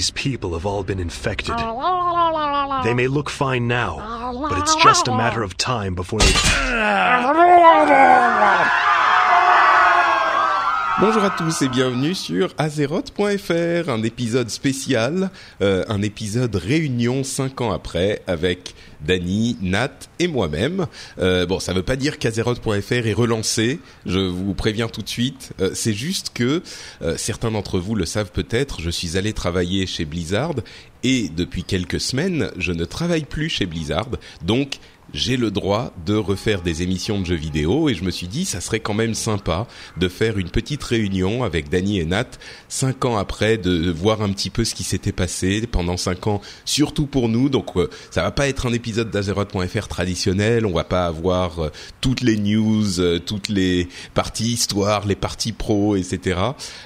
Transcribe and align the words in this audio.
These 0.00 0.12
people 0.12 0.54
have 0.54 0.64
all 0.64 0.82
been 0.82 0.98
infected. 0.98 1.56
They 2.84 2.94
may 2.94 3.08
look 3.08 3.28
fine 3.28 3.68
now, 3.68 4.32
but 4.48 4.56
it's 4.56 4.74
just 4.76 5.06
a 5.06 5.14
matter 5.14 5.42
of 5.42 5.58
time 5.58 5.94
before 5.94 6.20
they. 6.20 6.32
Bonjour 11.00 11.24
à 11.24 11.30
tous 11.30 11.62
et 11.62 11.68
bienvenue 11.70 12.14
sur 12.14 12.52
azeroth.fr, 12.58 13.88
un 13.88 14.02
épisode 14.02 14.50
spécial, 14.50 15.30
euh, 15.62 15.82
un 15.88 16.02
épisode 16.02 16.54
réunion 16.54 17.24
5 17.24 17.62
ans 17.62 17.72
après 17.72 18.20
avec 18.26 18.74
Dany, 19.00 19.56
Nat 19.62 20.10
et 20.18 20.28
moi-même. 20.28 20.86
Euh, 21.18 21.46
bon, 21.46 21.58
ça 21.58 21.72
veut 21.72 21.82
pas 21.82 21.96
dire 21.96 22.18
qu'azeroth.fr 22.18 23.06
est 23.06 23.14
relancé, 23.14 23.80
je 24.04 24.20
vous 24.20 24.52
préviens 24.52 24.88
tout 24.88 25.00
de 25.00 25.08
suite. 25.08 25.52
Euh, 25.60 25.70
c'est 25.72 25.94
juste 25.94 26.32
que 26.34 26.62
euh, 27.00 27.16
certains 27.16 27.50
d'entre 27.50 27.78
vous 27.78 27.94
le 27.94 28.04
savent 28.04 28.30
peut-être, 28.30 28.82
je 28.82 28.90
suis 28.90 29.16
allé 29.16 29.32
travailler 29.32 29.86
chez 29.86 30.04
Blizzard 30.04 30.56
et 31.02 31.30
depuis 31.30 31.64
quelques 31.64 32.00
semaines, 32.00 32.50
je 32.58 32.72
ne 32.72 32.84
travaille 32.84 33.24
plus 33.24 33.48
chez 33.48 33.64
Blizzard. 33.64 34.08
Donc 34.44 34.78
j'ai 35.14 35.36
le 35.36 35.50
droit 35.50 35.92
de 36.06 36.14
refaire 36.14 36.62
des 36.62 36.82
émissions 36.82 37.20
de 37.20 37.26
jeux 37.26 37.34
vidéo 37.34 37.88
et 37.88 37.94
je 37.94 38.04
me 38.04 38.10
suis 38.10 38.28
dit 38.28 38.44
ça 38.44 38.60
serait 38.60 38.80
quand 38.80 38.94
même 38.94 39.14
sympa 39.14 39.66
de 39.96 40.08
faire 40.08 40.38
une 40.38 40.50
petite 40.50 40.82
réunion 40.82 41.44
avec 41.44 41.68
Dany 41.68 41.98
et 41.98 42.04
Nat 42.04 42.26
cinq 42.68 43.04
ans 43.04 43.16
après 43.16 43.58
de 43.58 43.90
voir 43.90 44.22
un 44.22 44.32
petit 44.32 44.50
peu 44.50 44.64
ce 44.64 44.74
qui 44.74 44.84
s'était 44.84 45.12
passé 45.12 45.66
pendant 45.70 45.96
cinq 45.96 46.26
ans 46.26 46.40
surtout 46.64 47.06
pour 47.06 47.28
nous. 47.28 47.48
Donc 47.48 47.76
euh, 47.76 47.88
ça 48.10 48.22
va 48.22 48.30
pas 48.30 48.48
être 48.48 48.66
un 48.66 48.72
épisode 48.72 49.10
d'Azeroth.fr 49.10 49.88
traditionnel. 49.88 50.66
On 50.66 50.72
va 50.72 50.84
pas 50.84 51.06
avoir 51.06 51.60
euh, 51.60 51.70
toutes 52.00 52.20
les 52.20 52.36
news 52.36 53.00
euh, 53.00 53.18
toutes 53.18 53.48
les 53.48 53.88
parties 54.14 54.52
histoire 54.52 55.06
les 55.06 55.16
parties 55.16 55.52
pro 55.52 55.96
etc 55.96 56.38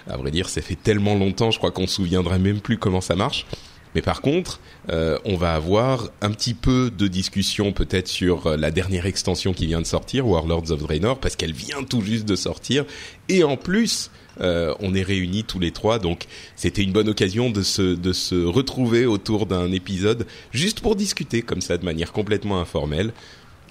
à 0.06 0.16
vrai 0.16 0.30
dire 0.30 0.48
ça 0.48 0.60
fait 0.62 0.76
tellement 0.76 1.14
longtemps 1.14 1.50
je 1.50 1.58
crois 1.58 1.70
qu'on 1.70 1.86
se 1.86 1.94
souviendrait 1.94 2.38
même 2.38 2.60
plus 2.60 2.78
comment 2.78 3.00
ça 3.00 3.16
marche 3.16 3.46
mais 3.94 4.02
par 4.02 4.20
contre, 4.20 4.60
euh, 4.90 5.18
on 5.24 5.36
va 5.36 5.54
avoir 5.54 6.10
un 6.20 6.30
petit 6.30 6.54
peu 6.54 6.90
de 6.90 7.06
discussion 7.06 7.72
peut-être 7.72 8.08
sur 8.08 8.46
euh, 8.46 8.56
la 8.56 8.70
dernière 8.70 9.06
extension 9.06 9.52
qui 9.52 9.66
vient 9.66 9.80
de 9.80 9.86
sortir, 9.86 10.26
Warlords 10.26 10.70
of 10.70 10.80
Draenor, 10.80 11.18
parce 11.18 11.36
qu'elle 11.36 11.52
vient 11.52 11.82
tout 11.82 12.02
juste 12.02 12.26
de 12.26 12.36
sortir. 12.36 12.84
Et 13.28 13.44
en 13.44 13.56
plus, 13.56 14.10
euh, 14.40 14.74
on 14.80 14.94
est 14.94 15.02
réunis 15.02 15.44
tous 15.44 15.60
les 15.60 15.70
trois, 15.70 15.98
donc 15.98 16.26
c'était 16.56 16.82
une 16.82 16.92
bonne 16.92 17.08
occasion 17.08 17.50
de 17.50 17.62
se, 17.62 17.94
de 17.94 18.12
se 18.12 18.34
retrouver 18.34 19.06
autour 19.06 19.46
d'un 19.46 19.70
épisode, 19.70 20.26
juste 20.52 20.80
pour 20.80 20.96
discuter 20.96 21.42
comme 21.42 21.60
ça 21.60 21.78
de 21.78 21.84
manière 21.84 22.12
complètement 22.12 22.60
informelle. 22.60 23.12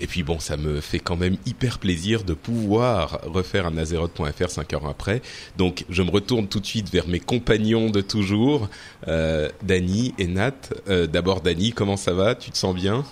Et 0.03 0.05
puis 0.05 0.21
bon, 0.21 0.37
ça 0.37 0.57
me 0.57 0.81
fait 0.81 0.99
quand 0.99 1.15
même 1.15 1.37
hyper 1.45 1.79
plaisir 1.79 2.25
de 2.25 2.33
pouvoir 2.33 3.21
refaire 3.23 3.65
un 3.65 3.77
Azeroth.fr 3.77 4.49
5 4.49 4.73
heures 4.73 4.85
après. 4.85 5.21
Donc 5.57 5.85
je 5.89 6.03
me 6.03 6.11
retourne 6.11 6.49
tout 6.49 6.59
de 6.59 6.65
suite 6.65 6.91
vers 6.91 7.07
mes 7.07 7.21
compagnons 7.21 7.89
de 7.89 8.01
toujours, 8.01 8.67
euh, 9.07 9.47
Dany 9.63 10.13
et 10.19 10.27
Nat. 10.27 10.51
Euh, 10.89 11.07
D'abord 11.07 11.39
Dany, 11.39 11.71
comment 11.71 11.95
ça 11.95 12.11
va? 12.11 12.35
Tu 12.35 12.51
te 12.51 12.57
sens 12.57 12.75
bien? 12.75 13.05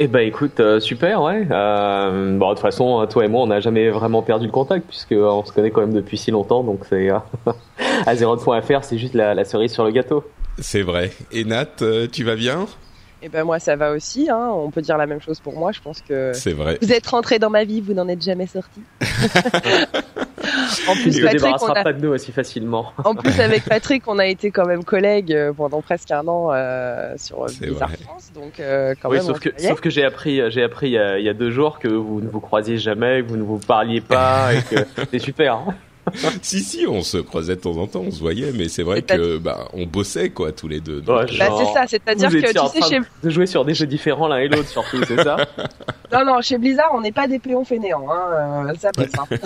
Eh 0.00 0.06
ben 0.06 0.20
écoute, 0.20 0.58
euh, 0.60 0.80
super, 0.80 1.20
ouais. 1.20 1.46
Euh, 1.50 2.38
bon, 2.38 2.48
de 2.48 2.54
toute 2.54 2.62
façon, 2.62 3.06
toi 3.10 3.26
et 3.26 3.28
moi, 3.28 3.42
on 3.42 3.48
n'a 3.48 3.60
jamais 3.60 3.90
vraiment 3.90 4.22
perdu 4.22 4.46
le 4.46 4.52
contact 4.52 4.86
puisque 4.88 5.12
euh, 5.12 5.26
on 5.26 5.44
se 5.44 5.52
connaît 5.52 5.70
quand 5.70 5.82
même 5.82 5.92
depuis 5.92 6.16
si 6.16 6.30
longtemps, 6.30 6.64
donc 6.64 6.86
c'est 6.88 7.10
euh, 7.10 7.18
Azeroth.fr, 8.06 8.84
c'est 8.84 8.96
juste 8.96 9.12
la, 9.12 9.34
la 9.34 9.44
cerise 9.44 9.72
sur 9.72 9.84
le 9.84 9.90
gâteau. 9.90 10.24
C'est 10.58 10.82
vrai. 10.82 11.12
Et 11.30 11.44
Nat, 11.44 11.82
tu 12.10 12.24
vas 12.24 12.36
bien? 12.36 12.66
Et 13.20 13.28
ben 13.28 13.42
moi 13.44 13.58
ça 13.58 13.74
va 13.74 13.90
aussi, 13.90 14.30
hein. 14.30 14.50
on 14.54 14.70
peut 14.70 14.80
dire 14.80 14.96
la 14.96 15.06
même 15.06 15.20
chose 15.20 15.40
pour 15.40 15.58
moi, 15.58 15.72
je 15.72 15.80
pense 15.80 16.00
que 16.02 16.30
C'est 16.34 16.52
vrai. 16.52 16.78
vous 16.80 16.92
êtes 16.92 17.06
rentré 17.08 17.40
dans 17.40 17.50
ma 17.50 17.64
vie, 17.64 17.80
vous 17.80 17.92
n'en 17.92 18.06
êtes 18.06 18.22
jamais 18.22 18.46
sorti. 18.46 18.80
en 20.88 20.94
plus 20.94 21.12
se 21.12 21.22
Patrick, 21.22 21.26
on 21.26 21.32
débarrassera 21.32 21.78
a... 21.78 21.82
pas 21.82 21.92
de 21.92 22.00
nous 22.00 22.10
aussi 22.12 22.30
facilement. 22.30 22.92
en 23.04 23.14
plus 23.16 23.40
avec 23.40 23.64
Patrick, 23.64 24.04
on 24.06 24.18
a 24.20 24.26
été 24.26 24.50
quand 24.52 24.66
même 24.66 24.84
collègues 24.84 25.32
euh, 25.32 25.52
pendant 25.52 25.82
presque 25.82 26.10
un 26.12 26.26
an 26.28 26.50
euh, 26.52 27.14
sur 27.16 27.44
Blizzard 27.60 27.88
vrai. 27.88 27.98
France, 28.04 28.30
donc 28.34 28.60
euh, 28.60 28.94
quand 29.02 29.10
Oui, 29.10 29.16
même. 29.16 29.26
sauf 29.26 29.40
que, 29.40 29.50
sauf 29.58 29.80
que 29.80 29.90
j'ai 29.90 30.04
appris, 30.04 30.40
j'ai 30.52 30.62
appris 30.62 30.86
il 30.90 30.92
y, 30.92 30.98
a, 30.98 31.18
il 31.18 31.24
y 31.24 31.28
a 31.28 31.34
deux 31.34 31.50
jours 31.50 31.80
que 31.80 31.88
vous 31.88 32.20
ne 32.20 32.28
vous 32.28 32.40
croisiez 32.40 32.78
jamais, 32.78 33.22
que 33.22 33.28
vous 33.28 33.36
ne 33.36 33.42
vous 33.42 33.58
parliez 33.58 34.00
pas 34.00 34.54
et 34.54 34.62
que 34.62 34.76
c'est 35.10 35.18
super. 35.18 35.54
hein. 35.54 35.74
si 36.42 36.60
si, 36.60 36.86
on 36.86 37.02
se 37.02 37.18
croisait 37.18 37.56
de 37.56 37.60
temps 37.60 37.76
en 37.76 37.86
temps, 37.86 38.02
on 38.06 38.10
se 38.10 38.20
voyait, 38.20 38.52
mais 38.52 38.68
c'est 38.68 38.82
vrai 38.82 39.02
que 39.02 39.38
bah 39.38 39.68
on 39.72 39.86
bossait 39.86 40.30
quoi 40.30 40.52
tous 40.52 40.68
les 40.68 40.80
deux. 40.80 40.98
Ouais, 41.00 41.26
Bah, 41.38 41.48
c'est 41.58 41.72
ça, 41.72 41.84
c'est-à-dire 41.86 42.30
que 42.30 42.58
en 42.58 42.66
tu 42.68 42.72
sais 42.74 42.80
train 42.80 42.88
chez 42.88 43.00
de 43.22 43.30
jouer 43.30 43.46
sur 43.46 43.64
des 43.64 43.74
jeux 43.74 43.86
différents 43.86 44.28
l'un 44.28 44.38
et 44.38 44.48
l'autre 44.48 44.68
surtout, 44.68 44.98
c'est 45.06 45.22
ça 45.22 45.36
non 46.12 46.24
non 46.24 46.40
chez 46.40 46.58
Blizzard 46.58 46.90
on 46.94 47.00
n'est 47.00 47.12
pas 47.12 47.26
des 47.28 47.38
péons 47.38 47.64
fainéants, 47.64 48.06
hein. 48.10 48.66
euh, 48.68 48.74
ça 48.78 48.90
passe. 48.92 49.10
hein. 49.18 49.36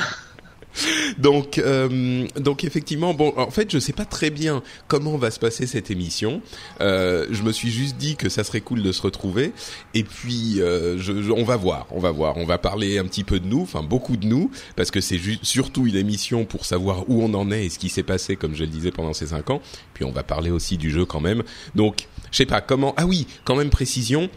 Donc, 1.18 1.58
euh, 1.58 2.26
donc 2.36 2.64
effectivement, 2.64 3.12
bon, 3.14 3.34
en 3.36 3.50
fait, 3.50 3.70
je 3.70 3.78
sais 3.78 3.92
pas 3.92 4.04
très 4.06 4.30
bien 4.30 4.62
comment 4.88 5.16
va 5.18 5.30
se 5.30 5.38
passer 5.38 5.66
cette 5.66 5.90
émission. 5.90 6.40
Euh, 6.80 7.26
je 7.30 7.42
me 7.42 7.52
suis 7.52 7.70
juste 7.70 7.96
dit 7.98 8.16
que 8.16 8.28
ça 8.28 8.42
serait 8.44 8.62
cool 8.62 8.82
de 8.82 8.90
se 8.92 9.02
retrouver. 9.02 9.52
Et 9.94 10.02
puis, 10.04 10.60
euh, 10.60 10.96
je, 10.98 11.22
je- 11.22 11.30
on 11.30 11.44
va 11.44 11.56
voir, 11.56 11.86
on 11.90 11.98
va 12.00 12.10
voir, 12.10 12.36
on 12.38 12.46
va 12.46 12.56
parler 12.58 12.98
un 12.98 13.04
petit 13.04 13.24
peu 13.24 13.38
de 13.40 13.46
nous, 13.46 13.60
enfin 13.62 13.82
beaucoup 13.82 14.16
de 14.16 14.26
nous, 14.26 14.50
parce 14.74 14.90
que 14.90 15.00
c'est 15.02 15.20
surtout 15.42 15.86
une 15.86 15.96
émission 15.96 16.44
pour 16.46 16.64
savoir 16.64 17.08
où 17.10 17.22
on 17.22 17.34
en 17.34 17.50
est 17.50 17.66
et 17.66 17.68
ce 17.70 17.78
qui 17.78 17.90
s'est 17.90 18.02
passé, 18.02 18.36
comme 18.36 18.54
je 18.54 18.60
le 18.64 18.68
disais 18.70 18.90
pendant 18.90 19.12
ces 19.12 19.26
cinq 19.28 19.50
ans. 19.50 19.60
Puis, 19.94 20.04
on 20.04 20.12
va 20.12 20.22
parler 20.22 20.50
aussi 20.50 20.78
du 20.78 20.90
jeu 20.90 21.04
quand 21.04 21.20
même. 21.20 21.42
Donc, 21.74 22.06
je 22.30 22.38
sais 22.38 22.46
pas 22.46 22.60
comment. 22.62 22.94
Ah 22.96 23.04
oui, 23.06 23.26
quand 23.44 23.56
même 23.56 23.70
précision. 23.70 24.30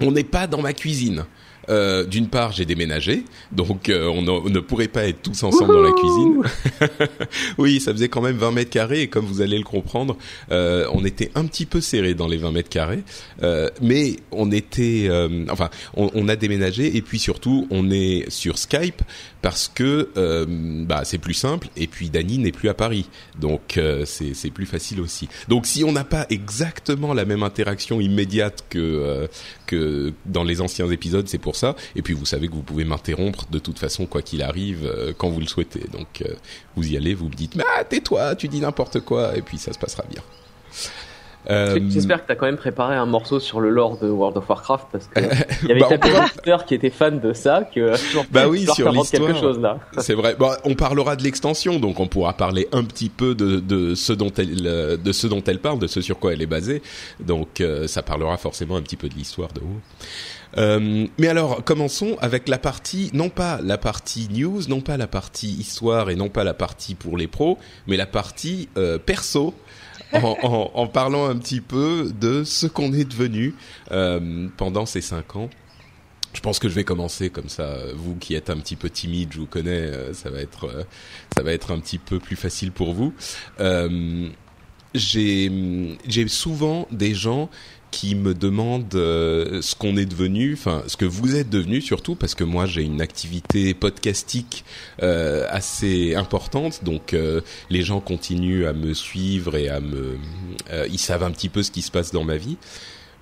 On 0.00 0.12
n'est 0.12 0.24
pas 0.24 0.46
dans 0.46 0.62
ma 0.62 0.72
cuisine. 0.72 1.24
Euh, 1.68 2.04
D'une 2.04 2.28
part, 2.28 2.52
j'ai 2.52 2.64
déménagé, 2.64 3.24
donc 3.52 3.88
euh, 3.88 4.06
on, 4.08 4.22
ne- 4.22 4.30
on 4.30 4.48
ne 4.48 4.60
pourrait 4.60 4.88
pas 4.88 5.04
être 5.06 5.22
tous 5.22 5.42
ensemble 5.42 5.72
dans 5.74 5.82
la 5.82 5.92
cuisine. 5.92 6.42
oui, 7.58 7.80
ça 7.80 7.92
faisait 7.92 8.08
quand 8.08 8.20
même 8.22 8.36
20 8.36 8.52
mètres 8.52 8.70
carrés, 8.70 9.02
et 9.02 9.08
comme 9.08 9.24
vous 9.26 9.40
allez 9.40 9.58
le 9.58 9.64
comprendre, 9.64 10.16
euh, 10.50 10.86
on 10.92 11.04
était 11.04 11.30
un 11.34 11.44
petit 11.46 11.66
peu 11.66 11.80
serré 11.80 12.14
dans 12.14 12.26
les 12.28 12.36
20 12.38 12.52
mètres 12.52 12.68
carrés, 12.68 13.02
euh, 13.42 13.68
mais 13.82 14.16
on 14.32 14.50
était, 14.52 15.06
euh, 15.08 15.44
enfin, 15.50 15.68
on, 15.96 16.10
on 16.14 16.28
a 16.28 16.36
déménagé, 16.36 16.96
et 16.96 17.02
puis 17.02 17.18
surtout, 17.18 17.66
on 17.70 17.90
est 17.90 18.24
sur 18.30 18.58
Skype 18.58 19.02
parce 19.42 19.68
que 19.68 20.10
euh, 20.16 20.46
bah 20.48 21.02
c'est 21.04 21.18
plus 21.18 21.34
simple, 21.34 21.68
et 21.76 21.86
puis 21.86 22.10
Dany 22.10 22.38
n'est 22.38 22.52
plus 22.52 22.68
à 22.68 22.74
Paris, 22.74 23.08
donc 23.38 23.76
euh, 23.76 24.04
c'est 24.04 24.50
plus 24.50 24.66
facile 24.66 25.00
aussi. 25.00 25.28
Donc 25.48 25.66
si 25.66 25.84
on 25.84 25.92
n'a 25.92 26.04
pas 26.04 26.26
exactement 26.30 27.14
la 27.14 27.24
même 27.24 27.42
interaction 27.42 28.00
immédiate 28.00 28.64
que 28.68 28.78
euh, 28.78 29.26
que 29.66 30.12
dans 30.26 30.44
les 30.44 30.60
anciens 30.60 30.90
épisodes, 30.90 31.28
c'est 31.28 31.38
pour 31.38 31.56
ça. 31.56 31.76
Et 31.94 32.02
puis 32.02 32.14
vous 32.14 32.26
savez 32.26 32.48
que 32.48 32.54
vous 32.54 32.62
pouvez 32.62 32.84
m'interrompre 32.84 33.46
de 33.50 33.58
toute 33.58 33.78
façon 33.78 34.06
quoi 34.06 34.22
qu'il 34.22 34.42
arrive 34.42 34.84
euh, 34.84 35.12
quand 35.16 35.28
vous 35.28 35.40
le 35.40 35.46
souhaitez. 35.46 35.84
Donc 35.92 36.22
euh, 36.22 36.34
vous 36.76 36.90
y 36.90 36.96
allez, 36.96 37.14
vous 37.14 37.28
me 37.28 37.34
dites 37.34 37.56
ah 37.60 37.84
tais-toi, 37.84 38.34
tu 38.36 38.48
dis 38.48 38.60
n'importe 38.60 39.00
quoi 39.00 39.36
et 39.36 39.42
puis 39.42 39.58
ça 39.58 39.72
se 39.72 39.78
passera 39.78 40.04
bien. 40.10 40.22
Euh, 41.50 41.78
J'espère 41.88 42.22
que 42.22 42.28
t'as 42.28 42.34
quand 42.34 42.46
même 42.46 42.58
préparé 42.58 42.94
un 42.96 43.06
morceau 43.06 43.40
sur 43.40 43.60
le 43.60 43.70
lore 43.70 43.98
de 43.98 44.08
World 44.08 44.36
of 44.36 44.48
Warcraft 44.48 44.86
parce 44.92 45.06
que 45.06 45.20
il 45.62 45.68
y 45.68 45.72
avait 45.72 45.80
Bah, 45.80 46.24
auditeur 46.24 46.64
qui 46.66 46.74
était 46.74 46.90
fan 46.90 47.20
de 47.20 47.32
ça 47.32 47.62
que 47.74 47.94
je 48.12 48.18
Bah 48.30 48.48
oui, 48.48 48.66
sur 48.66 48.86
t'invente 48.86 49.10
quelque 49.10 49.28
l'histoire. 49.28 49.40
chose 49.54 49.58
là. 49.60 49.78
C'est 49.98 50.14
vrai. 50.14 50.36
Bon, 50.38 50.50
on 50.64 50.74
parlera 50.74 51.16
de 51.16 51.22
l'extension, 51.22 51.80
donc 51.80 52.00
on 52.00 52.06
pourra 52.06 52.34
parler 52.34 52.68
un 52.72 52.84
petit 52.84 53.08
peu 53.08 53.34
de, 53.34 53.60
de 53.60 53.94
ce 53.94 54.12
dont 54.12 54.32
elle 54.36 54.66
euh, 54.66 54.96
de 54.98 55.12
ce 55.12 55.26
dont 55.26 55.42
elle 55.46 55.58
parle, 55.60 55.78
de 55.78 55.86
ce 55.86 56.00
sur 56.02 56.18
quoi 56.18 56.32
elle 56.34 56.42
est 56.42 56.46
basée. 56.46 56.82
Donc 57.20 57.60
euh, 57.60 57.86
ça 57.86 58.02
parlera 58.02 58.36
forcément 58.36 58.76
un 58.76 58.82
petit 58.82 58.96
peu 58.96 59.08
de 59.08 59.14
l'histoire 59.14 59.52
de 59.54 59.60
WoW. 59.60 59.80
Euh, 60.56 61.06
mais 61.18 61.28
alors, 61.28 61.62
commençons 61.62 62.16
avec 62.20 62.48
la 62.48 62.58
partie, 62.58 63.10
non 63.12 63.28
pas 63.28 63.60
la 63.62 63.76
partie 63.76 64.28
news, 64.32 64.60
non 64.68 64.80
pas 64.80 64.96
la 64.96 65.06
partie 65.06 65.48
histoire 65.48 66.08
et 66.10 66.16
non 66.16 66.30
pas 66.30 66.42
la 66.42 66.54
partie 66.54 66.94
pour 66.94 67.16
les 67.18 67.26
pros, 67.26 67.58
mais 67.86 67.96
la 67.96 68.06
partie 68.06 68.68
euh, 68.78 68.98
perso. 68.98 69.54
En, 70.14 70.38
en, 70.42 70.70
en, 70.72 70.86
parlant 70.86 71.28
un 71.28 71.36
petit 71.36 71.60
peu 71.60 72.10
de 72.18 72.42
ce 72.42 72.66
qu'on 72.66 72.94
est 72.94 73.04
devenu 73.04 73.54
euh, 73.90 74.48
pendant 74.56 74.86
ces 74.86 75.02
cinq 75.02 75.36
ans. 75.36 75.50
Je 76.34 76.40
pense 76.40 76.58
que 76.58 76.68
je 76.68 76.74
vais 76.74 76.84
commencer 76.84 77.30
comme 77.30 77.48
ça. 77.48 77.76
Vous 77.94 78.14
qui 78.14 78.34
êtes 78.34 78.50
un 78.50 78.58
petit 78.58 78.76
peu 78.76 78.90
timide, 78.90 79.32
je 79.32 79.40
vous 79.40 79.46
connais, 79.46 79.70
euh, 79.70 80.12
ça 80.12 80.30
va 80.30 80.40
être, 80.40 80.64
euh, 80.66 80.84
ça 81.34 81.42
va 81.42 81.52
être 81.52 81.72
un 81.72 81.78
petit 81.80 81.98
peu 81.98 82.18
plus 82.18 82.36
facile 82.36 82.70
pour 82.70 82.92
vous. 82.92 83.14
Euh, 83.60 84.28
j'ai, 84.94 85.50
j'ai 86.06 86.28
souvent 86.28 86.86
des 86.90 87.14
gens 87.14 87.50
qui 87.90 88.14
me 88.14 88.34
demandent 88.34 88.94
euh, 88.94 89.62
ce 89.62 89.74
qu'on 89.74 89.96
est 89.96 90.06
devenu, 90.06 90.54
enfin 90.54 90.82
ce 90.86 90.96
que 90.96 91.04
vous 91.04 91.36
êtes 91.36 91.50
devenu 91.50 91.80
surtout, 91.80 92.14
parce 92.14 92.34
que 92.34 92.44
moi 92.44 92.66
j'ai 92.66 92.82
une 92.82 93.00
activité 93.00 93.74
podcastique 93.74 94.64
euh, 95.02 95.46
assez 95.50 96.14
importante, 96.14 96.84
donc 96.84 97.14
euh, 97.14 97.40
les 97.70 97.82
gens 97.82 98.00
continuent 98.00 98.66
à 98.66 98.72
me 98.72 98.94
suivre 98.94 99.56
et 99.56 99.68
à 99.68 99.80
me, 99.80 100.18
euh, 100.70 100.86
ils 100.90 100.98
savent 100.98 101.22
un 101.22 101.30
petit 101.30 101.48
peu 101.48 101.62
ce 101.62 101.70
qui 101.70 101.82
se 101.82 101.90
passe 101.90 102.12
dans 102.12 102.24
ma 102.24 102.36
vie. 102.36 102.56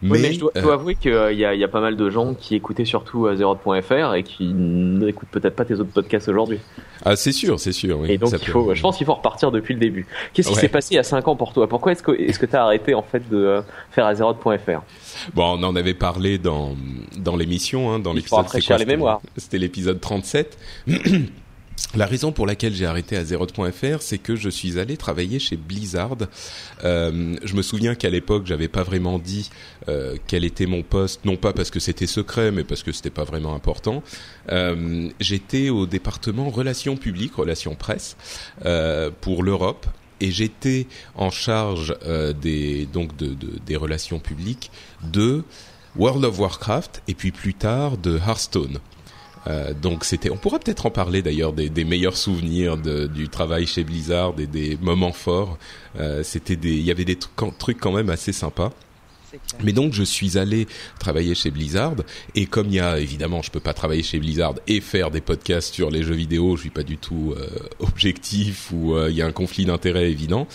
Mais, 0.03 0.11
oui, 0.11 0.19
mais 0.23 0.33
je 0.35 0.41
dois, 0.41 0.53
dois 0.55 0.75
avouer 0.75 0.95
qu'il 0.95 1.13
y, 1.33 1.41
y, 1.41 1.65
a 1.65 1.69
pas 1.69 1.81
mal 1.81 1.97
de 1.97 2.11
gens 2.11 2.35
qui 2.35 2.55
écoutaient 2.55 2.85
surtout 2.85 3.35
Zeroth.fr 3.35 4.15
et 4.15 4.23
qui 4.23 4.53
n'écoutent 4.53 5.31
peut-être 5.31 5.57
pas 5.57 5.65
tes 5.65 5.75
autres 5.75 5.93
podcasts 5.93 6.29
aujourd'hui. 6.29 6.59
Ah, 7.05 7.17
c'est 7.17 7.33
sûr, 7.33 7.59
c'est 7.59 7.73
sûr. 7.73 8.01
Oui, 8.01 8.13
et 8.13 8.19
donc, 8.19 8.33
il 8.33 8.49
faut, 8.49 8.75
je 8.75 8.83
pense 8.83 8.99
qu'il 8.99 9.07
faut 9.07 9.15
repartir 9.15 9.51
depuis 9.51 9.73
le 9.73 9.81
début. 9.81 10.07
Qu'est-ce 10.35 10.49
qui 10.51 10.55
s'est 10.55 10.69
passé 10.69 10.95
il 10.95 10.97
y 10.97 11.01
a 11.01 11.03
5 11.03 11.27
ans 11.29 11.37
pour 11.37 11.53
toi? 11.55 11.67
Pourquoi 11.67 11.93
est-ce 11.93 12.03
que 12.03 12.13
est-ce 12.13 12.39
que 12.39 12.47
tu 12.47 12.57
as 12.57 12.65
arrêté 12.65 12.95
en 12.95 13.03
fait 13.03 13.27
de 13.31 13.63
faire 13.91 14.07
Azeroth.fr 14.07 14.83
Bon, 15.35 15.59
on 15.59 15.63
en 15.63 15.77
avait 15.77 15.95
parlé 15.95 16.39
dans 16.39 16.77
dans 17.17 17.37
l'émission, 17.37 17.93
hein, 17.93 17.99
dans 17.99 18.13
l'épisode. 18.13 18.47
les 18.79 18.85
mémoires. 18.85 19.21
C'était 19.37 19.59
l'épisode 19.59 20.01
37. 20.01 20.59
La 21.95 22.07
raison 22.07 22.33
pour 22.33 22.47
laquelle 22.47 22.75
j'ai 22.75 22.85
arrêté 22.85 23.17
Azeroth.fr, 23.17 24.01
c'est 24.03 24.19
que 24.19 24.37
je 24.37 24.51
suis 24.51 24.79
allé 24.79 24.97
travailler 24.97 25.39
chez 25.39 25.57
Blizzard. 25.57 26.17
Euh, 26.85 27.37
je 27.43 27.55
me 27.55 27.63
souviens 27.63 27.95
qu'à 27.95 28.11
l'époque, 28.11 28.45
j'avais 28.47 28.69
pas 28.69 28.83
vraiment 28.83 29.19
dit 29.19 29.51
euh, 29.89 30.17
quel 30.27 30.45
était 30.45 30.67
mon 30.67 30.83
poste, 30.83 31.25
non 31.25 31.37
pas 31.37 31.53
parce 31.53 31.71
que 31.71 31.81
c'était 31.81 32.07
secret, 32.07 32.51
mais 32.51 32.65
parce 32.65 32.83
que 32.83 32.93
c'était 32.93 33.11
pas 33.11 33.25
vraiment 33.25 33.55
important. 33.55 34.03
Euh, 34.51 35.09
J'étais 35.21 35.71
au 35.71 35.87
département 35.87 36.51
relations 36.51 36.97
publiques, 36.97 37.35
relations 37.35 37.75
presse, 37.75 38.17
pour 39.21 39.43
l'Europe 39.43 39.87
et 40.21 40.31
j'étais 40.31 40.87
en 41.15 41.31
charge 41.31 41.95
des 42.41 42.87
donc 42.87 43.17
de, 43.17 43.29
de, 43.29 43.59
des 43.65 43.77
relations 43.77 44.19
publiques 44.19 44.71
de 45.03 45.45
World 45.97 46.25
of 46.25 46.39
Warcraft 46.39 47.03
et 47.09 47.15
puis 47.15 47.33
plus 47.33 47.55
tard 47.55 47.97
de 47.97 48.19
Hearthstone. 48.19 48.79
Euh, 49.49 49.73
donc 49.75 50.05
c'était, 50.05 50.31
on 50.31 50.37
pourra 50.37 50.59
peut-être 50.59 50.87
en 50.87 50.91
parler 50.91 51.23
d'ailleurs 51.23 51.53
des, 51.53 51.85
meilleurs 51.85 52.17
souvenirs 52.17 52.77
de, 52.77 53.07
du 53.07 53.29
travail 53.29 53.67
chez 53.67 53.85
Blizzard 53.85 54.35
et 54.39 54.47
des 54.47 54.77
moments 54.81 55.13
forts. 55.13 55.59
Euh, 55.99 56.23
c'était 56.23 56.57
des, 56.57 56.73
il 56.73 56.83
y 56.83 56.91
avait 56.91 57.05
des 57.05 57.17
trucs 57.17 57.79
quand 57.79 57.93
même 57.93 58.11
assez 58.11 58.33
sympas. 58.33 58.73
Mais 59.63 59.73
donc 59.73 59.93
je 59.93 60.03
suis 60.03 60.39
allé 60.39 60.67
travailler 60.99 61.35
chez 61.35 61.51
Blizzard 61.51 61.97
et 62.35 62.47
comme 62.47 62.69
il 62.69 62.75
y 62.75 62.81
a 62.81 62.99
évidemment 62.99 63.43
je 63.43 63.51
peux 63.51 63.61
pas 63.61 63.75
travailler 63.75 64.03
chez 64.03 64.19
Blizzard 64.19 64.55
et 64.67 64.81
faire 64.81 65.11
des 65.11 65.21
podcasts 65.21 65.75
sur 65.75 65.91
les 65.91 66.03
jeux 66.03 66.15
vidéo, 66.15 66.57
je 66.57 66.63
suis 66.63 66.71
pas 66.71 66.83
du 66.83 66.99
tout 66.99 67.35
euh, 67.37 67.49
objectif 67.79 68.71
ou 68.73 68.95
euh, 68.95 69.11
il 69.11 69.17
y 69.17 69.23
a 69.23 69.27
un 69.27 69.33
conflit 69.33 69.65
d'intérêts 69.65 70.11
évident. 70.11 70.47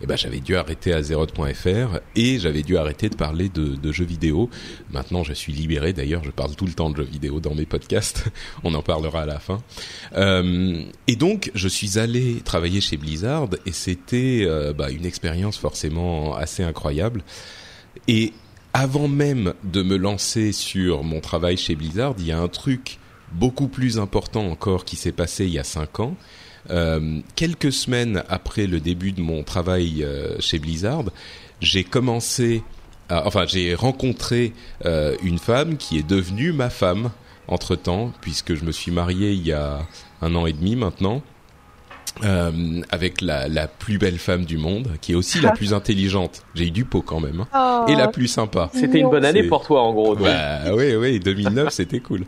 Et 0.00 0.06
ben 0.06 0.16
j'avais 0.16 0.38
dû 0.38 0.54
arrêter 0.54 0.92
à 0.92 1.02
Zeroth.fr 1.02 1.98
et 2.14 2.38
j'avais 2.38 2.62
dû 2.62 2.76
arrêter 2.76 3.08
de 3.08 3.16
parler 3.16 3.48
de, 3.48 3.74
de, 3.74 3.92
jeux 3.92 4.04
vidéo. 4.04 4.48
Maintenant 4.92 5.24
je 5.24 5.32
suis 5.32 5.52
libéré 5.52 5.92
d'ailleurs, 5.92 6.22
je 6.22 6.30
parle 6.30 6.54
tout 6.54 6.66
le 6.66 6.72
temps 6.72 6.90
de 6.90 6.96
jeux 6.96 7.08
vidéo 7.10 7.40
dans 7.40 7.54
mes 7.54 7.66
podcasts. 7.66 8.26
On 8.64 8.74
en 8.74 8.82
parlera 8.82 9.22
à 9.22 9.26
la 9.26 9.40
fin. 9.40 9.60
Euh, 10.16 10.82
et 11.08 11.16
donc 11.16 11.50
je 11.54 11.66
suis 11.66 11.98
allé 11.98 12.36
travailler 12.44 12.80
chez 12.80 12.96
Blizzard 12.96 13.48
et 13.66 13.72
c'était 13.72 14.44
euh, 14.46 14.72
bah, 14.72 14.90
une 14.90 15.04
expérience 15.04 15.58
forcément 15.58 16.36
assez 16.36 16.62
incroyable. 16.62 17.24
Et 18.06 18.32
avant 18.72 19.08
même 19.08 19.54
de 19.64 19.82
me 19.82 19.96
lancer 19.96 20.52
sur 20.52 21.02
mon 21.02 21.20
travail 21.20 21.56
chez 21.56 21.74
Blizzard, 21.74 22.14
il 22.18 22.26
y 22.26 22.32
a 22.32 22.38
un 22.38 22.48
truc 22.48 22.98
beaucoup 23.32 23.68
plus 23.68 23.98
important 23.98 24.46
encore 24.48 24.84
qui 24.84 24.96
s'est 24.96 25.12
passé 25.12 25.46
il 25.46 25.52
y 25.52 25.58
a 25.58 25.64
cinq 25.64 26.00
ans. 26.00 26.16
Euh, 26.70 27.20
quelques 27.34 27.72
semaines 27.72 28.22
après 28.28 28.66
le 28.66 28.80
début 28.80 29.12
de 29.12 29.22
mon 29.22 29.42
travail 29.42 30.04
euh, 30.04 30.36
chez 30.38 30.58
Blizzard, 30.58 31.04
j'ai 31.60 31.84
commencé, 31.84 32.62
enfin 33.08 33.46
j'ai 33.46 33.74
rencontré 33.74 34.52
euh, 34.84 35.16
une 35.22 35.38
femme 35.38 35.76
qui 35.76 35.98
est 35.98 36.06
devenue 36.06 36.52
ma 36.52 36.70
femme 36.70 37.10
entre 37.46 37.74
temps, 37.74 38.12
puisque 38.20 38.54
je 38.54 38.64
me 38.64 38.72
suis 38.72 38.92
marié 38.92 39.32
il 39.32 39.46
y 39.46 39.52
a 39.52 39.86
un 40.20 40.34
an 40.34 40.46
et 40.46 40.52
demi 40.52 40.76
maintenant. 40.76 41.22
Euh, 42.24 42.80
avec 42.90 43.20
la, 43.20 43.48
la, 43.48 43.68
plus 43.68 43.98
belle 43.98 44.18
femme 44.18 44.44
du 44.44 44.58
monde, 44.58 44.88
qui 45.00 45.12
est 45.12 45.14
aussi 45.14 45.40
la 45.40 45.52
plus 45.52 45.72
intelligente. 45.72 46.42
J'ai 46.54 46.66
eu 46.66 46.70
du 46.70 46.84
pot 46.84 47.02
quand 47.02 47.20
même, 47.20 47.44
hein. 47.52 47.84
oh. 47.86 47.90
et 47.90 47.94
la 47.94 48.08
plus 48.08 48.26
sympa. 48.26 48.70
C'était 48.74 48.98
une 48.98 49.10
bonne 49.10 49.24
année 49.24 49.44
pour 49.44 49.64
toi, 49.64 49.82
en 49.82 49.92
gros. 49.92 50.16
Bah 50.16 50.72
oui, 50.72 50.96
oui, 50.96 51.20
2009, 51.20 51.72
c'était 51.72 52.00
cool. 52.00 52.24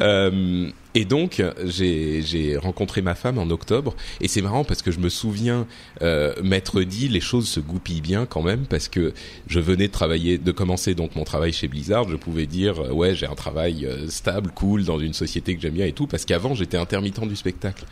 Euh, 0.00 0.70
et 0.96 1.04
donc 1.04 1.42
j'ai 1.66 2.56
rencontré 2.56 3.02
ma 3.02 3.14
femme 3.14 3.36
en 3.36 3.50
octobre, 3.50 3.94
et 4.22 4.28
c'est 4.28 4.40
marrant 4.40 4.64
parce 4.64 4.80
que 4.80 4.90
je 4.90 4.98
me 4.98 5.10
souviens 5.10 5.66
euh, 6.00 6.32
m'être 6.42 6.80
dit 6.82 7.08
les 7.08 7.20
choses 7.20 7.46
se 7.46 7.60
goupillent 7.60 8.00
bien 8.00 8.24
quand 8.24 8.40
même 8.40 8.64
parce 8.64 8.88
que 8.88 9.12
je 9.46 9.60
venais 9.60 9.88
de 9.88 9.92
travailler, 9.92 10.38
de 10.38 10.52
commencer 10.52 10.94
donc 10.94 11.14
mon 11.14 11.24
travail 11.24 11.52
chez 11.52 11.68
Blizzard, 11.68 12.08
je 12.08 12.16
pouvais 12.16 12.46
dire 12.46 12.80
euh, 12.80 12.92
ouais 12.92 13.14
j'ai 13.14 13.26
un 13.26 13.34
travail 13.34 13.84
euh, 13.84 14.08
stable, 14.08 14.50
cool 14.54 14.84
dans 14.84 14.98
une 14.98 15.12
société 15.12 15.54
que 15.54 15.60
j'aime 15.60 15.74
bien 15.74 15.84
et 15.84 15.92
tout 15.92 16.06
parce 16.06 16.24
qu'avant 16.24 16.54
j'étais 16.54 16.78
intermittent 16.78 17.28
du 17.28 17.36
spectacle. 17.36 17.84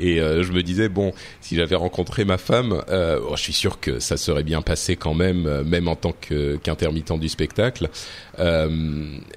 Et 0.00 0.20
euh, 0.20 0.42
je 0.42 0.52
me 0.52 0.62
disais 0.62 0.88
bon 0.88 1.12
si 1.40 1.56
j'avais 1.56 1.76
rencontré 1.76 2.24
ma 2.24 2.38
femme 2.38 2.82
euh, 2.88 3.20
oh, 3.22 3.36
je 3.36 3.42
suis 3.42 3.52
sûr 3.52 3.78
que 3.80 4.00
ça 4.00 4.16
serait 4.16 4.42
bien 4.42 4.62
passé 4.62 4.96
quand 4.96 5.12
même 5.12 5.46
euh, 5.46 5.62
même 5.62 5.88
en 5.88 5.96
tant 5.96 6.12
qu'intermittent 6.12 7.18
du 7.18 7.28
spectacle. 7.28 7.88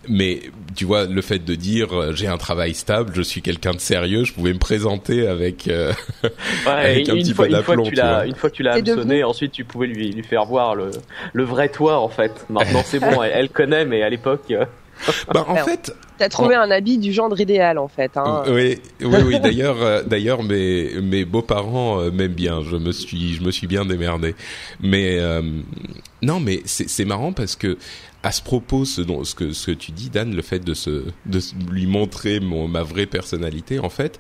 Mais 0.08 0.42
tu 0.76 0.86
vois 0.86 1.06
le 1.06 1.22
fait 1.22 1.40
de 1.40 1.56
dire 1.56 2.14
j'ai 2.16 2.28
un 2.28 2.38
travail 2.38 2.74
stable 2.74 3.13
je 3.16 3.22
suis 3.22 3.42
quelqu'un 3.42 3.72
de 3.72 3.80
sérieux 3.80 4.24
je 4.24 4.34
pouvais 4.34 4.54
me 4.54 4.60
présenter 4.60 5.28
avec, 5.28 5.66
ouais, 5.68 5.92
avec 6.66 7.10
un 7.10 7.14
petit 7.14 7.34
fois, 7.34 7.46
peu 7.46 7.52
d'aplomb 7.52 7.84
une 7.86 8.36
fois 8.36 8.50
que 8.50 8.56
tu 8.56 8.64
l'as 8.64 8.74
hameçonné 8.74 9.24
ensuite 9.24 9.52
tu 9.52 9.64
pouvais 9.64 9.88
lui, 9.88 10.12
lui 10.12 10.24
faire 10.24 10.46
voir 10.46 10.76
le, 10.76 10.92
le 11.34 11.44
vrai 11.44 11.70
toi 11.70 12.00
en 12.00 12.10
fait 12.10 12.46
maintenant 12.50 12.82
c'est 12.86 13.00
bon 13.00 13.22
elle, 13.24 13.32
elle, 13.34 13.50
connaît 13.50 13.86
mais 13.86 14.04
à 14.04 14.10
l'époque 14.10 14.54
bah, 15.34 15.46
en 15.48 15.56
fait, 15.56 15.94
t'as 16.18 16.30
trouvé 16.30 16.56
en... 16.56 16.62
un 16.62 16.72
habit 16.72 16.98
du 16.98 17.12
gendre 17.12 17.40
idéal 17.40 17.78
en 17.78 17.88
fait. 17.88 18.16
Hein. 18.16 18.44
Oui, 18.48 18.80
oui, 19.02 19.18
oui. 19.26 19.40
D'ailleurs, 19.44 19.82
euh, 19.82 20.04
d'ailleurs, 20.04 20.44
mes 20.44 21.02
mes 21.02 21.26
beaux-parents 21.26 22.00
euh, 22.00 22.12
m'aiment 22.12 22.34
bien. 22.34 22.62
Je 22.62 22.78
me 22.78 22.92
suis, 22.92 23.36
je 23.36 23.44
me 23.44 23.52
suis 23.52 23.68
bien 23.68 23.86
démerdé. 23.86 24.36
Mais 24.82 25.20
euh, 25.20 25.42
non, 26.22 26.40
mais 26.40 26.62
c'est 26.66 27.06
marrant 27.06 27.34
parce 27.34 27.56
que 27.56 27.78
à 28.24 28.32
ce 28.32 28.42
propos, 28.42 28.86
ce, 28.86 29.02
dont, 29.02 29.24
ce 29.24 29.36
que 29.36 29.52
ce 29.52 29.68
que 29.68 29.72
tu 29.72 29.92
dis, 29.92 30.10
Dan, 30.10 30.34
le 30.34 30.42
fait 30.42 30.60
de 30.60 30.74
se 30.74 31.06
de 31.26 31.40
lui 31.70 31.86
montrer 31.86 32.40
mon 32.40 32.68
ma 32.68 32.84
vraie 32.84 33.06
personnalité, 33.06 33.80
en 33.80 33.90
fait. 33.90 34.20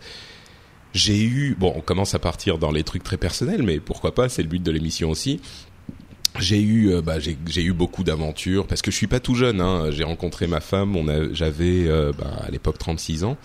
J'ai 0.93 1.23
eu, 1.23 1.55
bon, 1.57 1.73
on 1.75 1.81
commence 1.81 2.13
à 2.13 2.19
partir 2.19 2.59
dans 2.59 2.69
les 2.69 2.83
trucs 2.83 3.01
très 3.01 3.17
personnels, 3.17 3.63
mais 3.63 3.79
pourquoi 3.79 4.13
pas, 4.13 4.29
c'est 4.29 4.43
le 4.43 4.47
but 4.47 4.61
de 4.61 4.69
l'émission 4.69 5.09
aussi 5.09 5.39
j'ai 6.39 6.59
eu 6.61 6.91
euh, 6.91 7.01
bah, 7.01 7.19
j'ai 7.19 7.63
eu 7.63 7.73
beaucoup 7.73 8.03
d'aventures 8.03 8.65
parce 8.65 8.81
que 8.81 8.91
je 8.91 8.95
suis 8.95 9.07
pas 9.07 9.19
tout 9.19 9.35
jeune 9.35 9.61
hein. 9.61 9.91
j'ai 9.91 10.03
rencontré 10.03 10.47
ma 10.47 10.61
femme 10.61 10.95
on 10.95 11.07
a 11.07 11.31
j'avais 11.33 11.87
euh, 11.87 12.11
bah, 12.17 12.41
à 12.45 12.49
l'époque 12.49 12.77
36 12.77 13.23
ans 13.23 13.37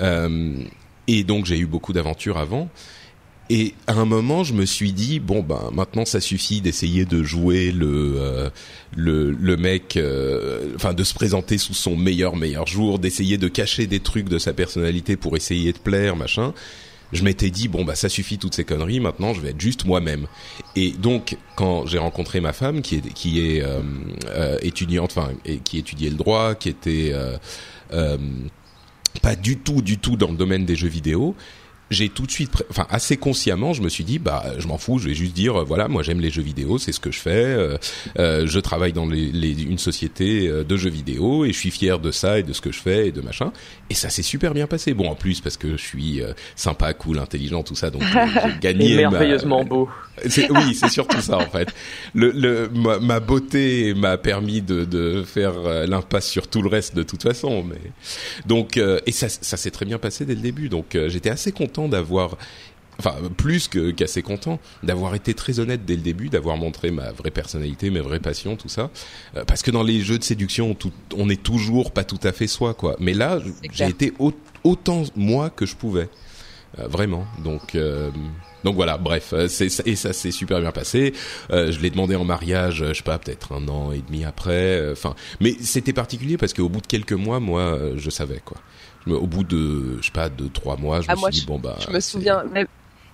euh, 0.00 0.54
et 1.06 1.24
donc 1.24 1.44
j'ai 1.44 1.58
eu 1.58 1.66
beaucoup 1.66 1.92
d'aventures 1.92 2.38
avant 2.38 2.70
et 3.50 3.74
à 3.88 3.94
un 3.94 4.04
moment 4.04 4.44
je 4.44 4.54
me 4.54 4.64
suis 4.64 4.92
dit 4.92 5.18
bon 5.18 5.42
ben 5.42 5.70
maintenant 5.74 6.04
ça 6.04 6.20
suffit 6.20 6.60
d'essayer 6.60 7.04
de 7.04 7.22
jouer 7.24 7.72
le 7.72 8.14
euh, 8.16 8.50
le, 8.96 9.32
le 9.32 9.56
mec 9.56 9.96
euh, 9.96 10.72
enfin 10.76 10.94
de 10.94 11.02
se 11.02 11.12
présenter 11.12 11.58
sous 11.58 11.74
son 11.74 11.96
meilleur 11.96 12.36
meilleur 12.36 12.66
jour 12.68 13.00
d'essayer 13.00 13.38
de 13.38 13.48
cacher 13.48 13.88
des 13.88 14.00
trucs 14.00 14.28
de 14.28 14.38
sa 14.38 14.52
personnalité 14.52 15.16
pour 15.16 15.36
essayer 15.36 15.72
de 15.72 15.78
plaire 15.78 16.16
machin. 16.16 16.54
Je 17.12 17.24
m'étais 17.24 17.50
dit 17.50 17.66
bon 17.66 17.84
bah 17.84 17.96
ça 17.96 18.08
suffit 18.08 18.38
toutes 18.38 18.54
ces 18.54 18.62
conneries 18.62 19.00
maintenant 19.00 19.34
je 19.34 19.40
vais 19.40 19.50
être 19.50 19.60
juste 19.60 19.84
moi-même. 19.84 20.28
Et 20.76 20.92
donc 20.92 21.36
quand 21.56 21.86
j'ai 21.86 21.98
rencontré 21.98 22.40
ma 22.40 22.52
femme 22.52 22.82
qui 22.82 22.96
est 22.96 23.12
qui 23.12 23.40
est 23.40 23.62
euh, 23.62 23.80
euh, 24.28 24.58
étudiante 24.62 25.16
enfin 25.16 25.32
qui 25.64 25.78
étudiait 25.78 26.10
le 26.10 26.16
droit 26.16 26.54
qui 26.54 26.68
était 26.68 27.10
euh, 27.12 27.36
euh, 27.92 28.16
pas 29.22 29.34
du 29.34 29.58
tout 29.58 29.82
du 29.82 29.98
tout 29.98 30.16
dans 30.16 30.30
le 30.30 30.36
domaine 30.36 30.64
des 30.64 30.76
jeux 30.76 30.88
vidéo 30.88 31.34
j'ai 31.90 32.08
tout 32.08 32.24
de 32.24 32.30
suite, 32.30 32.50
enfin 32.70 32.86
assez 32.88 33.16
consciemment, 33.16 33.72
je 33.72 33.82
me 33.82 33.88
suis 33.88 34.04
dit 34.04 34.18
bah 34.20 34.44
je 34.58 34.66
m'en 34.68 34.78
fous, 34.78 34.98
je 34.98 35.08
vais 35.08 35.14
juste 35.14 35.34
dire 35.34 35.64
voilà 35.64 35.88
moi 35.88 36.02
j'aime 36.04 36.20
les 36.20 36.30
jeux 36.30 36.42
vidéo, 36.42 36.78
c'est 36.78 36.92
ce 36.92 37.00
que 37.00 37.10
je 37.10 37.18
fais, 37.18 37.30
euh, 37.30 37.76
euh, 38.18 38.46
je 38.46 38.60
travaille 38.60 38.92
dans 38.92 39.06
les, 39.06 39.26
les, 39.32 39.60
une 39.62 39.78
société 39.78 40.46
euh, 40.46 40.62
de 40.62 40.76
jeux 40.76 40.90
vidéo 40.90 41.44
et 41.44 41.52
je 41.52 41.58
suis 41.58 41.72
fier 41.72 41.98
de 41.98 42.12
ça 42.12 42.38
et 42.38 42.44
de 42.44 42.52
ce 42.52 42.60
que 42.60 42.70
je 42.70 42.78
fais 42.78 43.08
et 43.08 43.12
de 43.12 43.20
machin. 43.20 43.52
Et 43.90 43.94
ça 43.94 44.08
s'est 44.08 44.22
super 44.22 44.54
bien 44.54 44.68
passé. 44.68 44.94
Bon 44.94 45.08
en 45.08 45.16
plus 45.16 45.40
parce 45.40 45.56
que 45.56 45.76
je 45.76 45.82
suis 45.82 46.22
sympa, 46.54 46.94
cool, 46.94 47.18
intelligent, 47.18 47.64
tout 47.64 47.74
ça, 47.74 47.90
donc 47.90 48.02
j'ai 48.04 48.58
gagné. 48.60 48.96
merveilleusement 48.96 49.64
beau. 49.64 49.88
Oui, 50.24 50.74
c'est 50.74 50.90
surtout 50.90 51.20
ça 51.20 51.38
en 51.38 51.48
fait. 51.50 51.68
Le, 52.14 52.30
le 52.30 52.68
ma, 52.72 52.98
ma 53.00 53.20
beauté 53.20 53.94
m'a 53.94 54.16
permis 54.16 54.60
de, 54.62 54.84
de 54.84 55.24
faire 55.24 55.54
l'impasse 55.88 56.28
sur 56.28 56.46
tout 56.46 56.62
le 56.62 56.68
reste 56.68 56.94
de 56.94 57.02
toute 57.02 57.22
façon. 57.22 57.64
Mais 57.64 57.80
donc 58.46 58.76
et 58.76 59.12
ça 59.12 59.28
ça 59.28 59.56
s'est 59.56 59.70
très 59.70 59.86
bien 59.86 59.98
passé 59.98 60.24
dès 60.24 60.34
le 60.34 60.40
début. 60.40 60.68
Donc 60.68 60.96
j'étais 61.08 61.30
assez 61.30 61.50
content 61.50 61.79
d'avoir 61.88 62.36
enfin 63.00 63.16
plus 63.36 63.68
qu'assez 63.96 64.22
content 64.22 64.60
d'avoir 64.82 65.14
été 65.14 65.34
très 65.34 65.58
honnête 65.58 65.84
dès 65.84 65.96
le 65.96 66.02
début, 66.02 66.28
d'avoir 66.28 66.56
montré 66.56 66.90
ma 66.90 67.12
vraie 67.12 67.30
personnalité, 67.30 67.90
mes 67.90 68.00
vraies 68.00 68.20
passions, 68.20 68.56
tout 68.56 68.68
ça. 68.68 68.90
Euh, 69.36 69.44
parce 69.44 69.62
que 69.62 69.70
dans 69.70 69.82
les 69.82 70.00
jeux 70.00 70.18
de 70.18 70.24
séduction, 70.24 70.76
on 71.16 71.28
est 71.28 71.42
toujours 71.42 71.92
pas 71.92 72.04
tout 72.04 72.20
à 72.22 72.32
fait 72.32 72.46
soi, 72.46 72.74
quoi. 72.74 72.96
Mais 73.00 73.14
là, 73.14 73.38
j'ai 73.72 73.88
été 73.88 74.12
autant 74.64 75.04
moi 75.16 75.50
que 75.50 75.66
je 75.66 75.74
pouvais, 75.76 76.08
euh, 76.78 76.86
vraiment. 76.86 77.26
Donc. 77.42 77.74
Euh, 77.74 78.10
donc 78.62 78.74
voilà, 78.74 78.98
bref, 78.98 79.32
c'est, 79.48 79.86
et 79.86 79.96
ça 79.96 80.12
s'est 80.12 80.30
super 80.30 80.60
bien 80.60 80.70
passé. 80.70 81.14
je 81.48 81.80
l'ai 81.80 81.88
demandé 81.88 82.14
en 82.14 82.26
mariage, 82.26 82.84
je 82.88 82.92
sais 82.92 83.02
pas, 83.02 83.18
peut-être 83.18 83.54
un 83.54 83.66
an 83.68 83.90
et 83.90 84.02
demi 84.06 84.22
après. 84.22 84.90
Enfin, 84.92 85.14
mais 85.40 85.56
c'était 85.62 85.94
particulier 85.94 86.36
parce 86.36 86.52
qu'au 86.52 86.68
bout 86.68 86.82
de 86.82 86.86
quelques 86.86 87.14
mois, 87.14 87.40
moi, 87.40 87.78
je 87.96 88.10
savais 88.10 88.42
quoi 88.44 88.58
au 89.06 89.26
bout 89.26 89.44
de, 89.44 89.98
je 90.00 90.06
sais 90.06 90.12
pas, 90.12 90.28
de 90.28 90.48
trois 90.48 90.76
mois, 90.76 91.00
je 91.00 91.06
ah, 91.08 91.14
me 91.14 91.30
suis 91.30 91.40
dit 91.40 91.46
bon 91.46 91.58
bah. 91.58 91.76
Je 91.86 91.92
me 91.92 92.00
souviens 92.00 92.44
même, 92.44 92.66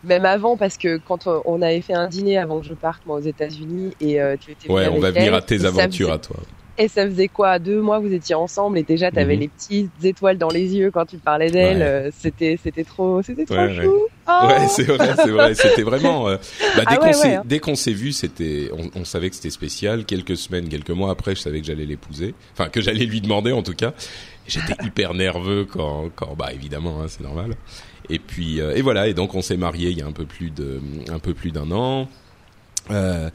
même, 0.04 0.24
avant 0.24 0.56
parce 0.56 0.76
que 0.76 0.98
quand 0.98 1.28
on 1.44 1.62
avait 1.62 1.80
fait 1.80 1.94
un 1.94 2.08
dîner 2.08 2.38
avant 2.38 2.60
que 2.60 2.66
je 2.66 2.74
parte 2.74 3.04
moi 3.06 3.16
aux 3.16 3.22
États-Unis 3.22 3.92
et 4.00 4.20
euh, 4.20 4.36
tu 4.38 4.52
étais. 4.52 4.70
Ouais, 4.70 4.88
on 4.88 5.00
va 5.00 5.10
venir 5.10 5.34
à 5.34 5.42
tes 5.42 5.64
aventures 5.64 6.12
à 6.12 6.18
toi. 6.18 6.36
Et 6.78 6.88
ça 6.88 7.06
faisait 7.06 7.28
quoi? 7.28 7.58
Deux 7.58 7.80
mois 7.80 7.98
vous 8.00 8.12
étiez 8.12 8.34
ensemble 8.34 8.76
et 8.76 8.82
déjà 8.82 9.10
tu 9.10 9.18
avais 9.18 9.34
mhm. 9.34 9.40
les 9.40 9.48
petites 9.48 10.04
étoiles 10.04 10.36
dans 10.36 10.50
les 10.50 10.76
yeux 10.76 10.90
quand 10.90 11.06
tu 11.06 11.16
parlais 11.16 11.50
d'elle. 11.50 11.80
Euh, 11.80 12.10
c'était 12.18 12.58
c'était 12.62 12.84
trop 12.84 13.22
c'était 13.22 13.46
trop 13.46 13.68
chou. 13.68 13.94
Oh 14.28 14.46
ouais, 14.48 14.68
c'est 14.68 14.82
vrai, 14.82 15.14
c'est 15.16 15.30
vrai. 15.30 15.54
C'était 15.54 15.82
vraiment. 15.82 16.28
Euh, 16.28 16.36
bah, 16.76 16.82
dès 16.88 16.96
ah 16.96 16.96
qu'on 16.96 17.12
s'est 17.12 17.34
hein. 17.36 17.42
dès 17.46 17.60
qu'on 17.60 17.76
s'est 17.76 17.92
vu, 17.92 18.12
c'était 18.12 18.68
on, 18.76 19.00
on, 19.00 19.04
savait 19.04 19.30
que 19.30 19.36
c'était 19.36 19.50
spécial. 19.50 20.04
Quelques 20.04 20.36
semaines, 20.36 20.68
quelques 20.68 20.90
mois 20.90 21.10
après, 21.10 21.34
je 21.34 21.40
savais 21.40 21.60
que 21.60 21.66
j'allais 21.66 21.86
l'épouser. 21.86 22.34
Enfin, 22.52 22.68
que 22.68 22.82
j'allais 22.82 23.06
lui 23.06 23.22
demander 23.22 23.52
en 23.52 23.62
tout 23.62 23.74
cas. 23.74 23.94
J'étais 24.48 24.74
hyper 24.84 25.14
nerveux 25.14 25.66
quand, 25.70 26.10
quand 26.14 26.34
bah 26.36 26.52
évidemment, 26.52 27.02
hein, 27.02 27.06
c'est 27.08 27.22
normal. 27.22 27.54
Et 28.08 28.18
puis 28.18 28.60
euh, 28.60 28.76
et 28.76 28.82
voilà. 28.82 29.08
Et 29.08 29.14
donc 29.14 29.34
on 29.34 29.42
s'est 29.42 29.56
marié 29.56 29.90
il 29.90 29.98
y 29.98 30.02
a 30.02 30.06
un 30.06 30.12
peu 30.12 30.26
plus 30.26 30.50
de 30.50 30.80
un 31.08 31.18
peu 31.18 31.34
plus 31.34 31.50
d'un 31.50 31.70
an. 31.70 32.08
Euh, 32.90 33.30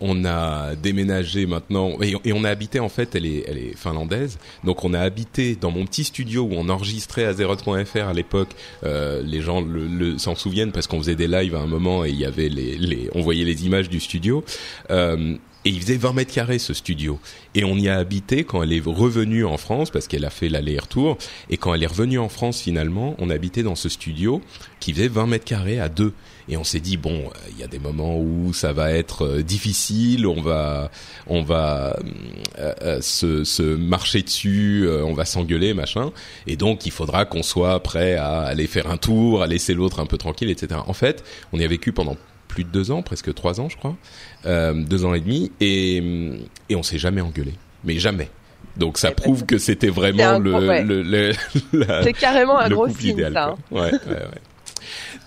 on 0.00 0.24
a 0.24 0.74
déménagé 0.76 1.46
maintenant 1.46 1.98
et, 2.00 2.32
on 2.32 2.44
a 2.44 2.50
habité 2.50 2.80
en 2.80 2.88
fait 2.88 3.14
elle 3.14 3.26
est 3.26 3.44
elle 3.46 3.58
est 3.58 3.76
finlandaise 3.76 4.38
donc 4.64 4.84
on 4.84 4.94
a 4.94 5.00
habité 5.00 5.56
dans 5.56 5.70
mon 5.70 5.84
petit 5.84 6.04
studio 6.04 6.42
où 6.42 6.54
on 6.54 6.68
enregistrait 6.68 7.24
à 7.24 7.34
Zeroth.fr 7.34 8.08
à 8.08 8.12
l'époque 8.12 8.50
euh, 8.84 9.22
les 9.22 9.42
gens 9.42 9.60
le, 9.60 10.18
s'en 10.18 10.34
souviennent 10.34 10.72
parce 10.72 10.86
qu'on 10.86 10.98
faisait 10.98 11.16
des 11.16 11.28
lives 11.28 11.54
à 11.54 11.60
un 11.60 11.66
moment 11.66 12.04
et 12.04 12.10
il 12.10 12.16
y 12.16 12.24
avait 12.24 12.48
les, 12.48 12.78
les 12.78 13.10
on 13.14 13.20
voyait 13.20 13.44
les 13.44 13.66
images 13.66 13.88
du 13.88 14.00
studio 14.00 14.42
euh, 14.90 15.36
et 15.64 15.70
il 15.70 15.80
faisait 15.80 15.96
20 15.96 16.12
mètres 16.14 16.32
carrés 16.32 16.58
ce 16.58 16.72
studio. 16.74 17.18
Et 17.54 17.64
on 17.64 17.76
y 17.76 17.88
a 17.88 17.96
habité 17.96 18.44
quand 18.44 18.62
elle 18.62 18.72
est 18.72 18.82
revenue 18.84 19.44
en 19.44 19.56
France, 19.56 19.90
parce 19.90 20.08
qu'elle 20.08 20.24
a 20.24 20.30
fait 20.30 20.48
l'aller-retour. 20.48 21.18
Et 21.50 21.56
quand 21.56 21.74
elle 21.74 21.82
est 21.82 21.88
revenue 21.88 22.18
en 22.18 22.28
France 22.28 22.60
finalement, 22.60 23.14
on 23.18 23.30
habitait 23.30 23.62
dans 23.62 23.74
ce 23.74 23.88
studio 23.88 24.40
qui 24.78 24.94
faisait 24.94 25.08
20 25.08 25.26
mètres 25.26 25.44
carrés 25.44 25.80
à 25.80 25.88
deux. 25.88 26.12
Et 26.48 26.56
on 26.56 26.64
s'est 26.64 26.80
dit 26.80 26.96
bon, 26.96 27.30
il 27.50 27.58
y 27.58 27.62
a 27.62 27.68
des 27.68 27.78
moments 27.78 28.18
où 28.18 28.52
ça 28.52 28.72
va 28.72 28.90
être 28.90 29.24
euh, 29.24 29.42
difficile, 29.42 30.26
on 30.26 30.40
va, 30.40 30.90
on 31.28 31.42
va 31.42 31.96
euh, 32.58 32.72
euh, 32.82 33.00
se, 33.00 33.44
se, 33.44 33.62
marcher 33.62 34.22
dessus, 34.22 34.88
on 34.88 35.12
va 35.12 35.24
s'engueuler, 35.24 35.74
machin. 35.74 36.10
Et 36.46 36.56
donc 36.56 36.86
il 36.86 36.92
faudra 36.92 37.24
qu'on 37.24 37.42
soit 37.42 37.80
prêt 37.82 38.14
à 38.14 38.40
aller 38.40 38.66
faire 38.66 38.90
un 38.90 38.96
tour, 38.96 39.42
à 39.42 39.46
laisser 39.46 39.74
l'autre 39.74 40.00
un 40.00 40.06
peu 40.06 40.18
tranquille, 40.18 40.50
etc. 40.50 40.80
En 40.86 40.92
fait, 40.92 41.22
on 41.52 41.58
y 41.58 41.64
a 41.64 41.68
vécu 41.68 41.92
pendant 41.92 42.16
plus 42.50 42.64
de 42.64 42.68
deux 42.68 42.90
ans, 42.90 43.02
presque 43.02 43.32
trois 43.34 43.60
ans, 43.60 43.68
je 43.68 43.76
crois, 43.76 43.96
euh, 44.46 44.74
deux 44.74 45.04
ans 45.04 45.14
et 45.14 45.20
demi, 45.20 45.50
et, 45.60 46.02
et 46.68 46.76
on 46.76 46.82
s'est 46.82 46.98
jamais 46.98 47.20
engueulé, 47.20 47.54
mais 47.84 47.98
jamais. 47.98 48.28
Donc 48.76 48.98
ça 48.98 49.10
prouve 49.10 49.46
que 49.46 49.58
c'était 49.58 49.88
vraiment 49.88 50.38
le, 50.38 50.82
le, 50.82 51.02
le, 51.72 51.84
c'est 52.02 52.12
carrément 52.12 52.58
un 52.58 52.68
gros 52.68 52.88
signe, 52.88 53.30
ça. 53.32 53.44
Hein. 53.50 53.56
Ouais, 53.70 53.80
ouais, 53.80 53.90
ouais. 54.08 54.40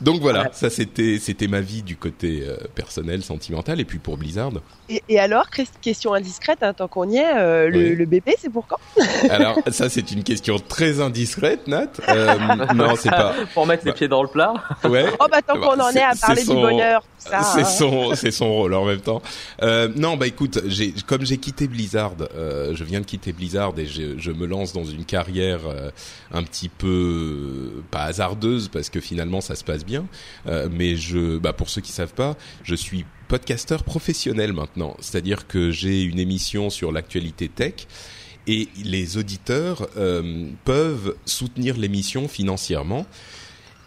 Donc 0.03 0.21
voilà, 0.21 0.49
ça 0.51 0.69
c'était 0.69 1.17
c'était 1.19 1.47
ma 1.47 1.61
vie 1.61 1.81
du 1.81 1.95
côté 1.95 2.43
euh, 2.45 2.57
personnel, 2.75 3.23
sentimental, 3.23 3.79
et 3.79 3.85
puis 3.85 3.99
pour 3.99 4.17
Blizzard. 4.17 4.51
Et, 4.89 5.01
et 5.07 5.17
alors, 5.17 5.45
question 5.81 6.13
indiscrète, 6.13 6.59
hein, 6.61 6.73
tant 6.73 6.89
qu'on 6.89 7.09
y 7.09 7.15
est, 7.15 7.37
euh, 7.37 7.69
le, 7.69 7.95
le, 7.95 8.05
bébé, 8.05 8.35
c'est 8.37 8.51
pour 8.51 8.67
quand? 8.67 8.79
Alors 9.29 9.57
ça 9.71 9.87
c'est 9.87 10.11
une 10.11 10.23
question 10.23 10.57
très 10.59 10.99
indiscrète, 10.99 11.67
Nat. 11.67 11.87
Euh, 12.09 12.35
non, 12.75 12.95
c'est 12.97 13.09
pas. 13.09 13.33
pour 13.53 13.65
mettre 13.65 13.85
les 13.85 13.93
pieds 13.93 14.09
dans 14.09 14.21
le 14.21 14.29
plat. 14.29 14.53
Ouais. 14.83 15.05
Oh 15.19 15.25
bah 15.31 15.41
tant 15.41 15.59
qu'on 15.59 15.79
en 15.79 15.91
est, 15.91 16.01
à 16.01 16.13
parler 16.19 16.43
du 16.43 16.49
bonheur. 16.49 17.03
C'est 17.17 17.33
hein. 17.33 17.63
son 17.63 18.15
c'est 18.15 18.31
son 18.31 18.51
rôle 18.53 18.73
en 18.73 18.85
même 18.85 18.99
temps. 18.99 19.21
Euh, 19.61 19.87
non 19.95 20.17
bah 20.17 20.27
écoute, 20.27 20.59
j'ai 20.65 20.93
comme 21.07 21.25
j'ai 21.25 21.37
quitté 21.37 21.67
Blizzard, 21.67 22.13
euh, 22.35 22.75
je 22.75 22.83
viens 22.83 22.99
de 22.99 23.05
quitter 23.05 23.31
Blizzard 23.31 23.73
et 23.77 23.85
je, 23.85 24.17
je 24.17 24.31
me 24.31 24.45
lance 24.45 24.73
dans 24.73 24.83
une 24.83 25.05
carrière 25.05 25.61
un 26.33 26.43
petit 26.43 26.67
peu 26.67 27.83
pas 27.91 28.03
hasardeuse 28.03 28.67
parce 28.67 28.89
que 28.89 28.99
finalement 28.99 29.39
ça 29.39 29.55
se 29.55 29.63
passe 29.63 29.85
bien. 29.85 29.92
Euh, 30.47 30.69
mais 30.71 30.95
je, 30.95 31.37
bah 31.37 31.53
pour 31.53 31.69
ceux 31.69 31.81
qui 31.81 31.91
savent 31.91 32.13
pas, 32.13 32.37
je 32.63 32.75
suis 32.75 33.05
podcasteur 33.27 33.83
professionnel 33.83 34.53
maintenant. 34.53 34.95
C'est-à-dire 34.99 35.47
que 35.47 35.71
j'ai 35.71 36.03
une 36.03 36.19
émission 36.19 36.69
sur 36.69 36.91
l'actualité 36.91 37.49
tech 37.49 37.87
et 38.47 38.67
les 38.83 39.17
auditeurs 39.17 39.87
euh, 39.97 40.47
peuvent 40.65 41.15
soutenir 41.25 41.77
l'émission 41.77 42.27
financièrement. 42.27 43.05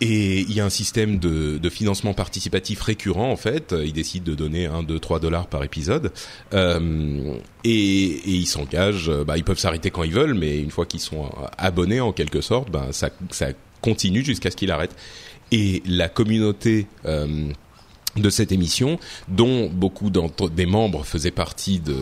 Et 0.03 0.41
il 0.41 0.53
y 0.53 0.61
a 0.61 0.65
un 0.65 0.71
système 0.71 1.19
de, 1.19 1.71
financement 1.71 2.13
participatif 2.13 2.83
récurrent 2.83 3.31
en 3.31 3.37
fait. 3.37 3.75
Ils 3.83 3.95
décident 3.95 4.27
de 4.27 4.35
donner 4.35 4.67
1, 4.67 4.83
2, 4.83 4.99
3 4.99 5.21
dollars 5.21 5.47
par 5.47 5.65
épisode. 5.65 6.13
Euh, 6.53 7.39
et, 7.65 7.71
et, 7.71 8.31
ils 8.31 8.47
s'engagent, 8.47 9.11
bah, 9.27 9.39
ils 9.39 9.45
peuvent 9.45 9.59
s'arrêter 9.59 9.91
quand 9.91 10.03
ils 10.03 10.13
veulent, 10.13 10.35
mais 10.35 10.59
une 10.59 10.71
fois 10.71 10.85
qu'ils 10.85 11.01
sont 11.01 11.31
abonnés 11.57 12.01
en 12.01 12.13
quelque 12.13 12.43
sorte, 12.43 12.71
bah, 12.71 12.89
ça, 12.91 13.09
ça 13.31 13.49
continue 13.81 14.25
jusqu'à 14.25 14.51
ce 14.51 14.57
qu'ils 14.57 14.71
arrêtent 14.71 14.97
et 15.53 15.83
la 15.87 16.09
communauté 16.09 16.87
euh, 17.05 17.51
de 18.17 18.31
cette 18.31 18.53
émission, 18.53 18.99
dont 19.29 19.69
beaucoup 19.69 20.11
des 20.11 20.67
membres 20.67 21.05
faisaient 21.05 21.31
partie 21.31 21.81
de 21.81 21.95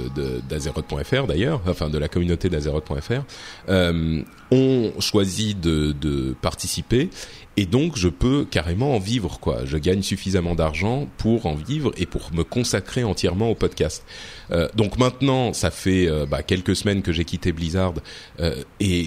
d'Azeroth.fr 0.49 1.27
d'ailleurs, 1.27 1.61
enfin 1.67 1.91
de 1.91 1.99
la 1.99 2.09
communauté 2.09 2.49
d'Azeroth.fr, 2.49 3.23
euh, 3.69 4.23
ont 4.51 4.93
choisi 5.01 5.55
de, 5.55 5.93
de 5.93 6.35
participer 6.41 7.11
et 7.57 7.67
donc 7.67 7.97
je 7.97 8.09
peux 8.09 8.45
carrément 8.45 8.95
en 8.95 8.99
vivre 8.99 9.39
quoi. 9.41 9.65
Je 9.65 9.79
gagne 9.79 10.03
suffisamment 10.03 10.55
d'argent 10.55 11.09
pour 11.19 11.47
en 11.47 11.55
vivre 11.55 11.93
et 11.97 12.07
pour 12.07 12.31
me 12.33 12.43
consacrer 12.43 13.05
entièrement 13.05 13.51
au 13.51 13.55
podcast. 13.55 14.05
Euh, 14.51 14.69
donc 14.75 14.99
maintenant, 14.99 15.53
ça 15.53 15.71
fait 15.71 16.07
euh, 16.07 16.27
bah, 16.27 16.43
quelques 16.43 16.77
semaines 16.77 17.03
que 17.03 17.13
j'ai 17.13 17.25
quitté 17.25 17.53
Blizzard 17.53 17.95
euh, 18.41 18.63
et 18.81 19.07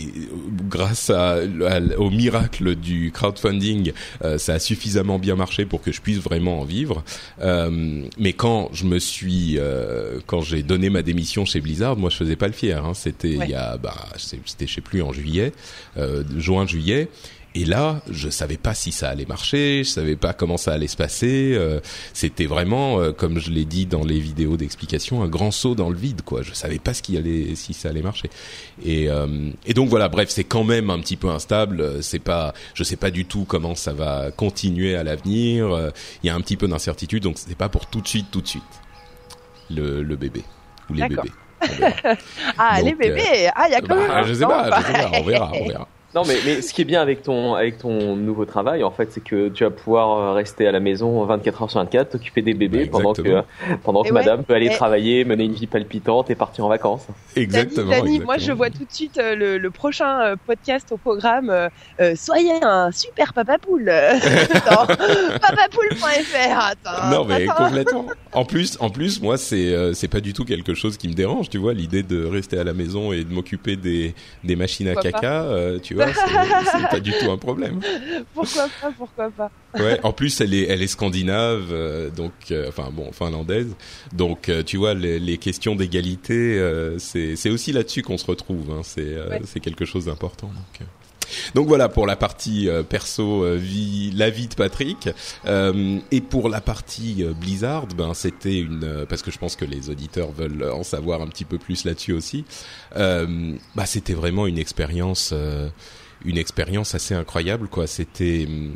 grâce 0.70 1.10
à, 1.10 1.38
au 1.98 2.10
miracle 2.10 2.76
du 2.76 3.12
crowdfunding, 3.12 3.92
euh, 4.24 4.38
ça 4.38 4.54
a 4.54 4.60
suffisamment 4.60 5.20
bien 5.20 5.36
marché 5.36 5.66
pour 5.66 5.82
que 5.82 5.92
je 5.92 6.02
puisse 6.02 6.20
vraiment 6.20 6.62
en 6.62 6.64
vivre. 6.64 7.04
Euh, 7.42 8.04
mais 8.18 8.34
quand 8.34 8.70
je 8.74 8.86
me 8.86 9.00
suis, 9.00 9.60
quand 10.26 10.42
j'ai 10.42 10.64
donné 10.64 10.90
ma 10.90 11.02
démission 11.02 11.46
chez 11.46 11.60
Blizzard, 11.60 11.98
moi 11.98 12.10
je 12.10 12.18
faisais 12.18 12.36
pas 12.36 12.48
le 12.48 12.54
fier. 12.54 12.84
Hein. 12.86 12.94
C'était 12.94 13.32
il 13.32 13.50
y 13.50 13.54
a, 13.54 13.78
bah, 13.78 13.96
c'était 14.18 14.68
je 14.68 14.74
sais 14.74 14.82
plus 14.82 15.02
en 15.02 15.12
juillet, 15.12 15.52
juin 16.38 16.66
juillet. 16.66 17.10
Et 17.60 17.66
là, 17.66 18.02
je 18.08 18.30
savais 18.30 18.56
pas 18.56 18.76
si 18.76 18.92
ça 18.92 19.10
allait 19.10 19.26
marcher, 19.26 19.84
je 19.84 19.90
savais 19.90 20.16
pas 20.16 20.32
comment 20.32 20.58
ça 20.58 20.74
allait 20.74 20.86
se 20.86 20.96
passer. 20.96 21.56
Euh, 21.56 21.80
c'était 22.14 22.46
vraiment, 22.46 23.00
euh, 23.00 23.14
comme 23.14 23.40
je 23.40 23.50
l'ai 23.50 23.66
dit 23.66 23.88
dans 23.88 24.04
les 24.04 24.20
vidéos 24.20 24.58
d'explication, 24.58 25.24
un 25.24 25.28
grand 25.28 25.50
saut 25.50 25.74
dans 25.74 25.90
le 25.90 25.98
vide, 25.98 26.22
quoi. 26.22 26.44
Je 26.44 26.54
savais 26.54 26.78
pas 26.78 26.94
ce 26.94 27.02
qui 27.02 27.18
allait, 27.18 27.56
si 27.56 27.74
ça 27.74 27.90
allait 27.90 28.04
marcher. 28.04 28.30
Et, 28.86 29.10
euh, 29.10 29.50
et 29.66 29.74
donc 29.74 29.90
voilà, 29.90 30.08
bref, 30.08 30.30
c'est 30.30 30.44
quand 30.44 30.64
même 30.64 30.92
un 30.92 31.00
petit 31.00 31.16
peu 31.18 31.30
instable. 31.30 32.04
C'est 32.04 32.20
pas, 32.20 32.54
je 32.76 32.84
sais 32.84 32.96
pas 32.96 33.10
du 33.10 33.26
tout 33.26 33.46
comment 33.48 33.74
ça 33.74 33.92
va 33.92 34.30
continuer 34.30 34.96
à 34.96 35.04
l'avenir. 35.04 35.92
Il 36.22 36.28
y 36.28 36.30
a 36.30 36.36
un 36.36 36.42
petit 36.42 36.58
peu 36.58 36.68
d'incertitude, 36.68 37.24
donc 37.24 37.40
c'est 37.40 37.58
pas 37.58 37.70
pour 37.70 37.88
tout 37.88 38.02
de 38.02 38.08
suite, 38.08 38.28
tout 38.30 38.42
de 38.42 38.48
suite. 38.48 38.62
Le, 39.72 40.04
le 40.04 40.16
bébé 40.16 40.44
ou 40.92 40.94
les 40.94 41.08
bébés. 41.08 41.32
ah, 42.60 42.80
les 42.84 42.94
bébés. 42.94 43.50
ah, 43.56 43.66
il 43.68 43.72
y 43.72 43.76
a 43.76 43.82
quand 43.82 43.96
bah, 43.96 44.18
même. 44.18 44.28
Je 44.28 44.34
sais 44.36 44.46
pas, 44.46 44.80
je 44.80 44.86
sais 44.86 44.94
pas, 44.94 45.12
on 45.16 45.24
verra, 45.24 45.52
on 45.56 45.68
verra. 45.68 45.88
Non, 46.16 46.24
mais, 46.26 46.36
mais 46.46 46.62
ce 46.62 46.74
qui 46.74 46.82
est 46.82 46.86
bien 46.86 47.02
avec 47.02 47.22
ton, 47.22 47.54
avec 47.54 47.78
ton 47.78 48.16
nouveau 48.16 48.46
travail, 48.46 48.84
en 48.84 48.92
fait, 48.92 49.12
c'est 49.12 49.24
que 49.24 49.50
tu 49.50 49.64
vas 49.66 49.70
pouvoir 49.70 50.18
euh, 50.18 50.34
rester 50.34 50.66
à 50.68 50.72
la 50.72 50.80
maison 50.80 51.24
24 51.26 51.62
heures 51.64 51.70
sur 51.70 51.80
24, 51.80 52.12
t'occuper 52.12 52.42
des 52.42 52.54
bébés 52.54 52.86
Bah, 52.86 52.92
pendant 52.94 53.14
que, 53.14 53.44
pendant 53.84 54.04
que 54.04 54.14
madame 54.14 54.44
peut 54.44 54.54
aller 54.54 54.68
et- 54.68 54.76
travailler, 54.76 55.26
mener 55.26 55.44
une 55.44 55.54
vie 55.54 55.68
palpitante 55.68 56.30
et 56.30 56.36
partir 56.36 56.66
en 56.66 56.70
vacances. 56.70 57.06
Exactement. 57.36 57.90
Dani, 57.92 58.02
Dani, 58.04 58.20
moi 58.22 58.38
je 58.38 58.52
vois 58.54 58.70
tout 58.70 58.86
de 58.86 58.92
suite 58.92 59.18
euh, 59.18 59.36
le, 59.36 59.58
le 59.58 59.70
prochain 59.70 60.22
euh, 60.22 60.36
podcast 60.48 60.92
au 60.92 60.98
programme. 60.98 61.50
euh, 61.50 61.68
euh, 62.00 62.14
soyez 62.16 62.54
un 62.64 62.92
super 62.92 63.34
papa 63.34 63.58
poule. 63.60 63.86
Papapoule.fr. 65.42 66.60
Attends. 66.60 67.10
Non 67.12 67.26
mais 67.26 67.48
attends. 67.50 67.66
complètement. 67.66 68.06
En 68.34 68.46
plus, 68.46 68.78
en 68.80 68.90
plus, 68.90 69.22
moi 69.22 69.38
c'est 69.38 69.74
euh, 69.74 69.94
c'est 69.94 70.08
pas 70.08 70.20
du 70.22 70.34
tout 70.34 70.46
quelque 70.46 70.74
chose 70.74 70.98
qui 70.98 71.08
me 71.08 71.14
dérange, 71.14 71.50
tu 71.50 71.58
vois, 71.58 71.74
l'idée 71.74 72.04
de 72.04 72.24
rester 72.26 72.58
à 72.58 72.64
la 72.64 72.74
maison 72.74 73.12
et 73.12 73.24
de 73.24 73.34
m'occuper 73.34 73.76
des 73.76 74.14
des 74.44 74.56
machines 74.56 74.88
à 74.88 74.94
Pourquoi 74.94 75.12
caca, 75.12 75.44
euh, 75.44 75.80
tu 75.80 75.94
vois, 75.96 75.97
c'est 76.06 76.72
c'est 76.72 76.88
pas 76.90 77.00
du 77.00 77.12
tout 77.12 77.32
un 77.32 77.38
problème. 77.38 77.80
Pourquoi 78.34 78.68
pas, 78.82 78.92
pourquoi 78.98 79.30
pas. 79.32 79.52
Ouais. 79.76 80.00
En 80.04 80.14
plus, 80.14 80.40
elle 80.42 80.54
est 80.54 80.68
elle 80.68 80.82
est 80.82 80.88
scandinave, 80.88 81.68
euh, 81.72 82.10
donc 82.10 82.32
euh, 82.52 82.68
enfin 82.70 82.90
bon 82.92 83.12
finlandaise, 83.12 83.76
donc 84.14 84.50
euh, 84.50 84.64
tu 84.64 84.78
vois 84.78 84.94
les, 84.94 85.20
les 85.20 85.38
questions 85.38 85.76
d'égalité, 85.76 86.34
euh, 86.60 86.98
c'est 87.00 87.36
c'est 87.36 87.50
aussi 87.50 87.72
là-dessus 87.72 88.02
qu'on 88.02 88.18
se 88.18 88.26
retrouve. 88.26 88.72
Hein, 88.72 88.82
c'est 88.84 89.02
euh, 89.02 89.30
Ouais. 89.30 89.42
c'est 89.46 89.60
quelque 89.60 89.86
chose 89.86 90.06
d'important. 90.06 90.48
Donc. 90.48 90.88
Donc 91.56 91.68
voilà 91.68 91.90
pour 91.90 92.06
la 92.06 92.16
partie 92.16 92.70
euh, 92.70 92.84
perso 92.84 93.44
euh, 93.44 93.56
vie 93.56 94.12
la 94.12 94.30
vie 94.30 94.48
de 94.48 94.56
Patrick 94.56 95.10
Euh, 95.46 96.00
et 96.12 96.22
pour 96.22 96.50
la 96.50 96.62
partie 96.62 97.24
euh, 97.24 97.34
Blizzard 97.34 97.88
ben 97.88 98.14
c'était 98.14 98.60
une 98.60 99.06
parce 99.08 99.22
que 99.22 99.32
je 99.32 99.38
pense 99.38 99.56
que 99.56 99.66
les 99.66 99.90
auditeurs 99.90 100.32
veulent 100.32 100.70
en 100.72 100.84
savoir 100.84 101.22
un 101.22 101.28
petit 101.28 101.46
peu 101.46 101.58
plus 101.58 101.86
là-dessus 101.86 102.14
aussi 102.14 102.46
bah 102.96 103.86
c'était 103.86 104.14
vraiment 104.14 104.48
une 104.48 104.58
expérience 104.58 105.34
une 106.26 106.38
expérience 106.38 106.96
assez 106.96 107.14
incroyable 107.14 107.68
quoi 107.68 107.88
c'était 107.88 108.46
hum, 108.48 108.76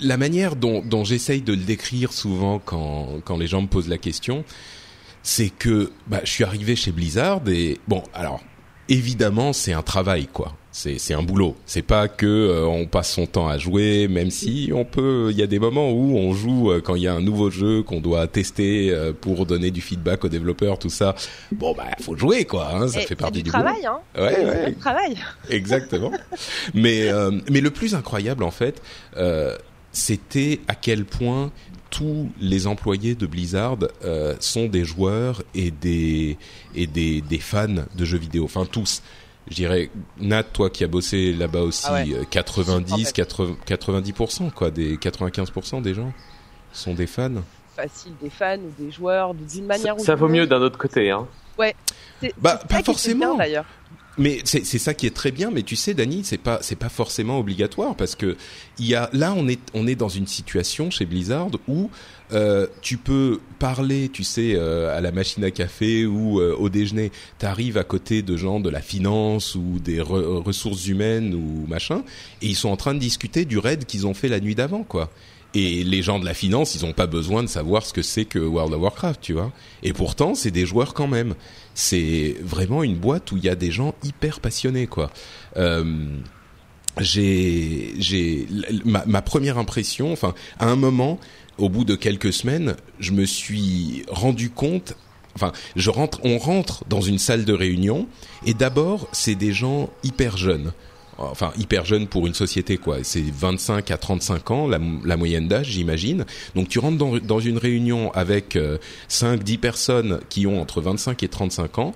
la 0.00 0.16
manière 0.16 0.56
dont, 0.56 0.82
dont 0.84 1.04
j'essaye 1.04 1.42
de 1.42 1.52
le 1.52 1.62
décrire 1.64 2.12
souvent 2.12 2.58
quand, 2.58 3.20
quand 3.24 3.36
les 3.36 3.46
gens 3.46 3.62
me 3.62 3.66
posent 3.66 3.88
la 3.88 3.98
question, 3.98 4.44
c'est 5.22 5.48
que 5.48 5.90
bah, 6.06 6.20
je 6.24 6.30
suis 6.30 6.44
arrivé 6.44 6.76
chez 6.76 6.92
Blizzard 6.92 7.40
et 7.48 7.80
bon, 7.88 8.02
alors 8.12 8.40
évidemment 8.88 9.52
c'est 9.52 9.72
un 9.72 9.82
travail 9.82 10.28
quoi. 10.32 10.54
C'est 10.76 10.98
c'est 10.98 11.14
un 11.14 11.22
boulot. 11.22 11.54
C'est 11.66 11.82
pas 11.82 12.08
que 12.08 12.26
euh, 12.26 12.66
on 12.66 12.86
passe 12.86 13.12
son 13.12 13.26
temps 13.26 13.46
à 13.46 13.58
jouer, 13.58 14.08
même 14.08 14.32
si 14.32 14.72
on 14.74 14.84
peut. 14.84 15.28
Il 15.30 15.38
y 15.38 15.42
a 15.42 15.46
des 15.46 15.60
moments 15.60 15.92
où 15.92 16.18
on 16.18 16.34
joue 16.34 16.72
euh, 16.72 16.80
quand 16.80 16.96
il 16.96 17.02
y 17.02 17.06
a 17.06 17.14
un 17.14 17.20
nouveau 17.20 17.48
jeu 17.48 17.84
qu'on 17.84 18.00
doit 18.00 18.26
tester 18.26 18.90
euh, 18.90 19.12
pour 19.12 19.46
donner 19.46 19.70
du 19.70 19.80
feedback 19.80 20.24
aux 20.24 20.28
développeurs, 20.28 20.80
tout 20.80 20.90
ça. 20.90 21.14
Bon 21.52 21.74
bah 21.76 21.86
faut 22.00 22.16
jouer 22.16 22.44
quoi. 22.44 22.74
Hein, 22.74 22.88
ça 22.88 23.02
Et 23.02 23.06
fait 23.06 23.14
partie 23.14 23.38
du 23.38 23.44
du, 23.44 23.50
travail, 23.50 23.86
hein. 23.86 24.00
Ouais 24.16 24.44
ouais. 24.44 24.70
du 24.70 24.76
travail. 24.76 25.16
Exactement. 25.48 26.10
mais 26.74 27.06
euh, 27.08 27.30
mais 27.48 27.60
le 27.60 27.70
plus 27.70 27.94
incroyable 27.94 28.42
en 28.42 28.50
fait, 28.50 28.82
euh, 29.16 29.56
c'était 29.92 30.58
à 30.66 30.74
quel 30.74 31.04
point 31.04 31.52
tous 31.90 32.32
les 32.40 32.66
employés 32.66 33.14
de 33.14 33.26
Blizzard 33.26 33.78
euh, 34.04 34.34
sont 34.40 34.66
des 34.66 34.84
joueurs 34.84 35.44
et 35.54 35.70
des 35.70 36.36
et 36.74 36.88
des 36.88 37.20
des 37.20 37.38
fans 37.38 37.68
de 37.94 38.04
jeux 38.04 38.18
vidéo. 38.18 38.42
Enfin 38.44 38.66
tous. 38.68 39.02
Je 39.48 39.54
dirais 39.56 39.90
Nat, 40.18 40.42
toi 40.42 40.70
qui 40.70 40.84
as 40.84 40.88
bossé 40.88 41.32
là-bas 41.32 41.60
aussi, 41.62 41.84
Ah 41.86 41.94
ouais. 41.94 42.14
euh, 42.14 42.24
90, 42.30 42.92
En 42.92 42.96
fait. 42.98 43.12
80, 43.12 43.56
90% 43.66 44.50
quoi, 44.50 44.70
des 44.70 44.96
95% 44.96 45.82
des 45.82 45.94
gens 45.94 46.12
sont 46.72 46.94
des 46.94 47.06
fans. 47.06 47.30
Facile 47.76 48.12
des 48.22 48.30
fans 48.30 48.56
ou 48.58 48.82
des 48.82 48.90
joueurs 48.90 49.34
d'une 49.34 49.48
Ça, 49.48 49.60
manière 49.62 49.96
ou 49.96 50.04
ça 50.04 50.14
vaut 50.14 50.28
mieux 50.28 50.46
d'un 50.46 50.60
autre 50.62 50.78
côté, 50.78 51.10
hein. 51.10 51.26
C'est- 52.20 52.32
Bah, 52.38 52.60
pas 52.68 52.76
ça 52.78 52.82
forcément. 52.84 53.34
bien, 53.34 53.44
d'ailleurs. 53.44 53.64
Mais 54.16 54.38
c'est 54.44 54.64
c'est 54.64 54.78
ça 54.78 54.94
qui 54.94 55.06
est 55.08 55.14
très 55.14 55.32
bien. 55.32 55.50
Mais 55.50 55.62
tu 55.62 55.74
sais, 55.74 55.92
Dani, 55.92 56.22
c'est 56.24 56.38
pas 56.38 56.58
c'est 56.62 56.76
pas 56.78 56.88
forcément 56.88 57.38
obligatoire 57.40 57.96
parce 57.96 58.14
que 58.14 58.36
il 58.78 58.86
y 58.86 58.94
a 58.94 59.10
là 59.12 59.34
on 59.36 59.48
est 59.48 59.58
on 59.74 59.88
est 59.88 59.96
dans 59.96 60.08
une 60.08 60.28
situation 60.28 60.88
chez 60.90 61.04
Blizzard 61.04 61.48
où 61.66 61.90
euh, 62.32 62.66
tu 62.80 62.96
peux 62.96 63.40
parler, 63.58 64.08
tu 64.08 64.24
sais, 64.24 64.54
euh, 64.54 64.96
à 64.96 65.00
la 65.00 65.12
machine 65.12 65.44
à 65.44 65.50
café 65.50 66.06
ou 66.06 66.40
euh, 66.40 66.54
au 66.58 66.68
déjeuner. 66.68 67.12
T'arrives 67.38 67.76
à 67.76 67.84
côté 67.84 68.22
de 68.22 68.36
gens 68.36 68.60
de 68.60 68.70
la 68.70 68.80
finance 68.80 69.54
ou 69.54 69.78
des 69.78 69.98
re- 69.98 70.42
ressources 70.42 70.86
humaines 70.86 71.34
ou 71.34 71.66
machin, 71.68 72.02
et 72.42 72.46
ils 72.46 72.56
sont 72.56 72.70
en 72.70 72.76
train 72.76 72.94
de 72.94 72.98
discuter 72.98 73.44
du 73.44 73.58
raid 73.58 73.84
qu'ils 73.84 74.06
ont 74.06 74.14
fait 74.14 74.28
la 74.28 74.40
nuit 74.40 74.54
d'avant, 74.54 74.84
quoi. 74.84 75.10
Et 75.56 75.84
les 75.84 76.02
gens 76.02 76.18
de 76.18 76.24
la 76.24 76.34
finance, 76.34 76.74
ils 76.74 76.84
ont 76.84 76.92
pas 76.92 77.06
besoin 77.06 77.44
de 77.44 77.48
savoir 77.48 77.86
ce 77.86 77.92
que 77.92 78.02
c'est 78.02 78.24
que 78.24 78.40
World 78.40 78.74
of 78.74 78.80
Warcraft, 78.80 79.20
tu 79.20 79.34
vois. 79.34 79.52
Et 79.84 79.92
pourtant, 79.92 80.34
c'est 80.34 80.50
des 80.50 80.66
joueurs 80.66 80.94
quand 80.94 81.06
même. 81.06 81.34
C'est 81.74 82.34
vraiment 82.42 82.82
une 82.82 82.96
boîte 82.96 83.30
où 83.30 83.36
il 83.36 83.44
y 83.44 83.48
a 83.48 83.54
des 83.54 83.70
gens 83.70 83.94
hyper 84.02 84.40
passionnés, 84.40 84.88
quoi. 84.88 85.12
J'ai, 87.00 87.92
j'ai, 87.98 88.46
ma 88.84 89.20
première 89.20 89.58
impression, 89.58 90.12
enfin, 90.12 90.32
à 90.60 90.68
un 90.68 90.76
moment, 90.76 91.18
au 91.58 91.68
bout 91.68 91.84
de 91.84 91.94
quelques 91.94 92.32
semaines, 92.32 92.76
je 93.00 93.12
me 93.12 93.24
suis 93.24 94.04
rendu 94.08 94.50
compte. 94.50 94.94
Enfin, 95.34 95.52
je 95.76 95.90
rentre, 95.90 96.20
on 96.22 96.38
rentre 96.38 96.84
dans 96.88 97.00
une 97.00 97.18
salle 97.18 97.44
de 97.44 97.52
réunion 97.52 98.06
et 98.46 98.54
d'abord, 98.54 99.08
c'est 99.12 99.34
des 99.34 99.52
gens 99.52 99.90
hyper 100.02 100.36
jeunes 100.36 100.72
enfin 101.18 101.52
hyper 101.58 101.84
jeunes 101.84 102.06
pour 102.06 102.26
une 102.26 102.34
société 102.34 102.76
quoi. 102.76 102.98
C'est 103.02 103.22
25 103.22 103.90
à 103.90 103.96
35 103.96 104.50
ans 104.50 104.68
la, 104.68 105.16
moyenne 105.16 105.48
d'âge, 105.48 105.68
j'imagine. 105.68 106.24
Donc 106.54 106.68
tu 106.68 106.78
rentres 106.78 107.20
dans, 107.22 107.40
une 107.40 107.58
réunion 107.58 108.12
avec 108.12 108.56
euh, 108.56 108.78
5 109.08 109.42
10 109.42 109.58
personnes 109.58 110.20
qui 110.28 110.46
ont 110.46 110.60
entre 110.60 110.80
25 110.80 111.22
et 111.22 111.28
35 111.28 111.78
ans 111.78 111.94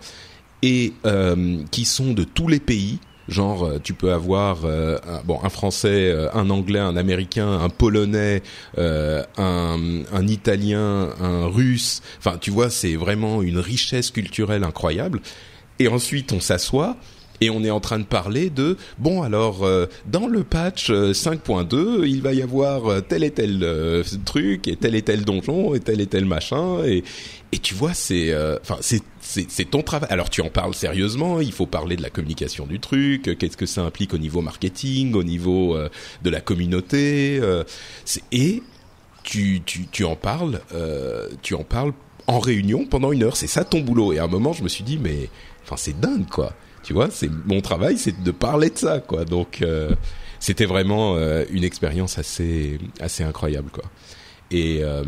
et 0.62 0.92
euh, 1.06 1.58
qui 1.70 1.84
sont 1.84 2.12
de 2.12 2.24
tous 2.24 2.48
les 2.48 2.60
pays. 2.60 2.98
Genre, 3.28 3.64
euh, 3.64 3.78
tu 3.82 3.92
peux 3.92 4.12
avoir 4.12 4.64
euh, 4.64 4.96
un, 5.06 5.20
bon 5.22 5.38
un 5.42 5.50
français, 5.50 6.10
euh, 6.10 6.32
un 6.32 6.48
anglais, 6.48 6.78
un 6.78 6.96
américain, 6.96 7.60
un 7.60 7.68
polonais, 7.68 8.42
euh, 8.78 9.22
un, 9.36 9.78
un 10.12 10.26
italien, 10.26 11.10
un 11.20 11.46
russe. 11.46 12.00
Enfin, 12.18 12.38
tu 12.40 12.50
vois, 12.50 12.70
c'est 12.70 12.96
vraiment 12.96 13.42
une 13.42 13.58
richesse 13.58 14.10
culturelle 14.10 14.64
incroyable. 14.64 15.20
Et 15.78 15.88
ensuite, 15.88 16.32
on 16.32 16.40
s'assoit 16.40 16.96
et 17.40 17.50
on 17.50 17.62
est 17.64 17.70
en 17.70 17.80
train 17.80 17.98
de 17.98 18.04
parler 18.04 18.50
de 18.50 18.76
bon 18.98 19.22
alors 19.22 19.64
euh, 19.64 19.86
dans 20.06 20.26
le 20.26 20.44
patch 20.44 20.90
euh, 20.90 21.12
5.2 21.12 22.06
il 22.06 22.22
va 22.22 22.32
y 22.32 22.42
avoir 22.42 22.86
euh, 22.86 23.00
tel 23.00 23.24
et 23.24 23.30
tel 23.30 23.60
euh, 23.62 24.02
truc 24.24 24.68
et 24.68 24.76
tel 24.76 24.94
et 24.94 25.02
tel 25.02 25.24
donjon 25.24 25.74
et 25.74 25.80
tel 25.80 26.00
et 26.00 26.06
tel 26.06 26.24
machin 26.24 26.84
et 26.84 27.04
et 27.52 27.58
tu 27.58 27.74
vois 27.74 27.94
c'est 27.94 28.30
euh, 28.32 28.58
enfin 28.60 28.76
c'est 28.80 29.02
c'est 29.20 29.46
c'est 29.50 29.64
ton 29.64 29.82
travail. 29.82 30.08
Alors 30.10 30.30
tu 30.30 30.40
en 30.42 30.48
parles 30.48 30.74
sérieusement 30.74 31.40
il 31.40 31.52
faut 31.52 31.66
parler 31.66 31.96
de 31.96 32.02
la 32.02 32.10
communication 32.10 32.66
du 32.66 32.80
truc 32.80 33.28
euh, 33.28 33.34
qu'est-ce 33.34 33.56
que 33.56 33.66
ça 33.66 33.82
implique 33.82 34.14
au 34.14 34.18
niveau 34.18 34.40
marketing 34.42 35.14
au 35.14 35.24
niveau 35.24 35.74
euh, 35.76 35.88
de 36.22 36.30
la 36.30 36.40
communauté 36.40 37.38
euh, 37.40 37.64
et 38.32 38.62
tu 39.22 39.62
tu 39.64 39.86
tu 39.90 40.04
en 40.04 40.16
parles 40.16 40.60
euh, 40.74 41.28
tu 41.42 41.54
en 41.54 41.64
parles 41.64 41.92
en 42.26 42.38
réunion 42.38 42.84
pendant 42.84 43.10
une 43.10 43.22
heure. 43.22 43.36
C'est 43.36 43.46
ça 43.46 43.64
ton 43.64 43.80
boulot. 43.80 44.12
Et 44.12 44.18
à 44.18 44.24
un 44.24 44.28
moment 44.28 44.52
je 44.52 44.62
me 44.62 44.68
suis 44.68 44.84
dit 44.84 44.98
mais 45.02 45.30
enfin 45.64 45.76
c'est 45.76 45.98
dingue 45.98 46.28
quoi 46.28 46.52
tu 46.88 46.94
vois, 46.94 47.10
c'est 47.10 47.28
mon 47.44 47.60
travail, 47.60 47.98
c'est 47.98 48.22
de 48.22 48.30
parler 48.30 48.70
de 48.70 48.78
ça, 48.78 49.00
quoi. 49.00 49.26
Donc, 49.26 49.60
euh, 49.60 49.94
c'était 50.40 50.64
vraiment 50.64 51.16
euh, 51.16 51.44
une 51.50 51.62
expérience 51.62 52.16
assez, 52.18 52.78
assez 52.98 53.22
incroyable, 53.22 53.68
quoi. 53.70 53.84
Et 54.50 54.78
euh, 54.82 55.04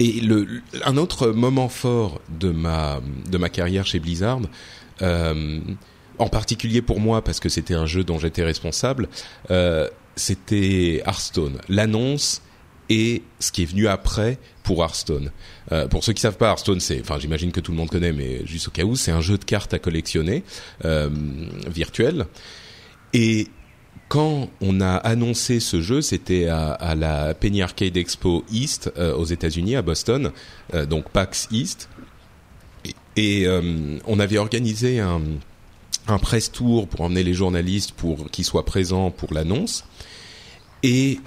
et 0.00 0.20
le, 0.20 0.62
un 0.84 0.96
autre 0.96 1.28
moment 1.28 1.68
fort 1.68 2.20
de 2.40 2.50
ma 2.50 3.00
de 3.30 3.38
ma 3.38 3.48
carrière 3.50 3.86
chez 3.86 4.00
Blizzard, 4.00 4.40
en 5.00 6.28
particulier 6.28 6.82
pour 6.82 6.98
moi 6.98 7.22
parce 7.22 7.38
que 7.38 7.48
c'était 7.48 7.74
un 7.74 7.86
jeu 7.86 8.02
dont 8.02 8.18
j'étais 8.18 8.42
responsable, 8.42 9.08
c'était 10.16 11.04
Hearthstone. 11.06 11.58
L'annonce 11.68 12.42
et 12.88 13.22
ce 13.38 13.52
qui 13.52 13.62
est 13.62 13.66
venu 13.66 13.86
après 13.86 14.38
pour 14.62 14.82
Hearthstone. 14.82 15.30
Euh, 15.72 15.88
pour 15.88 16.04
ceux 16.04 16.12
qui 16.12 16.20
savent 16.20 16.36
pas, 16.36 16.48
Hearthstone, 16.48 16.80
c'est, 16.80 17.00
enfin, 17.00 17.18
j'imagine 17.18 17.52
que 17.52 17.60
tout 17.60 17.72
le 17.72 17.76
monde 17.76 17.90
connaît, 17.90 18.12
mais 18.12 18.46
juste 18.46 18.68
au 18.68 18.70
cas 18.70 18.84
où, 18.84 18.96
c'est 18.96 19.10
un 19.10 19.20
jeu 19.20 19.38
de 19.38 19.44
cartes 19.44 19.74
à 19.74 19.78
collectionner 19.78 20.42
euh, 20.84 21.10
virtuel. 21.66 22.26
Et 23.12 23.48
quand 24.08 24.48
on 24.60 24.80
a 24.80 24.96
annoncé 24.96 25.60
ce 25.60 25.82
jeu, 25.82 26.00
c'était 26.00 26.48
à, 26.48 26.94
la 26.94 27.34
Penny 27.34 27.62
Arcade 27.62 27.96
Expo 27.96 28.44
East 28.50 28.90
euh, 28.96 29.14
aux 29.14 29.24
États-Unis, 29.24 29.76
à 29.76 29.82
Boston, 29.82 30.32
donc 30.88 31.10
PAX 31.10 31.48
East. 31.50 31.88
Et, 33.16 33.46
on 34.06 34.20
avait 34.20 34.38
organisé 34.38 35.00
un, 35.00 35.20
un 36.06 36.18
press 36.18 36.50
tour 36.50 36.88
pour 36.88 37.02
emmener 37.02 37.22
les 37.22 37.34
journalistes 37.34 37.92
pour 37.92 38.30
qu'ils 38.30 38.44
soient 38.44 38.64
présents 38.64 39.10
pour 39.10 39.34
l'annonce. 39.34 39.84
Et 40.82 41.18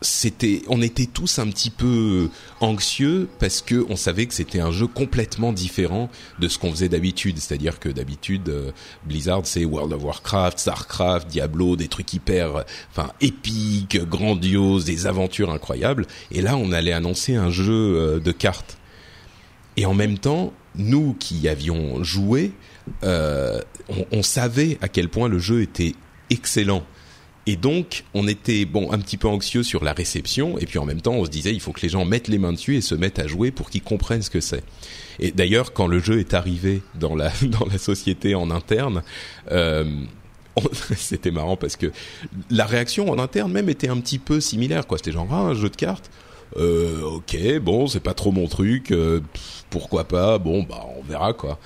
c'était, 0.00 0.62
on 0.68 0.80
était 0.80 1.06
tous 1.06 1.38
un 1.38 1.48
petit 1.48 1.70
peu 1.70 2.28
anxieux 2.60 3.28
parce 3.40 3.62
que 3.62 3.84
on 3.88 3.96
savait 3.96 4.26
que 4.26 4.34
c'était 4.34 4.60
un 4.60 4.70
jeu 4.70 4.86
complètement 4.86 5.52
différent 5.52 6.08
de 6.38 6.48
ce 6.48 6.58
qu'on 6.58 6.70
faisait 6.70 6.88
d'habitude. 6.88 7.38
C'est-à-dire 7.38 7.80
que 7.80 7.88
d'habitude, 7.88 8.48
euh, 8.48 8.70
Blizzard 9.04 9.42
c'est 9.44 9.64
World 9.64 9.92
of 9.92 10.04
Warcraft, 10.04 10.58
Starcraft, 10.58 11.28
Diablo, 11.28 11.76
des 11.76 11.88
trucs 11.88 12.12
hyper, 12.12 12.64
enfin 12.90 13.10
épiques, 13.20 13.98
grandioses, 14.04 14.84
des 14.84 15.06
aventures 15.06 15.50
incroyables. 15.50 16.06
Et 16.30 16.42
là, 16.42 16.56
on 16.56 16.70
allait 16.72 16.92
annoncer 16.92 17.34
un 17.34 17.50
jeu 17.50 17.72
euh, 17.72 18.20
de 18.20 18.32
cartes. 18.32 18.78
Et 19.76 19.86
en 19.86 19.94
même 19.94 20.18
temps, 20.18 20.52
nous 20.76 21.14
qui 21.18 21.48
avions 21.48 22.02
joué, 22.04 22.52
euh, 23.02 23.60
on 24.12 24.22
savait 24.22 24.78
à 24.80 24.88
quel 24.88 25.08
point 25.08 25.28
le 25.28 25.38
jeu 25.38 25.62
était 25.62 25.94
excellent. 26.30 26.84
Et 27.48 27.56
donc, 27.56 28.04
on 28.12 28.28
était 28.28 28.66
bon 28.66 28.92
un 28.92 28.98
petit 28.98 29.16
peu 29.16 29.26
anxieux 29.26 29.62
sur 29.62 29.82
la 29.82 29.94
réception, 29.94 30.58
et 30.58 30.66
puis 30.66 30.78
en 30.78 30.84
même 30.84 31.00
temps, 31.00 31.14
on 31.14 31.24
se 31.24 31.30
disait 31.30 31.54
il 31.54 31.60
faut 31.60 31.72
que 31.72 31.80
les 31.80 31.88
gens 31.88 32.04
mettent 32.04 32.28
les 32.28 32.36
mains 32.36 32.52
dessus 32.52 32.76
et 32.76 32.82
se 32.82 32.94
mettent 32.94 33.18
à 33.18 33.26
jouer 33.26 33.50
pour 33.50 33.70
qu'ils 33.70 33.82
comprennent 33.82 34.20
ce 34.20 34.28
que 34.28 34.42
c'est. 34.42 34.62
Et 35.18 35.30
d'ailleurs, 35.30 35.72
quand 35.72 35.86
le 35.86 35.98
jeu 35.98 36.18
est 36.20 36.34
arrivé 36.34 36.82
dans 36.94 37.16
la 37.16 37.32
dans 37.42 37.64
la 37.64 37.78
société 37.78 38.34
en 38.34 38.50
interne, 38.50 39.02
euh, 39.50 39.90
c'était 40.94 41.30
marrant 41.30 41.56
parce 41.56 41.76
que 41.76 41.90
la 42.50 42.66
réaction 42.66 43.08
en 43.08 43.18
interne 43.18 43.50
même 43.50 43.70
était 43.70 43.88
un 43.88 43.98
petit 43.98 44.18
peu 44.18 44.42
similaire. 44.42 44.86
Quoi, 44.86 44.98
c'était 44.98 45.12
genre 45.12 45.28
ah, 45.30 45.36
un 45.36 45.54
jeu 45.54 45.70
de 45.70 45.76
cartes. 45.76 46.10
Euh, 46.58 47.00
ok, 47.00 47.60
bon, 47.62 47.86
c'est 47.86 48.00
pas 48.00 48.12
trop 48.12 48.30
mon 48.30 48.46
truc. 48.46 48.90
euh, 48.90 49.22
pourquoi 49.70 50.04
pas 50.04 50.36
Bon, 50.36 50.64
bah, 50.64 50.84
on 50.98 51.02
verra 51.02 51.32
quoi. 51.32 51.58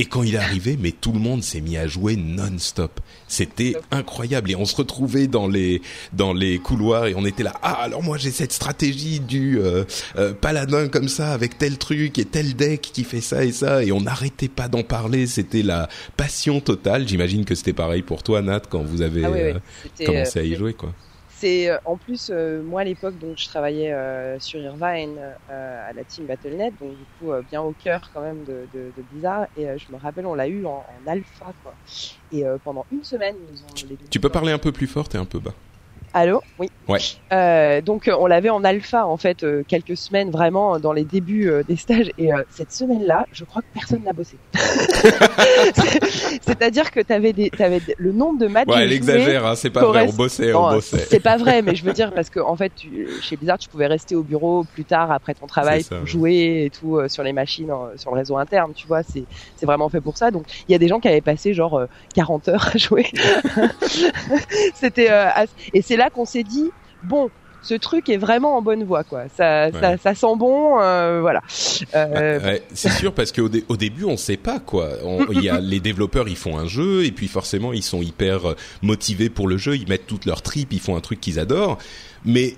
Et 0.00 0.06
quand 0.06 0.22
il 0.22 0.34
est 0.34 0.38
arrivé, 0.38 0.78
mais 0.80 0.92
tout 0.92 1.12
le 1.12 1.18
monde 1.18 1.42
s'est 1.42 1.60
mis 1.60 1.76
à 1.76 1.86
jouer 1.86 2.16
non-stop. 2.16 3.00
C'était 3.28 3.76
incroyable 3.90 4.50
et 4.50 4.56
on 4.56 4.64
se 4.64 4.74
retrouvait 4.74 5.26
dans 5.26 5.46
les 5.46 5.82
dans 6.14 6.32
les 6.32 6.58
couloirs 6.58 7.06
et 7.06 7.14
on 7.14 7.26
était 7.26 7.42
là. 7.42 7.52
Ah 7.62 7.74
alors 7.82 8.02
moi 8.02 8.16
j'ai 8.16 8.30
cette 8.30 8.52
stratégie 8.52 9.20
du 9.20 9.60
euh, 9.60 9.84
euh, 10.16 10.32
paladin 10.32 10.88
comme 10.88 11.08
ça 11.08 11.32
avec 11.34 11.58
tel 11.58 11.76
truc 11.76 12.18
et 12.18 12.24
tel 12.24 12.56
deck 12.56 12.80
qui 12.80 13.04
fait 13.04 13.20
ça 13.20 13.44
et 13.44 13.52
ça 13.52 13.84
et 13.84 13.92
on 13.92 14.00
n'arrêtait 14.00 14.48
pas 14.48 14.68
d'en 14.68 14.82
parler. 14.82 15.26
C'était 15.26 15.62
la 15.62 15.88
passion 16.16 16.60
totale. 16.60 17.06
J'imagine 17.06 17.44
que 17.44 17.54
c'était 17.54 17.74
pareil 17.74 18.00
pour 18.00 18.22
toi 18.22 18.40
Nat 18.40 18.62
quand 18.70 18.82
vous 18.82 19.02
avez 19.02 19.22
Ah 19.24 19.30
oui, 19.30 19.38
oui. 19.42 19.60
euh, 20.00 20.06
commencé 20.06 20.38
à 20.38 20.42
y 20.44 20.54
euh, 20.54 20.58
jouer 20.58 20.72
quoi. 20.72 20.94
C'est 21.40 21.70
euh, 21.70 21.78
en 21.86 21.96
plus 21.96 22.30
euh, 22.30 22.62
moi 22.62 22.82
à 22.82 22.84
l'époque 22.84 23.18
donc 23.18 23.38
je 23.38 23.46
travaillais 23.46 23.92
euh, 23.92 24.38
sur 24.38 24.60
Irvine 24.60 25.16
euh, 25.50 25.88
à 25.88 25.92
la 25.94 26.04
team 26.04 26.26
Battle.net 26.26 26.74
donc 26.78 26.90
du 26.90 27.04
coup 27.18 27.32
euh, 27.32 27.40
bien 27.50 27.62
au 27.62 27.72
cœur 27.72 28.10
quand 28.12 28.20
même 28.20 28.44
de, 28.44 28.68
de, 28.74 28.92
de 28.94 29.02
Blizzard. 29.10 29.46
Et 29.56 29.66
euh, 29.66 29.78
je 29.78 29.90
me 29.90 29.98
rappelle 29.98 30.26
on 30.26 30.34
l'a 30.34 30.48
eu 30.48 30.66
en, 30.66 30.84
en 30.86 31.10
alpha 31.10 31.46
quoi. 31.62 31.74
Et 32.30 32.44
euh, 32.44 32.58
pendant 32.62 32.84
une 32.92 33.02
semaine 33.04 33.36
ils 33.48 33.52
nous 33.54 33.62
ont 33.62 33.88
les 33.88 33.96
Tu 34.10 34.20
peux 34.20 34.28
parler 34.28 34.52
un 34.52 34.58
peu 34.58 34.70
plus 34.70 34.86
fort 34.86 35.08
et 35.14 35.16
un 35.16 35.24
peu 35.24 35.38
bas. 35.38 35.54
Allô 36.12 36.42
oui 36.58 36.68
Ouais. 36.88 36.98
Euh, 37.32 37.80
donc 37.80 38.08
euh, 38.08 38.16
on 38.18 38.26
l'avait 38.26 38.50
en 38.50 38.64
alpha 38.64 39.06
en 39.06 39.16
fait 39.16 39.44
euh, 39.44 39.62
quelques 39.68 39.96
semaines 39.96 40.30
vraiment 40.30 40.80
dans 40.80 40.92
les 40.92 41.04
débuts 41.04 41.48
euh, 41.48 41.62
des 41.62 41.76
stages 41.76 42.10
et 42.18 42.32
euh, 42.32 42.42
cette 42.50 42.72
semaine 42.72 43.04
là 43.04 43.26
je 43.32 43.44
crois 43.44 43.62
que 43.62 43.66
personne 43.72 44.02
n'a 44.02 44.12
bossé 44.12 44.36
c'est-à-dire 46.42 46.90
que 46.90 47.00
t'avais 47.00 47.32
des 47.32 47.50
t'avais 47.50 47.80
des- 47.80 47.94
le 47.98 48.12
nombre 48.12 48.38
de 48.38 48.46
matchs 48.46 48.68
Ouais, 48.68 48.82
elle 48.84 48.92
exagère. 48.92 49.46
Hein, 49.46 49.54
c'est 49.56 49.70
pas 49.70 49.84
vrai. 49.84 50.06
On 50.08 50.12
bossait, 50.12 50.52
non, 50.52 50.66
on 50.66 50.70
bossait. 50.74 50.98
C'est 51.08 51.20
pas 51.20 51.36
vrai, 51.36 51.62
mais 51.62 51.74
je 51.74 51.84
veux 51.84 51.92
dire 51.92 52.12
parce 52.12 52.30
que 52.30 52.40
en 52.40 52.56
fait, 52.56 52.72
tu, 52.76 53.08
chez 53.22 53.36
Blizzard, 53.36 53.58
tu 53.58 53.68
pouvais 53.68 53.86
rester 53.86 54.14
au 54.14 54.22
bureau 54.22 54.64
plus 54.64 54.84
tard 54.84 55.10
après 55.10 55.34
ton 55.34 55.46
travail 55.46 55.82
ça, 55.82 55.96
pour 55.96 56.04
ouais. 56.04 56.10
jouer 56.10 56.64
et 56.66 56.70
tout 56.70 56.96
euh, 56.98 57.08
sur 57.08 57.22
les 57.22 57.32
machines, 57.32 57.70
euh, 57.70 57.96
sur 57.96 58.10
le 58.12 58.18
réseau 58.18 58.36
interne. 58.36 58.72
Tu 58.74 58.86
vois, 58.86 59.02
c'est 59.02 59.24
c'est 59.56 59.66
vraiment 59.66 59.88
fait 59.88 60.00
pour 60.00 60.16
ça. 60.16 60.30
Donc 60.30 60.44
il 60.68 60.72
y 60.72 60.74
a 60.74 60.78
des 60.78 60.88
gens 60.88 61.00
qui 61.00 61.08
avaient 61.08 61.20
passé 61.20 61.54
genre 61.54 61.78
euh, 61.78 61.86
40 62.14 62.48
heures 62.48 62.70
à 62.74 62.78
jouer. 62.78 63.06
C'était 64.74 65.10
euh, 65.10 65.28
et 65.72 65.82
c'est 65.82 65.96
là 66.00 66.10
qu'on 66.10 66.24
s'est 66.24 66.42
dit 66.42 66.70
bon. 67.04 67.30
Ce 67.62 67.74
truc 67.74 68.08
est 68.08 68.16
vraiment 68.16 68.56
en 68.56 68.62
bonne 68.62 68.84
voie, 68.84 69.04
quoi. 69.04 69.24
Ça, 69.36 69.70
ça, 69.70 69.90
Ouais. 69.90 69.96
ça 70.02 70.14
sent 70.14 70.34
bon, 70.38 70.80
euh, 70.80 71.18
voilà. 71.20 71.42
Euh, 71.94 72.40
Ouais, 72.40 72.62
c'est 72.72 72.88
sûr 72.88 73.12
parce 73.12 73.32
qu'au 73.32 73.50
dé- 73.50 73.66
au 73.68 73.76
début 73.76 74.04
on 74.04 74.16
sait 74.16 74.38
pas 74.38 74.60
quoi. 74.60 74.88
On- 75.04 75.26
Il 75.30 75.42
y 75.42 75.50
a 75.50 75.60
les 75.60 75.78
développeurs 75.78 76.26
ils 76.26 76.38
font 76.38 76.56
un 76.56 76.66
jeu 76.66 77.04
et 77.04 77.12
puis 77.12 77.28
forcément 77.28 77.74
ils 77.74 77.82
sont 77.82 78.00
hyper 78.00 78.48
euh, 78.48 78.54
motivés 78.80 79.28
pour 79.28 79.46
le 79.46 79.58
jeu, 79.58 79.76
ils 79.76 79.86
mettent 79.86 80.06
toute 80.06 80.24
leur 80.24 80.40
trip, 80.40 80.72
ils 80.72 80.80
font 80.80 80.96
un 80.96 81.00
truc 81.02 81.20
qu'ils 81.20 81.38
adorent, 81.38 81.76
mais 82.24 82.54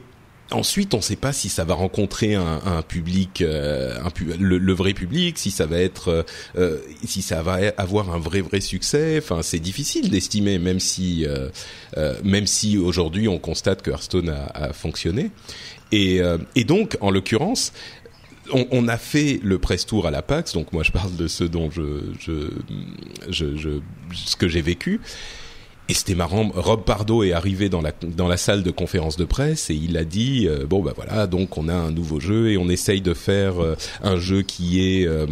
Ensuite, 0.53 0.95
on 0.95 0.99
ne 0.99 1.03
sait 1.03 1.17
pas 1.17 1.33
si 1.33 1.49
ça 1.49 1.65
va 1.65 1.75
rencontrer 1.75 2.35
un, 2.35 2.61
un 2.65 2.83
public, 2.83 3.41
euh, 3.43 3.99
un 4.05 4.11
pu- 4.11 4.33
le, 4.39 4.59
le 4.59 4.73
vrai 4.73 4.93
public, 4.93 5.39
si 5.39 5.51
ça 5.51 5.67
va 5.67 5.79
être, 5.79 6.09
euh, 6.09 6.23
euh, 6.57 6.79
si 7.05 7.23
ça 7.23 7.43
va 7.43 7.59
avoir 7.79 8.11
un 8.15 8.19
vrai 8.19 8.41
vrai 8.43 8.61
succès. 8.61 9.19
Enfin, 9.19 9.43
c'est 9.43 9.59
difficile 9.59 10.11
d'estimer, 10.11 10.59
même 10.59 10.79
si, 10.81 11.27
euh, 11.27 11.49
euh, 11.97 12.15
même 12.23 12.47
si 12.47 12.79
aujourd'hui 12.79 13.29
on 13.29 13.39
constate 13.39 13.83
que 13.83 13.91
Hearthstone 13.91 14.29
a, 14.29 14.45
a 14.55 14.73
fonctionné. 14.73 15.31
Et, 15.91 16.21
euh, 16.21 16.39
et 16.55 16.65
donc, 16.65 16.97
en 17.01 17.11
l'occurrence, 17.11 17.73
on, 18.53 18.67
on 18.71 18.89
a 18.89 18.99
fait 18.99 19.41
le 19.43 19.59
press 19.59 19.87
tour 19.87 20.07
à 20.07 20.11
la 20.11 20.21
PAX, 20.23 20.53
donc 20.53 20.73
moi 20.73 20.83
je 20.83 20.91
parle 20.91 21.15
de 21.17 21.29
ce 21.29 21.45
dont 21.45 21.71
je, 21.71 22.01
je, 22.21 22.51
je, 23.31 23.57
je 23.57 23.69
ce 24.15 24.37
que 24.37 24.49
j'ai 24.49 24.63
vécu. 24.63 25.01
Et 25.89 25.95
c'était 25.95 26.15
marrant. 26.15 26.51
Rob 26.55 26.85
Pardo 26.85 27.23
est 27.23 27.33
arrivé 27.33 27.69
dans 27.69 27.83
la 27.83 27.93
dans 28.03 28.29
la 28.29 28.37
salle 28.37 28.63
de 28.63 28.71
conférence 28.71 29.17
de 29.17 29.25
presse 29.25 29.69
et 29.69 29.75
il 29.75 29.97
a 29.97 30.05
dit 30.05 30.47
euh, 30.49 30.65
bon 30.65 30.81
bah 30.81 30.93
voilà 30.95 31.27
donc 31.27 31.59
on 31.59 31.69
a 31.69 31.75
un 31.75 31.91
nouveau 31.91 32.21
jeu 32.21 32.51
et 32.51 32.57
on 32.57 32.69
essaye 32.69 33.01
de 33.01 33.15
faire 33.15 33.63
euh, 33.63 33.77
un 34.03 34.17
jeu 34.17 34.43
qui 34.43 34.81
est 34.81 35.07
euh, 35.07 35.27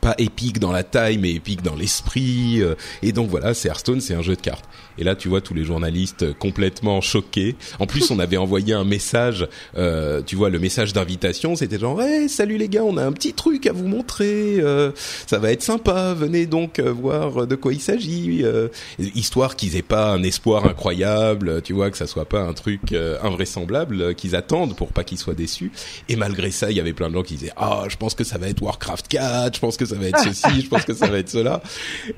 pas 0.00 0.14
épique 0.18 0.58
dans 0.58 0.72
la 0.72 0.82
taille 0.82 1.18
mais 1.18 1.32
épique 1.32 1.62
dans 1.62 1.74
l'esprit 1.74 2.62
euh, 2.62 2.74
et 3.02 3.12
donc 3.12 3.28
voilà 3.28 3.54
c'est 3.54 3.68
Hearthstone 3.68 4.00
c'est 4.00 4.14
un 4.14 4.22
jeu 4.22 4.36
de 4.36 4.40
cartes. 4.40 4.64
Et 4.98 5.04
là 5.04 5.14
tu 5.14 5.28
vois 5.28 5.40
tous 5.40 5.54
les 5.54 5.64
journalistes 5.64 6.22
euh, 6.22 6.32
complètement 6.32 7.00
choqués. 7.00 7.56
En 7.78 7.86
plus 7.86 8.10
on 8.10 8.18
avait 8.18 8.36
envoyé 8.36 8.74
un 8.74 8.84
message 8.84 9.48
euh, 9.76 10.22
tu 10.22 10.36
vois 10.36 10.50
le 10.50 10.58
message 10.58 10.92
d'invitation 10.92 11.56
c'était 11.56 11.78
genre 11.78 12.00
hey, 12.00 12.28
salut 12.28 12.56
les 12.56 12.68
gars 12.68 12.84
on 12.84 12.96
a 12.96 13.04
un 13.04 13.12
petit 13.12 13.32
truc 13.32 13.66
à 13.66 13.72
vous 13.72 13.86
montrer 13.86 14.58
euh, 14.60 14.92
ça 15.26 15.38
va 15.38 15.52
être 15.52 15.62
sympa 15.62 16.14
venez 16.14 16.46
donc 16.46 16.78
euh, 16.78 16.92
voir 16.92 17.46
de 17.46 17.54
quoi 17.54 17.72
il 17.72 17.80
s'agit 17.80 18.40
euh, 18.42 18.68
histoire 18.98 19.56
qu'ils 19.56 19.76
aient 19.76 19.82
pas 19.82 20.12
un 20.12 20.22
espoir 20.22 20.66
incroyable 20.66 21.62
tu 21.62 21.72
vois 21.72 21.90
que 21.90 21.96
ça 21.96 22.06
soit 22.06 22.28
pas 22.28 22.40
un 22.40 22.52
truc 22.52 22.94
invraisemblable 23.22 24.14
qu'ils 24.14 24.36
attendent 24.36 24.76
pour 24.76 24.92
pas 24.92 25.04
qu'ils 25.04 25.18
soient 25.18 25.34
déçus. 25.34 25.72
Et 26.08 26.16
malgré 26.16 26.50
ça 26.50 26.70
il 26.70 26.76
y 26.76 26.80
avait 26.80 26.92
plein 26.92 27.08
de 27.08 27.14
gens 27.14 27.22
qui 27.22 27.34
disaient 27.34 27.52
ah 27.56 27.84
je 27.88 27.96
pense 27.96 28.14
que 28.14 28.24
ça 28.24 28.38
va 28.38 28.48
être 28.48 28.62
Warcraft 28.62 29.08
4 29.08 29.54
je 29.54 29.60
pense 29.60 29.76
que 29.80 29.86
ça 29.86 29.96
va 29.96 30.06
être 30.06 30.18
ceci 30.22 30.60
je 30.60 30.68
pense 30.68 30.84
que 30.84 30.94
ça 30.94 31.08
va 31.08 31.18
être 31.18 31.28
cela 31.30 31.60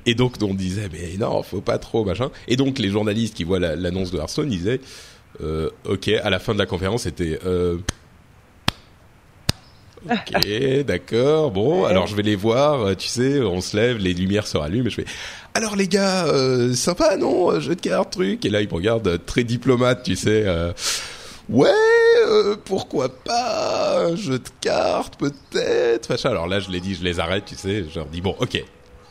et 0.05 0.15
donc 0.15 0.35
on 0.43 0.53
disait 0.55 0.89
mais 0.93 1.17
non 1.19 1.43
faut 1.43 1.61
pas 1.63 1.79
trop 1.79 2.05
machin 2.05 2.31
et 2.49 2.57
donc 2.57 2.79
les 2.79 2.91
journalistes 2.91 3.35
qui 3.35 3.45
voient 3.45 3.59
la- 3.61 3.77
l'annonce 3.77 4.11
de 4.11 4.19
Hearthstone 4.19 4.49
disaient 4.49 4.81
euh, 5.43 5.71
ok 5.87 6.09
à 6.09 6.29
la 6.29 6.39
fin 6.39 6.53
de 6.53 6.59
la 6.59 6.67
conférence 6.67 7.03
c'était 7.05 7.39
euh, 7.47 7.79
Ok, 10.11 10.85
d'accord. 10.85 11.53
Bon, 11.53 11.85
alors 11.85 12.09
je 12.09 12.17
vais 12.17 12.25
les 12.25 12.35
voir. 12.35 12.81
euh, 12.81 12.95
Tu 12.97 13.07
sais, 13.07 13.39
on 13.41 13.61
se 13.61 13.77
lève, 13.77 13.99
les 13.99 14.15
lumières 14.15 14.49
se 14.49 14.57
rallument. 14.57 14.87
Et 14.89 14.91
je 14.91 14.97
fais. 14.97 15.05
Alors 15.55 15.77
les 15.77 15.87
gars, 15.87 16.27
euh, 16.27 16.75
sympa, 16.75 17.17
non 17.17 17.61
Jeu 17.61 17.77
de 17.77 17.81
cartes, 17.81 18.15
truc. 18.15 18.45
Et 18.45 18.51
là, 18.51 18.63
ils 18.63 18.69
me 18.69 18.75
regardent 18.75 19.21
très 19.25 19.45
diplomate, 19.45 20.03
tu 20.03 20.17
sais. 20.17 20.43
euh, 20.45 20.73
ouais, 21.49 21.71
euh, 22.27 22.57
pourquoi 22.65 23.09
pas 23.09 24.07
un 24.07 24.17
jeu 24.17 24.39
de 24.39 24.49
cartes, 24.61 25.17
peut-être. 25.19 26.11
Machin. 26.11 26.31
Alors 26.31 26.47
là, 26.47 26.61
je 26.61 26.71
les 26.71 26.81
dis, 26.81 26.95
je 26.95 27.03
les 27.05 27.21
arrête, 27.21 27.45
tu 27.47 27.55
sais. 27.55 27.85
Je 27.89 27.97
leur 27.97 28.07
dis 28.07 28.21
bon, 28.21 28.35
ok. 28.41 28.63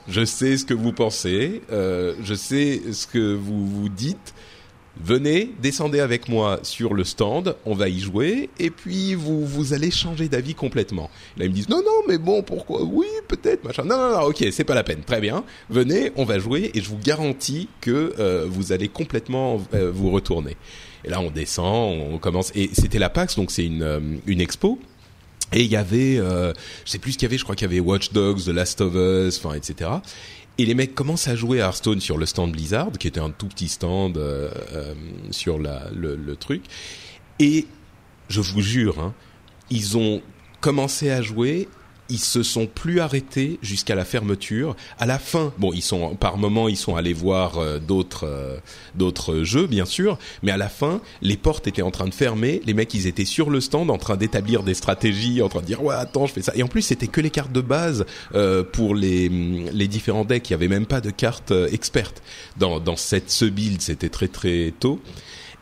Je 0.08 0.26
sais 0.26 0.58
ce 0.58 0.65
que 0.65 0.74
vous 0.74 0.94
pensez. 0.94 1.62
euh, 1.72 2.15
je 2.24 2.34
sais 2.34 2.82
ce 2.91 3.06
que 3.08 3.34
vous 3.36 3.65
vous 3.67 3.89
dites. 3.89 4.34
Venez, 5.02 5.54
descendez 5.62 6.02
avec 6.02 6.28
moi 6.28 6.60
sur 6.63 6.94
le 6.94 7.06
stand, 7.06 7.56
on 7.65 7.74
va 7.74 7.88
y 7.88 8.00
jouer, 8.00 8.50
et 8.60 8.70
puis 8.70 9.15
vous 9.15 9.46
vous 9.46 9.74
allez 9.74 9.89
changer 9.89 10.28
d'avis 10.28 10.54
complètement. 10.54 11.10
Là 11.38 11.46
ils 11.46 11.50
me 11.50 11.56
disent 11.56 11.70
non 11.70 11.78
non 11.78 12.02
mais 12.10 12.17
bon 12.17 12.44
pourquoi? 12.44 12.84
Oui 12.84 13.08
peut-être 13.30 13.63
machin 13.63 13.84
non 13.86 13.96
non 13.98 14.12
non 14.20 14.24
ok 14.26 14.46
c'est 14.52 14.65
pas 14.65 14.76
la 14.76 14.84
peine 14.84 15.02
très 15.02 15.22
bien 15.22 15.46
venez 15.70 16.12
on 16.17 16.26
va 16.26 16.39
jouer 16.39 16.72
et 16.74 16.82
je 16.82 16.89
vous 16.89 16.98
garantis 16.98 17.70
que 17.80 18.13
euh, 18.20 18.46
vous 18.50 18.74
allez 18.74 18.89
complètement 18.89 19.62
euh, 19.74 19.89
vous 19.94 20.12
retourner. 20.12 20.58
Et 21.04 21.10
là 21.10 21.20
on 21.22 21.32
descend, 21.32 22.00
on 22.12 22.18
commence 22.18 22.52
et 22.56 22.70
c'était 22.74 23.00
la 23.00 23.10
PAX 23.10 23.36
donc 23.36 23.52
c'est 23.52 23.66
une 23.66 23.84
euh, 23.84 24.00
une 24.26 24.42
expo 24.42 24.80
et 25.54 25.64
il 25.64 25.72
y 25.72 25.76
avait, 25.76 26.18
euh, 26.18 26.54
je 26.86 26.92
sais 26.92 26.98
plus 26.98 27.14
ce 27.14 27.18
qu'il 27.18 27.26
y 27.26 27.30
avait, 27.30 27.38
je 27.38 27.44
crois 27.44 27.56
qu'il 27.56 27.68
y 27.68 27.72
avait 27.72 27.82
Watch 27.82 28.14
Dogs, 28.14 28.46
The 28.46 28.50
Last 28.50 28.80
of 28.82 28.94
Us, 28.96 29.38
enfin 29.38 29.54
etc. 29.56 29.90
Et 30.58 30.66
les 30.66 30.74
mecs 30.76 30.96
commencent 30.96 31.28
à 31.28 31.36
jouer 31.36 31.62
à 31.62 31.66
Hearthstone 31.66 32.00
sur 32.00 32.18
le 32.18 32.26
stand 32.26 32.52
Blizzard, 32.52 32.92
qui 32.94 33.08
était 33.08 33.20
un 33.20 33.32
tout 33.32 33.48
petit 33.48 33.68
stand 33.68 34.18
euh, 34.18 34.50
euh, 34.74 34.94
sur 35.32 35.60
la, 35.60 35.90
le, 35.94 36.36
truc. 36.36 36.64
Et 37.40 37.66
je 38.30 38.42
vous 38.42 38.62
jure, 38.62 39.00
hein, 39.00 39.14
ils 39.70 39.98
ont 39.98 40.22
commencé 40.62 41.10
à 41.10 41.22
jouer, 41.22 41.68
ils 42.12 42.19
se 42.19 42.43
sont 42.43 42.67
plus 42.67 43.00
arrêtés 43.00 43.58
jusqu'à 43.62 43.95
la 43.95 44.04
fermeture. 44.04 44.76
À 45.00 45.06
la 45.06 45.17
fin, 45.17 45.54
bon, 45.58 45.71
ils 45.74 45.82
sont 45.82 46.15
par 46.15 46.38
moment, 46.38 46.67
ils 46.67 46.78
sont 46.78 46.95
allés 46.95 47.13
voir 47.13 47.58
euh, 47.58 47.80
d'autres 47.80 48.28
euh, 48.28 48.58
d'autres 48.95 49.43
jeux, 49.43 49.65
bien 49.65 49.86
sûr, 49.86 50.19
mais 50.43 50.52
à 50.52 50.58
la 50.58 50.67
fin, 50.67 51.02
les 51.21 51.38
portes 51.38 51.67
étaient 51.67 51.82
en 51.82 51.91
train 51.91 52.08
de 52.08 52.13
fermer. 52.13 52.62
Les 52.65 52.74
mecs, 52.74 52.93
ils 52.93 53.08
étaient 53.08 53.26
sur 53.26 53.50
le 53.50 53.62
stand, 53.62 53.89
en 53.89 53.97
train 53.97 54.17
d'établir 54.17 54.63
des 54.63 54.74
stratégies, 54.74 55.41
en 55.41 55.50
train 55.50 55.62
de 55.62 55.65
dire 55.65 55.82
ouais, 55.84 55.95
attends, 55.95 56.28
je 56.28 56.34
fais 56.34 56.41
ça. 56.41 56.52
Et 56.56 56.63
en 56.63 56.67
plus, 56.67 56.82
c'était 56.82 57.08
que 57.08 57.21
les 57.21 57.30
cartes 57.30 57.54
de 57.54 57.62
base 57.62 58.06
euh, 58.36 58.63
pour 58.63 58.93
les 58.93 59.30
les 59.30 59.88
différents 59.88 60.26
decks. 60.26 60.50
Il 60.50 60.54
y 60.54 60.56
avait 60.56 60.67
même 60.67 60.86
pas 60.86 61.00
de 61.00 61.12
cartes 61.12 61.52
euh, 61.52 61.69
expertes 61.71 62.21
dans 62.58 62.82
dans 62.82 62.97
cette 62.97 63.32
ce 63.32 63.45
build. 63.45 63.82
C'était 63.82 64.10
très 64.10 64.28
très 64.28 64.74
tôt. 64.78 65.00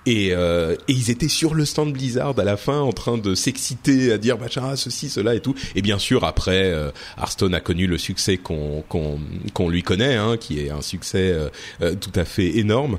Et, 0.09 0.33
euh, 0.33 0.75
et 0.87 0.93
ils 0.93 1.11
étaient 1.11 1.27
sur 1.27 1.53
le 1.53 1.65
stand 1.65 1.93
Blizzard 1.93 2.33
à 2.39 2.43
la 2.43 2.57
fin 2.57 2.79
en 2.79 2.91
train 2.91 3.19
de 3.19 3.35
s'exciter 3.35 4.11
à 4.11 4.17
dire 4.17 4.39
machin 4.39 4.75
ceci 4.75 5.07
cela 5.07 5.35
et 5.35 5.39
tout. 5.39 5.53
Et 5.75 5.83
bien 5.83 5.99
sûr 5.99 6.23
après 6.23 6.63
euh, 6.63 6.89
Hearthstone 7.19 7.53
a 7.53 7.59
connu 7.59 7.85
le 7.85 7.99
succès 7.99 8.37
qu'on 8.37 9.69
lui 9.69 9.83
connaît 9.83 10.15
hein, 10.15 10.37
qui 10.37 10.61
est 10.61 10.71
un 10.71 10.81
succès 10.81 11.29
euh, 11.31 11.49
euh, 11.83 11.93
tout 11.93 12.11
à 12.15 12.25
fait 12.25 12.57
énorme 12.57 12.97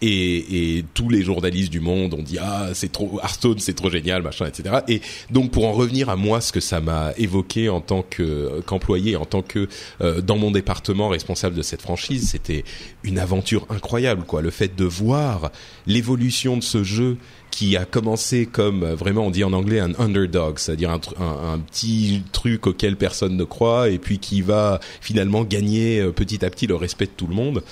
et, 0.00 0.78
et, 0.78 0.84
tous 0.94 1.08
les 1.08 1.22
journalistes 1.22 1.70
du 1.70 1.80
monde 1.80 2.14
ont 2.14 2.22
dit 2.22 2.38
ah 2.40 2.68
c'est 2.74 2.92
trop 2.92 3.18
Hearthstone 3.22 3.58
c'est 3.58 3.74
trop 3.74 3.90
génial 3.90 4.22
machin 4.22 4.46
etc 4.46 4.80
et 4.88 5.00
donc 5.30 5.50
pour 5.50 5.66
en 5.66 5.72
revenir 5.72 6.08
à 6.08 6.16
moi 6.16 6.40
ce 6.40 6.52
que 6.52 6.60
ça 6.60 6.80
m'a 6.80 7.12
évoqué 7.16 7.68
en 7.68 7.80
tant 7.80 8.02
que 8.02 8.60
qu'employé 8.66 9.16
en 9.16 9.24
tant 9.24 9.42
que 9.42 9.68
euh, 10.00 10.20
dans 10.20 10.36
mon 10.36 10.50
département 10.50 11.08
responsable 11.08 11.56
de 11.56 11.62
cette 11.62 11.82
franchise 11.82 12.30
c'était 12.30 12.64
une 13.02 13.18
aventure 13.18 13.66
incroyable 13.70 14.24
quoi 14.24 14.42
le 14.42 14.50
fait 14.50 14.74
de 14.76 14.84
voir 14.84 15.50
l'évolution 15.86 16.56
de 16.56 16.62
ce 16.62 16.82
jeu 16.82 17.16
qui 17.50 17.76
a 17.76 17.84
commencé 17.84 18.46
comme 18.46 18.84
vraiment 18.84 19.26
on 19.26 19.30
dit 19.30 19.44
en 19.44 19.52
anglais 19.52 19.80
un 19.80 19.92
underdog, 19.98 20.58
c'est-à-dire 20.58 20.90
un, 20.90 21.00
un, 21.18 21.54
un, 21.54 21.58
petit 21.58 22.22
truc 22.32 22.66
auquel 22.66 22.96
personne 22.96 23.36
ne 23.36 23.44
croit 23.44 23.88
et 23.88 23.98
puis 23.98 24.18
qui 24.18 24.42
va 24.42 24.80
finalement 25.00 25.44
gagner 25.44 26.00
euh, 26.00 26.12
petit 26.12 26.44
à 26.44 26.50
petit 26.50 26.66
le 26.66 26.76
respect 26.76 27.06
de 27.06 27.12
tout 27.16 27.26
le 27.26 27.34
monde. 27.34 27.62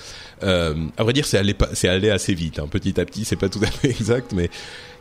Euh, 0.43 0.75
à 0.97 1.03
vrai 1.03 1.13
dire, 1.13 1.25
c'est 1.25 1.37
allé, 1.37 1.55
c'est 1.73 1.87
allé 1.89 2.09
assez 2.09 2.33
vite. 2.33 2.59
Hein. 2.59 2.67
Petit 2.69 2.99
à 2.99 3.05
petit, 3.05 3.25
c'est 3.25 3.35
pas 3.35 3.49
tout 3.49 3.61
à 3.63 3.67
fait 3.67 3.89
exact, 3.99 4.33
mais 4.33 4.49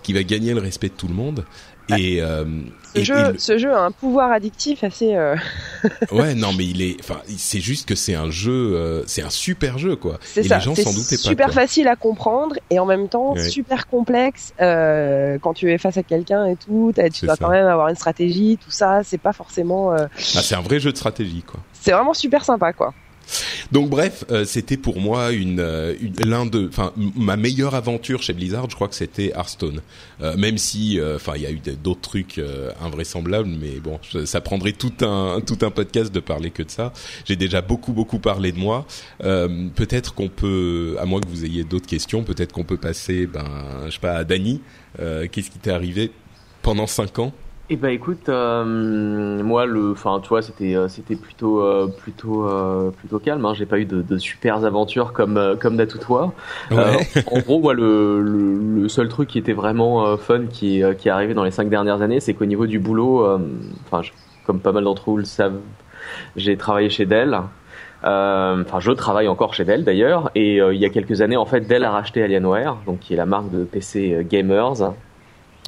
qui 0.03 0.13
va 0.13 0.23
gagner 0.23 0.55
le 0.55 0.61
respect 0.61 0.89
de 0.89 0.95
tout 0.95 1.09
le 1.09 1.15
monde. 1.15 1.45
Et, 1.89 2.21
euh, 2.21 2.45
ce, 2.95 2.99
et, 2.99 3.05
jeu, 3.05 3.17
et 3.17 3.33
le- 3.35 3.39
ce 3.39 3.59
jeu 3.59 3.73
a 3.73 3.81
un 3.83 3.93
pouvoir 3.93 4.33
addictif 4.33 4.83
assez. 4.83 5.15
euh, 5.15 5.37
ouais, 6.11 6.35
non, 6.35 6.53
mais 6.59 6.65
il 6.65 6.83
est, 6.83 6.97
enfin, 6.99 7.21
c'est 7.29 7.61
juste 7.61 7.89
que 7.89 7.95
c'est 7.95 8.17
un 8.17 8.29
jeu, 8.29 8.73
euh, 8.75 9.05
c'est 9.07 9.23
un 9.23 9.31
super 9.31 9.79
jeu, 9.79 9.95
quoi. 9.95 10.19
C'est 10.21 10.43
ça. 10.43 10.59
C'est 10.61 10.83
pas. 10.85 10.91
super 11.17 11.53
facile 11.53 11.87
à 11.87 11.95
comprendre 11.95 12.57
et 12.71 12.81
en 12.81 12.87
même 12.87 13.09
temps 13.09 13.35
Ouais. 13.35 13.49
super 13.49 13.87
complexe 13.87 14.53
quand 14.59 15.55
tu 15.55 15.71
es 15.71 15.79
face 15.79 15.97
à 15.97 16.03
quelqu'un 16.03 16.47
et 16.47 16.57
tout. 16.57 16.93
Tu 17.15 17.25
dois 17.27 17.37
ça. 17.37 17.45
quand 17.45 17.51
même 17.51 17.67
avoir 17.69 17.87
une 17.89 17.95
stratégie, 17.97 18.59
tout 18.65 18.73
ça. 18.73 19.03
C'est 19.05 19.19
pas 19.19 19.33
forcément. 19.33 19.93
Ah, 19.93 20.09
c'est 20.19 20.57
un 20.57 20.63
vrai 20.63 20.81
jeu 20.81 20.91
de 20.91 20.97
stratégie, 20.97 21.43
quoi. 21.43 21.61
C'est 21.73 21.93
vraiment 21.93 22.15
super 22.15 22.45
sympa, 22.45 22.73
quoi. 22.73 22.95
Donc 23.73 23.91
bref, 23.91 24.25
euh, 24.31 24.45
c'était 24.45 24.77
pour 24.77 25.01
moi 25.01 25.33
une, 25.33 25.59
euh, 25.61 25.95
une- 26.01 26.15
l'un 26.29 26.47
de, 26.47 26.69
enfin 26.69 26.93
ma 27.17 27.37
meilleure 27.37 27.75
aventure 27.75 28.23
chez 28.23 28.33
Blizzard, 28.33 28.71
je 28.71 28.75
crois 28.77 28.89
que 28.89 28.95
c'était 28.95 29.33
Hearthstone. 29.35 29.81
Euh, 30.23 30.37
même 30.37 30.59
si, 30.59 30.99
euh, 31.01 31.17
enfin, 31.17 31.33
il 31.37 31.43
y 31.43 31.47
a 31.47 31.51
eu 31.51 31.61
d'autres 31.83 32.01
trucs 32.01 32.39
euh, 32.39 32.71
invraisemblables, 32.81 33.49
mais 33.49 33.81
bon, 33.83 33.99
ça 34.25 34.41
prendrait 34.41 34.73
tout 34.73 34.93
un 35.05 35.41
tout 35.45 35.59
un 35.63 35.71
podcast 35.71 36.13
de 36.13 36.21
parler 36.21 36.51
que 36.51 36.63
de 36.63 36.71
ça. 36.71 36.93
J'ai 37.25 37.37
déjà 37.37 37.61
beaucoup 37.63 37.93
beaucoup 37.93 38.19
parlé 38.19 38.53
de 38.53 38.59
moi. 38.59 38.87
Peut-être 39.19 40.15
qu'on 40.15 40.29
peut, 40.29 40.97
à 41.01 41.05
moins 41.05 41.21
que 41.21 41.29
vous 41.29 41.45
ayez 41.45 41.65
d'autres 41.65 41.87
questions, 41.87 42.23
peut-être 42.23 42.53
qu'on 42.53 42.65
peut 42.65 42.77
passer, 42.77 43.27
ben, 43.27 43.45
je 43.87 43.91
sais 43.93 43.99
pas, 44.01 44.13
à 44.15 44.25
Dany. 44.25 44.61
Qu'est-ce 44.99 45.51
qui 45.51 45.59
t'est 45.59 45.71
arrivé 45.71 46.11
pendant 46.63 46.87
cinq 46.87 47.19
ans? 47.19 47.33
Eh 47.69 47.75
ben 47.75 47.89
écoute, 47.89 48.29
euh, 48.29 49.43
moi 49.43 49.67
le, 49.67 49.91
enfin 49.91 50.21
tu 50.23 50.29
vois, 50.29 50.41
c'était 50.41 50.77
euh, 50.77 50.87
c'était 50.87 51.17
plutôt 51.17 51.61
euh, 51.63 51.89
plutôt 51.89 52.49
euh, 52.49 52.91
plutôt 52.93 53.19
calme. 53.19 53.45
Hein. 53.45 53.55
J'ai 53.55 53.67
pas 53.67 53.81
eu 53.81 53.85
de, 53.85 54.03
de 54.03 54.19
super 54.19 54.65
aventures 54.65 55.13
comme 55.13 55.37
euh, 55.37 55.57
comme 55.57 55.75
Natoutois. 55.75 56.33
Euh, 56.71 56.95
en 57.27 57.41
gros, 57.41 57.59
moi 57.59 57.75
le, 57.75 58.23
le, 58.23 58.83
le 58.83 58.89
seul 58.89 59.09
truc 59.09 59.29
qui 59.29 59.39
était 59.39 59.53
vraiment 59.53 60.07
euh, 60.07 60.17
fun 60.17 60.47
qui 60.47 60.81
qui 60.99 61.09
est 61.09 61.11
arrivé 61.11 61.35
dans 61.35 61.43
les 61.43 61.51
cinq 61.51 61.69
dernières 61.69 62.03
années, 62.03 62.21
c'est 62.21 62.35
qu'au 62.35 62.45
niveau 62.45 62.67
du 62.69 62.79
boulot, 62.79 63.27
enfin 63.91 64.03
comme 64.47 64.61
pas 64.61 64.71
mal 64.71 64.85
d'entre 64.85 65.11
vous 65.11 65.17
le 65.17 65.25
savent, 65.25 65.59
j'ai 66.37 66.57
travaillé 66.57 66.89
chez 66.89 67.05
Dell. 67.05 67.35
Euh, 68.05 68.63
Enfin, 68.65 68.79
je 68.79 68.93
travaille 68.93 69.27
encore 69.27 69.55
chez 69.55 69.65
Dell 69.65 69.83
d'ailleurs, 69.83 70.31
et 70.37 70.61
euh, 70.61 70.73
il 70.73 70.81
y 70.81 70.85
a 70.85 70.91
quelques 70.91 71.23
années, 71.23 71.37
en 71.37 71.47
fait, 71.47 71.63
Dell 71.63 71.83
a 71.83 71.91
racheté 71.91 72.23
Alienware, 72.23 72.77
donc 72.87 73.01
qui 73.01 73.15
est 73.15 73.17
la 73.17 73.27
marque 73.27 73.51
de 73.51 73.65
PC 73.65 74.25
gamers. 74.31 74.93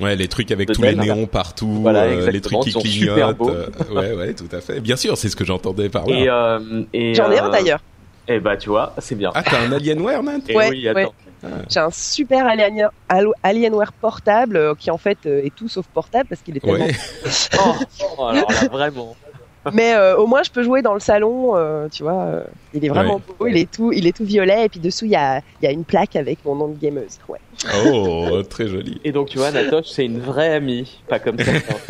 Ouais, 0.00 0.14
les 0.16 0.28
trucs 0.28 0.50
avec 0.52 0.70
tous 0.72 0.82
les 0.82 0.94
néons 0.94 1.26
partout, 1.26 1.80
Voilà, 1.82 2.02
euh, 2.02 2.30
les 2.30 2.40
trucs 2.40 2.60
qui 2.60 2.72
clignotent. 2.72 2.86
super 2.86 3.34
beaux. 3.34 3.50
euh, 3.50 3.66
ouais, 3.90 4.12
ouais, 4.12 4.34
tout 4.34 4.48
à 4.52 4.60
fait. 4.60 4.80
Bien 4.80 4.96
sûr, 4.96 5.16
c'est 5.16 5.28
ce 5.28 5.36
que 5.36 5.44
j'entendais 5.44 5.88
par 5.88 6.06
là. 6.06 6.14
Et, 6.16 6.28
euh, 6.28 6.82
et 6.92 7.14
J'en 7.14 7.30
ai 7.30 7.38
un 7.38 7.48
d'ailleurs. 7.48 7.80
Eh 8.28 8.40
bah 8.40 8.56
tu 8.56 8.68
vois, 8.68 8.94
c'est 8.98 9.14
bien. 9.14 9.30
Ah, 9.34 9.42
t'as 9.42 9.60
un 9.60 9.72
Alienware, 9.72 10.22
Nat? 10.22 10.38
Et 10.48 10.54
ouais, 10.54 10.68
oui, 10.70 10.88
attends. 10.88 11.14
J'ai 11.70 11.80
un 11.80 11.90
super 11.90 12.46
Alienware 13.42 13.92
portable 13.92 14.74
qui 14.76 14.90
en 14.90 14.98
fait 14.98 15.18
est 15.26 15.54
tout 15.54 15.68
sauf 15.68 15.86
portable 15.86 16.28
parce 16.28 16.42
qu'il 16.42 16.56
est 16.56 16.60
tellement. 16.60 16.84
Ouais. 16.84 16.92
Oh, 17.58 17.74
oh, 18.18 18.24
alors 18.24 18.50
là, 18.50 18.68
vraiment. 18.70 19.16
Mais 19.74 19.94
euh, 19.94 20.16
au 20.16 20.26
moins 20.26 20.42
je 20.42 20.50
peux 20.50 20.62
jouer 20.62 20.82
dans 20.82 20.94
le 20.94 21.00
salon, 21.00 21.56
euh, 21.56 21.88
tu 21.88 22.02
vois. 22.02 22.22
euh, 22.24 22.44
il 22.74 22.84
est 22.84 22.88
vraiment 22.88 23.16
Ouais. 23.16 23.22
beau, 23.38 23.46
il 23.46 23.56
est 23.56 23.70
tout, 23.70 23.92
il 23.92 24.06
est 24.06 24.16
tout 24.16 24.24
violet 24.24 24.66
et 24.66 24.68
puis 24.68 24.80
dessous 24.80 25.04
il 25.06 25.12
y 25.12 25.16
a, 25.16 25.38
il 25.60 25.64
y 25.64 25.66
a 25.68 25.70
une 25.72 25.84
plaque 25.84 26.16
avec 26.16 26.44
mon 26.44 26.54
nom 26.54 26.68
de 26.68 26.78
gameuse. 26.78 27.18
Ouais. 27.28 27.38
Oh, 27.84 28.42
très 28.48 28.68
joli. 28.68 29.00
Et 29.04 29.12
donc 29.12 29.28
tu 29.28 29.38
vois, 29.38 29.50
Natoche, 29.50 29.86
c'est 29.88 30.04
une 30.04 30.20
vraie 30.20 30.54
amie, 30.54 31.02
pas 31.08 31.18
comme 31.18 31.38
certains. 31.38 31.76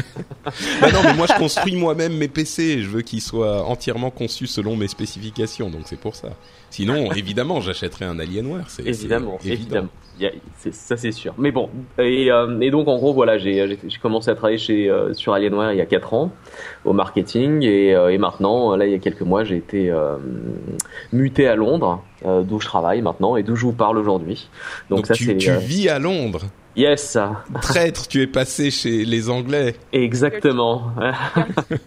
Bah 0.81 0.91
non, 0.93 1.03
mais 1.05 1.13
moi 1.15 1.27
je 1.27 1.35
construis 1.35 1.77
moi-même 1.77 2.17
mes 2.17 2.29
PC. 2.29 2.81
Je 2.83 2.89
veux 2.89 3.03
qu'ils 3.03 3.21
soient 3.21 3.65
entièrement 3.67 4.11
conçus 4.11 4.47
selon 4.47 4.77
mes 4.77 4.89
spécifications, 4.89 5.69
donc 5.69 5.83
c'est 5.85 6.01
pour 6.01 6.17
ça. 6.17 6.29
Sinon, 6.71 7.11
évidemment, 7.17 7.61
j'achèterais 7.61 8.05
un 8.05 8.19
Alienware. 8.19 8.69
C'est 8.69 8.87
évidemment, 9.53 9.91
c'est- 10.57 10.75
ça 10.75 10.97
c'est 10.97 11.13
sûr. 11.13 11.33
Mais 11.39 11.53
bon, 11.53 11.71
et, 11.99 12.31
euh, 12.33 12.59
et 12.61 12.71
donc 12.73 12.89
en 12.89 12.97
gros 12.97 13.13
voilà, 13.15 13.39
j'ai 13.39 13.69
j'ai- 13.69 13.79
j'ai 13.87 13.99
commencé 13.99 14.31
à 14.31 14.35
travailler 14.35 14.59
chez 14.59 14.91
euh, 14.91 15.15
sur 15.15 15.33
Alienware 15.33 15.73
il 15.73 15.79
y 15.79 15.81
a 15.81 15.87
4 15.87 16.13
ans 16.15 16.33
au 16.85 16.93
marketing 16.93 17.63
et, 17.63 17.95
euh, 17.95 18.09
et 18.13 18.19
maintenant 18.19 18.75
là 18.77 18.87
il 18.87 18.93
y 18.93 18.97
a 18.97 18.99
quelques 18.99 19.23
mois 19.23 19.45
j'ai 19.45 19.57
été 19.57 19.93
muté 21.13 21.47
à 21.47 21.55
Londres 21.57 22.03
d'où 22.25 22.59
je 22.61 22.67
travaille 22.67 23.01
maintenant 23.01 23.37
et 23.37 23.43
d'où 23.45 23.55
je 23.55 23.63
vous 23.65 23.73
parle 23.73 23.97
aujourd'hui. 23.99 24.49
Donc, 24.91 24.99
Donc, 24.99 25.07
ça 25.07 25.15
tu, 25.15 25.25
c'est 25.27 25.37
tu 25.37 25.53
vis 25.53 25.89
à 25.89 25.99
Londres? 26.01 26.47
Yes. 26.79 27.19
Traître, 27.61 28.09
tu 28.09 28.23
es 28.23 28.27
passé 28.27 28.71
chez 28.71 29.05
les 29.05 29.29
Anglais. 29.29 29.75
exactement. 29.93 30.93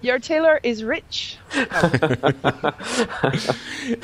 Your 0.04 0.20
tailor 0.20 0.58
is 0.64 0.84
rich. 0.84 1.38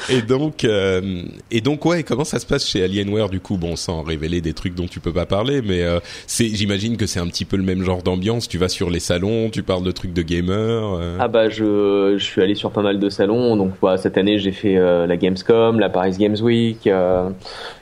Et 0.09 0.21
donc, 0.21 0.63
euh, 0.63 1.21
et 1.51 1.61
donc 1.61 1.85
ouais, 1.85 2.03
comment 2.03 2.23
ça 2.23 2.39
se 2.39 2.45
passe 2.45 2.67
chez 2.67 2.83
Alienware 2.83 3.29
du 3.29 3.39
coup? 3.39 3.57
Bon, 3.57 3.75
sans 3.75 4.01
révéler 4.03 4.41
des 4.41 4.53
trucs 4.53 4.75
dont 4.75 4.87
tu 4.87 4.99
peux 4.99 5.13
pas 5.13 5.25
parler, 5.25 5.61
mais 5.61 5.83
euh, 5.83 5.99
c'est, 6.25 6.47
j'imagine 6.47 6.97
que 6.97 7.05
c'est 7.05 7.19
un 7.19 7.27
petit 7.27 7.45
peu 7.45 7.57
le 7.57 7.63
même 7.63 7.83
genre 7.83 8.03
d'ambiance. 8.03 8.47
Tu 8.47 8.57
vas 8.57 8.69
sur 8.69 8.89
les 8.89 8.99
salons, 8.99 9.49
tu 9.49 9.63
parles 9.63 9.83
de 9.83 9.91
trucs 9.91 10.13
de 10.13 10.21
gamers. 10.21 10.57
euh. 10.99 11.17
Ah 11.19 11.27
bah 11.27 11.49
je, 11.49 12.15
je 12.17 12.23
suis 12.23 12.41
allé 12.41 12.55
sur 12.55 12.71
pas 12.71 12.81
mal 12.81 12.99
de 12.99 13.09
salons 13.09 13.55
donc 13.55 13.73
voilà, 13.81 13.97
cette 13.97 14.17
année 14.17 14.39
j'ai 14.39 14.51
fait 14.51 14.77
euh, 14.77 15.07
la 15.07 15.17
Gamescom, 15.17 15.79
la 15.79 15.89
Paris 15.89 16.15
Games 16.17 16.37
Week. 16.41 16.87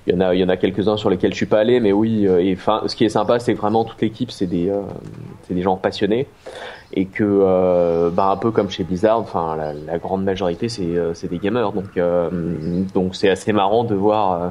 Il 0.07 0.13
y 0.13 0.17
en 0.17 0.21
a 0.21 0.35
il 0.35 0.39
y 0.39 0.43
en 0.43 0.49
a 0.49 0.57
quelques 0.57 0.87
uns 0.87 0.97
sur 0.97 1.09
lesquels 1.09 1.31
je 1.31 1.37
suis 1.37 1.45
pas 1.45 1.59
allé 1.59 1.79
mais 1.79 1.91
oui 1.91 2.27
euh, 2.27 2.39
et 2.39 2.53
enfin 2.53 2.83
ce 2.85 2.95
qui 2.95 3.05
est 3.05 3.09
sympa 3.09 3.39
c'est 3.39 3.53
vraiment 3.53 3.83
toute 3.85 4.01
l'équipe 4.01 4.29
c'est 4.31 4.45
des 4.45 4.69
euh, 4.69 4.81
c'est 5.43 5.53
des 5.53 5.63
gens 5.63 5.77
passionnés 5.77 6.27
et 6.97 7.05
que 7.05 7.23
euh, 7.25 8.09
bah 8.09 8.27
un 8.29 8.37
peu 8.37 8.51
comme 8.51 8.69
chez 8.69 8.83
Blizzard 8.85 9.19
enfin 9.19 9.55
la, 9.57 9.73
la 9.73 9.97
grande 9.99 10.23
majorité 10.23 10.69
c'est 10.69 10.83
euh, 10.83 11.13
c'est 11.13 11.27
des 11.29 11.39
gamers 11.39 11.73
donc 11.73 11.97
euh, 11.97 12.29
donc 12.93 13.15
c'est 13.15 13.29
assez 13.29 13.51
marrant 13.51 13.83
de 13.83 13.95
voir 13.95 14.41
euh, 14.41 14.47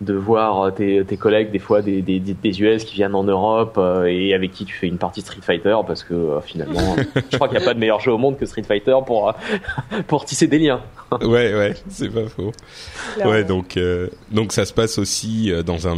de 0.00 0.14
voir 0.14 0.72
tes, 0.72 1.04
tes 1.04 1.16
collègues 1.16 1.50
des 1.50 1.58
fois 1.58 1.82
des, 1.82 2.00
des, 2.00 2.20
des 2.20 2.62
US 2.62 2.84
qui 2.84 2.94
viennent 2.94 3.14
en 3.16 3.24
Europe 3.24 3.74
euh, 3.76 4.04
et 4.04 4.34
avec 4.34 4.52
qui 4.52 4.64
tu 4.64 4.74
fais 4.74 4.86
une 4.86 4.98
partie 4.98 5.20
Street 5.20 5.40
Fighter 5.42 5.76
parce 5.86 6.04
que 6.04 6.14
euh, 6.14 6.40
finalement 6.40 6.94
je 7.30 7.36
crois 7.36 7.48
qu'il 7.48 7.58
n'y 7.58 7.64
a 7.64 7.66
pas 7.66 7.74
de 7.74 7.80
meilleur 7.80 7.98
jeu 8.00 8.12
au 8.12 8.18
monde 8.18 8.38
que 8.38 8.46
Street 8.46 8.62
Fighter 8.62 8.96
pour 9.04 9.32
pour 10.06 10.24
tisser 10.24 10.46
des 10.46 10.58
liens. 10.60 10.80
Ouais, 11.22 11.52
ouais, 11.54 11.74
c'est 11.88 12.08
pas 12.08 12.28
faux. 12.28 12.52
Clairement. 13.14 13.32
Ouais, 13.32 13.42
donc 13.42 13.76
euh, 13.76 14.06
donc 14.30 14.52
ça 14.52 14.64
se 14.64 14.72
passe 14.72 14.96
aussi 14.98 15.50
euh, 15.50 15.64
dans 15.64 15.88
un 15.88 15.96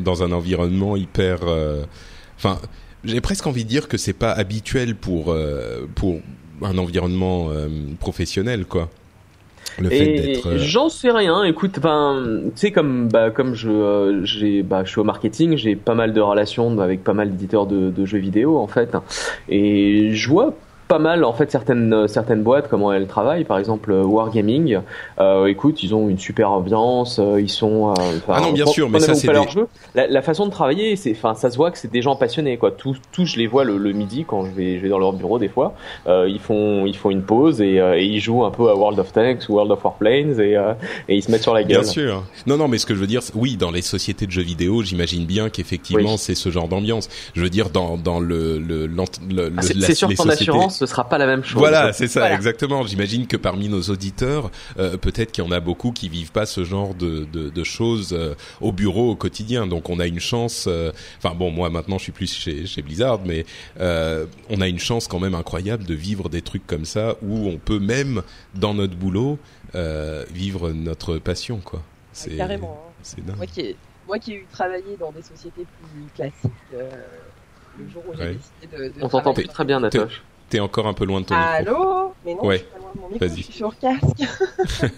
dans 0.00 0.22
un 0.22 0.32
environnement 0.32 0.96
hyper. 0.96 1.38
euh, 1.44 1.82
Enfin, 2.36 2.58
j'ai 3.04 3.20
presque 3.20 3.46
envie 3.46 3.64
de 3.64 3.68
dire 3.68 3.88
que 3.88 3.96
c'est 3.96 4.12
pas 4.12 4.32
habituel 4.32 4.94
pour 4.94 5.32
euh, 5.32 5.86
pour 5.94 6.20
un 6.62 6.76
environnement 6.78 7.48
euh, 7.50 7.68
professionnel, 7.98 8.64
quoi. 8.66 8.90
Le 9.78 9.88
fait 9.88 10.10
Et 10.10 10.14
d'être. 10.14 10.46
euh, 10.48 10.58
j'en 10.58 10.88
sais 10.88 11.10
rien. 11.10 11.44
Écoute, 11.44 11.78
ben, 11.80 12.42
tu 12.54 12.60
sais 12.60 12.72
comme 12.72 13.08
bah 13.08 13.30
comme 13.30 13.54
je 13.54 13.70
euh, 13.70 14.24
j'ai 14.24 14.62
bah 14.62 14.84
je 14.84 14.90
suis 14.90 15.00
au 15.00 15.04
marketing, 15.04 15.56
j'ai 15.56 15.76
pas 15.76 15.94
mal 15.94 16.12
de 16.12 16.20
relations 16.20 16.78
avec 16.80 17.04
pas 17.04 17.14
mal 17.14 17.30
d'éditeurs 17.30 17.66
de, 17.66 17.90
de 17.90 18.04
jeux 18.04 18.18
vidéo 18.18 18.58
en 18.58 18.66
fait, 18.66 18.96
et 19.48 20.12
je 20.14 20.28
vois 20.28 20.54
pas 20.90 20.98
mal 20.98 21.22
en 21.24 21.32
fait 21.32 21.50
certaines 21.52 22.08
certaines 22.08 22.42
boîtes 22.42 22.66
comment 22.68 22.92
elles 22.92 23.06
travaillent 23.06 23.44
par 23.44 23.58
exemple 23.58 23.92
euh, 23.92 24.02
Wargaming 24.02 24.80
euh, 25.20 25.46
écoute 25.46 25.84
ils 25.84 25.94
ont 25.94 26.08
une 26.08 26.18
super 26.18 26.50
ambiance 26.50 27.20
euh, 27.20 27.40
ils 27.40 27.48
sont 27.48 27.90
euh, 27.90 27.92
enfin, 28.16 28.34
Ah 28.36 28.40
non, 28.40 28.52
bien 28.52 28.66
sûr, 28.66 28.90
mais 28.90 28.98
ça, 28.98 29.14
c'est 29.14 29.28
des- 29.28 29.34
la, 29.94 30.08
la 30.08 30.20
façon 30.22 30.46
de 30.46 30.50
travailler 30.50 30.96
c'est 30.96 31.12
enfin 31.12 31.34
ça 31.34 31.48
se 31.50 31.56
voit 31.56 31.70
que 31.70 31.78
c'est 31.78 31.92
des 31.92 32.02
gens 32.02 32.16
passionnés 32.16 32.56
quoi 32.58 32.72
tous 32.72 32.96
tous 33.12 33.24
je 33.24 33.38
les 33.38 33.46
vois 33.46 33.62
le, 33.62 33.78
le 33.78 33.92
midi 33.92 34.24
quand 34.26 34.44
je 34.44 34.50
vais 34.50 34.78
je 34.78 34.82
vais 34.82 34.88
dans 34.88 34.98
leur 34.98 35.12
bureau 35.12 35.38
des 35.38 35.48
fois 35.48 35.74
euh, 36.08 36.28
ils 36.28 36.40
font 36.40 36.84
ils 36.86 36.96
font 36.96 37.10
une 37.10 37.22
pause 37.22 37.60
et, 37.60 37.78
euh, 37.78 37.96
et 37.96 38.04
ils 38.04 38.20
jouent 38.20 38.44
un 38.44 38.50
peu 38.50 38.68
à 38.68 38.74
World 38.74 38.98
of 38.98 39.12
Tanks 39.12 39.48
ou 39.48 39.52
World 39.54 39.70
of 39.70 39.84
Warplanes 39.84 40.40
et 40.40 40.56
euh, 40.56 40.72
et 41.08 41.14
ils 41.16 41.22
se 41.22 41.30
mettent 41.30 41.42
sur 41.44 41.54
la 41.54 41.62
gueule 41.62 41.82
Bien 41.82 41.88
sûr. 41.88 42.24
Non, 42.46 42.56
non, 42.56 42.66
mais 42.66 42.78
ce 42.78 42.86
que 42.86 42.94
je 42.96 43.00
veux 43.00 43.06
dire, 43.06 43.20
oui, 43.36 43.56
dans 43.56 43.70
les 43.70 43.82
sociétés 43.82 44.26
de 44.26 44.32
jeux 44.32 44.42
vidéo, 44.42 44.82
j'imagine 44.82 45.24
bien 45.24 45.50
qu'effectivement, 45.50 46.12
Oui. 46.12 46.18
c'est 46.18 46.34
ce 46.34 46.48
genre 46.50 46.66
d'ambiance. 46.68 47.08
Je 47.34 47.42
veux 47.42 47.48
dire, 47.50 47.70
dans 47.70 47.96
dans 47.96 48.18
le 48.18 48.58
le, 48.58 48.86
l'ent- 48.86 49.04
le, 49.30 49.52
Ah, 49.56 49.60
le- 49.60 49.80
c'est 49.80 49.94
sociétés- 49.94 50.30
assurance 50.30 50.79
ce 50.80 50.86
sera 50.86 51.06
pas 51.08 51.18
la 51.18 51.26
même 51.26 51.44
chose 51.44 51.58
Voilà, 51.58 51.92
c'est 51.92 52.06
ça, 52.08 52.20
Voilà. 52.20 52.34
exactement. 52.34 52.86
J'imagine 52.86 53.26
que 53.26 53.36
parmi 53.36 53.68
nos 53.68 53.82
auditeurs, 53.82 54.50
euh, 54.78 54.96
peut-être 54.96 55.30
qu'il 55.30 55.44
y 55.44 55.46
en 55.46 55.50
a 55.52 55.60
beaucoup 55.60 55.92
qui 55.92 56.08
vivent 56.08 56.32
pas 56.32 56.46
ce 56.46 56.64
genre 56.64 56.94
de, 56.94 57.26
de, 57.30 57.50
de 57.50 57.64
choses 57.64 58.14
euh, 58.14 58.34
au 58.62 58.72
bureau 58.72 59.10
au 59.10 59.14
quotidien. 59.16 59.66
Donc 59.66 59.90
on 59.90 60.00
a 60.00 60.06
une 60.06 60.20
chance. 60.20 60.64
euh, 60.68 60.90
Enfin 61.22 61.34
bon, 61.34 61.50
moi 61.50 61.68
maintenant 61.68 61.98
je 61.98 62.04
suis 62.04 62.12
plus 62.12 62.32
chez, 62.32 62.64
chez 62.66 62.80
Blizzard, 62.80 63.20
mais 63.26 63.44
euh, 63.78 64.24
on 64.48 64.62
a 64.62 64.68
une 64.68 64.78
chance 64.78 65.06
quand 65.06 65.18
même 65.20 65.34
incroyable 65.34 65.84
de 65.84 65.94
vivre 65.94 66.30
des 66.30 66.40
trucs 66.40 66.66
comme 66.66 66.86
ça 66.86 67.16
où 67.22 67.46
on 67.48 67.58
peut 67.58 67.78
même 67.78 68.22
dans 68.54 68.72
notre 68.72 68.96
boulot 68.96 69.38
euh, 69.74 70.24
vivre 70.32 70.70
notre 70.72 71.18
passion, 71.18 71.58
quoi. 71.62 71.82
C'est 72.12 72.36
Carrément. 72.36 72.80
hein. 72.88 72.92
c'est 73.02 73.24
dingue. 73.24 73.36
Moi 73.36 73.46
qui 73.46 73.60
ai, 73.60 73.76
moi 74.08 74.18
qui 74.18 74.32
ai 74.32 74.36
eu 74.36 74.46
travaillé 74.50 74.96
dans 74.98 75.12
des 75.12 75.22
sociétés 75.22 75.66
plus 75.92 76.04
classiques, 76.16 76.50
euh, 76.74 76.88
le 77.78 77.88
jour 77.88 78.02
où 78.08 78.12
j'ai 78.16 78.22
Ouais. 78.24 78.36
décidé 78.62 78.88
de. 78.88 78.98
de 78.98 79.04
On 79.04 79.08
t'entend 79.08 79.32
plus 79.32 79.46
très 79.46 79.64
bien, 79.64 79.78
Natoche. 79.80 80.22
T'es 80.50 80.60
encore 80.60 80.86
un 80.86 80.94
peu 80.94 81.04
loin 81.04 81.20
de 81.20 81.26
ton 81.26 81.34
micro. 81.36 81.52
Allô? 81.54 82.14
Mais 82.24 82.34
non, 82.34 82.44
Ouais. 82.44 82.56
je 82.58 82.62
suis 82.62 82.70
pas 82.70 82.78
loin 82.78 82.90
de 82.94 83.00
mon 83.00 83.08
micro, 83.08 83.26
Vas-y. 83.26 83.36
je 83.38 83.42
suis 83.44 83.52
sur 83.52 83.78
casque. 83.78 84.22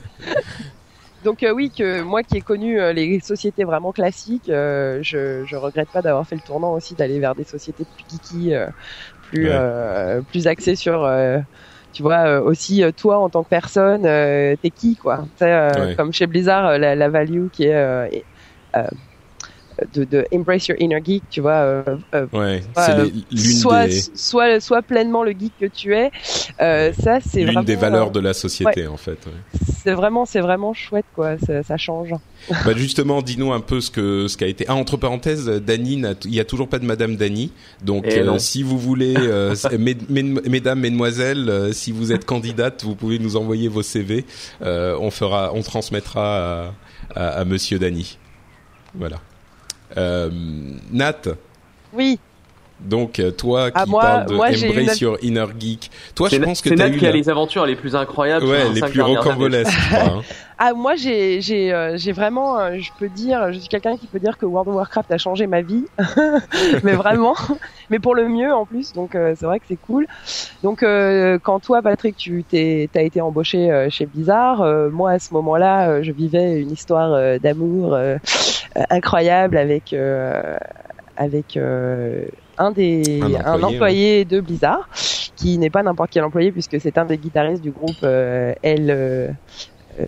Donc 1.25 1.45
euh, 1.45 1.53
oui, 1.53 1.71
que 1.71 2.03
moi 2.03 2.25
qui 2.25 2.38
ai 2.38 2.41
connu 2.41 2.81
euh, 2.81 2.93
les 2.93 3.21
sociétés 3.21 3.62
vraiment 3.65 3.93
classiques, 3.93 4.49
euh, 4.49 4.99
je, 5.03 5.45
je 5.45 5.55
regrette 5.57 5.88
pas 5.91 6.03
d'avoir 6.03 6.27
fait 6.27 6.35
le 6.35 6.41
tournant 6.41 6.73
aussi 6.73 6.95
d'aller 6.97 7.21
vers 7.21 7.37
des 7.37 7.45
sociétés 7.45 7.85
plus 7.85 8.05
geeky, 8.11 8.55
plus 9.21 9.49
Ouais. 9.49 10.21
plus 10.31 10.47
axées 10.49 10.75
sur, 10.75 11.09
tu 11.93 12.03
vois, 12.03 12.41
aussi 12.41 12.83
toi 12.97 13.19
en 13.19 13.29
tant 13.29 13.45
que 13.45 13.49
personne, 13.51 14.03
t'es 14.03 14.71
qui 14.75 14.97
quoi 14.97 15.27
Ouais. 15.41 15.95
Comme 15.97 16.12
chez 16.12 16.27
Blizzard, 16.27 16.79
la, 16.79 16.97
la 16.97 17.09
value 17.09 17.47
qui 17.53 17.65
est 17.65 18.25
de, 19.95 20.05
de 20.05 20.25
embrace 20.33 20.68
your 20.68 20.77
inner 20.81 21.01
geek, 21.05 21.23
tu 21.31 21.40
vois, 21.40 21.53
euh, 21.53 21.83
euh, 22.14 22.27
Ouais, 22.33 22.62
euh, 22.79 23.09
soit, 23.35 23.87
des 23.87 24.01
soit, 24.14 24.61
soit 24.61 24.83
pleinement 24.83 25.23
le 25.25 25.33
geek 25.33 25.53
que 25.61 25.66
tu 25.66 25.95
es. 25.95 26.11
Euh, 26.61 26.92
ça, 26.92 27.18
c'est 27.21 27.38
l'une 27.40 27.47
vraiment. 27.47 27.62
des 27.62 27.77
valeurs 27.77 28.09
euh, 28.09 28.11
de 28.11 28.21
la 28.21 28.33
société 28.35 28.87
en 28.87 28.97
fait. 28.97 29.18
ouais. 29.27 29.61
C'est 29.83 29.95
vraiment, 29.95 30.25
c'est 30.27 30.40
vraiment 30.40 30.75
chouette, 30.75 31.07
quoi. 31.14 31.37
Ça, 31.45 31.62
ça 31.64 31.77
change. 31.77 32.11
Bah 32.51 32.73
justement, 32.77 33.21
dis-nous 33.23 33.53
un 33.53 33.61
peu 33.61 33.81
ce 33.81 33.90
que 33.90 34.29
ce 34.29 34.37
qu'a 34.37 34.47
été. 34.47 34.64
Ah, 34.68 34.75
entre 34.75 34.97
parenthèses, 34.97 35.47
Dany, 35.47 36.03
il 36.25 36.35
y 36.35 36.40
a 36.40 36.45
toujours 36.45 36.68
pas 36.68 36.79
de 36.79 36.85
Madame 36.85 37.16
Dany. 37.16 37.53
Donc, 37.83 38.05
Eh 38.07 38.18
euh, 38.21 38.38
si 38.38 38.62
vous 38.62 38.79
voulez, 38.79 39.14
euh, 39.16 39.55
mes- 39.79 39.97
mes- 40.09 40.23
mesdames, 40.23 40.79
mesdemoiselles, 40.81 41.49
euh, 41.49 41.73
si 41.73 41.90
vous 41.92 42.12
êtes 42.12 42.25
candidate, 42.25 42.85
vous 42.85 42.95
pouvez 42.95 43.18
nous 43.18 43.37
envoyer 43.37 43.68
vos 43.68 43.83
CV. 43.83 44.25
Euh, 44.62 44.97
on 45.01 45.11
fera, 45.11 45.53
on 45.55 45.62
transmettra 45.62 46.64
à, 46.66 46.73
à, 47.16 47.29
à 47.40 47.45
Monsieur 47.45 47.79
Dany. 47.79 48.18
Voilà. 48.95 49.16
Euh, 49.96 50.31
Nat, 50.92 51.22
Oui. 51.92 52.18
donc 52.81 53.18
euh, 53.20 53.31
toi 53.31 53.70
qui 53.70 53.76
Ah, 53.78 53.87
moi- 53.87 54.02
parles 54.02 54.26
de 54.26 54.35
moi, 54.35 54.46
Embrace 54.48 55.00
une- 55.00 55.07
your 55.07 55.18
inner 55.22 55.46
geek. 55.59 55.90
Toi, 56.14 56.28
je 56.31 56.37
pense 56.37 56.61
que 56.62 56.68
c'est 56.70 56.74
t'as 56.76 56.88
Nat 56.88 56.94
eu 56.94 56.98
qui 56.98 57.07
a 57.07 57.12
les 57.12 57.28
aventures 57.28 57.66
les 57.66 57.76
plus 57.76 57.94
incroyables. 57.94 58.44
sur 58.46 58.50
ouais, 58.52 58.68
les 58.72 58.81
plus 58.81 59.00
rocambolesques. 59.02 59.78
hein. 59.92 60.22
Ah, 60.64 60.74
moi, 60.74 60.94
j'ai, 60.94 61.40
j'ai, 61.40 61.72
euh, 61.72 61.96
j'ai 61.96 62.12
vraiment, 62.12 62.57
euh, 62.61 62.76
je 62.78 62.92
peux 62.96 63.09
dire, 63.09 63.52
je 63.52 63.59
suis 63.59 63.68
quelqu'un 63.68 63.96
qui 63.96 64.07
peut 64.07 64.20
dire 64.20 64.38
que 64.38 64.46
World 64.46 64.68
of 64.68 64.76
Warcraft 64.76 65.11
a 65.11 65.18
changé 65.18 65.48
ma 65.48 65.61
vie, 65.61 65.87
mais 66.85 66.92
vraiment, 66.92 67.35
mais 67.90 67.98
pour 67.98 68.14
le 68.14 68.28
mieux 68.28 68.52
en 68.55 68.64
plus. 68.64 68.92
Donc, 68.92 69.16
euh, 69.16 69.35
c'est 69.37 69.44
vrai 69.46 69.59
que 69.59 69.64
c'est 69.66 69.76
cool. 69.76 70.07
Donc, 70.62 70.85
euh, 70.85 71.38
quand 71.42 71.59
toi, 71.59 71.83
Patrick, 71.83 72.16
tu 72.16 72.44
t'es, 72.44 72.88
t'as 72.92 73.02
été 73.02 73.20
embauché 73.20 73.72
euh, 73.72 73.88
chez 73.90 74.07
Blizzard, 74.07 74.61
euh, 74.62 74.88
moi 74.88 75.11
à 75.12 75.18
ce 75.18 75.35
moment-là, 75.35 75.88
euh, 75.88 76.02
je 76.05 76.12
vivais 76.12 76.61
une 76.61 76.70
histoire 76.70 77.12
euh, 77.12 77.38
d'amour 77.40 77.94
incroyable 78.90 79.56
avec, 79.56 79.92
euh, 79.92 80.56
avec 81.16 81.56
euh, 81.56 82.24
un 82.58 82.70
des, 82.70 83.20
Un 83.22 83.35
un 83.54 83.62
employé, 83.62 84.24
de 84.24 84.40
Blizzard, 84.40 84.88
qui 85.37 85.58
n'est 85.58 85.70
pas 85.70 85.82
n'importe 85.82 86.11
quel 86.12 86.24
employé 86.24 86.52
puisque 86.52 86.80
c'est 86.80 86.96
un 86.98 87.04
des 87.04 87.18
guitaristes 87.18 87.62
du 87.62 87.70
groupe 87.70 87.96
euh, 88.02 88.54
L. 88.62 88.90
euh, 88.90 89.28
euh, 90.00 90.06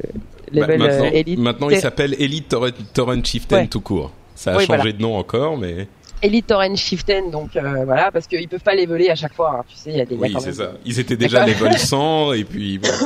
Bah, 0.53 0.61
Level 0.61 0.79
maintenant, 0.79 1.05
euh, 1.05 1.11
Elite. 1.13 1.39
maintenant, 1.41 1.71
il 1.71 1.79
s'appelle 1.79 2.15
Elite 2.19 2.49
Torrent, 2.49 2.69
Torrent 2.93 3.23
Chieftain 3.25 3.57
Ouais. 3.63 3.67
tout 3.67 3.81
court. 3.81 4.13
Ça 4.35 4.53
a 4.53 4.57
Oui, 4.57 4.67
changé 4.67 4.77
voilà. 4.79 4.93
de 4.93 5.01
nom 5.03 5.17
encore, 5.17 5.57
mais 5.57 5.89
Elite 6.23 6.47
Torrent 6.47 6.75
Chieftain, 6.77 7.29
donc 7.31 7.57
euh, 7.57 7.85
voilà, 7.85 8.11
parce 8.13 8.27
qu'ils 8.27 8.49
peuvent 8.49 8.63
pas 8.63 8.75
leveler 8.75 9.11
à 9.11 9.15
chaque 9.15 9.35
fois. 9.35 9.59
hein, 9.61 9.65
tu 9.69 9.77
sais, 9.77 9.91
il 9.91 9.97
y 9.97 10.01
a 10.01 10.05
des 10.05 10.15
oui, 10.17 10.35
c'est 10.39 10.47
même- 10.47 10.55
ça. 10.55 10.73
Ils 10.85 11.01
étaient 11.01 11.17
déjà 11.17 11.45
level 11.47 11.73
100 11.79 12.33
et 12.35 12.45
puis 12.45 12.79
voilà. 12.79 12.97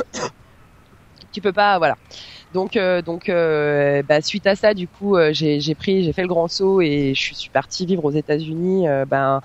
Tu 1.31 1.41
peux 1.41 1.51
pas, 1.53 1.77
voilà. 1.77 1.95
Donc, 2.53 2.75
euh, 2.77 3.01
donc, 3.01 3.29
euh, 3.29 4.01
bah, 4.07 4.21
suite 4.21 4.47
à 4.47 4.55
ça, 4.55 4.73
du 4.73 4.87
coup, 4.87 5.15
euh, 5.15 5.29
j'ai 5.33 5.59
j'ai 5.59 5.75
pris, 5.75 6.03
j'ai 6.03 6.13
fait 6.13 6.23
le 6.23 6.27
grand 6.27 6.47
saut 6.47 6.81
et 6.81 7.13
je 7.15 7.33
suis 7.35 7.49
partie 7.49 7.85
vivre 7.85 8.03
aux 8.05 8.11
États-Unis. 8.11 8.87
euh, 8.87 9.05
ben, 9.05 9.41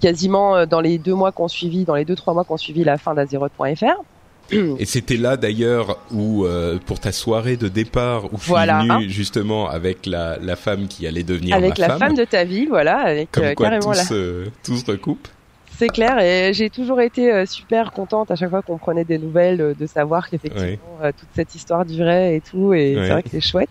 quasiment 0.00 0.56
euh, 0.56 0.66
dans 0.66 0.80
les 0.80 0.98
deux 0.98 1.14
mois 1.14 1.32
qu'on 1.32 1.48
suivi, 1.48 1.84
dans 1.84 1.94
les 1.94 2.04
deux 2.04 2.16
trois 2.16 2.32
mois 2.34 2.44
qu'on 2.44 2.56
suivi 2.56 2.84
la 2.84 2.96
fin 2.98 3.14
d'Azeroth.fr. 3.14 3.84
Et 4.78 4.84
c'était 4.84 5.16
là 5.16 5.36
d'ailleurs 5.36 5.98
où, 6.10 6.44
euh, 6.44 6.78
pour 6.84 7.00
ta 7.00 7.12
soirée 7.12 7.56
de 7.56 7.68
départ, 7.68 8.24
où 8.32 8.36
je 8.38 8.42
suis 8.42 8.48
Voilà. 8.50 8.82
venu 8.82 9.08
justement 9.08 9.68
avec 9.68 10.04
la, 10.06 10.36
la 10.38 10.56
femme 10.56 10.88
qui 10.88 11.06
allait 11.06 11.22
devenir 11.22 11.56
avec 11.56 11.78
ma 11.78 11.88
la 11.88 11.98
femme 11.98 12.14
de 12.14 12.24
ta 12.24 12.44
vie, 12.44 12.66
voilà, 12.66 12.98
avec 12.98 13.30
Comme 13.30 13.44
euh, 13.44 13.54
quoi 13.54 13.66
carrément 13.66 13.92
tout, 13.92 13.96
la, 13.98 14.04
se, 14.04 14.44
tout 14.64 14.76
se 14.76 14.90
recoupe. 14.90 15.28
C'est 15.76 15.88
clair 15.88 16.18
et 16.18 16.52
j'ai 16.52 16.70
toujours 16.70 17.00
été 17.00 17.32
euh, 17.32 17.46
super 17.46 17.92
contente 17.92 18.30
à 18.30 18.36
chaque 18.36 18.50
fois 18.50 18.62
qu'on 18.62 18.78
prenait 18.78 19.04
des 19.04 19.18
nouvelles 19.18 19.60
euh, 19.60 19.74
de 19.74 19.86
savoir 19.86 20.28
qu'effectivement 20.28 20.98
euh, 21.02 21.12
toute 21.18 21.28
cette 21.34 21.54
histoire 21.54 21.84
durait 21.84 22.36
et 22.36 22.40
tout 22.40 22.72
et 22.74 22.94
c'est 22.96 23.08
vrai 23.08 23.22
que 23.22 23.30
c'est 23.30 23.40
chouette. 23.40 23.70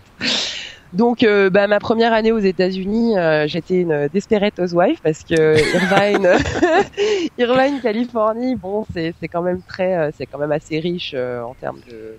Donc 0.93 1.23
euh, 1.23 1.49
bah, 1.49 1.67
ma 1.67 1.79
première 1.79 2.11
année 2.11 2.33
aux 2.33 2.39
États-Unis, 2.39 3.17
euh, 3.17 3.47
j'étais 3.47 3.81
une 3.81 4.09
desperate 4.09 4.59
housewife 4.59 4.99
parce 5.01 5.23
que 5.23 5.55
Irvine, 5.75 6.27
Irvine, 7.37 7.79
Californie, 7.81 8.55
bon 8.55 8.85
c'est 8.93 9.13
c'est 9.21 9.29
quand 9.29 9.41
même 9.41 9.61
très 9.61 10.11
c'est 10.17 10.25
quand 10.25 10.37
même 10.37 10.51
assez 10.51 10.79
riche 10.79 11.13
euh, 11.15 11.41
en 11.43 11.53
termes 11.53 11.79
de 11.89 12.17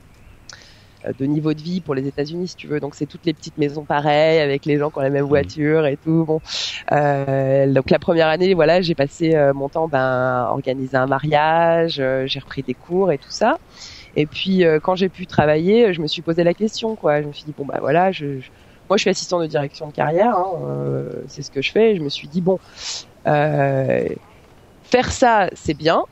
de 1.18 1.24
niveau 1.26 1.54
de 1.54 1.60
vie 1.62 1.80
pour 1.80 1.94
les 1.94 2.06
États-Unis 2.06 2.48
si 2.48 2.56
tu 2.56 2.68
veux. 2.68 2.80
Donc 2.80 2.94
c'est 2.94 3.06
toutes 3.06 3.26
les 3.26 3.34
petites 3.34 3.58
maisons 3.58 3.84
pareilles 3.86 4.38
avec 4.40 4.66
les 4.66 4.78
gens 4.78 4.90
qui 4.90 4.98
ont 4.98 5.02
la 5.02 5.10
même 5.10 5.26
voiture 5.26 5.86
et 5.86 5.96
tout. 5.96 6.24
Bon, 6.26 6.40
euh, 6.92 7.72
donc 7.72 7.90
la 7.90 7.98
première 7.98 8.28
année, 8.28 8.54
voilà, 8.54 8.80
j'ai 8.82 8.94
passé 8.94 9.34
euh, 9.34 9.52
mon 9.54 9.68
temps 9.68 9.88
ben 9.88 9.98
à 10.00 10.48
organiser 10.52 10.96
un 10.96 11.06
mariage, 11.06 12.00
euh, 12.00 12.24
j'ai 12.26 12.38
repris 12.40 12.62
des 12.62 12.74
cours 12.74 13.12
et 13.12 13.18
tout 13.18 13.30
ça. 13.30 13.58
Et 14.14 14.26
puis 14.26 14.64
euh, 14.64 14.80
quand 14.82 14.94
j'ai 14.96 15.08
pu 15.10 15.26
travailler, 15.26 15.92
je 15.94 16.00
me 16.02 16.06
suis 16.06 16.22
posé 16.22 16.44
la 16.44 16.54
question 16.54 16.96
quoi. 16.96 17.22
Je 17.22 17.26
me 17.28 17.32
suis 17.32 17.44
dit 17.44 17.54
bon 17.54 17.66
bah 17.66 17.78
voilà, 17.80 18.12
je, 18.12 18.40
je- 18.40 18.50
moi 18.88 18.96
je 18.96 19.02
suis 19.02 19.10
assistant 19.10 19.40
de 19.40 19.46
direction 19.46 19.86
de 19.88 19.92
carrière, 19.92 20.36
hein, 20.36 20.46
euh, 20.64 21.24
c'est 21.28 21.42
ce 21.42 21.50
que 21.50 21.62
je 21.62 21.70
fais. 21.72 21.92
Et 21.92 21.96
je 21.96 22.02
me 22.02 22.08
suis 22.08 22.28
dit 22.28 22.40
bon, 22.42 22.58
euh, 23.28 24.08
faire 24.82 25.12
ça 25.12 25.48
c'est 25.54 25.74
bien, 25.74 26.04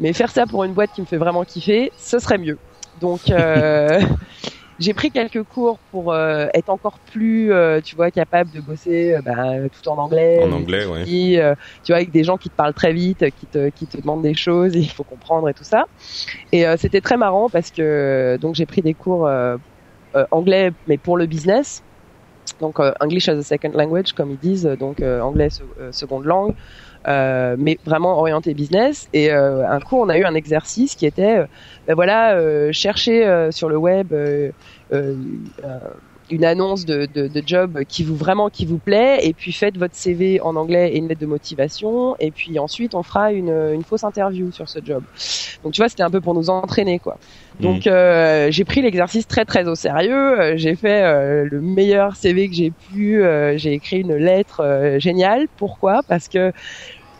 mais 0.00 0.12
faire 0.14 0.30
ça 0.32 0.46
pour 0.46 0.64
une 0.64 0.74
boîte 0.74 0.92
qui 0.92 1.02
me 1.02 1.06
fait 1.06 1.18
vraiment 1.18 1.44
kiffer, 1.44 1.92
ce 1.96 2.18
serait 2.20 2.38
mieux. 2.38 2.58
Donc 3.00 3.30
euh, 3.30 4.00
j'ai 4.78 4.94
pris 4.94 5.10
quelques 5.10 5.42
cours 5.44 5.80
pour 5.90 6.12
euh, 6.12 6.46
être 6.54 6.68
encore 6.68 7.00
plus, 7.00 7.52
euh, 7.52 7.80
tu 7.80 7.96
vois, 7.96 8.10
capable 8.10 8.50
de 8.50 8.60
bosser 8.60 9.14
euh, 9.14 9.22
bah, 9.22 9.68
tout 9.70 9.88
en 9.88 9.98
anglais. 9.98 10.38
En 10.44 10.52
anglais, 10.52 10.86
ouais. 10.86 11.38
Euh, 11.38 11.54
tu 11.82 11.92
vois, 11.92 11.96
avec 11.96 12.10
des 12.10 12.24
gens 12.24 12.36
qui 12.36 12.50
te 12.50 12.54
parlent 12.54 12.74
très 12.74 12.92
vite, 12.92 13.30
qui 13.32 13.46
te, 13.46 13.70
qui 13.70 13.86
te 13.86 13.98
demandent 14.00 14.22
des 14.22 14.34
choses, 14.34 14.74
et 14.76 14.80
il 14.80 14.90
faut 14.90 15.04
comprendre 15.04 15.48
et 15.48 15.54
tout 15.54 15.64
ça. 15.64 15.86
Et 16.52 16.66
euh, 16.66 16.76
c'était 16.78 17.00
très 17.00 17.16
marrant 17.16 17.48
parce 17.50 17.70
que 17.70 18.38
donc 18.40 18.54
j'ai 18.54 18.66
pris 18.66 18.82
des 18.82 18.94
cours 18.94 19.26
euh, 19.26 19.56
euh, 20.16 20.24
anglais, 20.30 20.70
mais 20.86 20.98
pour 20.98 21.16
le 21.16 21.26
business. 21.26 21.82
Donc 22.60 22.80
euh, 22.80 22.92
English 23.00 23.28
as 23.28 23.38
a 23.38 23.42
second 23.42 23.72
language, 23.72 24.12
comme 24.12 24.30
ils 24.30 24.38
disent, 24.38 24.64
donc 24.78 25.00
euh, 25.02 25.20
anglais 25.20 25.50
se- 25.50 25.64
seconde 25.92 26.24
langue, 26.24 26.54
euh, 27.06 27.56
mais 27.58 27.78
vraiment 27.84 28.18
orienté 28.18 28.54
business. 28.54 29.08
Et 29.12 29.30
euh, 29.30 29.68
un 29.68 29.80
coup, 29.80 29.96
on 29.96 30.08
a 30.08 30.18
eu 30.18 30.24
un 30.24 30.34
exercice 30.34 30.94
qui 30.94 31.06
était, 31.06 31.38
euh, 31.38 31.46
ben 31.86 31.94
voilà, 31.94 32.34
euh, 32.34 32.72
chercher 32.72 33.26
euh, 33.26 33.50
sur 33.50 33.68
le 33.68 33.76
web 33.76 34.12
une 36.30 36.44
annonce 36.44 36.84
de, 36.84 37.06
de, 37.06 37.28
de 37.28 37.42
job 37.44 37.84
qui 37.88 38.02
vous 38.02 38.16
vraiment 38.16 38.48
qui 38.48 38.66
vous 38.66 38.78
plaît, 38.78 39.20
et 39.22 39.32
puis 39.32 39.52
faites 39.52 39.78
votre 39.78 39.94
CV 39.94 40.40
en 40.40 40.56
anglais 40.56 40.92
et 40.92 40.98
une 40.98 41.08
lettre 41.08 41.20
de 41.20 41.26
motivation, 41.26 42.16
et 42.18 42.30
puis 42.30 42.58
ensuite 42.58 42.94
on 42.94 43.02
fera 43.02 43.32
une, 43.32 43.50
une 43.50 43.84
fausse 43.84 44.04
interview 44.04 44.50
sur 44.50 44.68
ce 44.68 44.80
job. 44.84 45.04
Donc 45.62 45.72
tu 45.72 45.80
vois, 45.80 45.88
c'était 45.88 46.02
un 46.02 46.10
peu 46.10 46.20
pour 46.20 46.34
nous 46.34 46.50
entraîner 46.50 46.98
quoi. 46.98 47.18
Donc 47.60 47.86
euh, 47.86 48.48
j'ai 48.50 48.64
pris 48.64 48.82
l'exercice 48.82 49.26
très 49.26 49.44
très 49.44 49.66
au 49.68 49.74
sérieux. 49.74 50.56
J'ai 50.56 50.74
fait 50.74 51.02
euh, 51.04 51.48
le 51.50 51.60
meilleur 51.60 52.16
CV 52.16 52.48
que 52.48 52.54
j'ai 52.54 52.70
pu. 52.70 53.22
Euh, 53.22 53.56
j'ai 53.56 53.72
écrit 53.72 54.00
une 54.00 54.16
lettre 54.16 54.96
géniale. 54.98 55.46
Pourquoi? 55.56 56.00
Parce 56.08 56.28
que 56.28 56.52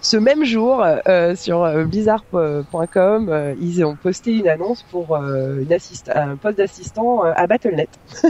ce 0.00 0.16
même 0.16 0.44
jour, 0.44 0.84
euh, 1.08 1.34
sur 1.34 1.64
euh, 1.64 1.84
Blizzard.com, 1.84 3.28
euh, 3.28 3.54
ils 3.60 3.84
ont 3.84 3.96
posté 3.96 4.38
une 4.38 4.48
annonce 4.48 4.84
pour 4.90 5.16
euh, 5.16 5.60
une 5.62 5.76
un 6.14 6.36
poste 6.36 6.58
d'assistant 6.58 7.24
euh, 7.24 7.32
à 7.34 7.46
Battle.net. 7.46 7.88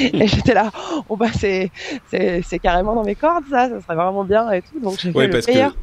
et 0.00 0.26
j'étais 0.26 0.54
là, 0.54 0.70
oh 1.08 1.16
bah 1.16 1.26
c'est 1.38 1.70
c'est 2.10 2.58
carrément 2.58 2.94
dans 2.94 3.04
mes 3.04 3.14
cordes 3.14 3.44
ça, 3.50 3.68
ça 3.68 3.80
serait 3.80 3.94
vraiment 3.94 4.24
bien 4.24 4.50
et 4.50 4.62
tout. 4.62 4.80
Donc 4.80 4.98
j'ai 4.98 5.12
fait 5.12 5.18
Ouais, 5.18 5.26
le 5.26 5.32
parce 5.32 5.46
meilleur. 5.46 5.72
que 5.72 5.76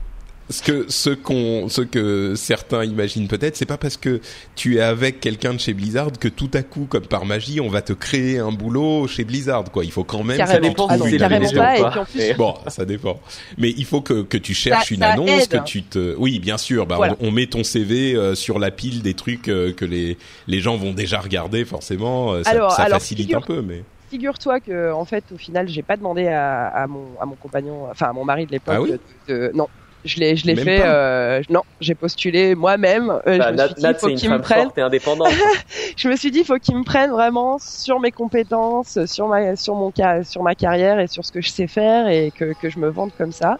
ce 0.49 0.61
que 0.63 0.85
ce 0.89 1.09
qu'on 1.09 1.67
ce 1.67 1.81
que 1.81 2.33
certains 2.35 2.85
imaginent 2.85 3.27
peut-être, 3.27 3.57
c'est 3.57 3.65
pas 3.65 3.77
parce 3.77 3.97
que 3.97 4.21
tu 4.55 4.77
es 4.77 4.79
avec 4.81 5.19
quelqu'un 5.19 5.53
de 5.53 5.59
chez 5.59 5.73
Blizzard 5.73 6.11
que 6.19 6.29
tout 6.29 6.49
à 6.53 6.63
coup, 6.63 6.85
comme 6.89 7.05
par 7.05 7.25
magie, 7.25 7.59
on 7.59 7.67
va 7.67 7.81
te 7.81 7.91
créer 7.93 8.39
un 8.39 8.51
boulot 8.51 9.07
chez 9.07 9.25
Blizzard. 9.25 9.65
Quoi, 9.71 9.83
il 9.83 9.91
faut 9.91 10.05
quand 10.05 10.23
même 10.23 10.37
Carrément. 10.37 10.59
que 10.59 10.63
tu 10.63 10.69
dépend 10.69 10.87
Ah 10.89 10.97
non, 10.97 11.05
une 11.05 11.17
carrément 11.17 11.47
raison. 11.47 11.57
pas. 11.61 11.75
Et 11.75 11.79
quoi. 11.81 11.89
puis 11.91 11.99
en 11.99 12.05
plus, 12.05 12.21
Et- 12.21 12.33
Bon, 12.35 12.53
ça 12.67 12.85
dépend. 12.85 13.19
Mais 13.57 13.71
il 13.75 13.83
faut 13.85 14.01
que, 14.01 14.21
que 14.21 14.37
tu 14.37 14.53
cherches 14.53 14.89
Ça- 14.89 14.93
une 14.95 15.01
ça 15.01 15.09
annonce, 15.09 15.29
aide. 15.43 15.49
que 15.49 15.63
tu 15.65 15.83
te... 15.83 16.15
Oui, 16.17 16.39
bien 16.39 16.57
sûr. 16.57 16.85
Bah, 16.85 16.95
Voilà. 16.95 17.15
on, 17.19 17.27
on 17.27 17.31
met 17.31 17.47
ton 17.47 17.63
CV 17.65 18.15
euh, 18.15 18.33
sur 18.35 18.57
la 18.59 18.71
pile 18.71 19.01
des 19.01 19.13
trucs 19.15 19.49
euh, 19.49 19.73
que 19.73 19.83
les, 19.85 20.17
les 20.47 20.59
gens 20.61 20.77
vont 20.77 20.93
déjà 20.93 21.19
regarder, 21.19 21.65
forcément. 21.65 22.33
euh, 22.33 22.43
Ça, 22.43 22.51
Alors- 22.51 22.71
ça 22.71 22.83
alors, 22.83 22.99
facilite 22.99 23.25
figure- 23.25 23.39
un 23.39 23.41
peu, 23.41 23.61
mais... 23.61 23.83
Figure-toi 24.09 24.61
que 24.61 24.93
en 24.93 25.03
fait 25.03 25.25
au 25.35 25.37
final 25.37 25.67
j'ai 25.67 25.81
pas 25.83 25.97
demandé 25.97 26.27
à, 26.27 26.67
à 26.67 26.87
mon 26.87 27.07
à 27.19 27.25
mon 27.25 27.35
compagnon 27.35 27.87
enfin 27.91 28.05
à 28.05 28.13
mon 28.13 28.23
mari 28.23 28.45
de 28.45 28.51
l'époque 28.53 28.73
Ah 28.77 28.81
oui 28.81 28.93
de, 29.27 29.33
de- 29.33 29.51
non 29.53 29.67
je 30.07 30.19
l'ai, 30.19 30.35
je 30.35 30.45
l'ai 30.47 30.55
fait. 30.55 30.81
euh, 30.83 31.41
non, 31.49 31.61
j'ai 31.81 31.93
postulé 31.95 32.55
moi-même. 32.55 33.09
euh, 33.27 33.37
Bah, 33.37 33.47
je 33.47 33.51
me 33.51 33.57
Nat, 33.57 33.65
suis 33.67 33.75
dit, 33.75 33.81
Nat, 33.83 33.93
faut 33.95 34.07
c'est 34.17 34.27
me 34.27 34.31
femme 34.33 34.41
prennent. 34.41 34.63
forte 34.63 34.77
et 34.77 34.81
indépendante. 34.81 35.27
Je 35.97 36.09
me 36.09 36.15
suis 36.15 36.29
dit, 36.31 36.43
faut 36.43 36.57
qu'ils 36.59 36.77
me 36.77 36.83
prennent 36.83 37.09
vraiment 37.11 37.57
sur 37.59 37.99
mes 37.99 38.11
compétences, 38.11 39.03
sur 39.05 39.27
ma, 39.27 39.55
sur 39.55 39.73
mon 39.75 39.91
ca- 39.95 40.23
sur 40.23 40.43
ma 40.43 40.53
carrière 40.53 40.99
et 40.99 41.07
sur 41.07 41.25
ce 41.25 41.31
que 41.31 41.41
je 41.41 41.49
sais 41.49 41.65
faire 41.67 42.07
et 42.07 42.31
que 42.37 42.53
que 42.61 42.69
je 42.69 42.77
me 42.77 42.87
vende 42.89 43.09
comme 43.17 43.31
ça. 43.31 43.57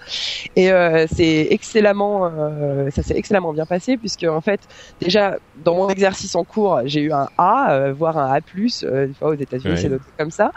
Et 0.55 0.71
euh, 0.71 1.05
c'est 1.11 1.47
excellemment, 1.49 2.29
euh, 2.31 2.89
ça 2.91 3.01
s'est 3.01 3.15
excellemment 3.17 3.53
bien 3.53 3.65
passé 3.65 3.97
puisque 3.97 4.23
en 4.23 4.41
fait, 4.41 4.59
déjà 5.01 5.37
dans 5.65 5.75
mon 5.75 5.89
exercice 5.89 6.35
en 6.35 6.43
cours, 6.43 6.79
j'ai 6.85 7.01
eu 7.01 7.11
un 7.11 7.27
A, 7.37 7.71
euh, 7.73 7.93
voire 7.93 8.17
un 8.17 8.31
A+. 8.33 8.39
Euh, 8.83 9.07
des 9.07 9.13
fois 9.13 9.29
aux 9.29 9.33
États-Unis, 9.33 9.73
Ouais. 9.73 9.81
c'est 9.81 9.89
noté 9.89 10.03
comme 10.17 10.31
ça. 10.31 10.51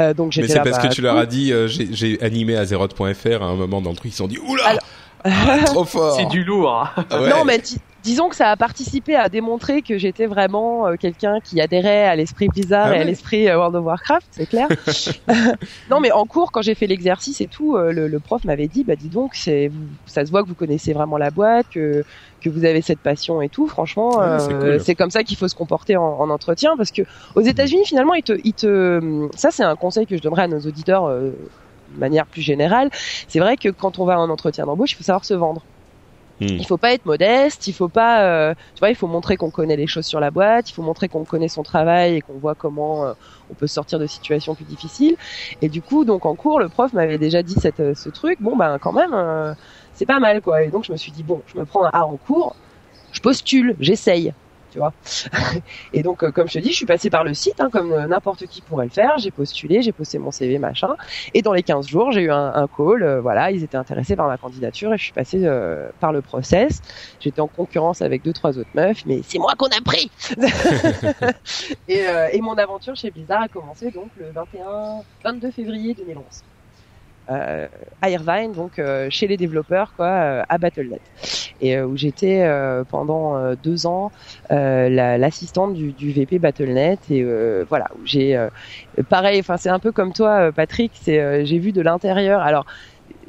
Euh, 0.00 0.14
donc 0.14 0.28
Mais 0.28 0.32
j'étais 0.32 0.48
c'est 0.48 0.54
là, 0.54 0.64
parce 0.64 0.78
bah, 0.82 0.88
que 0.88 0.94
tu 0.94 1.02
leur 1.02 1.16
as 1.16 1.26
dit, 1.26 1.52
euh, 1.52 1.68
j'ai- 1.68 1.88
j'ai 1.92 2.20
animé 2.22 2.56
Azeroth.fr 2.56 3.42
à 3.42 3.46
un 3.46 3.54
moment 3.54 3.80
dans 3.82 3.90
le 3.90 3.96
truc, 3.96 4.10
ils 4.10 4.12
se 4.12 4.18
sont 4.18 4.28
dit, 4.28 4.38
oula, 4.38 4.66
Alors- 4.66 4.82
trop 5.66 5.84
fort. 5.84 6.16
c'est 6.16 6.26
du 6.26 6.44
lourd. 6.44 6.88
Ah 6.96 7.20
ouais. 7.20 7.28
Non, 7.30 7.44
mais 7.44 7.58
di- 7.58 7.78
disons 8.04 8.28
que 8.28 8.36
ça 8.36 8.50
a 8.50 8.56
participé 8.56 9.16
à 9.16 9.28
démontrer 9.28 9.82
que 9.82 9.98
j'étais 9.98 10.26
vraiment 10.26 10.86
euh, 10.86 10.94
quelqu'un 10.96 11.40
qui 11.42 11.60
adhérait 11.60 12.04
à 12.06 12.16
l'esprit 12.16 12.48
Blizzard 12.48 12.86
Ah 12.90 12.96
et 12.96 13.00
à 13.00 13.04
l'esprit 13.04 13.48
euh, 13.48 13.56
World 13.56 13.74
of 13.76 13.84
Warcraft, 13.84 14.26
c'est 14.30 14.48
clair. 14.48 14.68
non, 15.90 16.00
mais 16.00 16.10
en 16.12 16.24
cours, 16.24 16.52
quand 16.52 16.62
j'ai 16.62 16.74
fait 16.74 16.86
l'exercice 16.86 17.40
et 17.40 17.46
tout, 17.46 17.76
euh, 17.76 17.92
le, 17.92 18.08
le 18.08 18.18
prof 18.20 18.44
m'avait 18.44 18.68
dit, 18.68 18.84
bah 18.84 18.96
dis 18.96 19.08
donc, 19.08 19.34
c'est, 19.34 19.70
ça 20.06 20.24
se 20.24 20.30
voit 20.30 20.42
que 20.42 20.48
vous 20.48 20.54
connaissez 20.54 20.92
vraiment 20.92 21.18
la 21.18 21.30
boîte, 21.30 21.66
que 21.72 22.04
que 22.40 22.48
vous 22.48 22.64
avez 22.64 22.82
cette 22.82 23.00
passion 23.00 23.42
et 23.42 23.48
tout. 23.48 23.66
Franchement, 23.66 24.12
c'est 24.78 24.94
cool. 24.94 24.94
comme 24.96 25.10
ça 25.10 25.24
qu'il 25.24 25.36
faut 25.36 25.48
se 25.48 25.56
comporter 25.56 25.96
en, 25.96 26.04
en 26.20 26.30
entretien, 26.30 26.76
parce 26.76 26.92
que 26.92 27.02
aux 27.34 27.40
États-Unis, 27.40 27.84
finalement, 27.84 28.14
ils 28.14 28.22
te, 28.22 28.32
ils 28.44 28.52
te, 28.52 29.28
ça 29.34 29.50
c'est 29.50 29.64
un 29.64 29.74
conseil 29.74 30.06
que 30.06 30.16
je 30.16 30.22
donnerais 30.22 30.42
à 30.42 30.46
nos 30.46 30.60
auditeurs. 30.60 31.10
De 31.94 31.98
manière 31.98 32.26
plus 32.26 32.42
générale, 32.42 32.90
c'est 33.28 33.38
vrai 33.40 33.56
que 33.56 33.68
quand 33.68 33.98
on 33.98 34.04
va 34.04 34.14
à 34.14 34.18
un 34.18 34.30
entretien 34.30 34.66
d'embauche, 34.66 34.92
il 34.92 34.96
faut 34.96 35.04
savoir 35.04 35.24
se 35.24 35.34
vendre. 35.34 35.62
Hmm. 36.40 36.46
Il 36.46 36.66
faut 36.66 36.76
pas 36.76 36.92
être 36.92 37.04
modeste, 37.04 37.66
il 37.66 37.72
faut 37.72 37.88
pas, 37.88 38.22
euh, 38.22 38.54
tu 38.74 38.78
vois, 38.78 38.90
il 38.90 38.94
faut 38.94 39.08
montrer 39.08 39.36
qu'on 39.36 39.50
connaît 39.50 39.74
les 39.74 39.88
choses 39.88 40.06
sur 40.06 40.20
la 40.20 40.30
boîte, 40.30 40.70
il 40.70 40.72
faut 40.72 40.82
montrer 40.82 41.08
qu'on 41.08 41.24
connaît 41.24 41.48
son 41.48 41.64
travail 41.64 42.16
et 42.16 42.20
qu'on 42.20 42.34
voit 42.34 42.54
comment 42.54 43.06
euh, 43.06 43.12
on 43.50 43.54
peut 43.54 43.66
sortir 43.66 43.98
de 43.98 44.06
situations 44.06 44.54
plus 44.54 44.64
difficiles. 44.64 45.16
Et 45.62 45.68
du 45.68 45.82
coup, 45.82 46.04
donc 46.04 46.26
en 46.26 46.36
cours, 46.36 46.60
le 46.60 46.68
prof 46.68 46.92
m'avait 46.92 47.18
déjà 47.18 47.42
dit 47.42 47.54
cette, 47.60 47.80
euh, 47.80 47.94
ce 47.94 48.08
truc. 48.08 48.40
Bon 48.40 48.56
ben 48.56 48.78
quand 48.78 48.92
même, 48.92 49.14
euh, 49.14 49.52
c'est 49.94 50.06
pas 50.06 50.20
mal 50.20 50.40
quoi. 50.40 50.62
Et 50.62 50.68
donc 50.68 50.84
je 50.84 50.92
me 50.92 50.96
suis 50.96 51.10
dit 51.10 51.24
bon, 51.24 51.42
je 51.52 51.58
me 51.58 51.64
prends 51.64 51.84
un 51.84 51.90
A 51.92 52.04
en 52.04 52.16
cours, 52.16 52.54
je 53.10 53.20
postule, 53.20 53.74
j'essaye. 53.80 54.32
Et 55.92 56.02
donc, 56.02 56.22
euh, 56.22 56.30
comme 56.30 56.48
je 56.48 56.54
te 56.54 56.58
dis, 56.58 56.70
je 56.70 56.76
suis 56.76 56.86
passée 56.86 57.10
par 57.10 57.24
le 57.24 57.34
site, 57.34 57.60
hein, 57.60 57.68
comme 57.70 57.92
euh, 57.92 58.06
n'importe 58.06 58.46
qui 58.46 58.60
pourrait 58.62 58.86
le 58.86 58.90
faire. 58.90 59.18
J'ai 59.18 59.30
postulé, 59.30 59.82
j'ai 59.82 59.92
posté 59.92 60.18
mon 60.18 60.30
CV, 60.30 60.58
machin. 60.58 60.96
Et 61.34 61.42
dans 61.42 61.52
les 61.52 61.62
15 61.62 61.86
jours, 61.86 62.12
j'ai 62.12 62.22
eu 62.22 62.30
un, 62.30 62.68
call. 62.76 63.02
euh, 63.02 63.20
voilà, 63.20 63.50
ils 63.50 63.62
étaient 63.62 63.76
intéressés 63.76 64.16
par 64.16 64.28
ma 64.28 64.36
candidature 64.38 64.92
et 64.92 64.98
je 64.98 65.04
suis 65.04 65.12
passée 65.12 65.48
par 66.00 66.12
le 66.12 66.22
process. 66.22 66.80
J'étais 67.20 67.40
en 67.40 67.48
concurrence 67.48 68.02
avec 68.02 68.22
deux, 68.22 68.32
trois 68.32 68.58
autres 68.58 68.70
meufs, 68.74 69.04
mais 69.06 69.22
c'est 69.22 69.38
moi 69.38 69.54
qu'on 69.56 69.66
a 69.66 69.80
pris. 69.84 70.10
et, 71.88 72.04
et 72.32 72.40
mon 72.40 72.54
aventure 72.54 72.96
chez 72.96 73.10
Blizzard 73.10 73.42
a 73.42 73.48
commencé 73.48 73.90
donc 73.90 74.10
le 74.16 74.30
21, 74.32 75.02
22 75.24 75.50
février 75.50 75.94
2011. 75.94 76.24
Euh, 77.30 77.68
à 78.00 78.10
Irvine, 78.10 78.52
donc 78.54 78.78
euh, 78.78 79.08
chez 79.10 79.26
les 79.26 79.36
développeurs, 79.36 79.92
quoi, 79.94 80.06
euh, 80.06 80.42
à 80.48 80.56
Battle.net, 80.58 81.02
et 81.60 81.78
où 81.80 81.96
j'étais 81.96 82.48
pendant 82.88 83.54
deux 83.54 83.86
ans 83.86 84.10
euh, 84.50 84.88
la- 84.88 85.18
l'assistante 85.18 85.74
du, 85.74 85.92
du 85.92 86.10
VP 86.12 86.38
Battle.net, 86.38 87.10
et 87.10 87.22
voilà, 87.68 87.86
où 87.96 88.04
j'ai 88.06 88.48
pareil, 89.08 89.40
enfin 89.40 89.56
c'est 89.56 89.68
un 89.68 89.78
peu 89.80 89.92
comme 89.92 90.12
toi, 90.12 90.52
Patrick, 90.52 90.94
c'est 91.00 91.44
j'ai 91.44 91.58
vu 91.58 91.72
de 91.72 91.80
l'intérieur. 91.82 92.40
Alors 92.40 92.64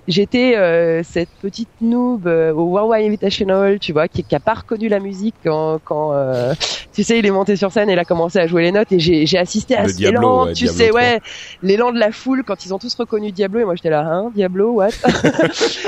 j'étais 0.07 0.55
euh, 0.55 1.01
cette 1.03 1.29
petite 1.41 1.69
noob 1.81 2.27
euh, 2.27 2.51
au 2.53 2.65
Worldwide 2.71 3.05
Invitational, 3.07 3.79
tu 3.79 3.91
vois, 3.93 4.07
qui, 4.07 4.23
qui 4.23 4.35
a 4.35 4.39
pas 4.39 4.53
reconnu 4.55 4.87
la 4.89 4.99
musique 4.99 5.35
quand, 5.43 5.79
quand 5.83 6.13
euh, 6.13 6.53
tu 6.93 7.03
sais, 7.03 7.19
il 7.19 7.25
est 7.25 7.31
monté 7.31 7.55
sur 7.55 7.71
scène 7.71 7.89
et 7.89 7.93
il 7.93 7.99
a 7.99 8.05
commencé 8.05 8.39
à 8.39 8.47
jouer 8.47 8.63
les 8.63 8.71
notes 8.71 8.91
et 8.91 8.99
j'ai 8.99 9.37
assisté 9.37 9.75
à 9.75 9.87
cet 9.87 9.99
élan, 10.01 10.45
ouais, 10.45 10.53
tu 10.53 10.65
Diablo 10.65 10.77
sais, 10.77 10.89
3. 10.89 11.01
ouais, 11.01 11.19
l'élan 11.61 11.91
de 11.91 11.99
la 11.99 12.11
foule 12.11 12.43
quand 12.45 12.65
ils 12.65 12.73
ont 12.73 12.79
tous 12.79 12.93
reconnu 12.95 13.31
Diablo 13.31 13.59
et 13.59 13.65
moi 13.65 13.75
j'étais 13.75 13.89
là, 13.89 14.01
hein, 14.05 14.29
Diablo, 14.33 14.71
what? 14.73 14.89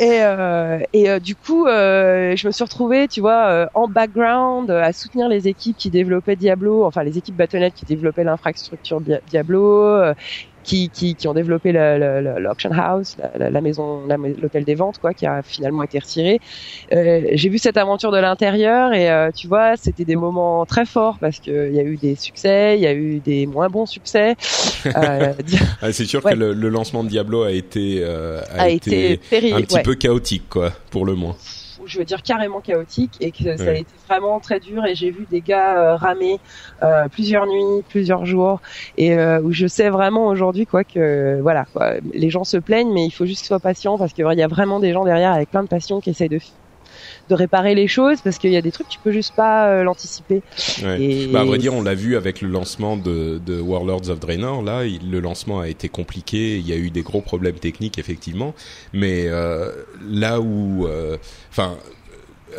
Et, 0.00 0.20
euh, 0.22 0.78
et 0.92 1.10
euh, 1.10 1.18
du 1.18 1.34
coup, 1.34 1.66
euh, 1.66 2.36
je 2.36 2.46
me 2.46 2.52
suis 2.52 2.62
retrouvée, 2.62 3.08
tu 3.08 3.20
vois, 3.20 3.48
euh, 3.48 3.66
en 3.74 3.88
background, 3.88 4.70
euh, 4.70 4.80
à 4.80 4.92
soutenir 4.92 5.28
les 5.28 5.48
équipes 5.48 5.76
qui 5.76 5.90
développaient 5.90 6.36
Diablo, 6.36 6.84
enfin 6.84 7.02
les 7.02 7.18
équipes 7.18 7.34
Battle.net 7.34 7.74
qui 7.74 7.84
développaient 7.84 8.22
l'infrastructure 8.22 9.00
Dia- 9.00 9.18
Diablo, 9.26 9.64
euh, 9.86 10.14
qui, 10.68 10.90
qui, 10.90 11.14
qui 11.14 11.26
ont 11.28 11.32
développé 11.34 11.72
l'auction 11.72 12.70
house, 12.72 13.16
la, 13.38 13.48
la- 13.50 13.60
maison, 13.62 14.02
l'hôtel 14.42 14.64
des 14.64 14.74
ventes, 14.74 14.98
quoi, 14.98 15.14
qui 15.14 15.24
a 15.26 15.42
finalement 15.42 15.82
été 15.82 15.98
retiré. 15.98 16.40
Euh, 16.92 17.22
J'ai 17.32 17.48
vu 17.48 17.58
cette 17.58 17.78
aventure 17.78 18.12
de 18.12 18.18
l'intérieur 18.18 18.92
et 18.92 19.10
euh, 19.10 19.30
tu 19.34 19.46
vois, 19.48 19.76
c'était 19.76 20.04
des 20.04 20.16
moments 20.16 20.66
très 20.66 20.84
forts 20.84 21.16
parce 21.20 21.38
que 21.40 21.68
il 21.70 21.74
y 21.74 21.80
a 21.80 21.82
eu 21.82 21.96
des 21.96 22.14
succès, 22.16 22.76
il 22.76 22.82
y 22.82 22.86
a 22.86 22.92
eu 22.92 23.20
des 23.20 23.46
moins 23.46 23.68
bons 23.68 23.86
succès. 23.86 24.34
Euh, 24.86 25.32
Ah, 25.82 25.92
c'est 25.92 26.04
sûr 26.04 26.22
Ouais. 26.24 26.32
que 26.32 26.38
le, 26.38 26.52
le 26.52 26.68
lancement 26.68 27.02
de 27.04 27.08
Diablo 27.08 27.44
a 27.44 27.52
été, 27.52 28.00
euh, 28.02 28.40
a, 28.56 28.62
a 28.64 28.68
été, 28.68 29.12
été 29.12 29.20
péri- 29.30 29.54
un 29.54 29.62
petit 29.62 29.76
ouais. 29.76 29.82
peu 29.82 29.94
chaotique, 29.94 30.48
quoi, 30.50 30.72
pour 30.90 31.06
le 31.06 31.14
moins. 31.14 31.36
Je 31.88 31.98
veux 31.98 32.04
dire 32.04 32.22
carrément 32.22 32.60
chaotique 32.60 33.16
et 33.20 33.32
que 33.32 33.56
ça 33.56 33.70
a 33.70 33.74
été 33.74 33.96
vraiment 34.08 34.40
très 34.40 34.60
dur. 34.60 34.84
Et 34.84 34.94
j'ai 34.94 35.10
vu 35.10 35.26
des 35.26 35.40
gars 35.40 35.78
euh, 35.78 35.96
ramer 35.96 36.38
euh, 36.82 37.08
plusieurs 37.08 37.46
nuits, 37.46 37.82
plusieurs 37.88 38.24
jours. 38.26 38.60
Et 38.96 39.14
euh, 39.14 39.40
où 39.42 39.52
je 39.52 39.66
sais 39.66 39.88
vraiment 39.88 40.28
aujourd'hui 40.28 40.66
quoi 40.66 40.84
que 40.84 41.40
voilà 41.40 41.64
quoi, 41.72 41.94
les 42.12 42.30
gens 42.30 42.44
se 42.44 42.56
plaignent 42.56 42.92
mais 42.92 43.06
il 43.06 43.10
faut 43.10 43.26
juste 43.26 43.40
qu'ils 43.40 43.48
soient 43.48 43.60
patients 43.60 43.98
parce 43.98 44.12
que 44.12 44.22
il 44.32 44.38
y 44.38 44.42
a 44.42 44.48
vraiment 44.48 44.80
des 44.80 44.92
gens 44.92 45.04
derrière 45.04 45.32
avec 45.32 45.50
plein 45.50 45.62
de 45.62 45.68
passion 45.68 46.00
qui 46.00 46.10
essayent 46.10 46.28
de 46.28 46.38
de 47.28 47.34
réparer 47.34 47.74
les 47.74 47.88
choses 47.88 48.20
parce 48.22 48.38
qu'il 48.38 48.50
y 48.50 48.56
a 48.56 48.62
des 48.62 48.72
trucs 48.72 48.88
tu 48.88 48.98
peux 49.02 49.12
juste 49.12 49.34
pas 49.34 49.68
euh, 49.68 49.82
l'anticiper. 49.82 50.42
Ouais. 50.82 51.00
Et- 51.02 51.26
Bah, 51.28 51.40
à 51.40 51.44
vrai 51.44 51.58
dire, 51.58 51.74
on 51.74 51.82
l'a 51.82 51.94
vu 51.94 52.16
avec 52.16 52.40
le 52.40 52.48
lancement 52.48 52.96
de, 52.96 53.40
de 53.44 53.60
Warlords 53.60 54.08
of 54.10 54.18
Draenor. 54.20 54.62
Là, 54.62 54.84
il- 54.84 55.10
le 55.10 55.20
lancement 55.20 55.60
a 55.60 55.68
été 55.68 55.88
compliqué. 55.88 56.56
Il 56.58 56.66
y 56.66 56.72
a 56.72 56.76
eu 56.76 56.90
des 56.90 57.02
gros 57.02 57.20
problèmes 57.20 57.58
techniques, 57.58 57.98
effectivement. 57.98 58.54
Mais 58.92 59.24
euh, 59.26 59.70
là 60.08 60.40
où, 60.40 60.86
euh, 60.86 61.16
enfin. 61.50 61.76
euh, 61.76 61.90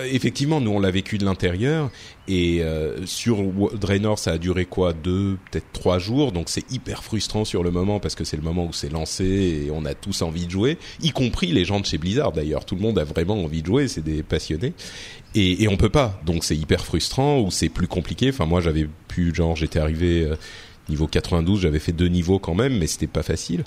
Effectivement, 0.05 0.61
nous 0.61 0.71
on 0.71 0.79
l'a 0.79 0.91
vécu 0.91 1.17
de 1.17 1.25
l'intérieur. 1.25 1.91
Et 2.27 2.61
euh, 2.61 3.05
sur 3.05 3.41
Draenor 3.73 4.19
ça 4.19 4.33
a 4.33 4.37
duré 4.37 4.65
quoi? 4.65 4.93
Deux 4.93 5.37
peut-être 5.51 5.71
trois 5.73 5.99
jours. 5.99 6.31
Donc 6.31 6.49
c'est 6.49 6.69
hyper 6.71 7.03
frustrant 7.03 7.45
sur 7.45 7.63
le 7.63 7.71
moment 7.71 7.99
parce 7.99 8.15
que 8.15 8.23
c'est 8.23 8.37
le 8.37 8.43
moment 8.43 8.65
où 8.65 8.73
c'est 8.73 8.89
lancé 8.89 9.25
et 9.65 9.71
on 9.71 9.85
a 9.85 9.93
tous 9.93 10.21
envie 10.21 10.45
de 10.45 10.51
jouer. 10.51 10.77
Y 11.01 11.11
compris 11.11 11.51
les 11.51 11.65
gens 11.65 11.79
de 11.79 11.85
chez 11.85 11.97
Blizzard 11.97 12.31
d'ailleurs. 12.31 12.65
Tout 12.65 12.75
le 12.75 12.81
monde 12.81 12.99
a 12.99 13.03
vraiment 13.03 13.43
envie 13.43 13.61
de 13.61 13.67
jouer. 13.67 13.87
C'est 13.87 14.03
des 14.03 14.23
passionnés. 14.23 14.73
Et, 15.35 15.63
et 15.63 15.67
on 15.67 15.77
peut 15.77 15.89
pas. 15.89 16.19
Donc 16.25 16.43
c'est 16.43 16.57
hyper 16.57 16.85
frustrant 16.85 17.39
ou 17.39 17.51
c'est 17.51 17.69
plus 17.69 17.87
compliqué. 17.87 18.29
Enfin 18.29 18.45
moi 18.45 18.61
j'avais 18.61 18.87
pu 19.07 19.33
genre 19.33 19.55
j'étais 19.55 19.79
arrivé 19.79 20.23
euh, 20.23 20.35
niveau 20.89 21.07
92 21.07 21.61
j'avais 21.61 21.79
fait 21.79 21.91
deux 21.91 22.07
niveaux 22.07 22.39
quand 22.39 22.55
même 22.55 22.77
mais 22.77 22.87
c'était 22.87 23.07
pas 23.07 23.23
facile 23.23 23.63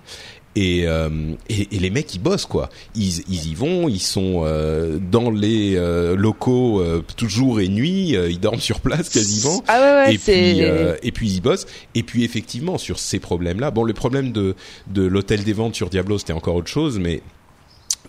et, 0.57 0.87
euh, 0.87 1.09
et, 1.49 1.69
et 1.75 1.79
les 1.79 1.91
mecs 1.91 2.15
ils 2.15 2.19
bossent 2.19 2.47
quoi. 2.47 2.69
Ils, 2.95 3.21
ils 3.29 3.51
y 3.51 3.55
vont 3.55 3.89
ils 3.89 4.01
sont 4.01 4.43
euh, 4.45 4.99
dans 4.99 5.31
les 5.31 5.77
euh, 5.77 6.15
locaux 6.17 6.81
euh, 6.81 7.03
tout 7.17 7.29
jour 7.29 7.61
et 7.61 7.69
nuit 7.69 8.17
euh, 8.17 8.31
ils 8.31 8.41
dorment 8.41 8.61
sur 8.71 8.81
place 8.81 9.09
quasiment. 9.09 9.63
Ah 9.69 9.81
ouais 9.81 10.05
ouais 10.09 10.15
et 10.15 10.19
puis 10.19 10.63
euh, 10.63 10.97
et 11.03 11.13
puis 11.13 11.31
ils 11.31 11.41
bossent. 11.41 11.67
Et 11.95 12.03
puis 12.03 12.25
effectivement 12.25 12.79
sur 12.79 12.99
ces 12.99 13.19
problèmes 13.19 13.61
là 13.61 13.71
bon 13.71 13.85
le 13.85 13.93
problème 13.95 14.33
de 14.33 14.55
de 14.89 15.03
l'hôtel 15.03 15.45
des 15.45 15.53
ventes 15.53 15.75
sur 15.75 15.89
Diablo 15.91 16.19
c'était 16.19 16.33
encore 16.33 16.57
autre 16.57 16.69
chose 16.71 16.99
mais 16.99 17.23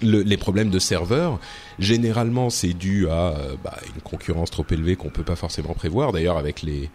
le, 0.02 0.22
les 0.22 0.38
problèmes 0.38 0.70
de 0.70 0.80
serveurs, 0.80 1.40
généralement, 1.80 2.50
c'est 2.50 2.74
dû 2.74 3.08
à 3.10 3.30
euh, 3.30 3.56
bah, 3.64 3.78
une 3.96 4.02
concurrence 4.02 4.52
trop 4.52 4.66
élevée 4.70 4.96
qu'on 4.96 5.10
peut 5.10 5.24
pas 5.24 5.36
forcément 5.36 5.74
prévoir. 5.74 6.12
D'ailleurs, 6.12 6.38
avec 6.38 6.62
les 6.62 6.90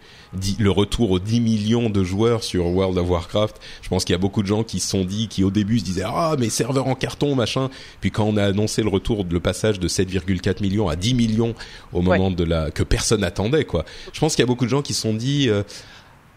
le 0.59 0.71
retour 0.71 1.11
aux 1.11 1.19
10 1.19 1.41
millions 1.41 1.89
de 1.89 2.03
joueurs 2.03 2.43
sur 2.43 2.67
World 2.67 2.97
of 2.97 3.09
Warcraft, 3.09 3.59
je 3.81 3.89
pense 3.89 4.05
qu'il 4.05 4.13
y 4.13 4.15
a 4.15 4.19
beaucoup 4.19 4.41
de 4.41 4.47
gens 4.47 4.63
qui 4.63 4.79
se 4.79 4.89
sont 4.89 5.05
dit, 5.05 5.27
qui 5.27 5.43
au 5.43 5.51
début 5.51 5.79
se 5.79 5.85
disaient 5.85 6.03
ah 6.05 6.35
mais 6.37 6.49
serveurs 6.49 6.87
en 6.87 6.95
carton 6.95 7.35
machin. 7.35 7.69
Puis 8.01 8.11
quand 8.11 8.25
on 8.25 8.37
a 8.37 8.43
annoncé 8.43 8.83
le 8.83 8.89
retour, 8.89 9.25
le 9.29 9.39
passage 9.39 9.79
de 9.79 9.87
7,4 9.87 10.61
millions 10.61 10.87
à 10.87 10.95
10 10.95 11.13
millions 11.13 11.55
au 11.93 12.01
moment 12.01 12.31
de 12.31 12.43
la 12.43 12.71
que 12.71 12.83
personne 12.83 13.23
attendait 13.23 13.65
quoi. 13.65 13.85
Je 14.13 14.19
pense 14.19 14.35
qu'il 14.35 14.43
y 14.43 14.47
a 14.47 14.47
beaucoup 14.47 14.65
de 14.65 14.69
gens 14.69 14.81
qui 14.81 14.93
se 14.93 15.01
sont 15.01 15.13
dit 15.13 15.49
euh, 15.49 15.63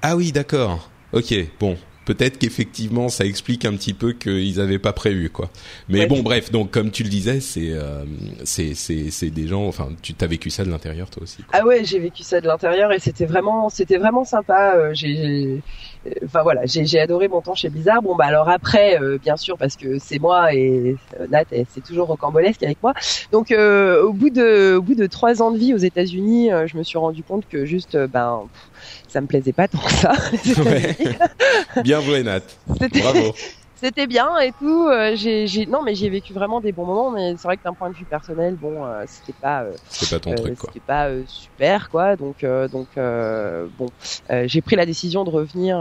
ah 0.02 0.16
oui 0.16 0.32
d'accord, 0.32 0.88
ok 1.12 1.34
bon. 1.60 1.76
Peut-être 2.05 2.38
qu'effectivement 2.38 3.09
ça 3.09 3.24
explique 3.24 3.64
un 3.64 3.72
petit 3.76 3.94
peu 3.94 4.12
qu'ils 4.12 4.61
avaient 4.61 4.78
pas 4.80 4.92
prévu 4.92 5.30
quoi. 5.30 5.50
Mais 5.88 6.00
Ouais. 6.00 6.07
bon 6.07 6.22
bref 6.22 6.50
donc 6.50 6.70
comme 6.70 6.90
tu 6.90 7.03
le 7.05 7.09
disais 7.09 7.40
c'est 7.40 7.70
euh, 7.70 8.05
c'est 8.44 8.74
c'est 8.74 9.11
c'est 9.11 9.30
des 9.30 9.46
gens 9.46 9.66
enfin 9.66 9.88
tu 10.03 10.12
t'as 10.14 10.26
vécu 10.26 10.50
ça 10.50 10.64
de 10.64 10.70
l'intérieur 10.70 11.11
toi 11.11 11.22
aussi. 11.22 11.42
quoi. 11.44 11.61
Ah 11.61 11.64
ouais, 11.64 11.84
j'ai 11.84 11.98
vécu 12.00 12.22
ça 12.24 12.40
de 12.40 12.46
l'intérieur 12.46 12.92
et 12.92 12.98
c'était 12.98 13.26
vraiment, 13.26 13.68
c'était 13.68 13.98
vraiment 13.98 14.24
sympa. 14.24 14.74
Euh, 14.76 14.90
J'ai, 14.94 15.61
euh, 16.07 16.11
enfin 16.24 16.42
voilà, 16.42 16.62
j'ai, 16.66 16.98
adoré 16.98 17.28
mon 17.28 17.40
temps 17.40 17.55
chez 17.55 17.68
Blizzard. 17.68 18.03
Bon 18.03 18.16
bah 18.16 18.24
alors 18.26 18.48
après, 18.48 19.00
euh, 19.00 19.18
bien 19.18 19.36
sûr, 19.36 19.57
parce 19.57 19.76
que 19.76 19.98
c'est 20.00 20.18
moi 20.18 20.53
et 20.55 20.96
euh, 21.20 21.26
Nat, 21.30 21.44
c'est 21.50 21.84
toujours 21.84 22.09
rocambolesque 22.09 22.62
avec 22.64 22.82
moi. 22.82 22.94
Donc 23.30 23.53
euh, 23.53 24.03
au 24.03 24.12
bout 24.12 24.30
de, 24.30 24.74
au 24.76 24.82
bout 24.82 24.94
de 24.96 25.07
trois 25.07 25.40
ans 25.42 25.53
de 25.53 25.59
vie 25.59 25.72
aux 25.74 25.78
États-Unis, 25.78 26.50
je 26.66 26.76
me 26.76 26.82
suis 26.82 26.98
rendu 26.98 27.22
compte 27.22 27.44
que 27.48 27.64
juste, 27.64 27.96
ben, 27.96 28.48
pff, 28.53 29.01
ça 29.12 29.20
me 29.20 29.26
plaisait 29.26 29.52
pas 29.52 29.68
tant 29.68 29.78
que 29.78 29.92
ça. 29.92 30.12
Ouais. 30.64 30.96
Bien 31.84 32.00
joué 32.00 32.22
Nat. 32.22 32.40
Bravo. 32.66 33.34
c'était 33.82 34.06
bien 34.06 34.38
et 34.38 34.52
tout. 34.52 34.88
Euh, 34.88 35.14
j'ai, 35.16 35.66
non, 35.66 35.82
mais 35.82 35.94
j'ai 35.94 36.08
vécu 36.08 36.32
vraiment 36.32 36.60
des 36.60 36.72
bons 36.72 36.86
moments. 36.86 37.10
Mais 37.10 37.34
c'est 37.36 37.44
vrai 37.44 37.56
que 37.56 37.64
d'un 37.64 37.74
point 37.74 37.90
de 37.90 37.94
vue 37.94 38.04
personnel, 38.04 38.54
bon, 38.54 38.84
euh, 38.84 39.02
c'était 39.06 39.34
pas, 39.38 39.62
euh, 39.62 39.72
c'était 39.88 40.16
pas 40.16 40.20
ton 40.20 40.34
truc, 40.34 40.58
quoi. 40.58 40.70
C'était 40.72 40.86
pas 40.86 41.10
super, 41.26 41.90
quoi. 41.90 42.16
Donc, 42.16 42.44
donc, 42.44 42.88
bon, 42.96 43.88
j'ai 44.30 44.60
pris 44.62 44.76
la 44.76 44.86
décision 44.86 45.24
de 45.24 45.30
revenir 45.30 45.78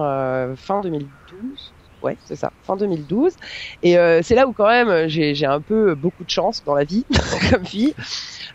fin 0.57 0.81
2012 0.81 1.73
ouais, 2.03 2.17
c'est 2.25 2.35
ça, 2.35 2.51
fin 2.63 2.75
2012. 2.75 3.33
Et 3.83 3.97
euh, 3.97 4.21
c'est 4.23 4.35
là 4.35 4.47
où 4.47 4.53
quand 4.53 4.67
même 4.67 5.07
j'ai 5.07 5.45
un 5.45 5.61
peu 5.61 5.95
beaucoup 5.95 6.23
de 6.23 6.29
chance 6.29 6.63
dans 6.65 6.75
la 6.75 6.83
vie, 6.83 7.05
comme 7.51 7.65
fille. 7.65 7.93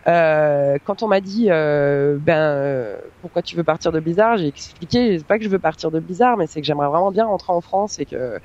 Euh, 0.06 0.78
quand 0.84 1.02
on 1.02 1.08
m'a 1.08 1.20
dit 1.20 1.46
euh, 1.50 2.16
ben 2.20 2.38
euh, 2.38 2.96
pourquoi 3.22 3.42
tu 3.42 3.56
veux 3.56 3.64
partir 3.64 3.90
de 3.90 3.98
Blizzard, 3.98 4.36
j'ai 4.36 4.46
expliqué 4.46 5.18
c'est 5.18 5.26
pas 5.26 5.36
que 5.36 5.42
je 5.42 5.48
veux 5.48 5.58
partir 5.58 5.90
de 5.90 5.98
Blizzard, 5.98 6.36
mais 6.36 6.46
c'est 6.46 6.60
que 6.60 6.66
j'aimerais 6.66 6.86
vraiment 6.86 7.10
bien 7.10 7.26
rentrer 7.26 7.52
en 7.52 7.60
France 7.60 7.98
et 7.98 8.04
que 8.04 8.38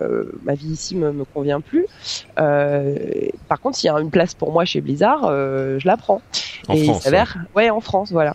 euh, 0.00 0.24
ma 0.44 0.54
vie 0.54 0.68
ici 0.68 0.94
me, 0.94 1.10
me 1.10 1.24
convient 1.24 1.60
plus. 1.60 1.86
par 2.36 3.60
contre, 3.60 3.76
s'il 3.76 3.88
y 3.88 3.90
a 3.90 3.98
une 3.98 4.10
place 4.10 4.34
pour 4.34 4.52
moi 4.52 4.64
chez 4.64 4.80
Blizzard, 4.80 5.22
je 5.22 5.86
la 5.86 5.96
prends. 5.96 6.22
En 6.68 6.74
et 6.74 6.84
France, 6.84 6.98
il 6.98 7.02
s'avère, 7.02 7.36
ouais. 7.56 7.70
en 7.70 7.80
France, 7.80 8.12
voilà. 8.12 8.34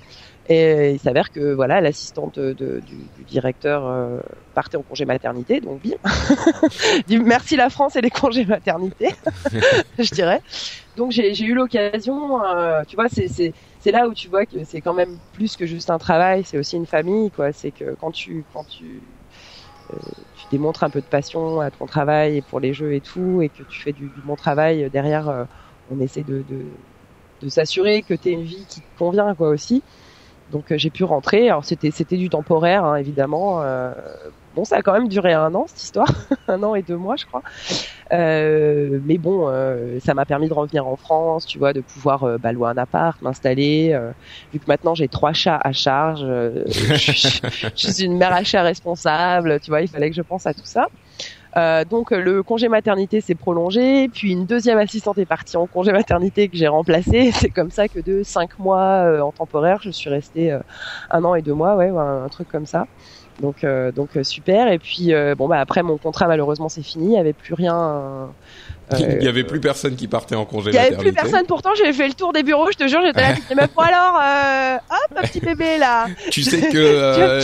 Et 0.49 0.91
il 0.91 0.99
s'avère 0.99 1.31
que 1.31 1.53
voilà, 1.53 1.79
l'assistante 1.79 2.37
de, 2.37 2.53
du, 2.53 2.81
du, 2.81 3.23
directeur 3.25 3.87
euh, 3.87 4.19
partait 4.53 4.75
en 4.75 4.81
congé 4.81 5.05
maternité, 5.05 5.61
donc 5.61 5.81
bim. 5.81 5.95
Merci 7.25 7.55
la 7.55 7.69
France 7.69 7.95
et 7.95 8.01
les 8.01 8.09
congés 8.09 8.43
maternité, 8.43 9.09
je 9.99 10.13
dirais. 10.13 10.41
Donc 10.97 11.11
j'ai 11.11 11.41
eu 11.43 11.53
l'occasion, 11.53 12.43
euh, 12.43 12.83
tu 12.85 12.97
vois, 12.97 13.07
c'est 13.07 13.91
là 13.91 14.07
où 14.07 14.13
tu 14.13 14.27
vois 14.27 14.45
que 14.45 14.65
c'est 14.65 14.81
quand 14.81 14.93
même 14.93 15.17
plus 15.31 15.55
que 15.55 15.65
juste 15.65 15.89
un 15.89 15.97
travail, 15.97 16.43
c'est 16.43 16.57
aussi 16.57 16.75
une 16.75 16.85
famille, 16.85 17.31
quoi. 17.31 17.53
C'est 17.53 17.71
que 17.71 17.95
quand 17.95 18.11
tu 18.11 18.43
quand 18.53 18.65
tu 18.65 19.01
euh, 19.93 19.97
tu 20.35 20.45
démontres 20.51 20.83
un 20.83 20.89
peu 20.89 20.99
de 20.99 21.05
passion 21.05 21.61
à 21.61 21.71
ton 21.71 21.85
travail 21.85 22.37
et 22.37 22.41
pour 22.41 22.59
les 22.59 22.73
jeux 22.73 22.93
et 22.93 23.01
tout, 23.01 23.41
et 23.41 23.47
que 23.47 23.63
tu 23.63 23.81
fais 23.81 23.93
du, 23.93 24.07
du 24.09 24.21
bon 24.25 24.35
travail 24.35 24.89
derrière, 24.89 25.47
on 25.89 26.01
essaie 26.01 26.23
de, 26.23 26.43
de, 26.49 26.65
de 27.41 27.49
s'assurer 27.49 28.03
que 28.03 28.13
tu 28.13 28.29
une 28.29 28.43
vie 28.43 28.65
qui 28.67 28.81
te 28.81 28.97
convient, 28.97 29.35
quoi 29.35 29.49
aussi. 29.49 29.83
Donc 30.53 30.71
euh, 30.71 30.77
j'ai 30.77 30.91
pu 30.91 31.03
rentrer. 31.03 31.49
Alors 31.49 31.65
c'était 31.65 31.91
c'était 31.91 32.15
du 32.15 32.29
temporaire 32.29 32.85
hein, 32.85 32.95
évidemment. 32.95 33.61
Euh, 33.63 33.91
bon, 34.55 34.63
ça 34.63 34.77
a 34.77 34.81
quand 34.81 34.93
même 34.93 35.09
duré 35.09 35.33
un 35.33 35.53
an 35.55 35.65
cette 35.67 35.83
histoire, 35.83 36.07
un 36.47 36.61
an 36.63 36.75
et 36.75 36.83
deux 36.83 36.95
mois 36.95 37.15
je 37.17 37.25
crois. 37.25 37.41
Euh, 38.13 38.99
mais 39.03 39.17
bon, 39.17 39.51
ça 39.99 40.13
m'a 40.13 40.25
permis 40.25 40.47
de 40.47 40.53
revenir 40.53 40.87
en 40.87 40.95
France, 40.95 41.47
tu 41.47 41.57
vois, 41.57 41.73
de 41.73 41.81
pouvoir 41.81 42.37
bah, 42.39 42.51
louer 42.51 42.69
un 42.69 42.77
appart, 42.77 43.19
m'installer. 43.23 43.99
vu 44.53 44.59
que 44.59 44.65
maintenant 44.67 44.93
j'ai 44.93 45.07
trois 45.07 45.33
chats 45.33 45.59
à 45.61 45.71
charge, 45.71 46.21
je, 46.67 47.41
je, 47.75 47.87
suis 47.91 48.05
une 48.05 48.17
mère 48.17 48.33
à 48.33 48.43
chat 48.43 48.61
responsable, 48.61 49.59
tu 49.59 49.71
vois, 49.71 49.81
il 49.81 49.87
fallait 49.87 50.11
que 50.11 50.15
je 50.15 50.21
pense 50.21 50.45
à 50.45 50.53
tout 50.53 50.65
ça. 50.65 50.87
Euh, 51.55 51.85
donc 51.85 52.11
le 52.11 52.41
congé 52.41 52.67
maternité 52.67 53.21
s'est 53.21 53.35
prolongé, 53.35 54.09
puis 54.09 54.31
une 54.31 54.45
deuxième 54.45 54.79
assistante 54.79 55.17
est 55.19 55.25
partie 55.25 55.55
en 55.55 55.67
congé 55.67 55.91
maternité 55.91 56.49
que 56.49 56.57
j'ai 56.57 56.67
remplacée. 56.67 57.31
C'est 57.33 57.49
comme 57.49 57.71
ça 57.71 57.87
que 57.87 57.99
de 57.99 58.23
cinq 58.23 58.57
mois 58.57 59.05
euh, 59.05 59.21
en 59.21 59.31
temporaire, 59.31 59.79
je 59.83 59.91
suis 59.91 60.09
restée 60.09 60.51
euh, 60.51 60.59
un 61.11 61.23
an 61.23 61.35
et 61.35 61.41
deux 61.41 61.53
mois, 61.53 61.75
ouais, 61.75 61.89
un, 61.89 62.23
un 62.23 62.29
truc 62.29 62.47
comme 62.47 62.65
ça. 62.65 62.85
Donc 63.39 63.65
donc 63.95 64.11
super. 64.21 64.71
Et 64.71 64.77
puis 64.77 65.11
bon 65.35 65.47
bah 65.47 65.59
après 65.59 65.81
mon 65.81 65.97
contrat 65.97 66.27
malheureusement 66.27 66.69
c'est 66.69 66.83
fini, 66.83 67.05
il 67.05 67.09
n'y 67.09 67.17
avait 67.17 67.33
plus 67.33 67.55
rien 67.55 68.31
il 68.99 69.19
n'y 69.19 69.27
avait 69.27 69.43
plus 69.43 69.59
personne 69.59 69.95
qui 69.95 70.07
partait 70.07 70.35
en 70.35 70.45
congé 70.45 70.71
Il 70.71 70.73
n'y 70.73 70.79
avait 70.79 70.97
plus 70.97 71.13
personne. 71.13 71.45
Pourtant, 71.45 71.71
j'ai 71.75 71.93
fait 71.93 72.07
le 72.07 72.13
tour 72.13 72.33
des 72.33 72.43
bureaux. 72.43 72.71
Je 72.71 72.77
te 72.77 72.87
jure, 72.87 73.01
j'étais 73.05 73.21
là. 73.21 73.35
mais 73.55 73.67
pour 73.67 73.83
alors, 73.83 74.19
euh, 74.21 74.75
hop, 74.75 75.17
un 75.17 75.21
petit 75.27 75.39
bébé 75.39 75.77
là. 75.77 76.07
Tu 76.31 76.43
sais 76.43 76.69
que 76.69 76.77
euh, 76.77 77.41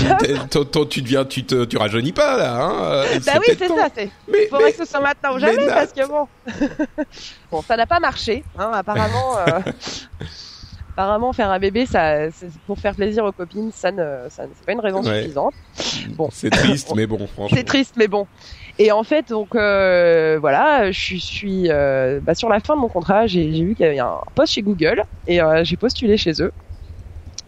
tu 0.90 1.02
deviens, 1.02 1.26
tu 1.26 1.44
te, 1.44 1.66
tu 1.66 1.78
rajeunis 1.78 2.12
pas 2.12 2.38
là. 2.38 2.56
Hein 2.56 2.74
euh, 2.84 3.20
bah 3.26 3.34
oui, 3.40 3.56
c'est 3.58 3.68
ça. 3.68 3.88
Il 3.98 4.48
faudrait 4.50 4.72
que 4.72 4.78
ce 4.78 4.86
soit 4.86 5.00
maintenant 5.00 5.36
ou 5.36 5.40
jamais 5.40 5.68
parce 5.68 5.94
que 5.94 6.08
bon, 6.08 6.28
bon, 7.52 7.62
ça 7.62 7.78
n'a 7.78 7.86
pas 7.86 8.00
marché. 8.00 8.44
Hein, 8.58 8.72
apparemment. 8.74 9.38
Euh, 9.40 9.60
apparemment 10.92 11.32
faire 11.32 11.50
un 11.50 11.60
bébé 11.60 11.86
ça 11.86 12.28
pour 12.68 12.78
faire 12.78 12.94
plaisir 12.94 13.24
aux 13.24 13.32
copines 13.32 13.72
ça 13.72 13.90
ne 13.90 14.28
ça 14.30 14.44
c'est 14.54 14.66
pas 14.66 14.74
une 14.74 14.82
raison 14.82 15.02
suffisante 15.02 15.54
bon 16.10 16.28
c'est 16.30 16.50
triste 16.50 16.92
mais 16.94 17.08
bon 17.08 17.26
franchement 17.26 17.56
c'est 17.56 17.64
triste 17.64 17.94
mais 17.96 18.10
bon 18.10 18.28
et 18.80 18.92
en 18.92 19.04
fait, 19.04 19.30
donc 19.30 19.54
euh, 19.54 20.40
voilà, 20.40 20.92
je 20.92 21.18
suis 21.18 21.70
euh, 21.70 22.20
bah, 22.24 22.34
sur 22.34 22.50
la 22.50 22.60
fin 22.60 22.76
de 22.76 22.82
mon 22.82 22.90
contrat, 22.90 23.28
j'ai 23.28 23.48
vu 23.50 23.76
qu'il 23.76 23.86
y 23.86 23.90
avait 23.90 24.00
un 24.00 24.18
poste 24.34 24.54
chez 24.54 24.64
Google 24.64 25.04
et 25.28 25.42
euh, 25.42 25.64
j'ai 25.64 25.78
postulé 25.78 26.18
chez 26.18 26.42
eux. 26.42 26.52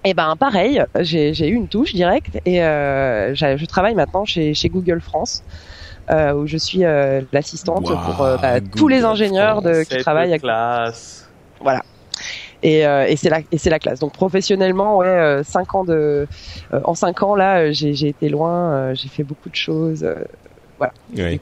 Et 0.04 0.14
ben 0.14 0.36
pareil, 0.36 0.84
j'ai 1.00 1.48
eu 1.48 1.54
une 1.54 1.68
touche 1.68 1.94
directe 1.94 2.40
et 2.46 2.64
euh, 2.64 3.34
je 3.34 3.66
travaille 3.66 3.96
maintenant 3.96 4.26
chez, 4.26 4.54
chez 4.54 4.70
Google 4.70 5.02
France. 5.02 5.44
Euh, 6.10 6.34
où 6.34 6.48
je 6.48 6.58
suis 6.58 6.84
euh, 6.84 7.22
l'assistante 7.32 7.86
pour 7.86 8.18
bah, 8.42 8.60
tous 8.60 8.88
les 8.90 9.06
ingénieurs 9.06 9.62
de, 9.62 9.84
qui 9.84 9.98
travaillent 10.00 10.32
avec 10.32 10.42
classe. 10.42 11.30
Voilà. 11.62 11.84
Et, 12.64 12.80
et 12.82 13.16
c'est 13.16 13.30
la 13.30 13.40
et 13.52 13.58
c'est 13.58 13.70
la 13.70 13.80
classe. 13.80 14.00
Donc 14.00 14.12
professionnellement, 14.12 14.98
ouais, 14.98 15.42
cinq 15.44 15.74
ans 15.76 15.86
de 15.86 16.28
en 16.84 16.96
cinq 16.96 17.24
ans 17.24 17.36
là, 17.36 17.72
j'ai 17.72 18.08
été 18.08 18.30
loin, 18.30 18.94
j'ai 18.94 19.10
fait 19.10 19.24
beaucoup 19.24 19.50
de 19.50 19.56
choses. 19.56 20.06
Voilà. 20.82 21.38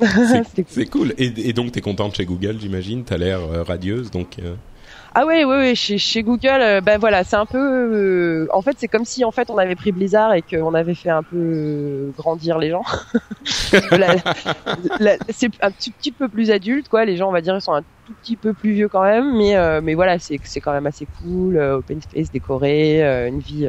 C'est 0.68 0.86
cool. 0.86 1.14
Et, 1.18 1.52
donc, 1.52 1.72
tu 1.72 1.78
es 1.78 1.82
contente 1.82 2.16
chez 2.16 2.24
Google, 2.24 2.56
j'imagine? 2.60 3.04
Tu 3.04 3.12
as 3.12 3.18
l'air 3.18 3.40
euh, 3.40 3.62
radieuse, 3.62 4.10
donc... 4.10 4.38
Euh. 4.38 4.54
Ah 5.16 5.24
oui, 5.26 5.44
oui, 5.44 5.54
oui, 5.58 5.76
chez, 5.76 5.96
chez 5.96 6.24
Google, 6.24 6.60
euh, 6.60 6.80
ben 6.80 6.98
voilà, 6.98 7.22
c'est 7.22 7.36
un 7.36 7.46
peu, 7.46 8.48
en 8.52 8.62
fait, 8.62 8.74
c'est 8.78 8.88
comme 8.88 9.04
si 9.04 9.24
en 9.24 9.30
fait 9.30 9.48
on 9.48 9.58
avait 9.58 9.76
pris 9.76 9.92
Blizzard 9.92 10.34
et 10.34 10.42
qu'on 10.42 10.74
avait 10.74 10.96
fait 10.96 11.08
un 11.08 11.22
peu 11.22 12.10
grandir 12.18 12.58
les 12.58 12.70
gens. 12.70 12.82
c'est 13.44 13.76
un 15.62 15.70
petit, 15.70 15.92
petit, 15.92 16.10
peu 16.10 16.28
plus 16.28 16.50
adulte, 16.50 16.88
quoi. 16.88 17.04
Les 17.04 17.16
gens, 17.16 17.28
on 17.28 17.32
va 17.32 17.42
dire, 17.42 17.54
ils 17.54 17.60
sont 17.60 17.74
un 17.74 17.82
tout 17.82 18.12
petit 18.22 18.34
peu 18.34 18.54
plus 18.54 18.72
vieux 18.72 18.88
quand 18.88 19.04
même, 19.04 19.36
mais 19.36 19.54
mais 19.82 19.94
voilà, 19.94 20.18
c'est 20.18 20.40
c'est 20.42 20.60
quand 20.60 20.72
même 20.72 20.86
assez 20.86 21.06
cool, 21.22 21.58
open 21.58 22.02
space 22.02 22.32
décoré, 22.32 23.00
une 23.28 23.38
vie 23.38 23.68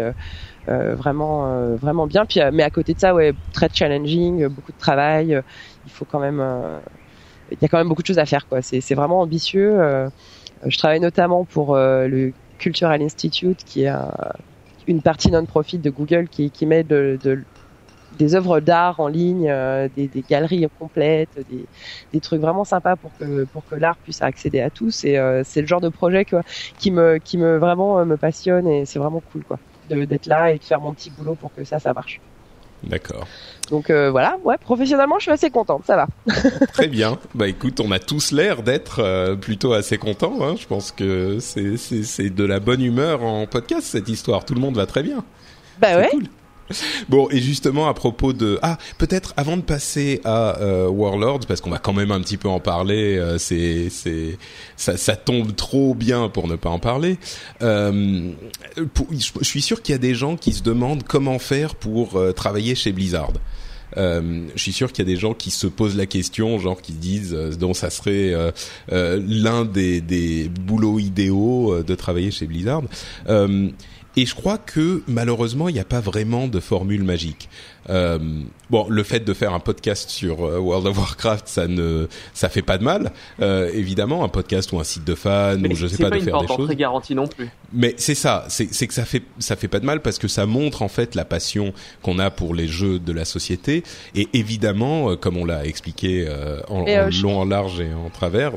vraiment 0.67 1.47
euh, 1.47 1.75
vraiment 1.75 2.07
bien. 2.07 2.25
Puis, 2.25 2.41
euh, 2.41 2.51
mais 2.53 2.63
à 2.63 2.69
côté 2.69 2.93
de 2.93 2.99
ça, 2.99 3.13
ouais, 3.13 3.33
très 3.53 3.69
challenging, 3.73 4.47
beaucoup 4.47 4.71
de 4.71 4.77
travail. 4.77 5.41
il 5.85 5.91
faut 5.91 6.05
quand 6.05 6.19
même, 6.19 6.43
il 7.51 7.57
y 7.61 7.65
a 7.65 7.67
quand 7.67 7.77
même 7.77 7.89
beaucoup 7.89 8.01
de 8.01 8.07
choses 8.07 8.19
à 8.19 8.25
faire, 8.25 8.47
quoi. 8.47 8.61
C'est 8.61 8.81
c'est 8.81 8.95
vraiment 8.95 9.21
ambitieux. 9.21 9.77
je 10.65 10.77
travaille 10.77 10.99
notamment 10.99 11.45
pour 11.45 11.75
le 11.75 12.33
Cultural 12.57 13.01
Institute, 13.01 13.63
qui 13.65 13.83
est 13.83 13.93
une 14.87 15.01
partie 15.01 15.31
non-profit 15.31 15.79
de 15.79 15.89
Google 15.89 16.27
qui, 16.29 16.51
qui 16.51 16.65
met 16.65 16.83
de, 16.83 17.17
de 17.23 17.39
des 18.17 18.33
œuvres 18.33 18.61
d'art 18.61 19.01
en 19.01 19.09
ligne, 19.09 19.53
des, 19.95 20.07
des, 20.07 20.21
galeries 20.21 20.65
complètes, 20.79 21.37
des, 21.49 21.65
des, 22.13 22.19
trucs 22.21 22.39
vraiment 22.39 22.63
sympas 22.63 22.95
pour 22.95 23.11
que 23.19 23.43
pour 23.45 23.65
que 23.65 23.75
l'art 23.75 23.97
puisse 23.97 24.21
accéder 24.21 24.61
à 24.61 24.69
tous. 24.69 25.03
Et 25.03 25.19
c'est 25.43 25.61
le 25.61 25.67
genre 25.67 25.81
de 25.81 25.89
projet 25.89 26.25
qui 26.79 26.91
me 26.91 27.17
qui 27.17 27.37
me 27.37 27.57
vraiment 27.57 28.05
me 28.05 28.17
passionne 28.17 28.67
et 28.67 28.85
c'est 28.85 28.99
vraiment 28.99 29.21
cool 29.31 29.43
quoi 29.43 29.59
d'être 29.89 30.25
là 30.27 30.51
et 30.51 30.57
de 30.57 30.63
faire 30.63 30.81
mon 30.81 30.93
petit 30.93 31.09
boulot 31.09 31.35
pour 31.35 31.53
que 31.53 31.63
ça, 31.63 31.79
ça 31.79 31.93
marche. 31.93 32.19
D'accord. 32.83 33.27
Donc 33.71 33.89
euh, 33.89 34.11
voilà, 34.11 34.37
ouais, 34.43 34.57
professionnellement, 34.57 35.17
je 35.17 35.23
suis 35.23 35.31
assez 35.31 35.49
contente, 35.49 35.83
ça 35.85 35.95
va. 35.95 36.07
Très 36.73 36.87
bien. 36.87 37.17
Bah 37.33 37.47
écoute, 37.47 37.79
on 37.79 37.91
a 37.91 37.99
tous 37.99 38.31
l'air 38.31 38.61
d'être 38.61 38.99
euh, 38.99 39.35
plutôt 39.35 39.73
assez 39.73 39.97
contents. 39.97 40.37
Hein. 40.41 40.55
Je 40.59 40.67
pense 40.67 40.91
que 40.91 41.39
c'est 41.39 41.77
c'est 41.77 42.29
de 42.29 42.43
la 42.43 42.59
bonne 42.59 42.81
humeur 42.81 43.23
en 43.23 43.47
podcast 43.47 43.87
cette 43.87 44.09
histoire. 44.09 44.45
Tout 44.45 44.53
le 44.53 44.61
monde 44.61 44.75
va 44.75 44.85
très 44.85 45.01
bien. 45.03 45.23
Bah 45.79 45.97
ouais. 45.97 46.09
Cool. 46.11 46.25
Bon, 47.09 47.29
et 47.29 47.39
justement 47.39 47.87
à 47.87 47.93
propos 47.93 48.33
de 48.33 48.59
ah 48.61 48.77
peut-être 48.97 49.33
avant 49.37 49.57
de 49.57 49.61
passer 49.61 50.21
à 50.23 50.59
euh, 50.59 50.87
Warlords 50.87 51.41
parce 51.47 51.61
qu'on 51.61 51.69
va 51.69 51.77
quand 51.77 51.93
même 51.93 52.11
un 52.11 52.21
petit 52.21 52.37
peu 52.37 52.47
en 52.47 52.59
parler, 52.59 53.17
euh, 53.17 53.37
c'est 53.37 53.89
c'est 53.89 54.37
ça, 54.75 54.97
ça 54.97 55.15
tombe 55.15 55.55
trop 55.55 55.93
bien 55.93 56.29
pour 56.29 56.47
ne 56.47 56.55
pas 56.55 56.69
en 56.69 56.79
parler. 56.79 57.17
Euh, 57.61 58.31
je 58.75 59.43
suis 59.43 59.61
sûr 59.61 59.81
qu'il 59.81 59.93
y 59.93 59.95
a 59.95 59.99
des 59.99 60.15
gens 60.15 60.35
qui 60.35 60.53
se 60.53 60.63
demandent 60.63 61.03
comment 61.03 61.39
faire 61.39 61.75
pour 61.75 62.17
euh, 62.17 62.31
travailler 62.31 62.75
chez 62.75 62.91
Blizzard. 62.91 63.33
Euh, 63.97 64.47
je 64.55 64.61
suis 64.61 64.73
sûr 64.73 64.91
qu'il 64.91 65.07
y 65.07 65.09
a 65.09 65.13
des 65.13 65.19
gens 65.19 65.33
qui 65.33 65.51
se 65.51 65.67
posent 65.67 65.95
la 65.95 66.05
question, 66.05 66.59
genre 66.59 66.81
qui 66.81 66.91
disent 66.91 67.33
euh, 67.33 67.51
donc 67.51 67.77
ça 67.77 67.89
serait 67.89 68.33
l'un 68.89 69.63
des, 69.65 70.01
des 70.01 70.49
boulots 70.49 70.99
idéaux 70.99 71.83
de 71.83 71.95
travailler 71.95 72.31
chez 72.31 72.47
Blizzard. 72.47 72.83
Et 74.17 74.25
je 74.25 74.33
crois 74.33 74.57
que 74.57 75.03
malheureusement, 75.07 75.67
il 75.67 75.73
n'y 75.73 75.79
a 75.79 75.85
pas 75.85 75.99
vraiment 75.99 76.47
de 76.47 76.59
formule 76.59 77.03
magique. 77.03 77.49
Euh, 77.89 78.17
bon, 78.69 78.87
le 78.89 79.03
fait 79.03 79.19
de 79.19 79.33
faire 79.33 79.53
un 79.53 79.59
podcast 79.59 80.09
sur 80.09 80.43
euh, 80.43 80.57
World 80.57 80.87
of 80.87 80.97
Warcraft, 80.97 81.47
ça 81.47 81.67
ne, 81.67 82.07
ça 82.33 82.49
fait 82.49 82.61
pas 82.61 82.77
de 82.77 82.83
mal, 82.83 83.11
euh, 83.41 83.69
évidemment, 83.73 84.23
un 84.23 84.29
podcast 84.29 84.71
ou 84.71 84.79
un 84.79 84.83
site 84.83 85.03
de 85.03 85.15
fans 85.15 85.57
ou 85.57 85.75
je 85.75 85.87
sais 85.87 85.97
pas, 85.97 86.09
pas 86.09 86.17
de 86.17 86.23
faire 86.23 86.41
des 86.41 86.47
choses. 86.47 86.65
très 86.65 86.75
garantie 86.75 87.15
non 87.15 87.27
plus. 87.27 87.49
Mais 87.73 87.93
c'est 87.97 88.15
ça, 88.15 88.45
c'est 88.49 88.87
que 88.87 88.93
ça 88.93 89.05
fait, 89.05 89.23
ça 89.39 89.55
fait 89.55 89.67
pas 89.67 89.79
de 89.79 89.85
mal 89.85 90.01
parce 90.01 90.17
que 90.17 90.27
ça 90.27 90.45
montre 90.45 90.81
en 90.81 90.87
fait 90.87 91.15
la 91.15 91.25
passion 91.25 91.73
qu'on 92.01 92.19
a 92.19 92.31
pour 92.31 92.55
les 92.55 92.67
jeux 92.67 92.99
de 92.99 93.11
la 93.11 93.25
société. 93.25 93.83
Et 94.15 94.27
évidemment, 94.33 95.11
euh, 95.11 95.15
comme 95.15 95.37
on 95.37 95.45
l'a 95.45 95.65
expliqué 95.65 96.25
euh, 96.27 96.61
en, 96.69 96.81
en 96.81 97.09
long, 97.21 97.39
en 97.39 97.45
large 97.45 97.79
et 97.81 97.93
en 97.93 98.09
travers, 98.09 98.53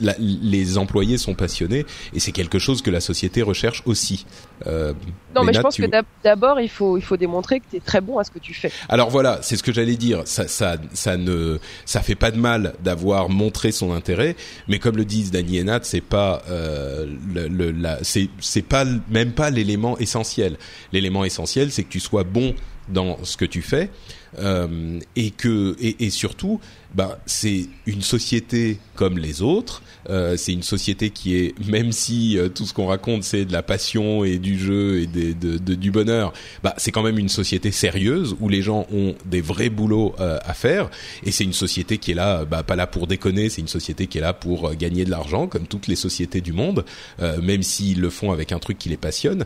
la, 0.00 0.14
les 0.18 0.78
employés 0.78 1.18
sont 1.18 1.34
passionnés 1.34 1.84
et 2.14 2.20
c'est 2.20 2.32
quelque 2.32 2.58
chose 2.58 2.80
que 2.82 2.90
la 2.90 3.00
société 3.00 3.42
recherche 3.42 3.82
aussi. 3.84 4.24
non, 4.64 5.44
mais, 5.44 5.52
je 5.52 5.60
pense 5.60 5.76
que 5.76 5.82
d'abord 6.24 6.60
il 6.60 6.68
faut, 6.68 6.96
il 6.96 7.02
faut 7.02 7.16
démontrer 7.16 7.60
que 7.60 7.64
tu 7.70 7.76
es 7.76 7.80
très 7.80 8.00
bon 8.00 8.18
à 8.18 8.24
ce 8.24 8.30
que 8.30 8.38
tu 8.38 8.54
fais 8.54 8.69
Alors 8.88 9.10
voilà, 9.10 9.40
c'est 9.42 9.56
ce 9.56 9.62
que 9.62 9.72
j'allais 9.72 9.96
dire. 9.96 10.22
Ça, 10.24 10.48
ça, 10.48 10.76
ça 10.92 11.16
ne, 11.16 11.58
ça 11.84 12.00
fait 12.02 12.14
pas 12.14 12.30
de 12.30 12.38
mal 12.38 12.74
d'avoir 12.82 13.28
montré 13.28 13.72
son 13.72 13.92
intérêt, 13.92 14.36
mais 14.68 14.78
comme 14.78 14.96
le 14.96 15.04
disent 15.04 15.30
Danny 15.30 15.58
et 15.58 15.64
Nat, 15.64 15.80
c'est 15.82 16.00
pas 16.00 16.42
euh, 16.48 17.06
le, 17.32 17.48
le 17.48 17.70
la, 17.70 17.98
c'est, 18.02 18.28
c'est 18.40 18.62
pas 18.62 18.84
même 19.10 19.32
pas 19.32 19.50
l'élément 19.50 19.98
essentiel. 19.98 20.56
L'élément 20.92 21.24
essentiel, 21.24 21.70
c'est 21.70 21.84
que 21.84 21.90
tu 21.90 22.00
sois 22.00 22.24
bon 22.24 22.54
dans 22.88 23.22
ce 23.24 23.36
que 23.36 23.44
tu 23.44 23.62
fais 23.62 23.90
euh, 24.38 24.98
et 25.16 25.30
que 25.30 25.76
et, 25.80 26.06
et 26.06 26.10
surtout 26.10 26.60
bah, 26.94 27.18
c'est 27.26 27.66
une 27.86 28.02
société 28.02 28.78
comme 28.94 29.18
les 29.18 29.42
autres. 29.42 29.82
Euh, 30.08 30.36
c'est 30.36 30.52
une 30.52 30.62
société 30.62 31.10
qui 31.10 31.36
est, 31.36 31.54
même 31.66 31.92
si 31.92 32.38
euh, 32.38 32.48
tout 32.48 32.64
ce 32.64 32.72
qu'on 32.72 32.86
raconte 32.86 33.22
c'est 33.22 33.44
de 33.44 33.52
la 33.52 33.62
passion 33.62 34.24
et 34.24 34.38
du 34.38 34.58
jeu 34.58 35.00
et 35.00 35.06
de, 35.06 35.58
de, 35.58 35.74
du 35.74 35.90
bonheur, 35.90 36.32
bah, 36.62 36.74
c'est 36.78 36.90
quand 36.90 37.02
même 37.02 37.18
une 37.18 37.28
société 37.28 37.70
sérieuse 37.70 38.34
où 38.40 38.48
les 38.48 38.62
gens 38.62 38.86
ont 38.92 39.14
des 39.26 39.40
vrais 39.40 39.70
boulots 39.70 40.14
euh, 40.20 40.38
à 40.44 40.54
faire. 40.54 40.90
Et 41.24 41.30
c'est 41.30 41.44
une 41.44 41.52
société 41.52 41.98
qui 41.98 42.12
est 42.12 42.14
là, 42.14 42.44
bah, 42.44 42.62
pas 42.62 42.76
là 42.76 42.86
pour 42.86 43.06
déconner, 43.06 43.48
c'est 43.48 43.60
une 43.60 43.68
société 43.68 44.06
qui 44.06 44.18
est 44.18 44.20
là 44.20 44.32
pour 44.32 44.68
euh, 44.68 44.74
gagner 44.74 45.04
de 45.04 45.10
l'argent, 45.10 45.46
comme 45.46 45.66
toutes 45.66 45.86
les 45.86 45.96
sociétés 45.96 46.40
du 46.40 46.52
monde, 46.52 46.84
euh, 47.20 47.40
même 47.40 47.62
s'ils 47.62 48.00
le 48.00 48.10
font 48.10 48.32
avec 48.32 48.52
un 48.52 48.58
truc 48.58 48.78
qui 48.78 48.88
les 48.88 48.96
passionne. 48.96 49.44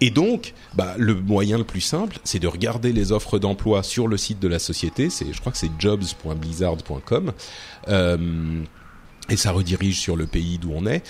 Et 0.00 0.10
donc, 0.10 0.54
bah, 0.74 0.94
le 0.98 1.14
moyen 1.14 1.58
le 1.58 1.64
plus 1.64 1.80
simple, 1.80 2.18
c'est 2.24 2.38
de 2.38 2.48
regarder 2.48 2.92
les 2.92 3.12
offres 3.12 3.38
d'emploi 3.38 3.82
sur 3.82 4.08
le 4.08 4.16
site 4.16 4.40
de 4.40 4.48
la 4.48 4.58
société. 4.58 5.10
C'est, 5.10 5.32
je 5.32 5.40
crois 5.40 5.52
que 5.52 5.58
c'est 5.58 5.70
jobs.blizzard 5.78 6.81
et 7.88 9.36
ça 9.36 9.52
redirige 9.52 10.00
sur 10.00 10.16
le 10.16 10.26
pays 10.26 10.58
d'où 10.58 10.72
on 10.74 10.86
est 10.86 11.02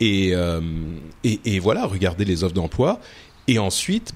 et, 0.00 0.34
voilà 1.60 1.86
regarder 1.86 2.24
les 2.24 2.44
offres 2.44 2.54
d'emploi 2.54 3.00
et 3.48 3.58
ensuite 3.58 4.14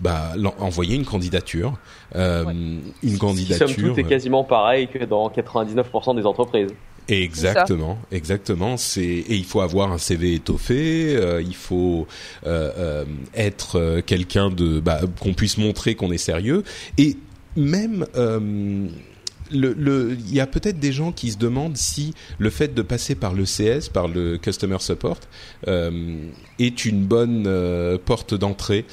envoyer 0.58 0.94
une 0.94 1.04
candidature 1.04 1.78
une 2.14 3.18
candidature 3.18 3.68
Somme 3.68 3.76
toute, 3.76 3.98
est 3.98 4.04
quasiment 4.04 4.44
pareil 4.44 4.88
que 4.88 5.04
dans 5.04 5.28
99% 5.28 6.16
des 6.16 6.26
entreprises. 6.26 6.70
Exactement, 7.08 7.98
exactement. 8.10 8.76
Et 8.96 9.34
il 9.34 9.44
faut 9.44 9.60
avoir 9.60 9.92
un 9.92 9.98
CV 9.98 10.34
étoffé. 10.34 11.18
il 11.40 11.54
faut 11.54 12.06
être 13.34 14.00
quelqu'un 14.00 14.50
de 14.50 14.82
qu'on 15.20 15.34
puisse 15.34 15.58
montrer 15.58 15.94
qu'on 15.94 16.12
est 16.12 16.18
sérieux. 16.18 16.62
Et 16.96 17.16
même 17.56 18.06
le, 19.50 19.72
le, 19.72 20.16
il 20.18 20.34
y 20.34 20.40
a 20.40 20.46
peut-être 20.46 20.78
des 20.78 20.92
gens 20.92 21.12
qui 21.12 21.30
se 21.30 21.38
demandent 21.38 21.76
si 21.76 22.14
le 22.38 22.50
fait 22.50 22.74
de 22.74 22.82
passer 22.82 23.14
par 23.14 23.34
le 23.34 23.44
CS, 23.44 23.88
par 23.92 24.08
le 24.08 24.38
Customer 24.38 24.78
Support, 24.80 25.20
euh, 25.68 26.30
est 26.58 26.84
une 26.84 27.04
bonne 27.04 27.44
euh, 27.46 27.98
porte 28.02 28.34
d'entrée. 28.34 28.84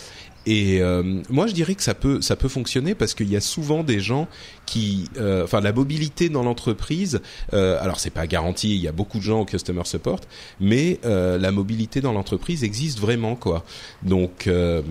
Et 0.46 0.82
euh, 0.82 1.22
moi, 1.30 1.46
je 1.46 1.54
dirais 1.54 1.76
que 1.76 1.84
ça 1.84 1.94
peut 1.94 2.20
ça 2.22 2.36
peut 2.36 2.48
fonctionner 2.48 2.96
parce 2.96 3.14
qu'il 3.14 3.30
y 3.30 3.36
a 3.36 3.42
souvent 3.42 3.84
des 3.84 4.00
gens 4.00 4.28
qui, 4.72 5.10
euh, 5.18 5.44
enfin, 5.44 5.60
la 5.60 5.74
mobilité 5.74 6.30
dans 6.30 6.44
l'entreprise. 6.44 7.20
Euh, 7.52 7.78
alors, 7.82 8.00
c'est 8.00 8.10
pas 8.10 8.26
garanti. 8.26 8.74
Il 8.74 8.82
y 8.82 8.88
a 8.88 8.94
beaucoup 8.94 9.18
de 9.18 9.24
gens 9.24 9.42
au 9.42 9.46
customer 9.46 9.84
support, 9.84 10.22
mais 10.62 11.02
euh, 11.04 11.38
la 11.38 11.52
mobilité 11.52 12.00
dans 12.00 12.14
l'entreprise 12.14 12.64
existe 12.64 12.98
vraiment, 12.98 13.36
quoi. 13.36 13.66
Donc, 14.02 14.48
euh, 14.48 14.82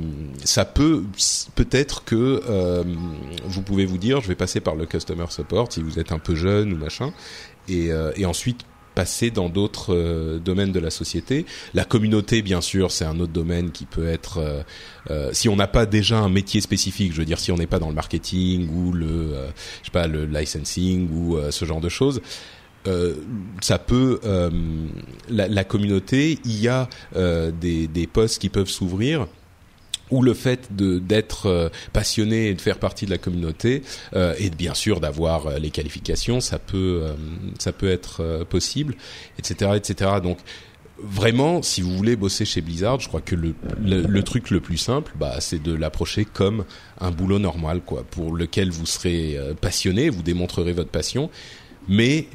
ça 0.45 0.67
peut 0.67 1.05
peut-être 1.55 2.05
que 2.05 2.43
euh, 2.47 2.85
vous 3.45 3.63
pouvez 3.63 3.87
vous 3.87 3.97
dire, 3.97 4.21
je 4.21 4.29
vais 4.29 4.35
passer 4.35 4.61
par 4.61 4.75
le 4.75 4.85
customer 4.85 5.25
support 5.31 5.73
si 5.73 5.81
vous 5.81 5.99
êtes 5.99 6.13
un 6.13 6.19
peu 6.19 6.35
jeune 6.35 6.75
ou 6.75 6.77
machin, 6.77 7.15
et, 7.67 7.91
euh, 7.91 8.13
et 8.17 8.27
ensuite 8.27 8.67
passer 9.01 9.31
dans 9.31 9.49
d'autres 9.49 9.95
euh, 9.95 10.39
domaines 10.39 10.73
de 10.73 10.79
la 10.79 10.91
société. 10.91 11.47
La 11.73 11.87
communauté, 11.87 12.43
bien 12.43 12.61
sûr, 12.61 12.91
c'est 12.91 13.07
un 13.07 13.19
autre 13.19 13.33
domaine 13.33 13.71
qui 13.71 13.87
peut 13.87 14.07
être, 14.07 14.37
euh, 14.37 14.63
euh, 15.11 15.31
si 15.33 15.49
on 15.49 15.57
n'a 15.57 15.69
pas 15.69 15.87
déjà 15.87 16.19
un 16.19 16.29
métier 16.29 16.61
spécifique, 16.61 17.15
je 17.15 17.21
veux 17.21 17.25
dire, 17.25 17.39
si 17.39 17.51
on 17.51 17.57
n'est 17.57 17.67
pas 17.67 17.79
dans 17.79 17.89
le 17.89 17.95
marketing 17.95 18.69
ou 18.69 18.93
le, 18.93 19.33
je 19.81 19.87
sais 19.87 19.91
pas, 19.91 20.07
le 20.07 20.27
licensing 20.27 21.09
ou 21.15 21.39
ce 21.51 21.65
genre 21.65 21.81
de 21.81 21.89
choses. 21.89 22.21
Ça 23.63 23.79
peut 23.79 24.21
la, 25.31 25.65
communauté 25.65 26.39
il 26.45 26.61
y 26.61 26.69
a 26.69 26.89
des, 27.15 27.89
des 27.89 28.07
postes 28.07 28.39
qui 28.39 28.51
peuvent 28.51 28.69
s'ouvrir 28.69 29.27
ou 30.11 30.23
le 30.23 30.35
fait 30.35 30.69
d'être 30.71 31.47
euh, 31.47 31.69
passionné 31.93 32.49
et 32.49 32.55
de 32.55 32.61
faire 32.61 32.79
partie 32.79 33.07
de 33.07 33.11
la 33.11 33.19
communauté 33.19 33.83
euh, 34.15 34.35
et 34.39 34.51
bien 34.51 34.75
sûr 34.75 35.01
d'avoir 35.01 35.47
euh, 35.47 35.59
les 35.59 35.71
qualifications, 35.71 36.41
ça 36.41 36.59
peut 36.59 37.03
ça 37.59 37.73
peut 37.73 37.91
être 37.91 38.45
possible, 38.49 38.95
etc., 39.39 39.73
etc. 39.77 40.13
Donc 40.23 40.39
vraiment, 40.99 41.63
si 41.63 41.81
vous 41.83 41.97
voulez 41.97 42.17
bosser 42.17 42.45
chez 42.45 42.61
Blizzard, 42.61 43.01
je 43.01 43.09
crois 43.09 43.21
que 43.21 43.35
le, 43.35 43.55
le, 43.83 44.03
le 44.03 44.23
truc 44.23 44.51
le 44.51 44.61
plus 44.61 44.77
simple, 44.77 45.13
bah, 45.19 45.37
c'est 45.41 45.63
de 45.63 45.75
l'approcher 45.75 46.25
comme 46.25 46.65
un 47.01 47.11
boulot 47.11 47.39
normal, 47.39 47.81
quoi, 47.81 48.05
pour 48.11 48.35
lequel 48.35 48.71
vous 48.71 48.87
serez 48.87 49.39
passionné, 49.61 50.11
vous 50.11 50.23
démontrerez 50.23 50.73
votre 50.73 50.91
passion, 50.91 51.31
mais 51.89 52.27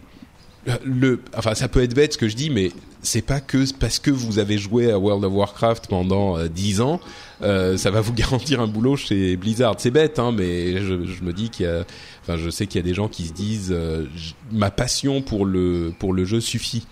le, 0.84 1.22
enfin, 1.38 1.56
ça 1.56 1.68
peut 1.68 1.84
être 1.84 1.94
bête 1.94 2.14
ce 2.14 2.18
que 2.18 2.28
je 2.28 2.36
dis, 2.36 2.50
mais 2.50 2.72
c'est 3.02 3.22
pas 3.22 3.40
que 3.40 3.72
parce 3.80 4.00
que 4.00 4.12
vous 4.12 4.40
avez 4.40 4.58
joué 4.58 4.92
à 4.92 4.98
World 4.98 5.24
of 5.24 5.34
Warcraft 5.34 5.88
pendant 5.88 6.44
10 6.46 6.82
ans, 6.82 7.00
euh, 7.42 7.78
ça 7.78 7.92
va 7.92 8.02
vous 8.02 8.14
garantir 8.16 8.62
un 8.62 8.68
boulot 8.68 8.96
chez 8.96 9.36
Blizzard. 9.36 9.76
C'est 9.78 9.92
bête, 9.92 10.20
hein, 10.20 10.32
mais 10.32 10.82
je, 10.82 10.94
me 11.24 11.34
dis 11.34 11.50
qu'il 11.50 11.66
y 11.66 11.70
a, 11.70 11.86
enfin, 12.22 12.38
je 12.38 12.50
sais 12.50 12.68
qu'il 12.68 12.80
y 12.80 12.84
a 12.84 12.88
des 12.88 12.94
gens 12.94 13.08
qui 13.08 13.26
se 13.26 13.34
disent, 13.34 13.74
euh, 13.76 14.06
ma 14.52 14.72
passion 14.72 15.22
pour 15.22 15.46
le 15.46 15.94
pour 16.00 16.14
le 16.14 16.26
jeu 16.26 16.40
suffit. 16.40 16.88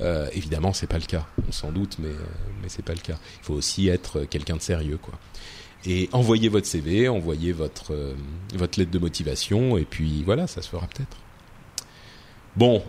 Euh, 0.00 0.28
évidemment, 0.32 0.72
c'est 0.72 0.88
pas 0.88 0.98
le 0.98 1.04
cas, 1.04 1.26
on 1.48 1.52
s'en 1.52 1.70
doute, 1.70 1.96
mais 2.00 2.08
euh, 2.08 2.24
mais 2.62 2.68
c'est 2.68 2.84
pas 2.84 2.94
le 2.94 3.00
cas. 3.00 3.18
Il 3.40 3.44
faut 3.44 3.54
aussi 3.54 3.88
être 3.88 4.24
quelqu'un 4.24 4.56
de 4.56 4.62
sérieux, 4.62 4.98
quoi. 5.00 5.14
Et 5.84 6.08
envoyez 6.12 6.48
votre 6.48 6.66
CV, 6.66 7.08
envoyez 7.08 7.52
votre 7.52 7.94
votre 8.54 8.78
lettre 8.78 8.90
de 8.90 8.98
motivation, 8.98 9.78
et 9.78 9.84
puis 9.84 10.24
voilà, 10.24 10.48
ça 10.48 10.60
se 10.60 10.68
fera 10.68 10.86
peut-être. 10.88 11.16
Bon, 12.56 12.82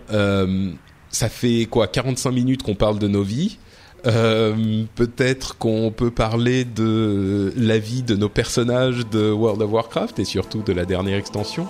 ça 1.09 1.29
fait 1.29 1.67
quoi 1.69 1.87
45 1.87 2.31
minutes 2.31 2.63
qu'on 2.63 2.73
parle 2.73 2.97
de 2.97 3.07
nos 3.07 3.21
vies. 3.21 3.59
Euh, 4.07 4.83
peut-être 4.95 5.57
qu'on 5.57 5.91
peut 5.91 6.11
parler 6.11 6.63
de 6.63 7.53
la 7.57 7.77
vie 7.77 8.03
de 8.03 8.15
nos 8.15 8.29
personnages 8.29 9.05
de 9.11 9.31
World 9.31 9.61
of 9.61 9.71
Warcraft 9.71 10.19
et 10.19 10.25
surtout 10.25 10.61
de 10.61 10.71
la 10.71 10.85
dernière 10.85 11.17
extension. 11.17 11.67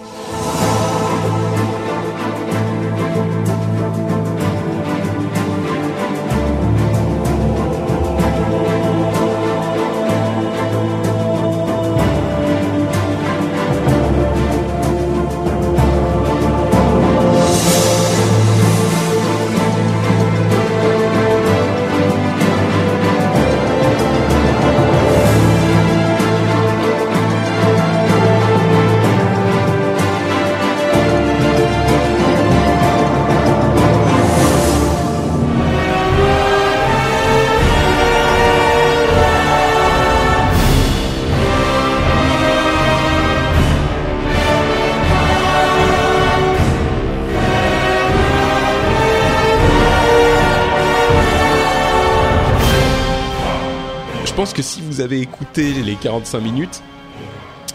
Pense 54.38 54.54
que 54.54 54.62
si 54.62 54.82
vous 54.82 55.02
avez 55.02 55.20
écouté 55.20 55.74
les 55.74 55.96
45 55.96 56.40
minutes, 56.42 56.84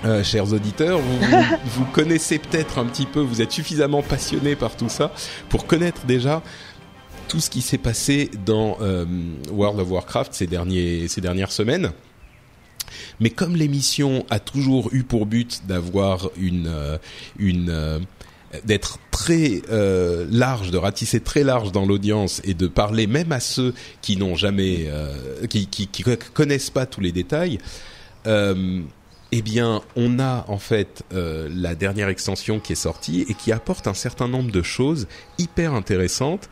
euh, 0.05 0.23
chers 0.23 0.53
auditeurs, 0.53 1.01
vous, 1.01 1.19
vous, 1.19 1.57
vous 1.65 1.85
connaissez 1.87 2.39
peut-être 2.39 2.79
un 2.79 2.85
petit 2.85 3.05
peu, 3.05 3.19
vous 3.19 3.43
êtes 3.43 3.51
suffisamment 3.51 4.01
passionnés 4.01 4.55
par 4.55 4.77
tout 4.77 4.89
ça 4.89 5.11
pour 5.49 5.67
connaître 5.67 6.07
déjà 6.07 6.41
tout 7.27 7.41
ce 7.41 7.51
qui 7.51 7.63
s'est 7.63 7.79
passé 7.79 8.31
dans 8.47 8.79
euh, 8.81 9.05
World 9.51 9.81
of 9.81 9.91
Warcraft 9.91 10.35
ces, 10.35 10.47
derniers, 10.47 11.09
ces 11.09 11.21
dernières 11.21 11.51
semaines. 11.51 11.91
Mais 13.19 13.31
comme 13.31 13.57
l'émission 13.57 14.25
a 14.31 14.39
toujours 14.39 14.89
eu 14.93 15.03
pour 15.03 15.27
but 15.27 15.63
d'avoir 15.67 16.31
une, 16.37 16.69
euh, 16.69 16.97
une 17.41 18.07
d'être 18.65 18.99
très 19.11 19.63
euh, 19.71 20.27
large, 20.31 20.71
de 20.71 20.79
ratisser 20.79 21.21
très 21.21 21.45
large 21.45 21.73
dans 21.73 21.87
l'audience 21.87 22.41
et 22.45 22.55
de 22.55 22.67
parler 22.67 23.07
même 23.07 23.33
à 23.33 23.41
ceux 23.41 23.75
qui 24.01 24.17
n'ont 24.17 24.35
jamais, 24.35 24.87
euh, 24.89 25.47
qui, 25.47 25.67
connaissent 26.35 26.71
pas 26.71 26.87
tous 26.87 27.01
les 27.01 27.13
détails. 27.13 27.59
Euh, 28.27 28.83
eh 29.35 29.41
bien, 29.41 29.81
on 29.97 30.19
a 30.19 30.45
en 30.49 30.59
fait 30.59 31.05
la 31.11 31.75
dernière 31.75 32.11
extension 32.11 32.61
qui 32.61 32.75
est 32.75 32.77
sortie 32.77 33.25
et 33.31 33.35
qui 33.35 33.51
apporte 33.51 33.87
un 33.87 33.95
certain 33.95 34.29
nombre 34.29 34.53
de 34.53 34.61
choses 34.61 35.09
hyper 35.39 35.73
intéressantes, 35.73 36.51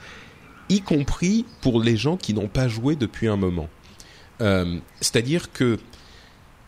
y 0.70 0.80
compris 0.80 1.44
pour 1.60 1.82
les 1.82 1.98
gens 1.98 2.16
qui 2.16 2.32
n'ont 2.32 2.48
pas 2.48 2.68
joué 2.68 2.96
depuis 2.96 3.28
un 3.28 3.36
moment. 3.36 3.68
C'est-à-dire 4.38 5.52
que 5.52 5.78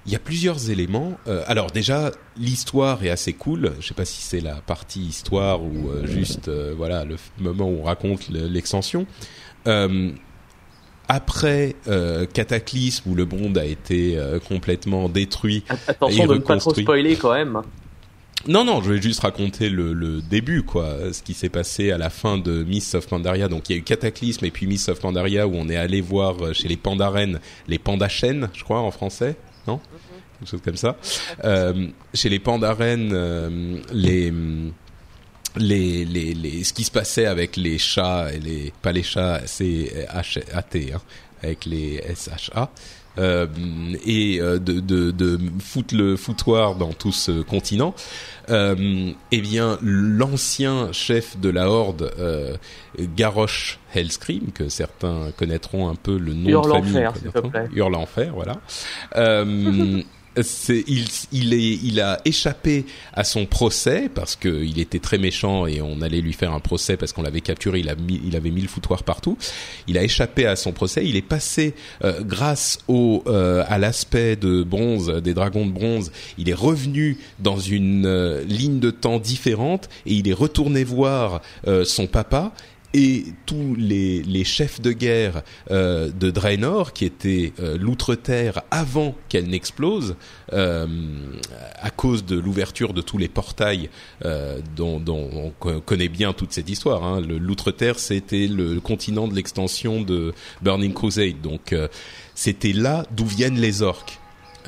il 0.07 0.13
y 0.13 0.17
a 0.17 0.19
plusieurs 0.19 0.71
éléments. 0.71 1.13
Euh, 1.29 1.45
alors 1.47 1.71
déjà, 1.71 2.11
l'histoire 2.37 3.03
est 3.05 3.11
assez 3.11 3.33
cool. 3.33 3.73
Je 3.81 3.89
sais 3.89 3.95
pas 3.95 4.05
si 4.05 4.23
c'est 4.23 4.41
la 4.41 4.57
partie 4.57 5.01
histoire 5.01 5.63
ou 5.63 5.91
euh, 5.91 6.07
juste 6.07 6.49
euh, 6.49 6.75
voilà 6.77 7.05
le 7.05 7.17
moment 7.39 7.69
où 7.69 7.81
on 7.81 7.85
raconte 7.85 8.29
l'extension. 8.31 9.07
après 11.09 11.77
Cataclysme 12.33 13.11
où 13.11 13.15
le 13.15 13.27
monde 13.27 13.59
a 13.59 13.65
été 13.65 14.19
complètement 14.49 15.09
détruit. 15.09 15.63
Attention 15.87 16.27
de 16.27 16.35
ne 16.35 16.39
pas 16.41 16.57
trop 16.57 16.75
spoiler 16.75 17.17
quand 17.17 17.35
même. 17.35 17.63
Non, 18.49 18.65
non, 18.65 18.83
je 18.83 18.93
vais 18.93 19.01
juste 19.01 19.21
raconter 19.21 19.69
le, 19.69 19.93
le 19.93 20.21
début, 20.21 20.65
quoi, 20.65 21.13
ce 21.13 21.23
qui 21.23 21.33
s'est 21.33 21.49
passé 21.49 21.93
à 21.93 21.99
la 21.99 22.11
fin 22.11 22.39
de 22.39 22.65
Miss 22.65 22.93
of 22.97 23.07
Pandaria. 23.07 23.47
Donc, 23.47 23.69
il 23.69 23.73
y 23.73 23.75
a 23.77 23.79
eu 23.79 23.85
Cataclysme 23.85 24.45
et 24.45 24.51
puis 24.51 24.67
Miss 24.67 24.89
of 24.89 24.99
Pandaria 24.99 25.47
où 25.47 25.55
on 25.55 25.69
est 25.69 25.77
allé 25.77 26.01
voir 26.01 26.53
chez 26.53 26.67
les 26.67 26.77
Pandaren, 26.77 27.39
les 27.69 27.79
Pandachènes, 27.79 28.49
je 28.53 28.65
crois, 28.65 28.81
en 28.81 28.91
français 28.91 29.37
non 29.67 29.81
Quelque 30.39 30.51
chose 30.51 30.61
comme 30.65 30.77
ça. 30.77 30.97
Euh, 31.45 31.89
chez 32.15 32.29
les 32.29 32.41
pandarènes, 32.41 33.13
euh, 33.13 33.81
les 33.93 34.33
les, 35.57 36.05
les, 36.05 36.35
les, 36.35 36.65
ce 36.65 36.73
qui 36.73 36.83
se 36.83 36.91
passait 36.91 37.27
avec 37.27 37.57
les 37.57 37.79
chats 37.79 38.33
et 38.33 38.41
les 38.41 38.73
pas 38.81 38.93
les 38.93 39.03
chats 39.03 39.43
c'est 39.47 40.07
H 40.11 40.43
A 40.53 40.63
T 40.63 40.93
hein, 40.93 41.01
avec 41.43 41.67
les 41.67 41.97
S 42.07 42.31
H 42.35 42.51
A 42.55 42.71
euh, 43.19 43.47
et 44.05 44.41
euh, 44.41 44.59
de, 44.59 44.81
de, 44.81 45.11
de 45.11 45.39
foutre 45.61 45.95
le 45.95 46.17
foutoir 46.17 46.77
dans 46.77 46.93
tout 46.93 47.13
ce 47.13 47.43
continent. 47.43 47.95
Euh, 48.51 49.13
eh 49.31 49.41
bien, 49.41 49.79
l'ancien 49.83 50.91
chef 50.93 51.39
de 51.39 51.49
la 51.49 51.69
horde, 51.69 52.13
euh, 52.19 52.57
Garrosh 52.99 53.79
Hellscream, 53.95 54.51
que 54.53 54.69
certains 54.69 55.29
connaîtront 55.37 55.89
un 55.89 55.95
peu 55.95 56.19
le 56.19 56.35
nom 56.35 56.63
de 56.63 56.69
famille, 56.69 57.09
Hurle 57.75 57.93
l'enfer, 57.93 58.33
voilà. 58.35 58.61
Il, 60.37 62.01
a 62.01 62.21
échappé 62.25 62.87
à 63.13 63.23
son 63.23 63.45
procès 63.45 64.11
parce 64.15 64.35
qu'il 64.35 64.79
était 64.81 64.99
très 64.99 65.19
méchant 65.19 65.67
et 65.67 65.83
on 65.83 66.01
allait 66.01 66.23
lui 66.23 66.33
faire 66.33 66.53
un 66.53 66.61
procès 66.61 66.97
parce 66.97 67.13
qu'on 67.13 67.23
l'avait 67.23 67.43
capturé. 67.43 67.81
Il 67.81 68.37
avait 68.37 68.51
mis 68.51 68.63
le 68.63 68.69
foutoir 68.69 69.03
partout. 69.03 69.37
Il 69.89 69.99
a 69.99 70.03
échappé 70.03 70.47
à 70.47 70.57
son 70.57 70.73
procès. 70.73 71.05
Il 71.05 71.17
est 71.17 71.23
passé 71.23 71.75
euh, 72.03 72.23
grâce 72.23 72.79
au 72.89 73.23
euh, 73.27 73.65
à 73.69 73.79
l'aspect 73.79 74.37
de 74.37 74.63
bronze 74.63 75.21
des 75.23 75.35
dragons 75.35 75.67
de 75.67 75.73
bronze. 75.73 76.13
Il 76.39 76.49
est 76.49 76.55
revenu 76.55 77.19
dans 77.39 77.59
une 77.59 78.07
euh, 78.07 78.43
ligne 78.45 78.81
de 78.81 78.91
temps 78.91 79.19
différente 79.19 79.91
et 80.07 80.15
il 80.15 80.29
est 80.29 80.33
retourné 80.33 80.85
voir 80.85 81.43
son 81.85 82.07
papa 82.07 82.53
et 82.95 83.25
tous 83.47 83.75
les, 83.77 84.23
les, 84.23 84.45
chefs 84.45 84.81
de 84.81 84.93
guerre 84.93 85.43
euh, 85.71 86.11
de 86.11 86.31
Draenor, 86.31 86.93
qui 86.93 87.05
étaient 87.05 87.53
euh, 87.59 87.79
l'outre-terre 87.79 88.63
avant 88.71 89.15
qu'elle 89.29 89.49
n'explose, 89.49 90.17
euh, 90.53 90.87
à 91.81 91.91
cause 91.91 92.25
de 92.25 92.39
l'ouverture 92.39 92.93
de 92.93 93.01
tous 93.01 93.17
les 93.17 93.29
portails 93.29 93.89
euh, 94.25 94.61
dont, 94.77 95.01
dont, 95.01 95.53
on 95.63 95.81
connaît 95.81 96.09
bien 96.09 96.33
toute 96.33 96.53
cette 96.53 96.69
histoire. 96.69 97.05
Hein. 97.05 97.21
L'outre-terre, 97.21 97.99
c'était 97.99 98.47
le 98.47 98.81
continent 98.81 99.29
de 99.29 99.35
l'extension 99.35 100.03
de 100.03 100.35
Burning 100.61 100.93
Crusade, 100.93 101.41
donc 101.41 101.73
euh, 101.73 101.89
c'était 102.35 102.73
là 102.73 103.07
d'où 103.11 103.25
viennent 103.25 103.59
les 103.59 103.83
orques. 103.83 104.19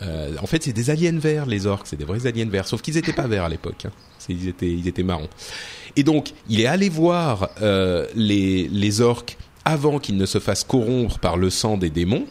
en 0.03 0.47
fait, 0.47 0.62
c'est 0.62 0.72
des 0.72 0.89
aliens 0.91 1.18
verts, 1.18 1.47
les 1.47 1.66
orques, 1.66 1.87
c'est 1.87 1.97
des 1.97 2.05
vrais 2.05 2.27
aliens 2.27 2.49
verts, 2.49 2.66
sauf 2.66 2.81
qu'ils 2.81 2.95
n'étaient 2.95 3.12
pas 3.12 3.27
verts 3.27 3.45
à 3.45 3.49
l'époque. 3.49 3.85
Hein. 3.85 3.93
Ils 4.29 4.49
étaient, 4.49 4.70
ils 4.70 4.89
étaient 4.89 5.03
marrons. 5.03 5.29
Et 5.97 6.03
donc, 6.03 6.32
il 6.49 6.61
est 6.61 6.66
allé 6.66 6.88
voir 6.88 7.51
euh, 7.62 8.07
les, 8.14 8.68
les 8.68 9.01
orques 9.01 9.36
avant 9.64 9.99
qu'ils 9.99 10.16
ne 10.16 10.26
se 10.26 10.38
fassent 10.38 10.64
corrompre 10.64 11.18
par 11.18 11.36
le 11.36 11.51
sang 11.51 11.76
des 11.76 11.90
démons 11.90 12.26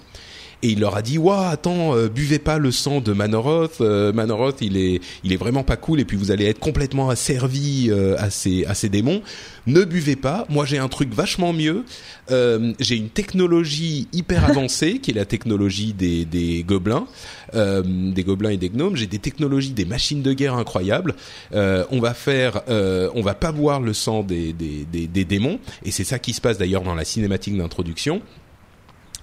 et 0.64 0.70
il 0.70 0.80
leur 0.80 0.96
a 0.96 1.02
dit 1.02 1.18
waouh 1.18 1.52
attends 1.52 1.96
euh, 1.96 2.08
buvez 2.08 2.40
pas 2.40 2.58
le 2.58 2.72
sang 2.72 3.02
de 3.02 3.12
Manoroth 3.12 3.82
euh, 3.82 4.14
Manoroth 4.14 4.62
il 4.62 4.78
est 4.78 5.02
il 5.24 5.34
est 5.34 5.38
vraiment 5.38 5.64
pas 5.64 5.76
cool. 5.76 6.00
Et 6.00 6.06
puis 6.06 6.18
vous 6.18 6.32
allez 6.32 6.46
être 6.46 6.60
complètement 6.60 7.10
asservi 7.10 7.90
euh, 7.90 8.16
à 8.18 8.30
ces 8.30 8.66
à 8.66 8.74
ces 8.74 8.90
démons. 8.90 9.22
Ne 9.68 9.84
buvez 9.84 10.16
pas. 10.16 10.46
Moi 10.50 10.66
j'ai 10.66 10.78
un 10.78 10.88
truc 10.88 11.14
vachement 11.14 11.54
mieux. 11.54 11.84
Euh, 12.32 12.74
j'ai 12.80 12.96
une 12.96 13.10
technologie 13.10 14.08
hyper 14.14 14.46
avancée 14.50 15.00
qui 15.00 15.12
est 15.12 15.14
la 15.14 15.26
technologie 15.26 15.94
des 15.94 16.26
des 16.26 16.64
gobelins. 16.64 17.06
Des 17.54 18.24
gobelins 18.24 18.50
et 18.50 18.58
des 18.58 18.70
gnomes. 18.70 18.96
J'ai 18.96 19.06
des 19.06 19.20
technologies 19.20 19.74
des 19.74 19.86
machines 19.86 20.24
de 20.24 20.34
guerre 20.34 20.56
incroyables. 20.56 21.14
On 21.52 22.00
va 22.00 22.16
faire 22.16 22.64
on 22.68 23.22
va 23.22 23.36
pas 23.36 23.52
boire 23.52 23.80
le 23.80 23.94
sang 23.94 24.24
des 24.24 24.54
des, 24.54 24.88
des, 24.92 25.06
des 25.06 25.26
démons. 25.26 25.60
Et 25.86 25.92
c'est 25.92 26.04
ça 26.04 26.18
qui 26.18 26.34
se 26.34 26.42
passe 26.42 26.58
d'ailleurs 26.58 26.82
dans 26.82 26.96
la 26.96 27.06
cinématique 27.06 27.56
d'introduction 27.56 28.22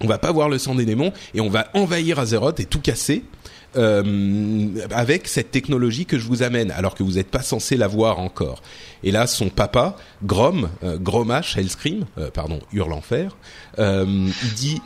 on 0.01 0.07
va 0.07 0.17
pas 0.17 0.31
voir 0.31 0.49
le 0.49 0.57
sang 0.57 0.75
des 0.75 0.85
démons 0.85 1.13
et 1.33 1.41
on 1.41 1.49
va 1.49 1.67
envahir 1.73 2.19
Azeroth 2.19 2.59
et 2.59 2.65
tout 2.65 2.81
casser. 2.81 3.23
Euh, 3.77 4.67
avec 4.91 5.29
cette 5.29 5.49
technologie 5.49 6.05
que 6.05 6.19
je 6.19 6.27
vous 6.27 6.43
amène, 6.43 6.71
alors 6.71 6.93
que 6.93 7.03
vous 7.03 7.13
n'êtes 7.13 7.31
pas 7.31 7.41
censé 7.41 7.77
la 7.77 7.87
voir 7.87 8.19
encore. 8.19 8.61
Et 9.01 9.11
là, 9.11 9.27
son 9.27 9.47
papa, 9.47 9.95
Grom, 10.23 10.69
euh, 10.83 10.97
Gromash, 10.97 11.57
Hellscream, 11.57 12.05
euh, 12.17 12.29
pardon, 12.31 12.59
Hurle 12.73 12.91
Enfer, 12.91 13.37
euh, 13.79 14.05
il 14.43 14.53
dit, 14.55 14.81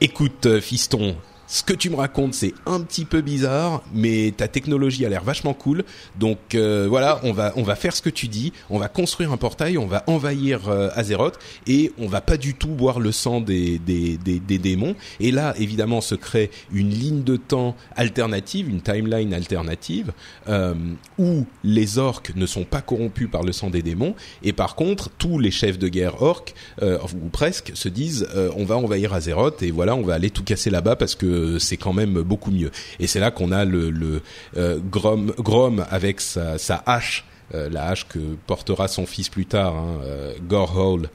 écoute, 0.00 0.58
fiston, 0.58 1.14
ce 1.46 1.62
que 1.62 1.74
tu 1.74 1.90
me 1.90 1.96
racontes, 1.96 2.34
c'est 2.34 2.54
un 2.66 2.80
petit 2.80 3.04
peu 3.04 3.20
bizarre, 3.20 3.82
mais 3.92 4.32
ta 4.36 4.48
technologie 4.48 5.04
a 5.04 5.08
l'air 5.08 5.22
vachement 5.22 5.54
cool. 5.54 5.84
Donc 6.18 6.54
euh, 6.54 6.86
voilà, 6.88 7.20
on 7.22 7.32
va 7.32 7.52
on 7.56 7.62
va 7.62 7.76
faire 7.76 7.94
ce 7.94 8.02
que 8.02 8.10
tu 8.10 8.28
dis. 8.28 8.52
On 8.70 8.78
va 8.78 8.88
construire 8.88 9.32
un 9.32 9.36
portail, 9.36 9.76
on 9.78 9.86
va 9.86 10.04
envahir 10.06 10.68
euh, 10.68 10.88
Azeroth 10.94 11.38
et 11.66 11.92
on 11.98 12.06
va 12.06 12.20
pas 12.20 12.36
du 12.36 12.54
tout 12.54 12.68
boire 12.68 12.98
le 13.00 13.12
sang 13.12 13.40
des 13.40 13.78
des, 13.78 14.16
des, 14.16 14.58
démons. 14.58 14.94
Et 15.20 15.30
là, 15.30 15.54
évidemment, 15.58 16.00
se 16.00 16.14
crée 16.14 16.50
une 16.72 16.90
ligne 16.90 17.22
de 17.22 17.36
temps 17.36 17.76
alternative, 17.96 18.68
une 18.68 18.80
timeline 18.80 19.34
alternative 19.34 20.12
euh, 20.48 20.74
où 21.18 21.44
les 21.62 21.98
orques 21.98 22.32
ne 22.36 22.46
sont 22.46 22.64
pas 22.64 22.80
corrompus 22.80 23.28
par 23.30 23.42
le 23.42 23.52
sang 23.52 23.70
des 23.70 23.82
démons 23.82 24.14
et 24.42 24.52
par 24.52 24.76
contre, 24.76 25.10
tous 25.10 25.38
les 25.38 25.50
chefs 25.50 25.78
de 25.78 25.88
guerre 25.88 26.22
orques 26.22 26.54
ou 26.82 27.28
presque 27.30 27.72
se 27.74 27.88
disent 27.88 28.28
on 28.56 28.64
va 28.64 28.76
envahir 28.76 29.12
Azeroth 29.12 29.62
et 29.62 29.70
voilà, 29.70 29.94
on 29.94 30.02
va 30.02 30.14
aller 30.14 30.30
tout 30.30 30.44
casser 30.44 30.70
là-bas 30.70 30.96
parce 30.96 31.14
que 31.14 31.33
c'est 31.58 31.76
quand 31.76 31.92
même 31.92 32.22
beaucoup 32.22 32.50
mieux. 32.50 32.70
Et 32.98 33.06
c'est 33.06 33.20
là 33.20 33.30
qu'on 33.30 33.52
a 33.52 33.64
le, 33.64 34.22
euh, 34.56 34.78
Grom, 34.90 35.32
Grom 35.38 35.84
avec 35.90 36.20
sa, 36.20 36.56
hache, 36.86 37.24
euh, 37.54 37.68
la 37.70 37.86
hache 37.88 38.06
que 38.08 38.36
portera 38.46 38.88
son 38.88 39.06
fils 39.06 39.28
plus 39.28 39.46
tard, 39.46 39.74
hein, 39.74 40.00
euh, 40.02 40.34
Gorhole. 40.42 41.08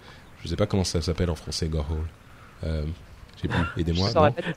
Je 0.43 0.47
sais 0.47 0.55
pas 0.55 0.67
comment 0.67 0.83
ça 0.83 1.01
s'appelle 1.01 1.29
en 1.29 1.35
français, 1.35 1.67
Gorhole. 1.67 2.07
Euh, 3.43 3.47
j'ai 3.47 3.47
plus. 3.47 3.81
Aidez-moi. 3.81 4.09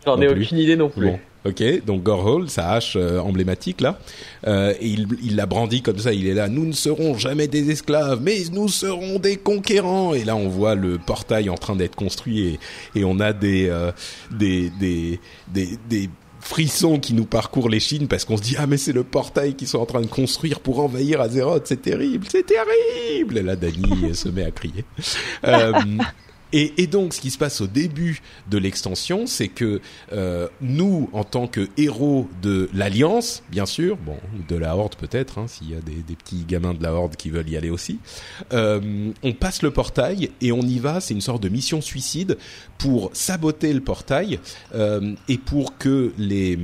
J'en 0.05 0.21
ai 0.21 0.29
aucune 0.29 0.59
idée 0.59 0.77
non 0.77 0.89
plus. 0.89 1.11
Ok, 1.45 1.85
donc 1.85 2.05
Gorhole, 2.05 2.49
sa 2.49 2.71
hache 2.71 2.95
euh, 2.95 3.19
emblématique 3.19 3.81
là, 3.81 3.99
euh, 4.47 4.73
et 4.81 4.87
il, 4.87 5.09
il 5.25 5.35
la 5.35 5.47
brandit 5.47 5.83
comme 5.83 5.99
ça. 5.99 6.13
Il 6.13 6.29
est 6.29 6.35
là. 6.35 6.49
Nous 6.49 6.65
ne 6.65 6.73
serons 6.73 7.19
jamais 7.19 7.49
des 7.49 7.71
esclaves, 7.71 8.21
mais 8.23 8.39
nous 8.53 8.69
serons 8.69 9.19
des 9.19 9.37
conquérants. 9.39 10.15
Et 10.15 10.23
là, 10.25 10.37
on 10.37 10.49
voit 10.49 10.77
le 10.77 10.99
portail 10.99 11.51
en 11.51 11.57
train 11.57 11.75
d'être 11.75 11.97
construit 11.97 12.47
et, 12.47 12.61
et 12.95 13.05
on 13.05 13.19
a 13.19 13.33
des, 13.33 13.69
euh, 13.69 13.91
des, 14.31 14.71
des, 14.79 15.19
des, 15.53 15.71
des 15.89 16.09
frissons 16.39 17.01
qui 17.01 17.13
nous 17.13 17.25
parcourent 17.25 17.69
les 17.69 17.81
chines 17.81 18.07
parce 18.07 18.25
qu'on 18.25 18.37
se 18.37 18.43
dit 18.43 18.55
ah 18.59 18.67
mais 18.69 18.77
c'est 18.77 18.93
le 18.93 19.03
portail 19.05 19.55
qu'ils 19.55 19.69
sont 19.69 19.79
en 19.79 19.87
train 19.87 20.01
de 20.01 20.07
construire 20.07 20.61
pour 20.61 20.79
envahir 20.81 21.21
Azeroth, 21.21 21.67
c'est 21.67 21.83
terrible, 21.83 22.27
c'est 22.31 22.47
terrible. 22.47 23.39
Et 23.39 23.43
là 23.43 23.57
Dany 23.57 24.15
se 24.15 24.29
met 24.29 24.45
à 24.45 24.51
crier. 24.51 24.85
Euh, 25.45 25.73
et, 26.53 26.83
et, 26.83 26.87
donc, 26.87 27.15
ce 27.15 27.21
qui 27.21 27.31
se 27.31 27.39
passe 27.39 27.61
au 27.61 27.67
début 27.67 28.21
de 28.51 28.59
l'extension, 28.59 29.27
c'est 29.27 29.49
que 29.49 29.81
euh, 30.13 30.49
nous, 30.61 31.09
en 31.13 31.25
tant 31.25 31.47
que 31.47 31.69
héros 31.77 32.29
de 32.43 32.69
l'Alliance, 32.75 33.43
bien 33.51 33.67
sûr, 33.67 33.97
bon, 33.97 34.17
de 34.49 34.57
la 34.57 34.77
Horde 34.77 34.97
peut-être, 34.97 35.39
hein, 35.39 35.47
s'il 35.49 35.71
y 35.71 35.75
a 35.75 35.81
des, 35.81 36.03
des, 36.07 36.15
petits 36.15 36.45
gamins 36.47 36.75
de 36.75 36.83
la 36.83 36.93
Horde 36.93 37.17
qui 37.17 37.31
veulent 37.31 37.49
y 37.49 37.57
aller 37.57 37.71
aussi, 37.71 37.99
euh, 38.53 39.11
on 39.23 39.33
passe 39.33 39.63
le 39.63 39.71
portail 39.71 40.31
et 40.41 40.53
on 40.53 40.63
y 40.63 40.79
va. 40.79 41.01
C'est 41.01 41.15
une 41.15 41.21
sorte 41.21 41.43
de 41.43 41.49
mission 41.49 41.81
suicide 41.81 42.39
pour 42.79 43.11
saboter 43.13 43.73
le 43.73 43.81
portail 43.81 44.39
euh, 44.75 45.15
et 45.29 45.39
pour 45.39 45.79
que 45.79 46.13
les 46.19 46.59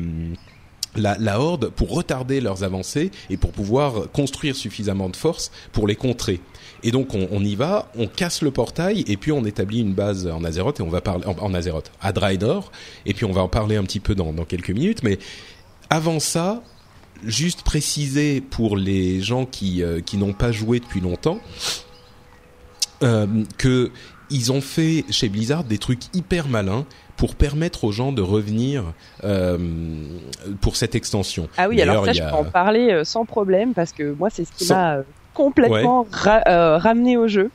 la, 0.97 1.17
la, 1.19 1.41
horde 1.41 1.69
pour 1.71 1.91
retarder 1.91 2.41
leurs 2.41 2.65
avancées 2.65 3.11
et 3.31 3.37
pour 3.37 3.53
pouvoir 3.53 4.11
construire 4.11 4.57
suffisamment 4.57 5.09
de 5.09 5.17
force 5.17 5.51
pour 5.73 5.87
les 5.87 5.97
contrer. 5.97 6.41
Et 6.83 6.91
donc 6.91 7.15
on, 7.15 7.29
on, 7.31 7.43
y 7.43 7.55
va, 7.55 7.91
on 7.97 8.07
casse 8.07 8.43
le 8.43 8.51
portail 8.51 9.05
et 9.07 9.17
puis 9.17 9.33
on 9.33 9.45
établit 9.45 9.81
une 9.81 9.95
base 9.95 10.27
en 10.27 10.45
Azeroth 10.45 10.81
et 10.81 10.83
on 10.83 10.89
va 10.89 11.01
parler 11.01 11.27
en, 11.27 11.37
en 11.39 11.55
Azeroth 11.55 11.91
à 12.01 12.13
Draenor 12.13 12.71
et 13.07 13.15
puis 13.15 13.25
on 13.25 13.33
va 13.33 13.43
en 13.43 13.49
parler 13.49 13.77
un 13.77 13.85
petit 13.85 14.01
peu 14.01 14.15
dans, 14.15 14.33
dans 14.33 14.45
quelques 14.45 14.71
minutes. 14.71 15.03
Mais 15.03 15.19
avant 15.91 16.21
ça, 16.21 16.63
juste 17.25 17.63
préciser 17.63 18.41
pour 18.41 18.77
les 18.77 19.21
gens 19.21 19.45
qui 19.45 19.83
euh, 19.83 20.01
qui 20.01 20.17
n'ont 20.17 20.33
pas 20.33 20.53
joué 20.53 20.79
depuis 20.81 21.01
longtemps 21.01 21.41
euh, 23.03 23.27
que 23.57 23.91
ils 24.31 24.53
ont 24.53 24.61
fait 24.61 25.05
chez 25.11 25.29
Blizzard 25.29 25.65
des 25.65 25.79
trucs 25.79 26.15
hyper 26.15 26.49
malins 26.49 26.85
pour 27.17 27.35
permettre 27.35 27.85
aux 27.85 27.93
gens 27.93 28.13
de 28.13 28.23
revenir 28.23 28.85
euh, 29.25 29.59
pour 30.61 30.77
cette 30.77 30.95
extension. 30.95 31.49
Ah 31.57 31.69
oui, 31.69 31.83
alors 31.83 32.05
ça, 32.05 32.13
je 32.13 32.23
peux 32.23 32.29
en 32.29 32.45
parler 32.45 32.91
euh, 32.93 33.05
sans 33.05 33.25
problème 33.25 33.75
parce 33.75 33.93
que 33.93 34.13
moi, 34.13 34.31
c'est 34.31 34.45
ce 34.45 34.53
qui 34.53 34.69
m'a 34.69 34.99
complètement 35.39 36.03
ouais. 36.03 36.09
ra 36.11 36.43
euh, 36.49 36.79
ramené 36.79 37.17
au 37.17 37.29
jeu. 37.29 37.51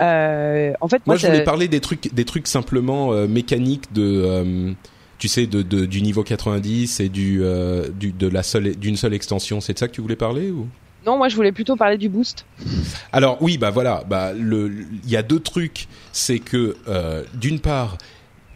Euh, 0.00 0.72
en 0.80 0.86
fait, 0.86 0.98
moi, 0.98 1.14
moi 1.14 1.16
je 1.16 1.26
voulais 1.26 1.42
parler 1.42 1.66
des 1.66 1.80
trucs, 1.80 2.14
des 2.14 2.24
trucs 2.24 2.46
simplement 2.46 3.12
euh, 3.12 3.26
mécaniques 3.26 3.92
de 3.92 4.74
tu 5.18 5.26
sais, 5.26 5.48
de, 5.48 5.62
de, 5.62 5.84
du 5.84 6.00
niveau 6.00 6.22
90 6.22 7.00
et 7.00 7.08
du, 7.08 7.42
du 7.98 8.12
de 8.12 8.28
la 8.28 8.44
seule 8.44 8.76
d'une 8.76 8.96
seule 8.96 9.14
extension. 9.14 9.60
C'est 9.60 9.72
de 9.72 9.78
ça 9.80 9.88
que 9.88 9.92
tu 9.92 10.00
voulais 10.00 10.14
parler 10.14 10.52
ou? 10.52 10.68
Non, 11.04 11.16
moi 11.16 11.28
je 11.28 11.34
voulais 11.34 11.50
plutôt 11.50 11.74
parler 11.74 11.98
du 11.98 12.08
boost. 12.08 12.46
Alors 13.12 13.38
oui, 13.40 13.58
bah 13.58 13.70
voilà, 13.70 14.04
bah 14.08 14.32
le, 14.32 14.70
il 15.04 15.10
y 15.10 15.16
a 15.16 15.24
deux 15.24 15.40
trucs, 15.40 15.88
c'est 16.12 16.38
que 16.38 16.76
d'une 17.34 17.58
part, 17.58 17.98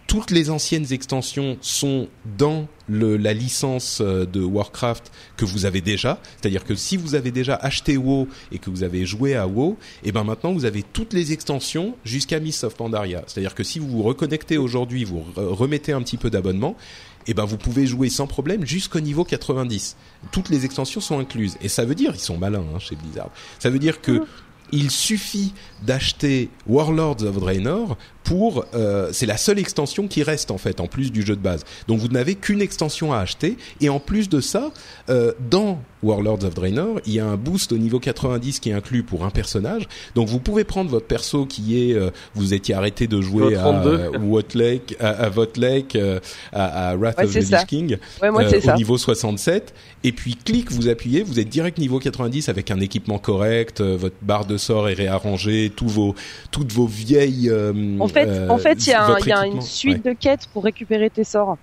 toutes 0.07 0.31
les 0.31 0.51
anciennes 0.51 0.93
extensions 0.93 1.57
sont 1.61 2.09
dans 2.39 2.67
le, 2.89 3.17
la 3.17 3.33
licence 3.33 4.01
euh, 4.01 4.27
de 4.27 4.43
Warcraft 4.43 5.11
que 5.37 5.45
vous 5.45 5.65
avez 5.65 5.81
déjà. 5.81 6.21
C'est-à-dire 6.41 6.65
que 6.65 6.75
si 6.75 6.97
vous 6.97 7.15
avez 7.15 7.31
déjà 7.31 7.57
acheté 7.57 7.97
WoW 7.97 8.29
et 8.51 8.59
que 8.59 8.71
vous 8.71 8.83
avez 8.83 9.07
joué 9.07 9.35
à 9.35 9.47
WoW, 9.47 9.79
et 10.03 10.09
eh 10.09 10.13
ben 10.13 10.25
maintenant 10.25 10.53
vous 10.53 10.65
avez 10.65 10.83
toutes 10.83 11.13
les 11.13 11.33
extensions 11.33 11.97
jusqu'à 12.05 12.41
Mists 12.41 12.65
of 12.65 12.77
Pandaria. 12.77 13.23
C'est-à-dire 13.27 13.55
que 13.55 13.65
si 13.65 13.79
vous 13.79 13.89
vous 13.89 14.03
reconnectez 14.03 14.59
aujourd'hui, 14.59 15.05
vous 15.05 15.25
remettez 15.37 15.93
un 15.93 16.03
petit 16.03 16.17
peu 16.17 16.31
d'abonnement, 16.31 16.77
et 17.27 17.31
eh 17.31 17.35
ben 17.35 17.45
vous 17.45 17.57
pouvez 17.57 17.87
jouer 17.87 18.11
sans 18.11 18.27
problème 18.27 18.67
jusqu'au 18.67 18.99
niveau 18.99 19.25
90. 19.25 19.97
Toutes 20.33 20.49
les 20.49 20.65
extensions 20.65 21.01
sont 21.01 21.21
incluses. 21.21 21.57
Et 21.61 21.69
ça 21.69 21.85
veut 21.85 21.95
dire, 21.95 22.13
ils 22.15 22.21
sont 22.21 22.37
malins 22.37 22.65
hein, 22.75 22.81
chez 22.81 22.97
Blizzard. 22.97 23.31
Ça 23.61 23.71
veut 23.71 23.79
dire 23.79 24.01
que 24.01 24.13
mmh. 24.13 24.27
il 24.73 24.91
suffit 24.91 25.55
d'acheter 25.87 26.51
Warlords 26.67 27.23
of 27.23 27.39
Draenor 27.39 27.97
pour 28.25 28.65
euh, 28.75 29.11
c'est 29.13 29.27
la 29.27 29.37
seule 29.37 29.59
extension 29.59 30.07
qui 30.09 30.23
reste 30.23 30.51
en 30.51 30.59
fait 30.59 30.81
en 30.81 30.87
plus 30.87 31.13
du 31.13 31.23
jeu 31.23 31.37
de 31.37 31.41
base. 31.41 31.65
Donc 31.89 31.99
vous 31.99 32.09
n'avez 32.09 32.35
qu'une 32.35 32.61
extension 32.61 33.13
à 33.13 33.19
acheter 33.19 33.57
et 33.81 33.89
en 33.89 34.01
plus 34.01 34.29
de 34.29 34.41
ça, 34.41 34.71
euh, 35.09 35.33
dans 35.51 35.81
Warlords 36.03 36.45
of 36.45 36.55
Draenor, 36.55 37.01
il 37.07 37.15
y 37.15 37.21
a 37.21 37.27
un 37.27 37.37
boost 37.37 37.73
au 37.73 37.79
niveau 37.79 38.01
90 38.01 38.59
qui 38.59 38.71
est 38.71 38.73
inclus 38.73 39.03
pour 39.03 39.25
un 39.25 39.31
personnage. 39.31 39.89
Donc 40.15 40.29
vous 40.29 40.41
pouvez 40.41 40.65
prendre 40.65 40.91
votre 40.91 41.07
perso 41.07 41.47
qui 41.47 41.91
est 41.91 41.95
euh, 41.95 42.11
vous 42.35 42.55
étiez 42.55 42.75
arrêté 42.75 43.07
de 43.07 43.21
jouer 43.21 43.57
à 43.57 43.71
Wotlake, 44.21 44.97
à, 44.99 45.11
à 45.11 45.29
Votlake, 45.29 45.97
euh, 45.97 46.19
à, 46.53 46.91
à, 46.91 46.97
Wrath 46.97 47.21
of 47.21 47.33
the 47.33 47.37
Lich 47.37 47.67
King 47.67 47.97
ouais, 48.21 48.31
moi, 48.31 48.45
au 48.45 48.61
ça. 48.61 48.75
niveau 48.75 48.99
67 48.99 49.75
et 50.05 50.13
puis 50.13 50.35
clic 50.35 50.73
vous 50.73 50.89
appuyez, 50.89 51.23
vous 51.23 51.39
êtes 51.39 51.49
direct 51.49 51.79
niveau 51.79 51.99
90 51.99 52.49
avec 52.49 52.71
un 52.71 52.81
équipement 52.81 53.19
correct, 53.19 53.81
votre 53.81 54.17
barre 54.23 54.47
de 54.47 54.57
sort 54.57 54.89
est 54.89 54.95
réarrangée, 54.95 55.71
tous 55.75 55.89
vos 55.89 56.15
toutes 56.51 56.73
vos 56.73 56.87
vieilles 56.87 57.51
fait, 58.13 58.29
euh, 58.29 58.49
en 58.49 58.59
fait, 58.59 58.87
il 58.87 58.91
y 58.91 58.95
a, 58.95 59.17
y 59.27 59.33
a 59.33 59.47
une 59.47 59.61
suite 59.61 60.05
de 60.05 60.13
quêtes 60.13 60.49
pour 60.53 60.65
récupérer 60.65 61.11
tes 61.11 61.25
sorts. 61.25 61.57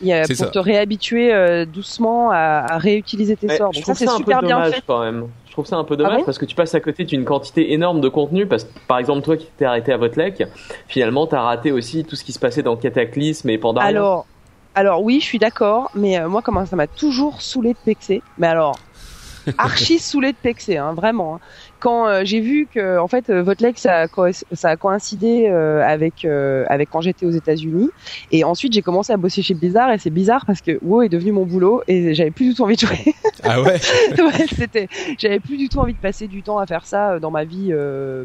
Y 0.00 0.12
a, 0.12 0.26
pour 0.26 0.36
ça. 0.36 0.46
te 0.46 0.58
réhabituer 0.58 1.32
euh, 1.32 1.64
doucement 1.64 2.30
à, 2.30 2.66
à, 2.68 2.78
réutiliser 2.78 3.36
tes 3.36 3.56
sorts. 3.56 3.72
Donc 3.72 3.84
ça, 3.84 3.94
c'est 3.94 4.08
super 4.08 4.40
peu 4.40 4.46
bien 4.46 4.56
dommage, 4.56 4.74
fait. 4.74 4.82
Quand 4.86 5.00
même. 5.00 5.28
Je 5.46 5.52
trouve 5.52 5.66
ça 5.66 5.76
un 5.76 5.84
peu 5.84 5.98
dommage 5.98 6.20
ah 6.22 6.24
parce 6.24 6.38
que 6.38 6.46
tu 6.46 6.54
passes 6.54 6.74
à 6.74 6.80
côté 6.80 7.04
d'une 7.04 7.26
quantité 7.26 7.74
énorme 7.74 8.00
de 8.00 8.08
contenu. 8.08 8.46
Parce 8.46 8.64
que, 8.64 8.70
par 8.88 8.98
exemple, 8.98 9.22
toi 9.22 9.36
qui 9.36 9.48
t'es 9.58 9.66
arrêté 9.66 9.92
à 9.92 9.98
Votlek, 9.98 10.44
finalement, 10.88 11.26
t'as 11.26 11.42
raté 11.42 11.72
aussi 11.72 12.04
tout 12.04 12.16
ce 12.16 12.24
qui 12.24 12.32
se 12.32 12.38
passait 12.38 12.62
dans 12.62 12.74
Cataclysme 12.74 13.50
et 13.50 13.58
Pandaria. 13.58 13.88
Alors, 13.88 14.26
alors 14.74 15.02
oui, 15.02 15.20
je 15.20 15.26
suis 15.26 15.38
d'accord, 15.38 15.90
mais 15.94 16.18
euh, 16.18 16.28
moi, 16.28 16.40
comment 16.42 16.64
ça 16.64 16.76
m'a 16.76 16.86
toujours 16.86 17.42
saoulé 17.42 17.74
de 17.74 17.78
pexer. 17.84 18.22
Mais 18.38 18.46
alors, 18.46 18.78
archi 19.58 19.98
saoulé 19.98 20.32
de 20.32 20.36
pexer, 20.36 20.76
hein, 20.76 20.92
vraiment. 20.94 21.36
Hein 21.36 21.40
quand 21.82 22.06
euh, 22.06 22.22
j'ai 22.24 22.40
vu 22.40 22.68
que 22.72 22.98
en 22.98 23.08
fait 23.08 23.28
euh, 23.28 23.42
votre 23.42 23.62
ça 23.76 24.02
a, 24.02 24.32
ça 24.52 24.70
a 24.70 24.76
coïncidé 24.76 25.48
euh, 25.48 25.84
avec 25.84 26.24
euh, 26.24 26.64
avec 26.68 26.90
quand 26.90 27.00
j'étais 27.00 27.26
aux 27.26 27.30
États-Unis 27.30 27.90
et 28.30 28.44
ensuite 28.44 28.72
j'ai 28.72 28.82
commencé 28.82 29.12
à 29.12 29.16
bosser 29.16 29.42
chez 29.42 29.54
Blizzard 29.54 29.90
et 29.90 29.98
c'est 29.98 30.10
bizarre 30.10 30.46
parce 30.46 30.60
que 30.60 30.78
WoW 30.80 31.02
est 31.02 31.08
devenu 31.08 31.32
mon 31.32 31.44
boulot 31.44 31.82
et 31.88 32.14
j'avais 32.14 32.30
plus 32.30 32.48
du 32.48 32.54
tout 32.54 32.62
envie 32.62 32.76
de 32.76 32.80
jouer. 32.80 32.98
Ah 33.44 33.60
ouais? 33.60 33.72
ouais 34.18 34.46
c'était 34.56 34.86
j'avais 35.18 35.40
plus 35.40 35.56
du 35.56 35.68
tout 35.68 35.78
envie 35.78 35.94
de 35.94 35.98
passer 35.98 36.28
du 36.28 36.44
temps 36.44 36.58
à 36.58 36.66
faire 36.66 36.86
ça 36.86 37.18
dans 37.18 37.32
ma 37.32 37.44
vie 37.44 37.72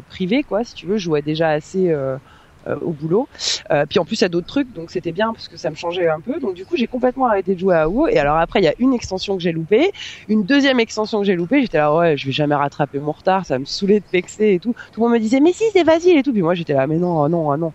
privée 0.08 0.44
quoi 0.44 0.62
si 0.62 0.74
tu 0.74 0.86
veux 0.86 0.96
je 0.96 1.04
jouais 1.04 1.22
déjà 1.22 1.48
assez 1.48 1.92
au 2.80 2.90
boulot. 2.90 3.28
Euh, 3.70 3.86
puis 3.88 3.98
en 3.98 4.04
plus 4.04 4.20
il 4.20 4.22
y 4.22 4.24
a 4.24 4.28
d'autres 4.28 4.46
trucs, 4.46 4.72
donc 4.72 4.90
c'était 4.90 5.12
bien 5.12 5.32
parce 5.32 5.48
que 5.48 5.56
ça 5.56 5.70
me 5.70 5.74
changeait 5.74 6.08
un 6.08 6.20
peu. 6.20 6.40
Donc 6.40 6.54
du 6.54 6.64
coup 6.64 6.76
j'ai 6.76 6.86
complètement 6.86 7.26
arrêté 7.26 7.54
de 7.54 7.60
jouer 7.60 7.76
à 7.76 7.88
WoW. 7.88 8.08
Et 8.08 8.18
alors 8.18 8.36
après 8.36 8.60
il 8.60 8.64
y 8.64 8.68
a 8.68 8.74
une 8.78 8.94
extension 8.94 9.36
que 9.36 9.42
j'ai 9.42 9.52
loupée, 9.52 9.92
une 10.28 10.44
deuxième 10.44 10.80
extension 10.80 11.20
que 11.20 11.26
j'ai 11.26 11.34
loupée. 11.34 11.62
J'étais 11.62 11.78
là 11.78 11.94
ouais 11.94 12.16
je 12.16 12.26
vais 12.26 12.32
jamais 12.32 12.54
rattraper 12.54 12.98
mon 12.98 13.12
retard, 13.12 13.46
ça 13.46 13.58
me 13.58 13.64
saoulait 13.64 14.00
de 14.00 14.06
vexer 14.12 14.54
et 14.54 14.58
tout. 14.58 14.74
Tout 14.92 15.00
le 15.00 15.06
monde 15.06 15.14
me 15.14 15.20
disait 15.20 15.40
mais 15.40 15.52
si 15.52 15.64
c'est 15.72 15.84
facile 15.84 16.16
et 16.18 16.22
tout. 16.22 16.32
Puis 16.32 16.42
moi 16.42 16.54
j'étais 16.54 16.74
là 16.74 16.86
mais 16.86 16.96
non 16.96 17.28
non 17.28 17.56
non. 17.56 17.72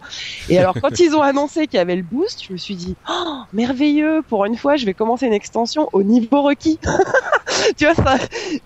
Et 0.49 0.57
alors 0.57 0.75
quand 0.81 0.99
ils 0.99 1.15
ont 1.15 1.21
annoncé 1.21 1.67
qu'il 1.67 1.77
y 1.77 1.81
avait 1.81 1.95
le 1.95 2.03
boost, 2.03 2.43
je 2.47 2.53
me 2.53 2.57
suis 2.57 2.75
dit 2.75 2.95
oh, 3.09 3.41
merveilleux 3.53 4.21
pour 4.27 4.45
une 4.45 4.57
fois 4.57 4.75
je 4.75 4.85
vais 4.85 4.93
commencer 4.93 5.25
une 5.25 5.33
extension 5.33 5.89
au 5.93 6.03
niveau 6.03 6.41
requis. 6.41 6.79
tu 7.77 7.85
vois 7.85 7.95
ça. 7.95 8.17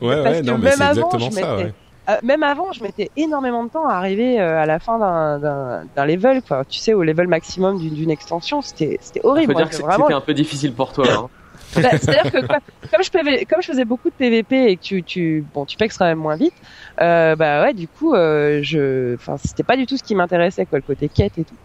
Ouais 0.02 0.22
ouais 0.22 0.42
non 0.42 0.58
mais 0.58 0.72
c'est 0.72 0.84
exactement 0.84 1.32
ça. 1.32 1.58
Ouais 1.58 1.74
euh, 2.10 2.16
même 2.24 2.44
avant, 2.44 2.72
je 2.72 2.84
mettais 2.84 3.10
énormément 3.18 3.64
de 3.64 3.70
temps 3.70 3.88
à 3.88 3.94
arriver 3.94 4.40
euh, 4.40 4.62
à 4.62 4.66
la 4.66 4.80
fin 4.80 4.98
d'un 5.00 6.06
level, 6.06 6.42
quoi. 6.42 6.64
Tu 6.66 6.80
sais, 6.80 6.94
au 6.94 7.04
level 7.04 7.28
maximum 7.28 7.80
d'une 7.80 8.12
extension, 8.12 8.62
c'était 8.62 9.00
horrible. 9.24 9.54
Faut 9.54 9.60
dire 9.60 9.70
que 9.70 9.76
c'était 9.76 10.14
un 10.14 10.22
peu 10.22 10.34
difficile 10.34 10.74
pour 10.74 10.94
toi. 10.94 11.06
Hein. 11.10 11.30
bah, 11.76 11.90
C'est-à-dire 11.92 12.32
que 12.32 12.48
comme 12.48 13.04
je, 13.04 13.12
PV, 13.12 13.46
comme 13.46 13.62
je 13.62 13.68
faisais 13.68 13.86
beaucoup 13.86 14.10
de 14.10 14.16
PVP 14.16 14.72
et 14.72 14.78
que 14.78 14.82
tu, 14.82 15.04
tu 15.04 15.46
bon, 15.54 15.66
tu 15.66 15.76
pexes 15.76 15.98
quand 15.98 16.06
même 16.06 16.18
moins 16.18 16.36
vite, 16.36 16.54
euh, 17.02 17.36
bah 17.36 17.64
ouais, 17.64 17.74
du 17.74 17.88
coup, 17.88 18.14
euh, 18.14 18.60
je, 18.64 19.16
enfin, 19.16 19.36
c'était 19.38 19.64
pas 19.64 19.76
du 19.76 19.86
tout 19.86 19.98
ce 19.98 20.04
qui 20.04 20.16
m'intéressait, 20.16 20.66
quoi, 20.66 20.80
le 20.80 20.84
côté 20.84 21.10
quête 21.10 21.38
et 21.38 21.44
tout. 21.44 21.56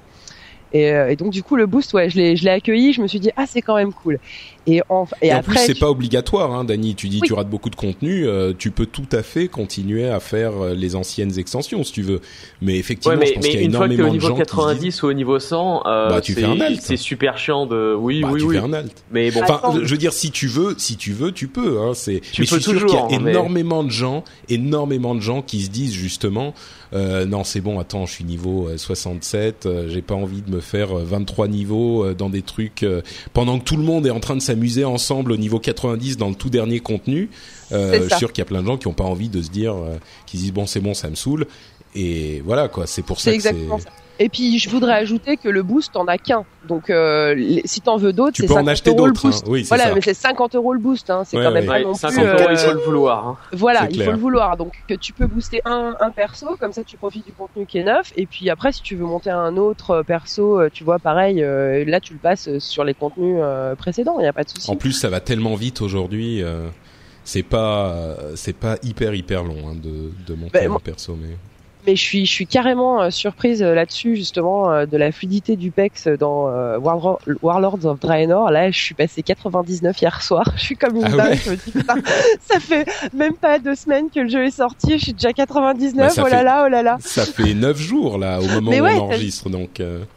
Et, 0.73 0.93
euh, 0.93 1.11
et, 1.11 1.17
donc 1.17 1.31
du 1.31 1.43
coup 1.43 1.57
le 1.57 1.67
boost, 1.67 1.93
ouais, 1.93 2.09
je 2.09 2.17
l'ai, 2.17 2.37
je 2.37 2.45
l'ai 2.45 2.51
accueilli. 2.51 2.93
Je 2.93 3.03
me 3.03 3.07
suis 3.07 3.21
dit 3.21 3.31
ah 3.37 3.45
c'est 3.47 3.61
quand 3.61 3.77
même 3.77 3.93
cool. 3.93 4.19
Et, 4.67 4.81
en, 4.89 5.07
et, 5.21 5.29
et 5.29 5.35
en 5.35 5.39
après, 5.39 5.55
plus 5.55 5.67
c'est 5.67 5.79
pas 5.79 5.91
obligatoire, 5.91 6.53
hein, 6.53 6.65
Dani. 6.65 6.95
Tu 6.95 7.09
dis 7.09 7.19
oui. 7.21 7.29
tu 7.29 7.33
rates 7.33 7.51
beaucoup 7.51 7.71
de 7.71 7.77
contenu, 7.77 8.27
euh, 8.27 8.53
tu 8.57 8.71
peux 8.71 8.87
tout 8.87 9.09
à 9.13 9.23
fait 9.23 9.49
continuer 9.49 10.09
à 10.09 10.21
faire 10.21 10.53
euh, 10.61 10.75
les 10.75 10.95
anciennes 10.95 11.39
extensions 11.39 11.83
si 11.83 11.93
tu 11.93 12.03
veux. 12.03 12.21
Mais 12.61 12.77
effectivement, 12.77 13.15
ouais, 13.15 13.21
mais, 13.21 13.27
je 13.27 13.35
pense 13.35 13.47
qu'il 13.47 13.55
y 13.55 13.59
a 13.59 13.63
énormément 13.63 13.93
de 13.93 13.99
gens. 13.99 14.15
Une 14.15 14.21
fois 14.21 14.29
que 14.31 14.35
au 14.35 14.35
niveau 14.35 14.45
90 14.45 14.81
disent... 14.81 15.03
ou 15.03 15.07
au 15.07 15.13
niveau 15.13 15.39
100, 15.39 15.83
euh, 15.87 16.09
bah, 16.09 16.21
tu 16.21 16.35
c'est, 16.35 16.41
fais 16.41 16.47
un 16.47 16.61
alt. 16.61 16.81
c'est 16.81 16.97
super 16.97 17.39
chiant 17.39 17.67
de. 17.67 17.95
Oui, 17.99 18.23
bah, 18.23 18.29
oui, 18.33 18.41
tu 18.41 18.47
oui. 18.47 18.57
fais 18.57 18.63
un 18.63 18.73
alt. 18.73 19.05
Mais 19.11 19.31
bon, 19.31 19.43
enfin, 19.43 19.61
je 19.83 19.91
veux 19.91 19.99
dire 19.99 20.13
si 20.13 20.31
tu 20.31 20.47
veux, 20.47 20.75
si 20.79 20.97
tu 20.97 21.13
veux, 21.13 21.33
tu 21.33 21.49
peux. 21.49 21.81
Hein, 21.81 21.93
c'est. 21.95 22.21
Tu 22.21 22.43
mais 22.43 22.47
peux 22.47 22.57
je 22.57 22.63
suis 22.63 22.73
toujours, 22.73 22.91
sûr 22.91 23.07
qu'il 23.09 23.17
y 23.17 23.21
a 23.21 23.23
mais... 23.23 23.31
énormément 23.31 23.83
de 23.83 23.91
gens, 23.91 24.25
énormément 24.49 25.15
de 25.15 25.21
gens 25.21 25.43
qui 25.43 25.63
se 25.63 25.71
disent 25.71 25.93
justement, 25.93 26.55
euh, 26.95 27.25
non 27.25 27.43
c'est 27.45 27.61
bon, 27.61 27.79
attends, 27.79 28.07
je 28.07 28.13
suis 28.13 28.25
niveau 28.25 28.69
67, 28.77 29.65
euh, 29.65 29.89
j'ai 29.89 30.03
pas 30.03 30.15
envie 30.15 30.43
de 30.43 30.51
me 30.51 30.61
faire 30.61 30.95
23 30.95 31.49
niveaux 31.49 32.05
euh, 32.05 32.15
dans 32.15 32.29
des 32.29 32.43
trucs 32.43 32.85
pendant 33.33 33.59
que 33.59 33.65
tout 33.65 33.77
le 33.77 33.83
monde 33.83 34.07
est 34.07 34.11
en 34.11 34.21
train 34.21 34.37
de 34.37 34.43
s'amuser 34.53 34.85
ensemble 34.85 35.33
au 35.33 35.37
niveau 35.39 35.59
90 35.59 36.19
dans 36.19 36.29
le 36.29 36.35
tout 36.35 36.51
dernier 36.51 36.81
contenu. 36.81 37.31
Euh, 37.73 38.03
je 38.03 38.09
suis 38.09 38.19
sûr 38.19 38.33
qu'il 38.33 38.43
y 38.43 38.47
a 38.47 38.47
plein 38.47 38.61
de 38.61 38.67
gens 38.67 38.77
qui 38.77 38.87
ont 38.87 38.93
pas 38.93 39.05
envie 39.05 39.31
de 39.31 39.41
se 39.41 39.49
dire, 39.49 39.75
euh, 39.75 39.97
qui 40.27 40.37
se 40.37 40.43
disent 40.43 40.53
bon 40.53 40.67
c'est 40.67 40.81
bon 40.81 40.93
ça 40.93 41.09
me 41.09 41.15
saoule. 41.15 41.47
Et 41.95 42.41
voilà 42.45 42.69
quoi, 42.69 42.87
c'est 42.87 43.03
pour 43.03 43.21
ça 43.21 43.31
que 43.31 43.35
exactement 43.35 43.79
ça. 43.79 43.91
Et 44.19 44.29
puis 44.29 44.59
je 44.59 44.69
voudrais 44.71 44.93
ajouter 44.93 45.37
que 45.37 45.49
le 45.49 45.63
boost 45.63 45.93
t'en 45.95 46.07
as 46.07 46.17
qu'un. 46.19 46.45
Donc 46.69 46.91
euh, 46.91 47.35
les, 47.35 47.63
si 47.65 47.81
t'en 47.81 47.97
veux 47.97 48.13
d'autres, 48.13 48.33
tu 48.35 48.43
c'est 48.43 48.49
peux 48.49 48.55
50 48.55 48.69
en 48.69 48.71
acheter 48.71 48.91
euros 48.91 49.07
le. 49.07 49.13
Hein. 49.25 49.31
Oui, 49.47 49.63
voilà, 49.65 49.85
ça. 49.89 49.95
mais 49.95 50.01
c'est 50.01 50.15
50 50.15 50.55
euros 50.55 50.73
le 50.75 50.79
boost. 50.79 51.11
Hein. 51.11 51.23
C'est 51.27 51.39
Ouais, 51.39 51.45
quand 51.45 51.51
même 51.51 51.63
ouais. 51.65 51.67
pas 51.69 51.79
Ouais, 51.79 51.85
non 51.85 51.95
50 51.95 52.15
plus. 52.19 52.29
euros, 52.29 52.39
il 52.51 52.55
euh, 52.55 52.57
faut 52.57 52.73
le 52.73 52.81
vouloir. 52.81 53.27
Hein. 53.27 53.37
Voilà, 53.53 53.89
il 53.91 54.03
faut 54.03 54.11
le 54.13 54.17
vouloir. 54.19 54.57
Donc 54.57 54.73
que 54.87 54.95
tu 54.95 55.13
peux 55.13 55.27
booster 55.27 55.61
un, 55.65 55.97
un 55.99 56.11
perso, 56.11 56.57
comme 56.61 56.73
ça 56.73 56.85
tu 56.85 56.97
profites 56.99 57.27
du 57.27 57.33
contenu 57.33 57.67
qui 57.67 57.79
est 57.79 57.85
neuf. 57.85 58.13
Et 58.17 58.27
puis 58.27 58.49
après, 58.49 58.71
si 58.73 58.83
tu 58.83 58.97
veux 58.97 59.07
monter 59.07 59.31
un 59.31 59.57
autre 59.57 59.91
euh, 59.91 60.03
perso, 60.03 60.61
euh, 60.61 60.69
tu 60.73 60.85
vois, 60.85 60.99
pareil, 60.99 61.43
euh, 61.43 61.85
là 61.87 61.99
tu 62.01 62.13
le 62.13 62.19
passes 62.21 62.59
sur 62.59 62.85
les 62.85 62.95
contenus 62.95 63.37
euh, 63.41 63.75
précédents. 63.75 64.17
Il 64.21 64.25
y 64.25 64.29
a 64.29 64.33
pas 64.33 64.45
de 64.45 64.51
souci. 64.51 64.71
En 64.71 64.77
plus, 64.77 64.93
ça 64.93 65.09
va 65.09 65.21
tellement 65.21 65.57
vite 65.57 65.81
aujourd'hui. 65.81 66.43
euh, 66.43 66.69
c'est 67.25 67.43
pas, 67.45 67.87
euh, 67.91 68.33
c'est 68.37 68.57
pas 68.57 68.77
hyper 68.83 69.15
hyper 69.15 69.43
long 69.45 69.69
hein, 69.71 69.75
de, 69.75 70.11
de 70.27 70.35
monter 70.39 70.59
Ben, 70.61 70.73
un 70.73 70.79
perso, 70.79 71.17
mais. 71.21 71.37
Mais 71.87 71.97
je 71.97 72.01
suis, 72.03 72.27
je 72.27 72.31
suis 72.31 72.47
carrément 72.47 73.03
euh, 73.03 73.11
surprise 73.11 73.61
euh, 73.63 73.75
là-dessus 73.75 74.15
justement 74.15 74.71
euh, 74.71 74.87
de 74.87 74.97
la 74.97 75.11
fluidité 75.11 75.57
du 75.57 75.71
PEX 75.73 76.07
dans 76.07 76.49
euh, 76.49 76.79
Warlord- 76.79 77.19
Warlords 77.43 77.85
of 77.87 77.99
Draenor. 77.99 78.51
Là, 78.53 78.71
je 78.71 78.79
suis 78.81 78.95
passé 78.95 79.23
99 79.23 80.01
hier 80.01 80.23
soir. 80.23 80.45
Je 80.57 80.61
suis 80.63 80.77
comme 80.77 80.97
une 80.97 81.05
Ah 81.05 81.09
dingue. 81.11 81.31
ouais 81.31 81.37
Je 81.45 81.51
me 81.51 81.57
dis 81.57 81.71
putain, 81.73 81.97
ça 82.41 82.61
fait 82.61 82.87
même 83.13 83.35
pas 83.35 83.59
deux 83.59 83.75
semaines 83.75 84.11
que 84.15 84.21
le 84.21 84.29
jeu 84.29 84.45
est 84.45 84.51
sorti. 84.57 84.99
Je 84.99 85.03
suis 85.05 85.13
déjà 85.13 85.33
99. 85.33 86.15
Bah, 86.17 86.23
oh 86.25 86.29
là 86.29 86.39
fait- 86.39 86.45
là, 86.45 86.63
oh 86.67 86.69
là 86.69 86.83
là. 86.85 86.97
Ça 87.01 87.25
fait 87.27 87.55
neuf 87.55 87.79
jours 87.79 88.17
là 88.19 88.41
au 88.41 88.47
moment 88.47 88.71
Mais 88.71 88.81
où 88.81 88.85
ouais, 88.85 88.95
on 88.95 89.03
enregistre, 89.03 89.51
donc. 89.51 89.81
euh, 89.81 89.99
Donc 89.99 90.09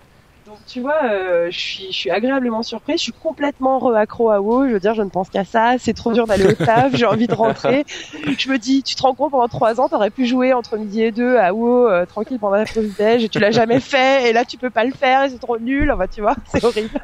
tu 0.76 0.82
vois, 0.82 1.06
euh, 1.06 1.48
je 1.52 1.58
suis, 1.58 1.86
je 1.86 1.94
suis 1.94 2.12
agréablement 2.12 2.62
surprise. 2.62 2.98
Je 2.98 3.04
suis 3.04 3.14
complètement 3.14 3.80
re-accro 3.80 4.30
à 4.30 4.42
WoW. 4.42 4.68
Je 4.68 4.74
veux 4.74 4.80
dire, 4.82 4.94
je 4.94 5.04
ne 5.04 5.10
pense 5.10 5.30
qu'à 5.30 5.46
ça. 5.46 5.76
C'est 5.80 5.94
trop 5.94 6.12
dur 6.12 6.28
d'aller 6.28 6.46
au 6.46 6.52
taf. 6.52 6.94
J'ai 6.94 7.06
envie 7.06 7.28
de 7.28 7.34
rentrer. 7.34 7.86
Je 8.38 8.50
me 8.50 8.58
dis, 8.58 8.84
tu 8.84 8.94
te 8.94 9.02
rends 9.02 9.14
compte 9.14 9.32
pendant 9.32 9.48
trois 9.48 9.80
ans, 9.80 9.88
t'aurais 9.88 10.10
pu 10.10 10.26
jouer 10.26 10.52
entre 10.52 10.76
midi 10.76 11.02
et 11.02 11.14
deux 11.14 11.38
à 11.38 11.54
WoW 11.54 11.88
euh, 11.88 12.06
tranquille 12.06 12.40
pendant 12.40 12.58
la 12.58 12.66
pause 12.66 12.94
déj 12.98 13.24
et 13.24 13.30
tu 13.30 13.40
l'as 13.40 13.52
jamais 13.52 13.80
fait. 13.80 14.30
Et 14.30 14.34
là, 14.34 14.44
tu 14.44 14.58
peux 14.58 14.70
pas 14.70 14.84
le 14.84 14.92
faire 14.92 15.24
et 15.24 15.30
c'est 15.30 15.40
trop 15.40 15.58
nul. 15.58 15.90
Enfin, 15.90 16.08
tu 16.14 16.20
vois, 16.20 16.36
c'est 16.52 16.64
horrible. 16.66 16.90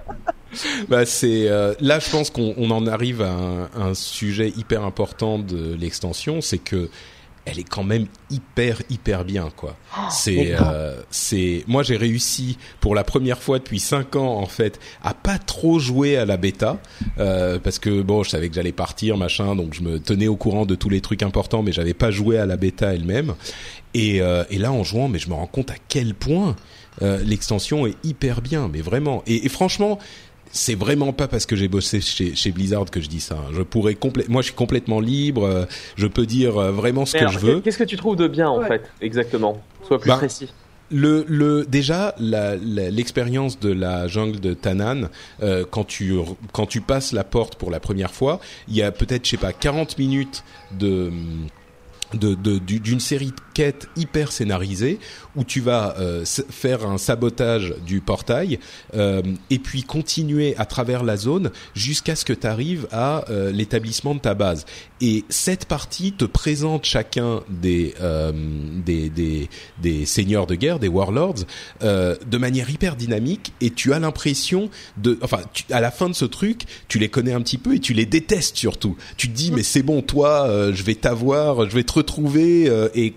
Bah 0.89 1.05
c'est 1.05 1.47
euh, 1.47 1.74
là 1.80 1.99
je 1.99 2.09
pense 2.09 2.30
qu'on 2.30 2.53
on 2.57 2.72
en 2.72 2.86
arrive 2.86 3.22
à 3.22 3.32
un, 3.32 3.69
un 3.74 3.93
sujet 3.93 4.49
hyper 4.49 4.84
important 4.84 5.39
de 5.39 5.78
l'extension, 5.80 6.41
c'est 6.41 6.57
que 6.57 6.89
elle 7.45 7.57
est 7.59 7.67
quand 7.67 7.83
même 7.83 8.05
hyper 8.29 8.81
hyper 8.89 9.25
bien 9.25 9.49
quoi. 9.55 9.75
C'est 10.11 10.35
mais 10.35 10.45
grave. 10.51 10.73
euh, 10.75 11.01
c'est 11.09 11.63
moi 11.67 11.81
j'ai 11.83 11.97
réussi 11.97 12.57
pour 12.79 12.93
la 12.93 13.03
première 13.03 13.41
fois 13.41 13.57
depuis 13.57 13.79
cinq 13.79 14.15
ans 14.15 14.35
en 14.37 14.45
fait 14.45 14.79
à 15.03 15.13
pas 15.13 15.37
trop 15.39 15.79
jouer 15.79 16.17
à 16.17 16.25
la 16.25 16.37
bêta 16.37 16.79
euh, 17.19 17.57
parce 17.57 17.79
que 17.79 18.01
bon 18.03 18.23
je 18.23 18.29
savais 18.29 18.47
que 18.49 18.55
j'allais 18.55 18.71
partir 18.71 19.17
machin 19.17 19.55
donc 19.55 19.73
je 19.73 19.81
me 19.81 19.99
tenais 19.99 20.27
au 20.27 20.35
courant 20.35 20.65
de 20.67 20.75
tous 20.75 20.89
les 20.89 21.01
trucs 21.01 21.23
importants 21.23 21.63
mais 21.63 21.71
j'avais 21.71 21.95
pas 21.95 22.11
joué 22.11 22.37
à 22.37 22.45
la 22.45 22.57
bêta 22.57 22.93
elle-même 22.93 23.33
et, 23.93 24.21
euh, 24.21 24.43
et 24.51 24.57
là 24.59 24.71
en 24.71 24.83
jouant 24.83 25.07
mais 25.07 25.17
je 25.19 25.27
me 25.29 25.33
rends 25.33 25.47
compte 25.47 25.71
à 25.71 25.75
quel 25.87 26.13
point 26.13 26.55
euh, 27.01 27.19
l'extension 27.25 27.87
est 27.87 27.95
hyper 28.03 28.41
bien 28.41 28.69
mais 28.71 28.81
vraiment 28.81 29.23
et, 29.25 29.45
et 29.45 29.49
franchement 29.49 29.97
c'est 30.52 30.76
vraiment 30.76 31.14
pas 31.14 31.28
parce 31.28 31.45
que 31.45 31.56
j'ai 31.56 31.68
bossé 31.68 32.02
chez, 32.02 32.36
chez 32.36 32.52
Blizzard 32.52 32.86
que 32.86 33.02
je 33.02 33.08
dis 33.08 33.20
ça. 33.20 33.38
Je 33.54 33.62
pourrais 33.62 33.97
moi 34.30 34.41
je 34.41 34.47
suis 34.47 34.56
complètement 34.56 34.99
libre, 34.99 35.43
euh, 35.43 35.66
je 35.95 36.08
peux 36.08 36.26
dire 36.26 36.58
euh, 36.58 36.72
vraiment 36.72 37.06
ce 37.06 37.18
que 37.18 37.28
je 37.28 37.39
veux. 37.39 37.62
Qu'est-ce 37.62 37.78
que 37.78 37.84
tu 37.84 37.97
trouves 37.97 38.16
de 38.16 38.28
bien 38.28 38.49
en 38.49 38.62
fait, 38.62 38.89
exactement? 39.02 39.62
Sois 39.88 39.99
plus 39.99 40.10
bah, 40.10 40.18
précis. 40.18 40.54
Le, 40.93 41.24
le, 41.30 41.66
déjà 41.66 42.16
l'expérience 42.20 43.58
de 43.62 43.72
la 43.72 44.10
jungle 44.10 44.41
de 44.41 44.54
Tanan 44.54 45.08
euh, 45.41 45.64
quand 45.70 45.86
tu 45.86 46.16
quand 46.52 46.66
tu 46.66 46.82
passes 46.82 47.14
la 47.14 47.24
porte 47.24 47.56
pour 47.56 47.72
la 47.72 47.80
première 47.80 48.12
fois, 48.12 48.41
il 48.68 48.76
y 48.76 48.82
a 48.82 48.91
peut-être 48.91 49.26
je 49.26 49.32
sais 49.32 49.38
pas 49.38 49.54
40 49.54 49.97
minutes 49.97 50.43
de 50.78 51.10
d'une 52.14 52.36
de, 52.36 52.99
série 52.99 53.28
de 53.28 53.36
quêtes 53.53 53.88
hyper 53.95 54.32
scénarisées 54.32 54.99
où 55.36 55.43
tu 55.43 55.62
vas 55.62 55.95
euh, 55.99 56.26
faire 56.26 56.86
un 56.86 56.97
sabotage 56.97 57.74
du 57.86 58.01
portail 58.01 58.59
euh, 58.95 59.22
et 59.49 59.59
puis 59.59 59.84
continuer 59.84 60.55
à 60.57 60.66
travers 60.66 61.03
la 61.03 61.18
zone 61.18 61.51
jusqu'à 61.74 62.16
ce 62.16 62.26
que 62.26 62.34
tu 62.34 62.47
arrives 62.47 62.88
à 62.91 63.26
euh, 63.30 63.51
l'établissement 63.51 64.16
de 64.16 64.20
ta 64.20 64.34
base. 64.34 64.66
Et 64.99 65.24
cette 65.30 65.66
partie 65.66 66.12
te 66.12 66.26
présente 66.26 66.86
chacun 66.86 67.41
des 67.49 67.95
euh, 68.01 68.32
des, 68.86 69.09
des, 69.09 69.49
des 69.82 70.05
seigneurs 70.05 70.47
de 70.47 70.55
guerre, 70.55 70.80
des 70.80 70.88
warlords, 70.88 71.45
de 71.82 72.38
manière 72.38 72.70
hyper 72.70 72.95
dynamique 72.95 73.53
et 73.62 73.70
tu 73.70 73.93
as 73.93 73.99
l'impression 73.99 74.70
de, 74.97 75.18
enfin, 75.22 75.41
à 75.70 75.82
la 75.82 75.91
fin 75.91 76.09
de 76.09 76.14
ce 76.14 76.26
truc, 76.26 76.64
tu 76.88 76.99
les 76.99 77.09
connais 77.09 77.34
un 77.34 77.41
petit 77.41 77.57
peu 77.57 77.76
et 77.76 77.80
tu 77.80 77.93
les 77.93 78.05
détestes 78.05 78.57
surtout. 78.57 78.95
Tu 79.18 79.28
te 79.28 79.34
dis 79.34 79.51
mais 79.51 79.64
c'est 79.64 79.84
bon, 79.84 80.01
toi, 80.01 80.72
je 80.72 80.84
vais 80.84 80.95
t'avoir, 80.95 81.70
je 81.70 81.76
vais 81.76 81.84
te 81.84 81.91
retrouver 82.02 82.66
et 82.93 83.14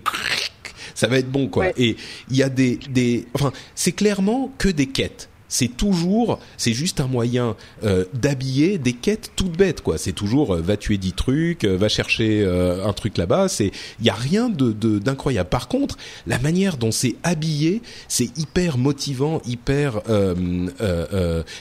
ça 0.93 1.07
va 1.07 1.17
être 1.17 1.29
bon 1.29 1.47
quoi. 1.47 1.67
Et 1.77 1.95
il 2.29 2.37
y 2.37 2.43
a 2.43 2.49
des 2.49 2.79
des 2.89 3.25
enfin 3.33 3.51
c'est 3.75 3.91
clairement 3.91 4.51
que 4.57 4.69
des 4.69 4.87
quêtes 4.87 5.29
c'est 5.47 5.67
toujours, 5.67 6.39
c'est 6.57 6.73
juste 6.73 6.99
un 6.99 7.07
moyen 7.07 7.55
euh, 7.83 8.05
d'habiller 8.13 8.77
des 8.77 8.93
quêtes 8.93 9.31
toutes 9.35 9.55
bêtes, 9.55 9.81
quoi. 9.81 9.97
C'est 9.97 10.13
toujours 10.13 10.55
euh, 10.55 10.61
va 10.61 10.77
tuer 10.77 10.97
dix 10.97 11.13
trucs, 11.13 11.63
euh, 11.63 11.77
va 11.77 11.89
chercher 11.89 12.45
un 12.45 12.93
truc 12.93 13.17
là-bas. 13.17 13.47
C'est, 13.47 13.71
il 13.99 14.05
y 14.05 14.09
a 14.09 14.13
rien 14.13 14.49
de, 14.49 14.71
d'incroyable. 14.99 15.49
Par 15.49 15.67
contre, 15.67 15.97
la 16.27 16.39
manière 16.39 16.77
dont 16.77 16.91
c'est 16.91 17.15
habillé, 17.23 17.81
c'est 18.07 18.37
hyper 18.37 18.77
motivant, 18.77 19.41
hyper, 19.45 20.01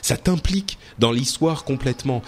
ça 0.03 0.17
t'implique 0.17 0.79
dans 0.99 1.13
l'histoire 1.13 1.65
complètement. 1.65 2.23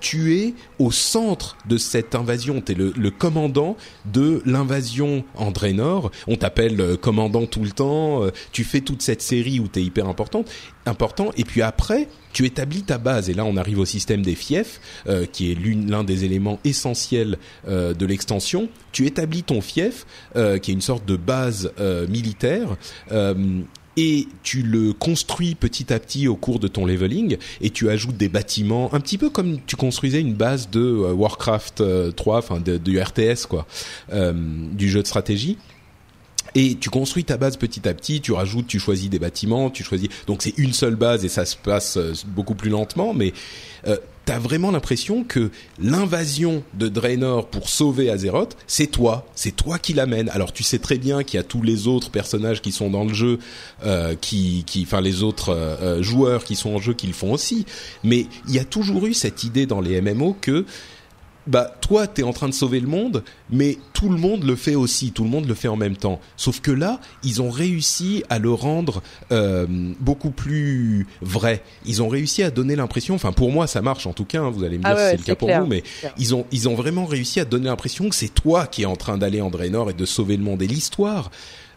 tu 0.00 0.38
es 0.38 0.54
au 0.78 0.90
centre 0.90 1.56
de 1.68 1.76
cette 1.76 2.14
invasion. 2.14 2.60
T'es 2.60 2.74
le, 2.74 2.92
le 2.96 3.10
commandant 3.10 3.76
de 4.12 4.42
l'invasion 4.44 5.24
en 5.34 5.50
Draenor. 5.50 6.10
On 6.26 6.36
t'appelle 6.36 6.96
commandant 7.00 7.46
tout 7.46 7.62
le 7.62 7.70
temps. 7.70 8.22
tu 8.52 8.64
fais 8.64 8.80
toute 8.80 9.02
cette 9.02 9.22
série 9.22 9.60
où 9.60 9.68
t'es 9.68 9.82
hyper 9.82 10.08
importante 10.08 10.50
important. 10.86 11.30
Et 11.36 11.44
puis 11.44 11.62
après, 11.62 12.08
tu 12.32 12.46
établis 12.46 12.82
ta 12.82 12.98
base. 12.98 13.30
Et 13.30 13.34
là, 13.34 13.44
on 13.44 13.56
arrive 13.56 13.78
au 13.78 13.84
système 13.84 14.22
des 14.22 14.34
fiefs, 14.34 14.80
euh, 15.06 15.26
qui 15.26 15.52
est 15.52 15.58
l'un 15.88 16.04
des 16.04 16.24
éléments 16.24 16.58
essentiels 16.64 17.38
euh, 17.68 17.94
de 17.94 18.06
l'extension. 18.06 18.68
Tu 18.92 19.06
établis 19.06 19.42
ton 19.42 19.60
fief, 19.60 20.06
euh, 20.36 20.58
qui 20.58 20.70
est 20.70 20.74
une 20.74 20.80
sorte 20.80 21.06
de 21.06 21.16
base 21.16 21.72
militaire. 22.08 22.76
et 23.98 24.26
tu 24.42 24.62
le 24.62 24.94
construis 24.94 25.54
petit 25.54 25.92
à 25.92 25.98
petit 25.98 26.26
au 26.26 26.34
cours 26.34 26.58
de 26.58 26.66
ton 26.66 26.86
leveling 26.86 27.36
et 27.60 27.68
tu 27.68 27.90
ajoutes 27.90 28.16
des 28.16 28.30
bâtiments 28.30 28.92
un 28.94 29.00
petit 29.00 29.18
peu 29.18 29.28
comme 29.28 29.58
tu 29.66 29.76
construisais 29.76 30.20
une 30.20 30.32
base 30.32 30.70
de 30.70 30.80
Warcraft 30.80 31.82
3 32.16 32.38
enfin 32.38 32.60
du 32.60 32.98
RTS 32.98 33.46
quoi 33.46 33.66
du 34.02 34.88
jeu 34.88 35.02
de 35.02 35.06
stratégie 35.06 35.58
et 36.54 36.76
tu 36.76 36.90
construis 36.90 37.24
ta 37.24 37.36
base 37.36 37.56
petit 37.56 37.88
à 37.88 37.94
petit, 37.94 38.20
tu 38.20 38.32
rajoutes, 38.32 38.66
tu 38.66 38.78
choisis 38.78 39.08
des 39.08 39.18
bâtiments, 39.18 39.70
tu 39.70 39.82
choisis. 39.82 40.08
Donc 40.26 40.42
c'est 40.42 40.56
une 40.58 40.72
seule 40.72 40.96
base 40.96 41.24
et 41.24 41.28
ça 41.28 41.44
se 41.44 41.56
passe 41.56 41.96
euh, 41.96 42.12
beaucoup 42.26 42.54
plus 42.54 42.70
lentement, 42.70 43.14
mais 43.14 43.32
euh, 43.86 43.96
t'as 44.24 44.38
vraiment 44.38 44.70
l'impression 44.70 45.24
que 45.24 45.50
l'invasion 45.80 46.62
de 46.74 46.88
Draenor 46.88 47.48
pour 47.48 47.68
sauver 47.68 48.10
Azeroth, 48.10 48.56
c'est 48.66 48.86
toi, 48.86 49.26
c'est 49.34 49.54
toi 49.54 49.78
qui 49.78 49.94
l'amène. 49.94 50.28
Alors 50.30 50.52
tu 50.52 50.62
sais 50.62 50.78
très 50.78 50.98
bien 50.98 51.24
qu'il 51.24 51.38
y 51.38 51.40
a 51.40 51.44
tous 51.44 51.62
les 51.62 51.88
autres 51.88 52.10
personnages 52.10 52.62
qui 52.62 52.72
sont 52.72 52.90
dans 52.90 53.04
le 53.04 53.14
jeu, 53.14 53.38
euh, 53.84 54.14
qui, 54.20 54.64
qui, 54.66 54.82
enfin 54.82 55.00
les 55.00 55.22
autres 55.22 55.50
euh, 55.50 56.02
joueurs 56.02 56.44
qui 56.44 56.54
sont 56.54 56.70
en 56.70 56.78
jeu 56.78 56.94
qui 56.94 57.06
le 57.06 57.12
font 57.12 57.32
aussi, 57.32 57.66
mais 58.04 58.26
il 58.48 58.54
y 58.54 58.58
a 58.58 58.64
toujours 58.64 59.06
eu 59.06 59.14
cette 59.14 59.44
idée 59.44 59.66
dans 59.66 59.80
les 59.80 60.00
MMO 60.00 60.36
que 60.40 60.64
bah 61.46 61.74
toi 61.80 62.06
t'es 62.06 62.22
en 62.22 62.32
train 62.32 62.48
de 62.48 62.54
sauver 62.54 62.80
le 62.80 62.86
monde, 62.86 63.24
mais 63.50 63.78
tout 63.92 64.08
le 64.08 64.16
monde 64.16 64.44
le 64.44 64.56
fait 64.56 64.74
aussi, 64.74 65.12
tout 65.12 65.24
le 65.24 65.30
monde 65.30 65.46
le 65.46 65.54
fait 65.54 65.68
en 65.68 65.76
même 65.76 65.96
temps. 65.96 66.20
Sauf 66.36 66.60
que 66.60 66.70
là, 66.70 67.00
ils 67.22 67.42
ont 67.42 67.50
réussi 67.50 68.24
à 68.30 68.38
le 68.38 68.52
rendre 68.52 69.02
euh, 69.30 69.66
beaucoup 70.00 70.30
plus 70.30 71.06
vrai. 71.20 71.62
Ils 71.86 72.02
ont 72.02 72.08
réussi 72.08 72.42
à 72.42 72.50
donner 72.50 72.76
l'impression, 72.76 73.14
enfin 73.14 73.32
pour 73.32 73.50
moi 73.50 73.66
ça 73.66 73.82
marche 73.82 74.06
en 74.06 74.12
tout 74.12 74.24
cas. 74.24 74.42
Hein, 74.42 74.50
vous 74.50 74.64
allez 74.64 74.78
me 74.78 74.84
ah 74.86 74.94
dire 74.94 75.04
si 75.04 75.10
c'est 75.10 75.16
le 75.18 75.24
cas 75.24 75.34
pour 75.34 75.50
vous, 75.50 75.66
mais 75.66 75.82
ils 76.18 76.34
ont 76.34 76.46
ils 76.52 76.68
ont 76.68 76.74
vraiment 76.74 77.06
réussi 77.06 77.40
à 77.40 77.44
donner 77.44 77.66
l'impression 77.66 78.08
que 78.08 78.14
c'est 78.14 78.32
toi 78.32 78.66
qui 78.66 78.82
es 78.82 78.86
en 78.86 78.96
train 78.96 79.18
d'aller 79.18 79.40
en 79.40 79.50
Draenor 79.50 79.90
et 79.90 79.94
de 79.94 80.04
sauver 80.04 80.36
le 80.36 80.42
monde. 80.42 80.62
Et 80.62 80.66
l'histoire 80.66 81.30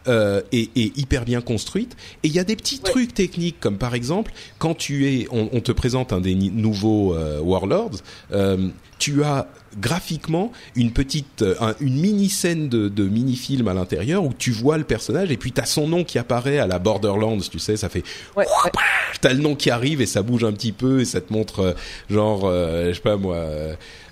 euh, 0.08 0.40
est, 0.52 0.70
est, 0.76 0.96
hyper 0.96 1.24
bien 1.24 1.40
construite. 1.40 1.96
Et 2.22 2.28
il 2.28 2.32
y 2.32 2.38
a 2.38 2.44
des 2.44 2.54
petits 2.54 2.78
trucs 2.78 3.12
techniques, 3.12 3.58
comme 3.58 3.76
par 3.76 3.96
exemple, 3.96 4.32
quand 4.58 4.74
tu 4.74 5.08
es, 5.08 5.26
on, 5.32 5.48
on 5.52 5.60
te 5.60 5.72
présente 5.72 6.12
un 6.12 6.20
des 6.20 6.36
nouveaux 6.36 7.12
euh, 7.12 7.40
Warlords, 7.40 7.96
euh, 8.30 8.68
tu 8.98 9.24
as 9.24 9.48
graphiquement 9.78 10.52
une 10.74 10.92
petite, 10.92 11.42
euh, 11.42 11.74
une 11.80 12.00
mini 12.00 12.30
scène 12.30 12.68
de, 12.68 12.88
de 12.88 13.04
mini 13.04 13.36
film 13.36 13.68
à 13.68 13.74
l'intérieur 13.74 14.24
où 14.24 14.32
tu 14.32 14.50
vois 14.50 14.78
le 14.78 14.84
personnage 14.84 15.30
et 15.30 15.36
puis 15.36 15.52
t'as 15.52 15.66
son 15.66 15.86
nom 15.86 16.02
qui 16.02 16.18
apparaît 16.18 16.58
à 16.58 16.66
la 16.66 16.78
Borderlands, 16.78 17.38
tu 17.38 17.58
sais, 17.58 17.76
ça 17.76 17.88
fait, 17.88 18.02
ouais, 18.36 18.46
t'as 19.20 19.32
le 19.32 19.40
nom 19.40 19.54
qui 19.54 19.70
arrive 19.70 20.00
et 20.00 20.06
ça 20.06 20.22
bouge 20.22 20.44
un 20.44 20.52
petit 20.52 20.72
peu 20.72 21.00
et 21.00 21.04
ça 21.04 21.20
te 21.20 21.32
montre 21.32 21.60
euh, 21.60 21.72
genre, 22.08 22.50
je 22.50 22.92
sais 22.94 23.00
pas 23.00 23.16
moi. 23.16 23.36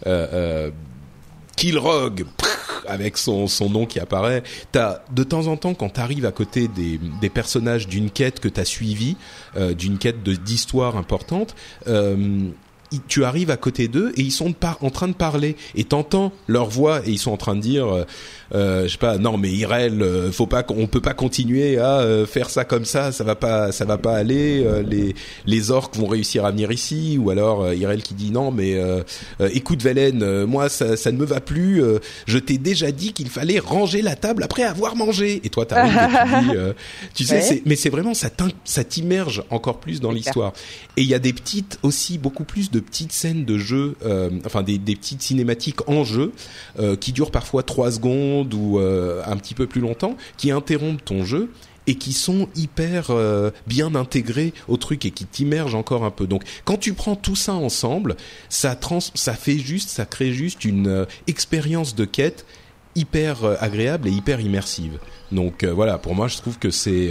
Euh, 0.07 0.71
Killrog 1.57 2.27
avec 2.89 3.17
son, 3.17 3.47
son 3.47 3.71
nom 3.71 3.87
qui 3.87 4.01
apparaît. 4.01 4.43
T'as 4.73 5.01
de 5.11 5.25
temps 5.25 5.47
en 5.47 5.57
temps 5.57 5.75
quand 5.75 5.89
t'arrives 5.89 6.27
à 6.27 6.33
côté 6.33 6.69
des, 6.69 6.99
des 7.21 7.31
personnages 7.31 7.87
d'une 7.87 8.11
quête 8.11 8.41
que 8.41 8.49
t'as 8.49 8.65
suivi, 8.65 9.17
euh, 9.57 9.75
d'une 9.75 9.99
quête 9.99 10.23
d'histoire 10.23 10.97
importante, 10.97 11.55
euh, 11.87 12.49
tu 13.09 13.25
arrives 13.25 13.51
à 13.51 13.57
côté 13.57 13.89
d'eux 13.89 14.13
et 14.17 14.23
ils 14.23 14.33
sont 14.33 14.55
en 14.63 14.91
train 14.91 15.09
de 15.09 15.15
parler. 15.15 15.57
Et 15.75 15.85
t'entends 15.85 16.33
leur 16.47 16.69
voix 16.69 17.07
et 17.07 17.11
ils 17.11 17.19
sont 17.19 17.33
en 17.33 17.37
train 17.37 17.57
de 17.57 17.61
dire 17.61 17.87
euh, 17.87 18.05
je 18.55 18.89
sais 18.89 18.99
pas 18.99 19.19
non 19.19 19.37
mais 19.37 19.51
Irel 19.51 20.03
euh, 20.03 20.33
faut 20.33 20.47
pas 20.47 20.65
on 20.69 20.87
peut 20.87 21.01
pas 21.01 21.15
continuer 21.15 21.79
à 21.79 21.99
euh, 22.01 22.27
faire 22.27 22.51
ça 22.51 22.65
comme 22.65 22.85
ça. 22.85 23.13
Ça 23.13 23.25
va 23.25 23.35
pas 23.35 23.73
ça 23.73 23.85
va 23.85 23.99
pas 23.99 24.17
aller. 24.17 24.65
Les 24.89 25.15
les 25.47 25.71
orques 25.71 25.97
vont 25.97 26.07
réussir 26.07 26.45
à 26.45 26.51
venir 26.51 26.71
ici. 26.73 27.19
Ou 27.21 27.31
alors 27.31 27.73
Irel 27.73 28.03
qui 28.03 28.15
dit 28.15 28.31
non 28.31 28.51
mais 28.51 28.79
écoute 29.53 29.83
Velen 29.83 30.45
moi 30.45 30.69
ça, 30.69 30.97
ça 30.97 31.13
ne 31.13 31.19
me 31.19 31.25
va 31.25 31.41
plus. 31.41 31.83
Je 32.27 32.39
t'ai 32.39 32.59
déjà 32.59 32.93
dit 32.93 33.13
qu'il 33.13 33.29
fallait 33.29 33.59
ranger 33.59 34.03
la 34.03 34.17
table 34.17 34.43
après 34.43 34.63
avoir 34.63 34.97
mangé. 34.97 35.41
Et 35.45 35.49
toi 35.49 35.67
t'arrives 35.67 35.97
et 35.97 36.57
tu 37.15 37.23
dis 37.25 37.29
tu 37.29 37.41
sais 37.41 37.63
mais 37.67 37.77
c'est 37.77 37.91
vraiment 37.91 38.13
ça 38.15 38.85
t'immerge 38.85 39.43
encore 39.51 39.81
plus 39.81 40.01
dans 40.01 40.13
l'histoire. 40.13 40.53
Et 40.97 41.03
il 41.03 41.09
y 41.09 41.15
a 41.15 41.19
des 41.19 41.33
petites 41.33 41.79
aussi 41.83 42.19
beaucoup 42.19 42.45
plus 42.45 42.71
de 42.71 42.81
petites 42.81 43.13
scènes 43.13 43.45
de 43.45 43.59
jeu 43.59 43.97
enfin 44.45 44.63
des, 44.63 44.79
des 44.79 44.97
petites 44.97 45.23
cinématiques 45.23 45.89
en 45.89 46.05
jeu 46.05 46.33
qui 47.01 47.13
durent 47.13 47.31
parfois 47.31 47.63
trois 47.63 47.91
secondes 47.91 48.44
ou 48.53 48.79
euh, 48.79 49.23
un 49.27 49.37
petit 49.37 49.55
peu 49.55 49.67
plus 49.67 49.81
longtemps 49.81 50.17
qui 50.37 50.51
interrompent 50.51 51.05
ton 51.05 51.25
jeu 51.25 51.51
et 51.87 51.97
qui 51.97 52.13
sont 52.13 52.49
hyper 52.57 53.11
euh, 53.11 53.51
bien 53.67 53.95
intégrés 53.95 54.55
au 54.69 54.77
truc 54.77 55.05
et 55.05 55.11
qui 55.11 55.27
t'immergent 55.27 55.75
encore 55.75 56.05
un 56.05 56.11
peu. 56.11 56.27
Donc 56.27 56.43
quand 56.65 56.79
tu 56.79 56.95
prends 56.95 57.17
tout 57.17 57.37
ça 57.37 57.55
ensemble, 57.55 58.17
ça 58.49 58.75
trans 58.75 59.01
ça 59.01 59.35
fait 59.35 59.59
juste, 59.59 59.91
ça 59.91 60.07
crée 60.07 60.33
juste 60.33 60.65
une 60.65 60.89
euh, 60.89 61.05
expérience 61.27 61.95
de 61.95 62.05
quête 62.05 62.47
hyper 62.97 63.45
agréable 63.61 64.07
et 64.07 64.13
hyper 64.13 64.39
immersive. 64.39 65.01
Donc 65.33 65.65
voilà, 65.65 65.99
pour 65.99 66.15
moi, 66.15 66.29
je 66.29 66.37
trouve 66.37 66.61
que 66.61 66.71
c'est 66.71 67.11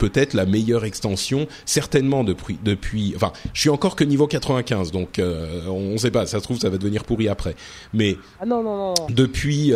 peut-être 0.00 0.34
la 0.34 0.46
meilleure 0.46 0.84
extension, 0.84 1.46
certainement 1.64 2.24
depuis 2.24 2.58
depuis. 2.64 3.12
Enfin, 3.14 3.32
je 3.52 3.60
suis 3.60 3.70
encore 3.70 3.94
que 3.94 4.02
niveau 4.02 4.26
95, 4.26 4.90
donc 4.90 5.20
on 5.20 5.92
ne 5.92 5.96
sait 5.96 6.10
pas. 6.10 6.26
Ça 6.26 6.40
se 6.40 6.42
trouve, 6.42 6.58
ça 6.58 6.70
va 6.70 6.78
devenir 6.78 7.04
pourri 7.04 7.28
après. 7.28 7.54
Mais 7.94 8.16
ah 8.40 8.46
non, 8.46 8.64
non, 8.64 8.76
non. 8.76 8.94
depuis 9.08 9.72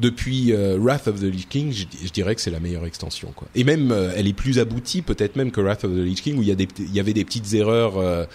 depuis 0.00 0.52
Wrath 0.52 1.08
of 1.08 1.20
the 1.20 1.24
Lich 1.24 1.48
King, 1.48 1.72
je, 1.72 2.10
dirais 2.12 2.34
que 2.34 2.40
c'est 2.40 2.50
la 2.50 2.60
meilleure 2.60 2.86
extension, 2.86 3.32
quoi. 3.34 3.48
Et 3.54 3.64
même, 3.64 3.94
elle 4.16 4.26
est 4.26 4.32
plus 4.32 4.58
aboutie, 4.58 5.02
peut-être 5.02 5.36
même 5.36 5.50
que 5.50 5.60
Wrath 5.60 5.84
of 5.84 5.92
the 5.92 5.98
Lich 5.98 6.22
King, 6.22 6.38
où 6.38 6.42
il 6.42 6.48
y 6.48 6.68
il 6.78 6.94
y 6.94 7.00
avait 7.00 7.12
des 7.12 7.24
petites 7.24 7.52
erreurs 7.54 8.26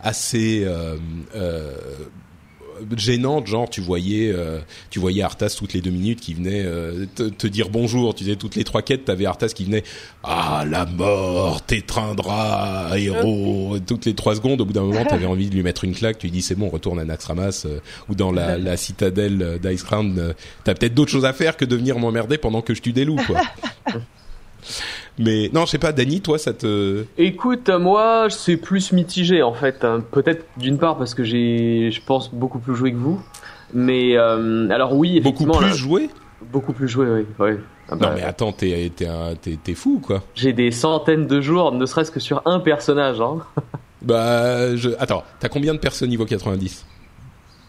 assez 0.00 0.66
gênante, 2.96 3.46
genre 3.46 3.68
tu 3.68 3.80
voyais, 3.80 4.32
euh, 4.32 4.60
tu 4.90 4.98
voyais 4.98 5.22
Arthas 5.22 5.54
toutes 5.58 5.72
les 5.72 5.80
deux 5.80 5.90
minutes 5.90 6.20
qui 6.20 6.34
venait 6.34 6.62
euh, 6.64 7.06
te, 7.14 7.46
dire 7.46 7.68
bonjour. 7.68 8.14
Tu 8.14 8.24
sais, 8.24 8.36
toutes 8.36 8.54
les 8.56 8.64
trois 8.64 8.82
quêtes, 8.82 9.04
t'avais 9.04 9.26
Arthas 9.26 9.48
qui 9.48 9.64
venait 9.64 9.84
ah 10.22 10.64
la 10.68 10.86
mort 10.86 11.62
t'étreindra 11.62 12.90
héros. 12.96 13.76
toutes 13.86 14.06
les 14.06 14.14
trois 14.14 14.34
secondes, 14.34 14.60
au 14.60 14.64
bout 14.64 14.72
d'un 14.72 14.82
moment, 14.82 15.04
t'avais 15.08 15.26
envie 15.26 15.48
de 15.48 15.54
lui 15.54 15.62
mettre 15.62 15.84
une 15.84 15.94
claque. 15.94 16.18
Tu 16.18 16.26
lui 16.26 16.32
dis 16.32 16.42
c'est 16.42 16.54
bon, 16.54 16.68
retourne 16.68 16.98
à 16.98 17.04
Naxxramas 17.04 17.64
euh, 17.66 17.78
ou 18.08 18.14
dans 18.14 18.32
la, 18.32 18.58
la 18.58 18.76
citadelle 18.76 19.58
d'Icecrown. 19.62 20.34
T'as 20.64 20.74
peut-être 20.74 20.94
d'autres 20.94 21.12
choses 21.12 21.24
à 21.24 21.32
faire 21.32 21.56
que 21.56 21.64
de 21.64 21.76
venir 21.76 21.98
m'emmerder 21.98 22.38
pendant 22.38 22.62
que 22.62 22.74
je 22.74 22.82
tue 22.82 22.92
des 22.92 23.04
loups, 23.04 23.20
quoi. 23.26 23.40
Mais 25.18 25.50
non, 25.52 25.64
je 25.64 25.70
sais 25.70 25.78
pas, 25.78 25.92
Dany, 25.92 26.20
toi, 26.20 26.38
ça 26.38 26.52
te. 26.52 27.04
Écoute, 27.16 27.70
moi, 27.70 28.26
c'est 28.30 28.56
plus 28.56 28.92
mitigé 28.92 29.42
en 29.42 29.54
fait. 29.54 29.84
Hein. 29.84 30.02
Peut-être 30.10 30.44
d'une 30.56 30.78
part 30.78 30.98
parce 30.98 31.14
que 31.14 31.24
j'ai, 31.24 31.90
je 31.90 32.00
pense, 32.04 32.32
beaucoup 32.32 32.58
plus 32.58 32.74
joué 32.74 32.92
que 32.92 32.98
vous. 32.98 33.20
Mais 33.72 34.16
euh, 34.16 34.68
alors 34.70 34.94
oui, 34.94 35.20
Beaucoup 35.20 35.46
plus 35.46 35.74
joué? 35.74 36.10
Beaucoup 36.52 36.72
plus 36.72 36.88
joué, 36.88 37.06
oui. 37.10 37.26
oui. 37.38 37.50
Ah 37.88 37.94
bah, 37.94 38.08
non 38.08 38.14
mais 38.16 38.22
attends, 38.22 38.52
t'es 38.52 38.92
t'es 38.92 39.74
fou 39.74 40.00
quoi. 40.04 40.22
J'ai 40.34 40.52
des 40.52 40.70
centaines 40.70 41.26
de 41.26 41.40
jours, 41.40 41.72
ne 41.72 41.86
serait-ce 41.86 42.10
que 42.10 42.20
sur 42.20 42.42
un 42.44 42.60
personnage. 42.60 43.20
Hein. 43.20 43.38
bah, 44.02 44.74
je... 44.76 44.90
attends, 44.98 45.24
t'as 45.40 45.48
combien 45.48 45.72
de 45.72 45.78
personnes 45.78 46.10
niveau 46.10 46.26
90 46.26 46.84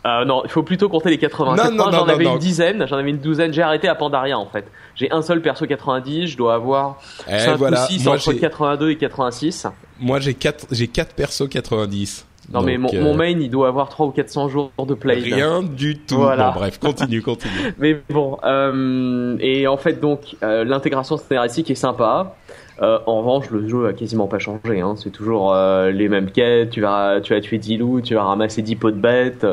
euh, 0.06 0.26
non, 0.26 0.41
il 0.45 0.50
faut 0.50 0.64
plutôt 0.64 0.89
compter 0.89 1.10
les 1.10 1.18
80. 1.18 1.56
j'en 1.76 2.08
avais 2.08 2.26
une 2.26 2.39
dizaine, 2.39 2.86
j'en 2.88 2.98
avais 2.98 3.10
une 3.10 3.18
douzaine. 3.18 3.54
J'ai 3.54 3.62
arrêté 3.62 3.88
à 3.88 3.95
Pandaria 3.95 4.38
en 4.38 4.45
fait. 4.45 4.66
J'ai 4.95 5.12
un 5.12 5.22
seul 5.22 5.41
perso 5.41 5.66
90, 5.66 6.28
je 6.28 6.38
dois 6.38 6.56
avoir 6.56 7.00
eh, 7.28 7.39
5 7.39 7.60
ou 7.60 7.76
6 7.76 8.08
entre 8.08 8.34
82 8.34 8.91
et 8.91 8.98
86. 8.98 9.68
Moi 10.00 10.20
j'ai 10.20 10.34
4 10.34 10.68
j'ai 10.72 10.88
4 10.88 11.14
persos 11.14 11.50
90. 11.50 12.26
Non 12.54 12.62
mais 12.62 12.78
mon, 12.78 12.93
mon, 12.93 13.14
euh, 13.14 13.18
main 13.18 13.28
il 13.28 13.50
doit 13.50 13.68
avoir 13.68 13.89
3 13.89 14.08
ou 14.08 14.12
400 14.12 14.48
jours 14.48 14.72
de 14.80 14.93
play. 14.93 15.16
Rien 15.16 15.62
du 15.62 15.98
tout. 15.98 16.16
Voilà. 16.16 16.52
bref, 16.52 16.80
continue, 16.80 17.22
continue. 17.22 17.54
mais 17.78 18.02
bon, 18.10 18.38
euh, 18.45 19.36
et 19.39 19.68
en 19.68 19.78
fait 19.78 20.00
donc 20.00 20.38
euh, 20.43 20.64
l'intégration 20.64 21.18
scénaristique 21.18 21.70
est 21.70 21.76
sympa. 21.76 22.36
Euh, 22.82 22.99
en 23.05 23.19
revanche, 23.19 23.49
le 23.49 23.67
jeu 23.67 23.88
a 23.88 23.93
quasiment 23.93 24.28
pas 24.28 24.39
changé. 24.39 24.82
Hein. 24.82 24.95
C'est 24.97 25.09
toujours 25.09 25.53
euh, 25.53 25.91
les 25.91 26.09
mêmes 26.09 26.32
quêtes. 26.32 26.69
Tu 26.69 26.82
vas, 26.82 27.19
tu 27.21 27.34
vas 27.34 27.41
tuer 27.41 27.57
10 27.57 27.78
loups, 27.78 28.01
tu 28.01 28.13
vas 28.13 28.23
ramasser 28.23 28.61
10 28.61 28.75
pots 28.75 28.91
de 28.91 28.97
bêtes. 28.97 29.45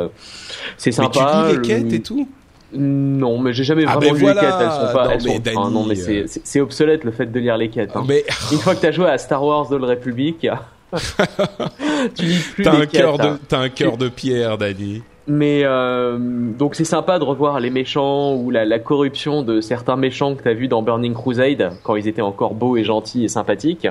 C'est 0.77 0.93
sympa. 0.93 1.45
Mais 1.47 1.53
tu 1.53 1.57
lis 1.57 1.57
les 1.57 1.69
quêtes 1.69 1.93
et 1.93 2.03
tout? 2.03 2.29
Non, 2.77 3.39
mais 3.39 3.53
j'ai 3.53 3.65
jamais 3.65 3.85
ah, 3.87 3.97
vraiment 3.97 4.15
lu 4.15 4.27
les 4.27 4.35
quêtes. 4.35 4.55
Elles 4.61 4.71
sont 4.71 4.93
pas. 4.93 5.05
Non, 5.05 5.11
elles 5.13 5.41
mais, 5.45 5.53
sont... 5.53 5.71
non, 5.71 5.85
mais 5.87 5.95
c'est, 5.95 6.61
obsolète 6.61 7.05
le 7.05 7.13
fait 7.13 7.27
de 7.27 7.41
lire 7.41 7.57
les 7.57 7.69
quêtes. 7.69 7.95
Hein. 7.95 8.05
Mais... 8.07 8.25
Une 8.53 8.59
fois 8.59 8.75
que 8.75 8.81
t'as 8.81 8.91
joué 8.91 9.07
à 9.07 9.19
Star 9.19 9.45
Wars 9.45 9.69
The 9.69 9.81
Republic, 9.81 10.47
tu 12.15 12.25
lis 12.25 12.45
plus 12.55 12.65
t'as 12.65 12.73
les 12.73 12.83
un 12.83 12.87
quêtes. 12.87 13.01
Cœur 13.01 13.19
de, 13.19 13.23
hein. 13.25 13.39
T'as 13.49 13.59
un 13.59 13.69
cœur 13.69 13.97
de 13.97 14.09
pierre, 14.09 14.59
Danny. 14.59 15.03
Mais 15.27 15.63
euh, 15.65 16.19
donc 16.19 16.75
c'est 16.75 16.85
sympa 16.85 17.19
de 17.19 17.25
revoir 17.25 17.59
les 17.59 17.71
méchants 17.71 18.35
ou 18.35 18.51
la, 18.51 18.67
la 18.67 18.79
corruption 18.79 19.43
de 19.43 19.63
certains 19.63 19.97
méchants 19.97 20.35
que 20.35 20.43
t'as 20.43 20.53
vu 20.53 20.69
dans 20.69 20.83
Burning 20.83 21.15
Crusade 21.15 21.73
quand 21.83 21.97
ils 21.97 22.09
étaient 22.09 22.21
encore 22.21 22.55
beaux 22.55 22.77
et 22.77 22.85
gentils 22.85 23.25
et 23.25 23.29
sympathiques. 23.29 23.89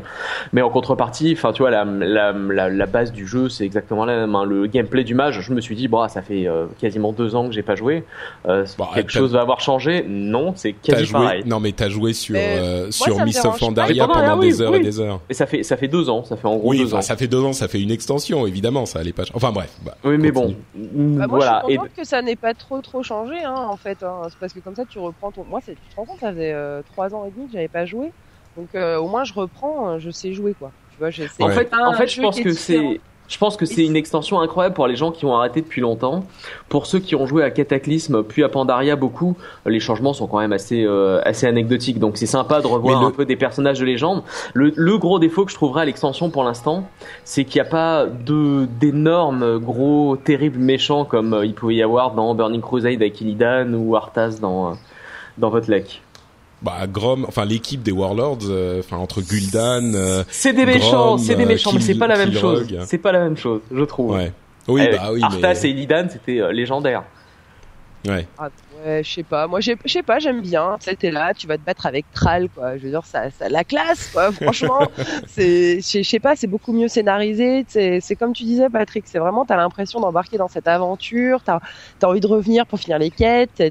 Mais 0.51 0.61
en 0.61 0.69
contrepartie, 0.69 1.34
enfin 1.36 1.51
tu 1.51 1.63
vois 1.63 1.71
la, 1.71 1.86
la, 1.86 2.34
la, 2.34 2.69
la, 2.69 2.86
base 2.86 3.11
du 3.11 3.25
jeu 3.25 3.49
c'est 3.49 3.65
exactement 3.65 4.05
la 4.05 4.15
même. 4.15 4.36
Hein. 4.36 4.45
Le 4.45 4.67
gameplay 4.67 5.03
du 5.03 5.15
mage, 5.15 5.41
je 5.41 5.53
me 5.53 5.61
suis 5.61 5.75
dit 5.75 5.88
bon 5.88 6.07
ça 6.07 6.21
fait 6.21 6.47
euh, 6.47 6.67
quasiment 6.79 7.13
deux 7.13 7.36
ans 7.36 7.47
que 7.47 7.53
j'ai 7.53 7.63
pas 7.63 7.75
joué. 7.75 8.03
Euh, 8.47 8.65
bah, 8.77 8.89
quelque 8.93 9.11
chose 9.11 9.34
va 9.34 9.41
avoir 9.41 9.59
changé 9.59 10.05
Non, 10.07 10.53
c'est 10.55 10.73
quasi 10.73 11.05
joué, 11.05 11.19
pareil. 11.19 11.43
Non 11.47 11.59
mais 11.59 11.71
t'as 11.71 11.89
joué 11.89 12.13
sur 12.13 12.36
euh, 12.38 12.91
sur 12.91 13.23
Miss 13.25 13.43
of 13.43 13.57
Pandaria 13.59 14.07
pendant 14.07 14.38
des 14.38 14.61
heures 14.61 14.75
et 14.75 14.81
des 14.81 14.99
heures. 14.99 15.19
Et 15.31 15.34
ça 15.34 15.47
fait 15.47 15.63
ça 15.63 15.77
fait 15.77 15.88
deux 15.88 16.09
ans, 16.11 16.23
ça 16.23 16.38
fait 16.38 16.47
en 16.47 16.57
gros 16.57 16.75
deux 16.75 16.93
ans. 16.93 17.01
Ça 17.01 17.15
fait 17.15 17.27
deux 17.27 17.43
ans, 17.43 17.53
ça 17.53 17.67
fait 17.67 17.81
une 17.81 17.91
extension 17.91 18.45
évidemment, 18.45 18.86
ça 18.86 18.99
allait 18.99 19.13
pas. 19.13 19.23
Enfin 19.34 19.51
bref. 19.51 19.71
Bah, 19.84 19.97
oui 20.03 20.17
mais 20.19 20.31
bon 20.31 20.55
bah, 21.28 21.38
moi, 21.38 21.38
voilà. 21.39 21.61
Je 21.63 21.69
suis 21.69 21.78
contente 21.78 21.95
que 21.95 22.03
ça 22.03 22.21
n'ait 22.21 22.36
pas 22.36 22.53
trop 22.53 22.82
trop 22.82 23.03
changé, 23.03 23.43
hein, 23.43 23.55
en 23.55 23.78
fait. 23.78 24.03
Hein. 24.03 24.21
C'est 24.30 24.38
parce 24.39 24.53
que 24.53 24.59
comme 24.59 24.76
ça, 24.76 24.86
tu 24.86 24.99
reprends 24.99 25.32
ton. 25.32 25.43
Moi, 25.43 25.61
tu 25.61 25.76
te 25.76 25.95
rends 25.95 26.05
compte, 26.05 26.19
ça 26.19 26.32
faisait 26.32 26.53
euh, 26.53 26.82
trois 26.82 27.13
ans 27.13 27.26
et 27.26 27.32
demi 27.32 27.47
que 27.47 27.53
j'avais 27.53 27.67
pas 27.67 27.86
joué. 27.86 28.11
Donc 28.57 28.76
euh, 28.76 28.97
au 28.97 29.07
moins, 29.07 29.24
je 29.24 29.34
reprends, 29.34 29.89
euh, 29.89 29.99
je 29.99 30.09
sais 30.09 30.34
jouer, 30.34 30.53
quoi. 30.53 30.71
Tu 30.91 30.99
vois, 30.99 31.09
En 31.47 31.49
fait, 31.49 31.74
en 31.74 31.93
fait, 31.93 32.07
je 32.07 32.21
pense 32.21 32.39
que 32.39 32.51
c'est 32.51 33.01
je 33.34 33.39
pense 33.39 33.57
que 33.57 33.65
c'est 33.65 33.84
une 33.84 33.95
extension 33.95 34.39
incroyable 34.41 34.75
pour 34.75 34.86
les 34.86 34.95
gens 34.95 35.09
qui 35.09 35.25
ont 35.25 35.36
arrêté 35.36 35.61
depuis 35.61 35.81
longtemps. 35.81 36.23
Pour 36.69 36.86
ceux 36.86 36.99
qui 36.99 37.15
ont 37.15 37.25
joué 37.25 37.43
à 37.43 37.49
Cataclysme 37.49 38.21
puis 38.21 38.43
à 38.43 38.49
Pandaria 38.49 38.95
beaucoup, 38.95 39.36
les 39.65 39.79
changements 39.79 40.13
sont 40.13 40.27
quand 40.27 40.38
même 40.38 40.53
assez 40.53 40.84
euh, 40.86 41.19
assez 41.25 41.47
anecdotiques. 41.47 41.97
Donc 41.97 42.17
c'est 42.17 42.27
sympa 42.27 42.61
de 42.61 42.67
revoir 42.67 43.03
un 43.03 43.09
peu 43.09 43.25
des 43.25 43.36
personnages 43.36 43.79
de 43.79 43.86
légende. 43.86 44.21
Le, 44.53 44.71
le 44.75 44.97
gros 44.99 45.17
défaut 45.17 45.45
que 45.45 45.51
je 45.51 45.55
trouverais 45.55 45.81
à 45.81 45.86
l'extension 45.86 46.29
pour 46.29 46.43
l'instant, 46.43 46.84
c'est 47.23 47.43
qu'il 47.43 47.59
n'y 47.59 47.67
a 47.67 47.71
pas 47.71 48.05
de 48.05 48.67
d'énormes 48.79 49.57
gros 49.57 50.15
terribles 50.15 50.59
méchants 50.59 51.03
comme 51.03 51.34
euh, 51.34 51.43
il 51.43 51.55
pouvait 51.55 51.75
y 51.75 51.81
avoir 51.81 52.13
dans 52.13 52.36
Burning 52.36 52.61
Crusade 52.61 52.93
avec 52.93 53.19
Illidan 53.19 53.73
ou 53.73 53.95
Arthas 53.95 54.38
dans 54.39 54.69
euh, 54.69 54.73
dans 55.39 55.49
votre 55.49 55.71
Lake 55.71 56.03
bah 56.64 56.88
Grom, 56.88 57.26
enfin 57.28 57.45
l'équipe 57.45 57.84
des 57.84 57.91
Warlords, 57.91 58.39
euh, 58.49 58.80
enfin 58.80 58.97
entre 58.97 59.22
Gul'dan, 59.22 59.93
euh, 59.93 60.24
c'est 60.30 60.53
des 60.53 60.66
méchants, 60.66 61.18
c'est 61.18 61.36
des 61.36 61.45
méchants, 61.45 61.72
mais 61.74 61.82
c'est 61.82 61.95
pas 61.95 62.07
la 62.07 62.18
même 62.18 62.34
chose. 62.34 62.68
C'est 62.86 62.97
pas 62.97 63.11
la 63.11 63.20
même 63.20 63.38
chose, 63.38 63.61
je 63.72 63.84
trouve. 63.84 64.16
Ouais. 64.16 64.32
Oui, 64.70 64.86
eh, 64.88 64.95
bah 64.95 65.09
oui. 65.11 65.22
Arthas 65.22 65.66
et 65.66 65.70
Illidan, 65.70 66.07
c'était 66.09 66.39
euh, 66.39 66.53
légendaire. 66.53 67.03
Ouais. 68.07 68.26
Ah, 68.38 68.49
je 68.86 69.09
sais 69.09 69.23
pas. 69.23 69.47
Moi, 69.47 69.59
je 69.59 69.73
sais 69.86 70.03
pas, 70.03 70.19
j'aime 70.19 70.41
bien. 70.41 70.77
C'était 70.79 71.11
là, 71.11 71.34
tu 71.34 71.47
vas 71.47 71.57
te 71.57 71.63
battre 71.63 71.86
avec 71.86 72.05
Thrall, 72.11 72.49
quoi. 72.49 72.77
Je 72.77 72.84
veux 72.84 72.89
dire, 72.89 73.05
ça, 73.05 73.29
ça 73.31 73.49
la 73.49 73.63
classe, 73.63 74.09
quoi. 74.11 74.31
Franchement, 74.41 74.88
c'est, 75.27 75.79
je 75.81 76.03
sais 76.03 76.19
pas, 76.19 76.36
c'est 76.36 76.47
beaucoup 76.47 76.73
mieux 76.73 76.88
scénarisé. 76.88 77.65
C'est 77.67 78.15
comme 78.15 78.34
tu 78.34 78.43
disais, 78.43 78.69
Patrick. 78.69 79.05
C'est 79.07 79.19
vraiment, 79.19 79.45
t'as 79.45 79.57
l'impression 79.57 79.99
d'embarquer 79.99 80.38
dans 80.38 80.47
cette 80.47 80.67
aventure. 80.67 81.43
T'as 81.43 81.59
as 82.01 82.07
envie 82.07 82.19
de 82.19 82.27
revenir 82.27 82.65
pour 82.65 82.79
finir 82.79 82.99
les 82.99 83.11
quêtes. 83.11 83.51
Tu 83.55 83.63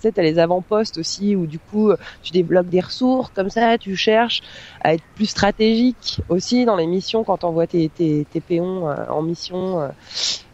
sais, 0.00 0.12
t'as 0.12 0.22
les 0.22 0.38
avant-postes 0.38 0.98
aussi 0.98 1.36
où 1.36 1.46
du 1.46 1.58
coup, 1.58 1.92
tu 2.22 2.32
débloques 2.32 2.68
des 2.68 2.80
ressources 2.80 3.30
comme 3.30 3.50
ça. 3.50 3.78
Tu 3.78 3.96
cherches 3.96 4.42
à 4.82 4.94
être 4.94 5.04
plus 5.14 5.26
stratégique 5.26 6.20
aussi 6.28 6.64
dans 6.64 6.76
les 6.76 6.86
missions 6.86 7.24
quand 7.24 7.38
t'envoies 7.38 7.66
tes, 7.66 7.88
tes, 7.88 8.26
tes 8.30 8.40
péons 8.40 8.88
euh, 8.88 8.94
en 9.08 9.22
mission. 9.22 9.80
Euh. 9.80 9.88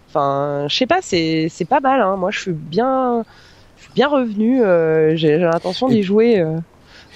Enfin, 0.09 0.67
je 0.69 0.77
sais 0.77 0.87
pas, 0.87 1.01
c'est 1.03 1.69
pas 1.69 1.81
mal. 1.81 2.01
Hein. 2.01 2.17
Moi, 2.17 2.31
je 2.31 2.41
suis 2.41 2.53
bien, 2.53 3.25
bien 3.95 4.09
revenu. 4.09 4.63
Euh, 4.63 5.17
J'ai 5.17 5.39
l'intention 5.39 5.89
d'y 5.89 6.03
jouer. 6.03 6.41
Euh, 6.41 6.59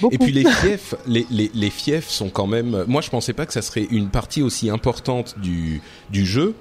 beaucoup. 0.00 0.14
Et 0.14 0.18
puis 0.18 0.32
les 0.32 0.44
fiefs, 0.50 0.94
les, 1.06 1.26
les, 1.30 1.50
les 1.54 1.70
fiefs 1.70 2.08
sont 2.08 2.28
quand 2.28 2.46
même. 2.46 2.84
Moi, 2.86 3.00
je 3.00 3.10
pensais 3.10 3.32
pas 3.32 3.46
que 3.46 3.52
ça 3.52 3.62
serait 3.62 3.86
une 3.90 4.08
partie 4.08 4.42
aussi 4.42 4.70
importante 4.70 5.38
du 5.38 5.80
du 6.10 6.24
jeu. 6.24 6.54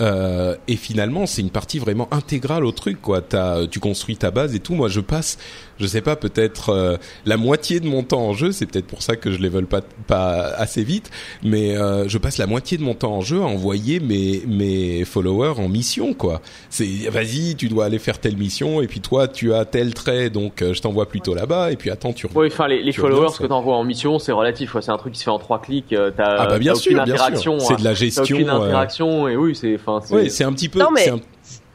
Euh, 0.00 0.56
et 0.66 0.76
finalement, 0.76 1.26
c'est 1.26 1.42
une 1.42 1.50
partie 1.50 1.78
vraiment 1.78 2.12
intégrale 2.12 2.64
au 2.64 2.72
truc, 2.72 3.00
quoi. 3.00 3.22
As, 3.32 3.66
tu 3.70 3.78
construis 3.80 4.16
ta 4.16 4.30
base 4.30 4.54
et 4.54 4.60
tout. 4.60 4.74
Moi, 4.74 4.88
je 4.88 5.00
passe, 5.00 5.38
je 5.78 5.86
sais 5.86 6.00
pas, 6.00 6.16
peut-être 6.16 6.70
euh, 6.70 6.96
la 7.26 7.36
moitié 7.36 7.80
de 7.80 7.86
mon 7.86 8.02
temps 8.02 8.22
en 8.22 8.32
jeu. 8.32 8.52
C'est 8.52 8.66
peut-être 8.66 8.86
pour 8.86 9.02
ça 9.02 9.16
que 9.16 9.32
je 9.32 9.38
les 9.38 9.48
vole 9.48 9.66
pas 9.66 9.80
pas 10.06 10.52
assez 10.56 10.84
vite, 10.84 11.10
mais 11.42 11.76
euh, 11.76 12.08
je 12.08 12.18
passe 12.18 12.38
la 12.38 12.46
moitié 12.46 12.78
de 12.78 12.82
mon 12.82 12.94
temps 12.94 13.16
en 13.16 13.20
jeu 13.20 13.40
à 13.40 13.44
envoyer 13.44 14.00
mes 14.00 14.42
mes 14.46 15.04
followers 15.04 15.54
en 15.58 15.68
mission, 15.68 16.14
quoi. 16.14 16.40
C'est 16.70 16.86
vas-y, 17.10 17.56
tu 17.56 17.68
dois 17.68 17.86
aller 17.86 17.98
faire 17.98 18.18
telle 18.18 18.36
mission 18.36 18.82
et 18.82 18.86
puis 18.86 19.00
toi, 19.00 19.28
tu 19.28 19.54
as 19.54 19.64
tel 19.64 19.94
trait, 19.94 20.30
donc 20.30 20.62
euh, 20.62 20.74
je 20.74 20.82
t'envoie 20.82 21.08
plutôt 21.08 21.34
là-bas 21.34 21.72
et 21.72 21.76
puis 21.76 21.90
attends, 21.90 22.12
tu. 22.12 22.26
Oui, 22.34 22.48
enfin 22.48 22.68
les, 22.68 22.82
les 22.82 22.92
followers 22.92 23.32
que 23.38 23.46
t'envoies 23.46 23.76
en 23.76 23.84
mission, 23.84 24.18
c'est 24.18 24.32
relatif. 24.32 24.76
C'est 24.80 24.90
un 24.90 24.96
truc 24.98 25.12
qui 25.12 25.18
se 25.18 25.24
fait 25.24 25.30
en 25.30 25.38
trois 25.38 25.60
clics. 25.60 25.94
T'as 26.16 26.36
ah 26.38 26.46
bah 26.46 26.58
bien 26.58 26.74
sûr, 26.74 27.00
interaction. 27.00 27.58
C'est 27.58 27.78
de 27.78 27.84
la 27.84 27.94
gestion. 27.94 28.22
Aucune 28.24 28.48
interaction 28.48 29.28
et 29.28 29.36
oui, 29.36 29.54
c'est 29.54 29.78
oui, 30.10 30.30
c'est 30.30 30.44
un 30.44 30.52
petit 30.52 30.68
peu. 30.68 30.80
Non, 30.80 30.90
mais 30.92 31.10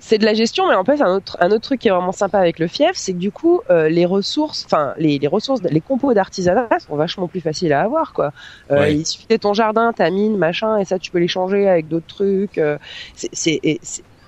c'est 0.10 0.18
de 0.18 0.26
la 0.26 0.34
gestion, 0.34 0.68
mais 0.68 0.74
en 0.74 0.84
fait, 0.84 1.00
un 1.04 1.18
autre, 1.18 1.38
un 1.40 1.52
autre 1.52 1.62
truc 1.62 1.82
qui 1.82 1.88
est 1.88 1.92
vraiment 1.92 2.12
sympa 2.12 2.40
avec 2.40 2.58
le 2.58 2.66
fief, 2.66 2.94
c'est 2.96 3.14
que 3.14 3.20
du 3.20 3.32
coup, 3.32 3.62
euh, 3.70 3.90
les 3.90 4.08
ressources, 4.08 4.66
enfin, 4.66 4.96
les, 4.98 5.20
les, 5.20 5.28
ressources, 5.28 5.62
les 5.62 5.82
compos 5.82 6.16
d'artisanat 6.16 6.68
sont 6.80 6.96
vachement 6.96 7.28
plus 7.28 7.42
faciles 7.42 7.72
à 7.74 7.82
avoir, 7.82 8.12
quoi. 8.14 8.32
Euh, 8.72 8.90
Il 8.90 9.06
suffit 9.06 9.28
de 9.30 9.38
ton 9.38 9.54
jardin, 9.54 9.94
ta 9.94 10.10
mine, 10.10 10.36
machin, 10.36 10.80
et 10.80 10.86
ça, 10.86 10.98
tu 10.98 11.12
peux 11.12 11.20
les 11.20 11.28
changer 11.28 11.70
avec 11.70 11.88
d'autres 11.88 12.08
trucs. 12.08 12.58
Euh, 12.58 12.80
c'est 13.14 13.62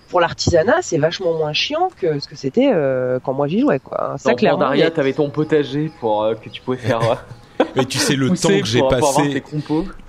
pour 0.10 0.22
l'artisanat, 0.22 0.84
c'est 0.84 1.00
vachement 1.00 1.34
moins 1.34 1.54
chiant 1.54 1.90
que 2.00 2.20
ce 2.20 2.28
que 2.28 2.36
c'était 2.36 2.70
euh, 2.72 3.18
quand 3.24 3.34
moi 3.34 3.48
j'y 3.48 3.62
jouais, 3.62 3.80
quoi. 3.80 4.18
Ça, 4.20 4.30
Dans 4.30 4.36
clairement. 4.36 4.60
Daria, 4.60 4.92
t'avais 4.92 5.14
ton 5.14 5.32
potager 5.32 5.92
pour 6.00 6.32
que 6.44 6.50
tu 6.50 6.62
pouvais 6.62 6.78
faire. 6.78 7.26
Mais 7.76 7.86
tu 7.86 7.98
sais 7.98 8.16
le 8.16 8.30
temps 8.38 8.60
que 8.60 8.66
j'ai 8.66 8.82
passé, 8.82 9.44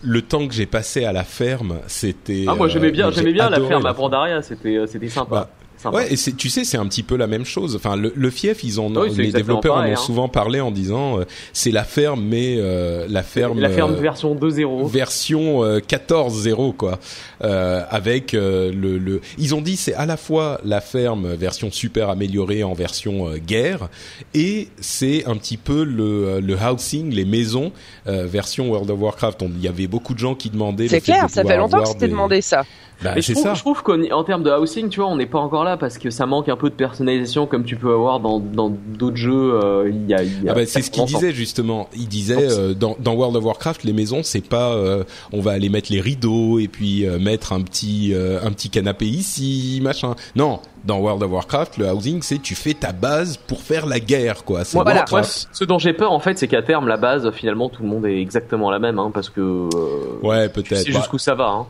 le 0.02 0.22
temps 0.22 0.46
que 0.46 0.54
j'ai 0.54 0.66
passé 0.66 1.04
à 1.04 1.12
la 1.12 1.24
ferme, 1.24 1.78
c'était. 1.86 2.44
Ah 2.48 2.54
moi 2.54 2.68
j'aimais 2.68 2.90
bien, 2.90 3.08
euh, 3.08 3.12
j'aimais 3.12 3.32
bien 3.32 3.50
la 3.50 3.60
ferme 3.60 3.86
à 3.86 3.94
Pandaria, 3.94 4.42
c'était 4.42 4.78
c'était 4.86 5.08
sympa. 5.08 5.30
Bah, 5.30 5.50
Ouais, 5.90 6.12
et 6.12 6.16
tu 6.16 6.48
sais, 6.48 6.64
c'est 6.64 6.76
un 6.76 6.86
petit 6.86 7.02
peu 7.02 7.16
la 7.16 7.26
même 7.26 7.44
chose. 7.44 7.76
Enfin, 7.76 7.96
le, 7.96 8.12
le 8.14 8.30
fief, 8.30 8.62
ils 8.64 8.80
ont, 8.80 8.90
les 9.04 9.32
développeurs 9.32 9.76
en 9.76 9.80
ont 9.80 9.92
hein. 9.92 9.96
souvent 9.96 10.28
parlé 10.28 10.60
en 10.60 10.70
disant, 10.70 11.20
euh, 11.20 11.24
c'est 11.52 11.70
la 11.70 11.84
ferme, 11.84 12.22
mais 12.22 12.56
euh, 12.58 13.06
la 13.08 13.22
ferme, 13.22 13.58
la 13.58 13.70
ferme 13.70 13.94
version 13.94 14.34
2.0, 14.34 14.88
version 14.88 15.62
14.0 15.62 16.76
quoi, 16.76 16.98
euh, 17.42 17.82
avec 17.90 18.32
le, 18.32 18.70
le, 18.72 19.20
ils 19.38 19.54
ont 19.54 19.60
dit 19.60 19.76
c'est 19.76 19.94
à 19.94 20.06
la 20.06 20.16
fois 20.16 20.60
la 20.64 20.80
ferme 20.80 21.34
version 21.34 21.70
super 21.70 22.08
améliorée 22.10 22.62
en 22.62 22.72
version 22.74 23.32
guerre, 23.46 23.88
et 24.34 24.68
c'est 24.80 25.24
un 25.26 25.36
petit 25.36 25.56
peu 25.56 25.84
le, 25.84 26.40
le 26.40 26.56
housing, 26.56 27.10
les 27.12 27.24
maisons 27.24 27.72
version 28.06 28.70
World 28.70 28.90
of 28.90 29.00
Warcraft. 29.00 29.42
Il 29.56 29.62
y 29.62 29.68
avait 29.68 29.86
beaucoup 29.86 30.14
de 30.14 30.18
gens 30.18 30.34
qui 30.34 30.50
demandaient. 30.50 30.88
C'est 30.88 31.00
clair, 31.00 31.26
ça 31.28 31.44
fait 31.44 31.56
longtemps 31.56 31.82
que 31.82 31.88
c'était 31.88 32.08
demandé 32.08 32.40
ça. 32.40 32.64
Bah, 33.02 33.14
je, 33.18 33.32
trouve, 33.32 33.54
je 33.56 33.58
trouve 33.60 33.82
qu'en 33.82 34.22
termes 34.22 34.44
de 34.44 34.50
housing, 34.50 34.88
tu 34.88 35.00
vois, 35.00 35.08
on 35.08 35.16
n'est 35.16 35.26
pas 35.26 35.40
encore 35.40 35.64
là 35.64 35.76
parce 35.76 35.98
que 35.98 36.10
ça 36.10 36.24
manque 36.24 36.48
un 36.48 36.54
peu 36.56 36.70
de 36.70 36.74
personnalisation 36.76 37.48
comme 37.48 37.64
tu 37.64 37.74
peux 37.74 37.92
avoir 37.92 38.20
dans 38.20 38.38
dans 38.38 38.70
d'autres 38.70 39.16
jeux. 39.16 39.54
euh, 39.60 39.90
Il 39.92 40.08
y 40.08 40.14
a, 40.14 40.22
il 40.22 40.44
y 40.44 40.48
a 40.48 40.52
Ah 40.52 40.54
bah, 40.54 40.66
c'est 40.66 40.82
ce 40.82 40.90
qu'il 40.92 41.02
40 41.02 41.14
ans. 41.14 41.18
disait 41.18 41.32
justement. 41.32 41.88
Il 41.96 42.06
disait 42.06 42.36
euh, 42.38 42.74
dans, 42.74 42.96
dans 43.00 43.14
World 43.14 43.34
of 43.34 43.44
Warcraft, 43.44 43.82
les 43.82 43.92
maisons, 43.92 44.20
c'est 44.22 44.46
pas 44.46 44.70
euh, 44.74 45.02
on 45.32 45.40
va 45.40 45.50
aller 45.50 45.68
mettre 45.68 45.90
les 45.90 46.00
rideaux 46.00 46.60
et 46.60 46.68
puis 46.68 47.04
euh, 47.04 47.18
mettre 47.32 47.52
un 47.52 47.62
petit 47.62 48.12
euh, 48.14 48.40
un 48.42 48.52
petit 48.52 48.68
canapé 48.70 49.06
ici, 49.06 49.80
machin. 49.82 50.14
Non, 50.36 50.60
dans 50.84 50.98
World 50.98 51.22
of 51.22 51.30
Warcraft, 51.30 51.78
le 51.78 51.86
housing, 51.90 52.20
c'est 52.22 52.40
tu 52.40 52.54
fais 52.54 52.74
ta 52.74 52.92
base 52.92 53.36
pour 53.38 53.60
faire 53.62 53.86
la 53.86 54.00
guerre, 54.00 54.44
quoi. 54.44 54.64
C'est 54.64 54.74
Moi, 54.76 54.84
Voilà. 54.84 55.00
moi, 55.10 55.20
Warcraft. 55.20 55.48
ce 55.52 55.64
dont 55.64 55.78
j'ai 55.78 55.92
peur 55.94 56.12
en 56.12 56.20
fait, 56.20 56.38
c'est 56.38 56.48
qu'à 56.48 56.62
terme 56.62 56.86
la 56.88 56.96
base, 56.98 57.30
finalement, 57.32 57.68
tout 57.68 57.82
le 57.82 57.88
monde 57.88 58.04
est 58.06 58.20
exactement 58.20 58.70
la 58.70 58.78
même, 58.78 58.98
hein, 58.98 59.10
parce 59.12 59.30
que 59.30 59.40
euh, 59.40 59.68
Ouais, 60.22 60.48
tu 60.48 60.62
peut-être. 60.62 60.84
Bah, 60.86 60.98
jusqu'où 60.98 61.18
ça 61.18 61.34
va. 61.34 61.48
Hein. 61.48 61.66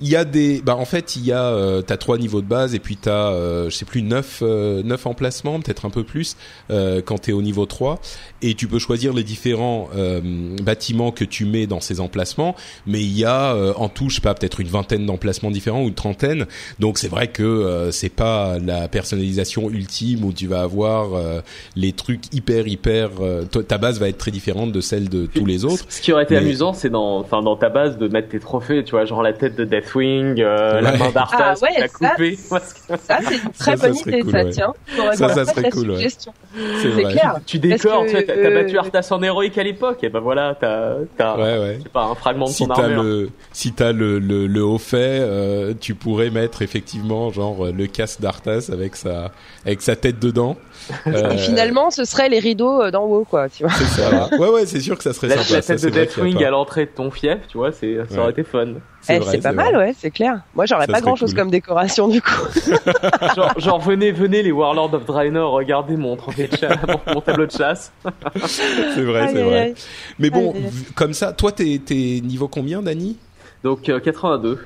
Il 0.00 0.08
y 0.08 0.16
a 0.16 0.24
des, 0.24 0.60
bah 0.62 0.76
en 0.76 0.84
fait 0.84 1.16
il 1.16 1.24
y 1.24 1.32
a, 1.32 1.44
euh, 1.44 1.80
t'as 1.82 1.96
trois 1.96 2.18
niveaux 2.18 2.40
de 2.42 2.46
base 2.46 2.74
et 2.74 2.78
puis 2.78 2.96
t'as, 2.96 3.30
euh, 3.32 3.70
je 3.70 3.74
sais 3.76 3.84
plus 3.84 4.02
neuf, 4.02 4.40
euh, 4.42 4.82
neuf 4.82 5.06
emplacements, 5.06 5.58
peut-être 5.60 5.86
un 5.86 5.90
peu 5.90 6.04
plus 6.04 6.36
euh, 6.70 7.00
quand 7.04 7.18
t'es 7.18 7.32
au 7.32 7.42
niveau 7.42 7.64
3 7.66 8.00
et 8.42 8.54
tu 8.54 8.68
peux 8.68 8.78
choisir 8.78 9.12
les 9.14 9.22
différents 9.24 9.88
euh, 9.96 10.20
bâtiments 10.62 11.10
que 11.12 11.24
tu 11.24 11.44
mets 11.46 11.66
dans 11.66 11.80
ces 11.80 12.00
emplacements. 12.00 12.54
Mais 12.86 13.00
il 13.00 13.16
y 13.16 13.24
a 13.24 13.54
euh, 13.54 13.72
en 13.76 13.88
tout, 13.88 14.08
je 14.10 14.16
sais 14.16 14.20
pas, 14.20 14.34
peut-être 14.34 14.60
une 14.60 14.68
vingtaine 14.68 15.06
d'emplacements 15.06 15.50
différents 15.50 15.82
ou 15.82 15.88
une 15.88 15.94
trentaine. 15.94 16.46
Donc 16.78 16.98
c'est 16.98 17.08
vrai 17.08 17.28
que 17.28 17.42
euh, 17.42 17.90
c'est 17.90 18.08
pas 18.10 18.58
la 18.58 18.88
personnalisation 18.88 19.70
ultime 19.70 20.24
où 20.24 20.32
tu 20.32 20.46
vas 20.46 20.60
avoir 20.62 21.14
euh, 21.14 21.40
les 21.74 21.92
trucs 21.92 22.34
hyper 22.34 22.66
hyper. 22.68 23.10
euh, 23.20 23.44
ta 23.44 23.78
base 23.78 23.98
va 23.98 24.08
être 24.08 24.18
très 24.18 24.30
différente 24.30 24.72
de 24.72 24.80
celle 24.80 25.08
de 25.08 25.26
tous 25.26 25.46
les 25.46 25.64
autres. 25.64 25.84
Ce 25.88 26.00
qui 26.02 26.12
aurait 26.12 26.24
été 26.24 26.34
Mais- 26.34 26.40
amusant, 26.42 26.72
c'est 26.74 26.90
dans, 26.90 27.18
enfin, 27.20 27.42
dans 27.42 27.56
ta 27.56 27.68
base 27.70 27.96
de 27.98 28.08
mettre 28.08 28.28
tes 28.28 28.40
trophées, 28.40 28.84
tu 28.84 28.90
vois, 28.92 29.04
genre 29.06 29.22
la 29.22 29.32
tête 29.32 29.56
de 29.56 29.64
Deathwing, 29.86 30.40
euh, 30.40 30.80
la 30.80 30.96
main 30.96 31.10
d'Arthas, 31.10 31.54
Ah 31.60 31.62
ouais, 31.62 31.80
l'a 31.80 31.88
ça, 31.88 32.14
que 32.16 32.34
Ça, 32.36 33.18
c'est 33.22 33.36
une 33.36 33.50
très 33.50 33.76
bonne 33.76 33.96
idée, 33.96 34.20
cool, 34.20 34.32
ça, 34.32 34.44
ouais. 34.44 34.50
tiens. 34.50 34.74
Ça, 35.14 35.28
ça 35.28 35.44
serait 35.44 35.62
la 35.62 35.70
cool, 35.70 35.90
ouais. 35.92 36.08
C'est 36.08 37.02
clair. 37.02 37.38
tu 37.46 37.58
décores, 37.58 38.04
tu 38.04 38.10
sais, 38.10 38.24
que, 38.24 38.32
t'as 38.32 38.34
euh, 38.34 38.62
battu 38.62 38.78
Arthas 38.78 39.08
en 39.10 39.22
héroïque 39.22 39.58
à 39.58 39.62
l'époque, 39.62 40.02
et 40.02 40.08
ben 40.08 40.20
voilà, 40.20 40.56
t'as, 40.58 41.36
Ouais 41.36 41.78
pas, 41.92 42.04
un 42.04 42.14
fragment 42.14 42.46
de 42.46 42.50
si 42.50 42.64
son 42.64 42.68
t'as 42.68 42.84
armure. 42.84 43.02
le 43.02 43.30
si 43.52 43.72
t'as 43.72 43.92
le, 43.92 44.18
le 44.18 44.46
le 44.46 44.64
haut 44.64 44.78
fait, 44.78 45.18
euh, 45.20 45.74
tu 45.78 45.94
pourrais 45.94 46.30
mettre 46.30 46.62
effectivement 46.62 47.30
genre 47.30 47.66
le 47.66 47.86
casque 47.86 48.20
d'Arthas 48.20 48.70
avec 48.72 48.96
sa 48.96 49.30
avec 49.64 49.82
sa 49.82 49.96
tête 49.96 50.18
dedans. 50.18 50.56
Euh, 51.06 51.30
Et 51.32 51.38
finalement, 51.38 51.90
ce 51.90 52.04
serait 52.04 52.28
les 52.28 52.38
rideaux 52.38 52.82
euh, 52.82 52.90
d'en 52.90 53.04
haut, 53.04 53.24
quoi, 53.28 53.48
tu 53.48 53.64
vois. 53.64 53.72
c'est 53.72 53.84
ça. 54.02 54.28
Ouais 54.38 54.48
ouais, 54.50 54.66
c'est 54.66 54.80
sûr 54.80 54.96
que 54.96 55.02
ça 55.02 55.12
serait 55.12 55.28
La, 55.28 55.36
sympa. 55.38 55.54
la 55.56 55.62
ça, 55.62 55.72
tête 55.74 55.78
c'est 55.80 55.90
de 55.90 56.00
Deathwing 56.00 56.38
pas. 56.38 56.46
à 56.46 56.50
l'entrée 56.50 56.86
de 56.86 56.90
ton 56.90 57.10
fief, 57.10 57.38
tu 57.48 57.58
vois, 57.58 57.72
c'est, 57.72 57.98
ça 58.10 58.20
aurait 58.20 58.30
été 58.32 58.44
fun. 58.44 58.66
Eh, 59.08 59.18
vrai, 59.18 59.30
c'est 59.32 59.40
pas 59.42 59.52
vrai. 59.52 59.64
mal, 59.72 59.76
ouais, 59.76 59.94
c'est 59.98 60.10
clair. 60.10 60.40
Moi, 60.54 60.66
j'aurais 60.66 60.86
Ça 60.86 60.92
pas 60.92 61.00
grand 61.00 61.14
chose 61.16 61.30
cool. 61.30 61.38
comme 61.40 61.50
décoration, 61.50 62.08
du 62.08 62.20
coup. 62.20 62.30
genre, 63.36 63.58
genre, 63.58 63.80
venez, 63.80 64.10
venez 64.12 64.42
les 64.42 64.52
Warlords 64.52 64.94
of 64.94 65.04
Draenor, 65.06 65.52
regardez 65.52 65.96
mon, 65.96 66.16
trophée 66.16 66.48
de 66.48 66.56
chasse, 66.56 66.76
mon, 66.88 67.14
mon 67.14 67.20
tableau 67.20 67.46
de 67.46 67.52
chasse. 67.52 67.92
C'est 68.94 69.02
vrai, 69.02 69.20
Aïe, 69.20 69.28
c'est 69.32 69.38
aïe, 69.38 69.44
vrai. 69.44 69.58
aïe. 69.60 69.74
Mais 70.18 70.30
bon, 70.30 70.52
Aïe, 70.52 70.58
aïe. 70.64 70.70
v- 70.70 70.84
comme 70.94 71.12
ça, 71.14 71.32
toi 71.32 71.52
t'es 71.52 71.80
t'es 71.84 72.20
niveau 72.22 72.48
combien, 72.48 72.82
Dani? 72.82 73.16
Donc, 73.64 73.88
euh, 73.88 74.00
82. 74.00 74.58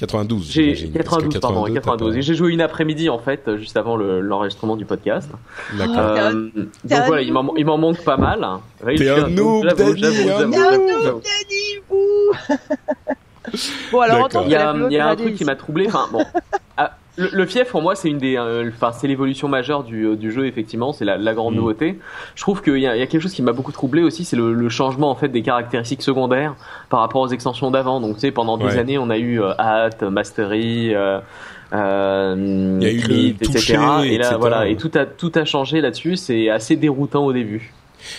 92. 0.00 0.50
J'ai 0.50 0.74
j'imagine, 0.74 0.92
parce 0.92 1.04
que 1.08 1.10
92, 1.28 1.40
pardon, 1.40 1.62
82, 1.64 1.74
t'as 1.74 1.80
92. 1.80 2.12
pas- 2.12 2.18
Et 2.18 2.22
j'ai 2.22 2.34
joué 2.34 2.52
une 2.52 2.60
après-midi 2.60 3.08
en 3.08 3.18
fait, 3.18 3.56
juste 3.56 3.76
avant 3.76 3.96
le- 3.96 4.20
l'enregistrement 4.20 4.76
du 4.76 4.84
podcast. 4.84 5.30
D'accord. 5.78 5.96
Euh, 5.98 6.32
donc 6.54 6.68
un 6.92 7.06
voilà, 7.06 7.22
il 7.22 7.32
m'en 7.32 7.54
il 7.56 7.64
m'en 7.66 7.78
manque 7.78 8.02
pas 8.04 8.16
mal. 8.16 8.46
T'es 8.96 9.08
un 9.08 9.28
noob, 9.28 9.64
j'avoue, 9.64 9.94
Danny, 9.94 10.00
j'avoue, 10.00 10.28
un 10.30 10.52
j'avoue, 10.52 10.86
noob. 10.88 11.00
j'avoue. 11.02 11.22
Bon, 13.90 14.00
alors, 14.00 14.28
Il 14.44 14.50
y 14.50 14.54
a, 14.54 14.74
y 14.90 14.98
a 14.98 15.08
un 15.08 15.16
truc 15.16 15.34
qui 15.34 15.44
m'a 15.44 15.56
troublé. 15.56 15.86
Enfin 15.88 16.06
bon, 16.12 16.24
le, 17.20 17.28
le 17.32 17.46
fief 17.46 17.68
pour 17.70 17.82
moi 17.82 17.94
c'est 17.94 18.08
une 18.08 18.18
des, 18.18 18.36
euh, 18.36 18.68
enfin 18.74 18.90
c'est 18.92 19.06
l'évolution 19.06 19.46
majeure 19.48 19.84
du, 19.84 20.04
euh, 20.06 20.16
du 20.16 20.32
jeu 20.32 20.46
effectivement, 20.46 20.92
c'est 20.92 21.04
la, 21.04 21.16
la 21.16 21.34
grande 21.34 21.54
Mm. 21.54 21.56
nouveauté. 21.58 21.98
Je 22.34 22.42
trouve 22.42 22.62
qu'il 22.62 22.78
y 22.78 22.86
a, 22.86 22.96
il 22.96 22.98
y 22.98 23.02
a 23.02 23.06
quelque 23.06 23.22
chose 23.22 23.32
qui 23.34 23.42
m'a 23.42 23.52
beaucoup 23.52 23.72
troublé 23.72 24.02
aussi, 24.02 24.24
c'est 24.24 24.36
le, 24.36 24.52
le 24.52 24.68
changement 24.68 25.10
en 25.10 25.14
fait 25.14 25.28
des 25.28 25.42
caractéristiques 25.42 26.02
secondaires 26.02 26.54
par 26.88 27.00
rapport 27.00 27.20
aux 27.22 27.28
extensions 27.28 27.70
d'avant. 27.70 28.00
Donc 28.00 28.14
tu 28.14 28.20
sais 28.20 28.30
pendant 28.30 28.56
des 28.58 28.64
Ouais. 28.64 28.78
années 28.78 28.98
on 28.98 29.10
a 29.10 29.18
eu 29.18 29.40
euh, 29.40 29.52
Hat, 29.58 30.08
Mastery. 30.10 30.94
Euh, 30.94 31.20
euh, 31.72 32.34
Il 32.80 32.82
y 32.82 32.86
a 32.86 32.92
eu 32.92 32.96
le 32.96 33.02
Crit, 33.02 33.36
etc. 33.40 33.74
Et 34.04 34.18
là 34.18 34.24
etc. 34.26 34.36
voilà, 34.38 34.68
et 34.68 34.76
tout 34.76 34.90
a 34.94 35.06
tout 35.06 35.30
a 35.34 35.44
changé 35.44 35.80
là-dessus. 35.80 36.16
C'est 36.16 36.48
assez 36.50 36.76
déroutant 36.76 37.24
au 37.24 37.32
début. 37.32 37.72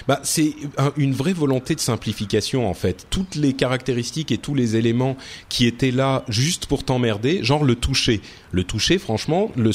Bah, 0.07 0.19
c'est 0.23 0.53
un- 0.77 0.93
une 0.97 1.13
vraie 1.13 1.33
volonté 1.33 1.75
de 1.75 1.79
simplification 1.79 2.69
en 2.69 2.73
fait. 2.73 3.05
Toutes 3.09 3.35
les 3.35 3.53
caractéristiques 3.53 4.31
et 4.31 4.37
tous 4.37 4.55
les 4.55 4.75
éléments 4.75 5.17
qui 5.49 5.65
étaient 5.67 5.91
là 5.91 6.23
juste 6.27 6.65
pour 6.65 6.83
t'emmerder, 6.83 7.43
genre 7.43 7.63
le 7.63 7.75
toucher. 7.75 8.21
Le 8.51 8.63
toucher, 8.63 8.97
franchement, 8.97 9.51
le 9.55 9.71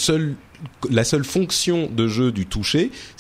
la 0.90 1.04
seule 1.04 1.24
fonction 1.24 1.86
de 1.94 2.08
jeu 2.08 2.32
du 2.32 2.46
toucher, 2.46 2.90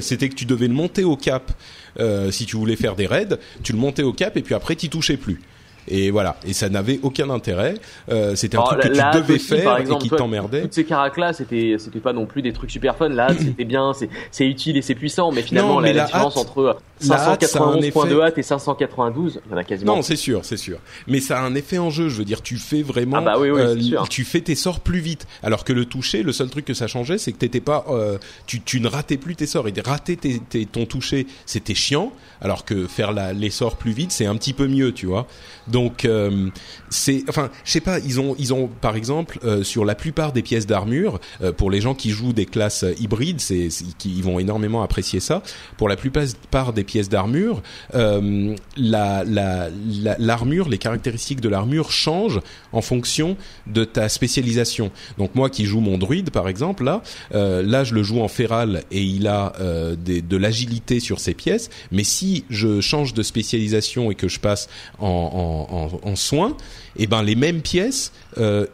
c'était 0.00 0.28
que 0.28 0.34
tu 0.34 0.44
devais 0.44 0.68
le 0.68 0.74
monter 0.74 1.04
au 1.04 1.16
cap. 1.16 1.52
Euh, 1.98 2.30
si 2.30 2.44
tu 2.44 2.56
voulais 2.56 2.76
faire 2.76 2.96
des 2.96 3.06
raids, 3.06 3.38
tu 3.62 3.72
le 3.72 3.78
montais 3.78 4.02
au 4.02 4.12
cap 4.12 4.36
et 4.36 4.42
puis 4.42 4.54
après 4.54 4.76
t'y 4.76 4.88
touchais 4.90 5.16
plus. 5.16 5.40
Et 5.88 6.10
voilà, 6.10 6.36
et 6.46 6.52
ça 6.52 6.68
n'avait 6.68 6.98
aucun 7.02 7.30
intérêt. 7.30 7.74
Euh, 8.10 8.34
c'était 8.34 8.56
un 8.56 8.60
Alors, 8.60 8.70
truc 8.78 8.82
que 8.92 8.96
la- 8.96 9.10
tu 9.12 9.18
devais 9.18 9.34
aussi, 9.34 9.46
faire 9.48 9.64
par 9.64 9.78
exemple, 9.78 10.00
et 10.00 10.02
qui 10.02 10.08
toi, 10.08 10.18
t'emmerdait. 10.18 10.62
Toutes 10.62 10.72
ces 10.74 10.84
caracs 10.84 11.16
là, 11.16 11.32
c'était 11.32 11.76
c'était 11.78 12.00
pas 12.00 12.12
non 12.12 12.26
plus 12.26 12.42
des 12.42 12.52
trucs 12.52 12.70
super 12.70 12.96
fun. 12.96 13.08
Là, 13.08 13.28
c'était 13.38 13.64
bien, 13.64 13.92
c'est 13.94 14.08
c'est 14.30 14.46
utile 14.46 14.76
et 14.76 14.82
c'est 14.82 14.94
puissant, 14.94 15.30
mais 15.32 15.42
finalement 15.42 15.74
Non, 15.74 15.80
mais 15.80 15.88
la, 15.92 15.94
la 15.94 16.00
la 16.02 16.06
différence 16.06 16.36
hâte- 16.36 16.40
entre 16.42 16.78
la 17.02 17.16
hâte, 17.28 17.44
ça 17.44 17.58
a 17.58 17.62
un 17.62 17.72
591 17.80 17.90
points 17.92 18.06
de 18.06 18.12
effet- 18.12 18.22
hâte 18.22 18.38
et 18.38 18.42
592, 18.42 19.40
il 19.46 19.50
y 19.52 19.54
en 19.54 19.58
a 19.58 19.64
quasiment. 19.64 19.96
Non, 19.96 20.02
c'est 20.02 20.16
sûr, 20.16 20.44
c'est 20.44 20.56
sûr. 20.56 20.78
Mais 21.06 21.20
ça 21.20 21.38
a 21.40 21.42
un 21.42 21.54
effet 21.54 21.78
en 21.78 21.90
jeu. 21.90 22.08
Je 22.08 22.16
veux 22.16 22.24
dire, 22.24 22.42
tu 22.42 22.56
fais 22.56 22.82
vraiment, 22.82 23.16
Ah 23.18 23.20
bah 23.20 23.34
oui, 23.38 23.50
oui, 23.50 23.60
c'est 23.74 23.82
sûr. 23.82 24.08
tu 24.08 24.24
fais 24.24 24.40
tes 24.40 24.54
sorts 24.54 24.80
plus 24.80 25.00
vite. 25.00 25.26
Alors 25.42 25.64
que 25.64 25.72
le 25.72 25.84
toucher, 25.84 26.22
le 26.22 26.32
seul 26.32 26.48
truc 26.50 26.64
que 26.64 26.74
ça 26.74 26.86
changeait, 26.86 27.18
c'est 27.18 27.32
que 27.32 27.38
t'étais 27.38 27.60
pas, 27.60 27.84
euh, 27.90 28.18
tu, 28.46 28.60
tu 28.60 28.80
ne 28.80 28.88
ratais 28.88 29.16
plus 29.16 29.36
tes 29.36 29.46
sorts. 29.46 29.68
Et 29.68 29.72
rater 29.84 30.16
tes, 30.16 30.38
tes- 30.38 30.66
ton 30.66 30.86
toucher, 30.86 31.26
c'était 31.44 31.74
chiant. 31.74 32.12
Alors 32.40 32.64
que 32.64 32.86
faire 32.86 33.12
la, 33.12 33.32
les 33.32 33.50
sorts 33.50 33.76
plus 33.76 33.92
vite, 33.92 34.12
c'est 34.12 34.26
un 34.26 34.36
petit 34.36 34.52
peu 34.52 34.66
mieux, 34.66 34.92
tu 34.92 35.06
vois. 35.06 35.26
Donc, 35.68 36.04
euh, 36.04 36.48
c'est, 36.90 37.24
enfin, 37.28 37.50
je 37.64 37.70
sais 37.72 37.80
pas. 37.80 37.98
Ils 37.98 38.20
ont, 38.20 38.34
ils 38.38 38.52
ont, 38.54 38.68
par 38.68 38.96
exemple, 38.96 39.38
euh, 39.44 39.62
sur 39.64 39.84
la 39.84 39.94
plupart 39.94 40.32
des 40.32 40.42
pièces 40.42 40.66
d'armure, 40.66 41.18
euh, 41.42 41.52
pour 41.52 41.70
les 41.70 41.80
gens 41.80 41.94
qui 41.94 42.10
jouent 42.10 42.32
des 42.32 42.46
classes 42.46 42.84
euh, 42.84 42.94
hybrides, 43.00 43.40
c'est, 43.40 43.68
ils 44.04 44.22
vont 44.22 44.38
énormément 44.38 44.82
apprécier 44.82 45.20
ça. 45.20 45.42
Pour 45.76 45.88
la 45.88 45.96
plupart 45.96 46.72
des 46.72 46.84
pièces 46.86 47.10
d'armure, 47.10 47.62
euh, 47.94 48.54
la, 48.78 49.22
la, 49.24 49.68
la- 50.02 50.16
l'armure, 50.18 50.68
les 50.70 50.78
caractéristiques 50.78 51.42
de 51.42 51.50
l'armure 51.50 51.90
changent 51.90 52.40
en 52.72 52.80
fonction 52.80 53.36
de 53.66 53.84
ta 53.84 54.08
spécialisation. 54.08 54.90
Donc 55.18 55.34
moi 55.34 55.50
qui 55.50 55.66
joue 55.66 55.80
mon 55.80 55.98
druide 55.98 56.30
par 56.30 56.48
exemple, 56.48 56.84
là, 56.84 57.02
euh, 57.34 57.62
là 57.62 57.84
je 57.84 57.92
le 57.94 58.02
joue 58.02 58.20
en 58.22 58.28
féral 58.28 58.84
et 58.90 59.02
il 59.02 59.26
a 59.26 59.52
euh, 59.60 59.94
de 59.96 60.36
l'agilité 60.38 61.00
sur 61.00 61.20
ses 61.20 61.34
pièces. 61.34 61.68
Mais 61.92 62.04
si 62.04 62.44
je 62.48 62.80
change 62.80 63.12
de 63.12 63.22
spécialisation 63.22 64.10
et 64.10 64.14
que 64.14 64.28
je 64.28 64.40
passe 64.40 64.68
en, 64.98 65.90
en, 66.02 66.08
en, 66.08 66.16
soins, 66.16 66.56
et 66.96 67.06
ben 67.06 67.22
les 67.22 67.34
mêmes 67.36 67.60
pièces 67.60 68.12
euh, 68.38 68.66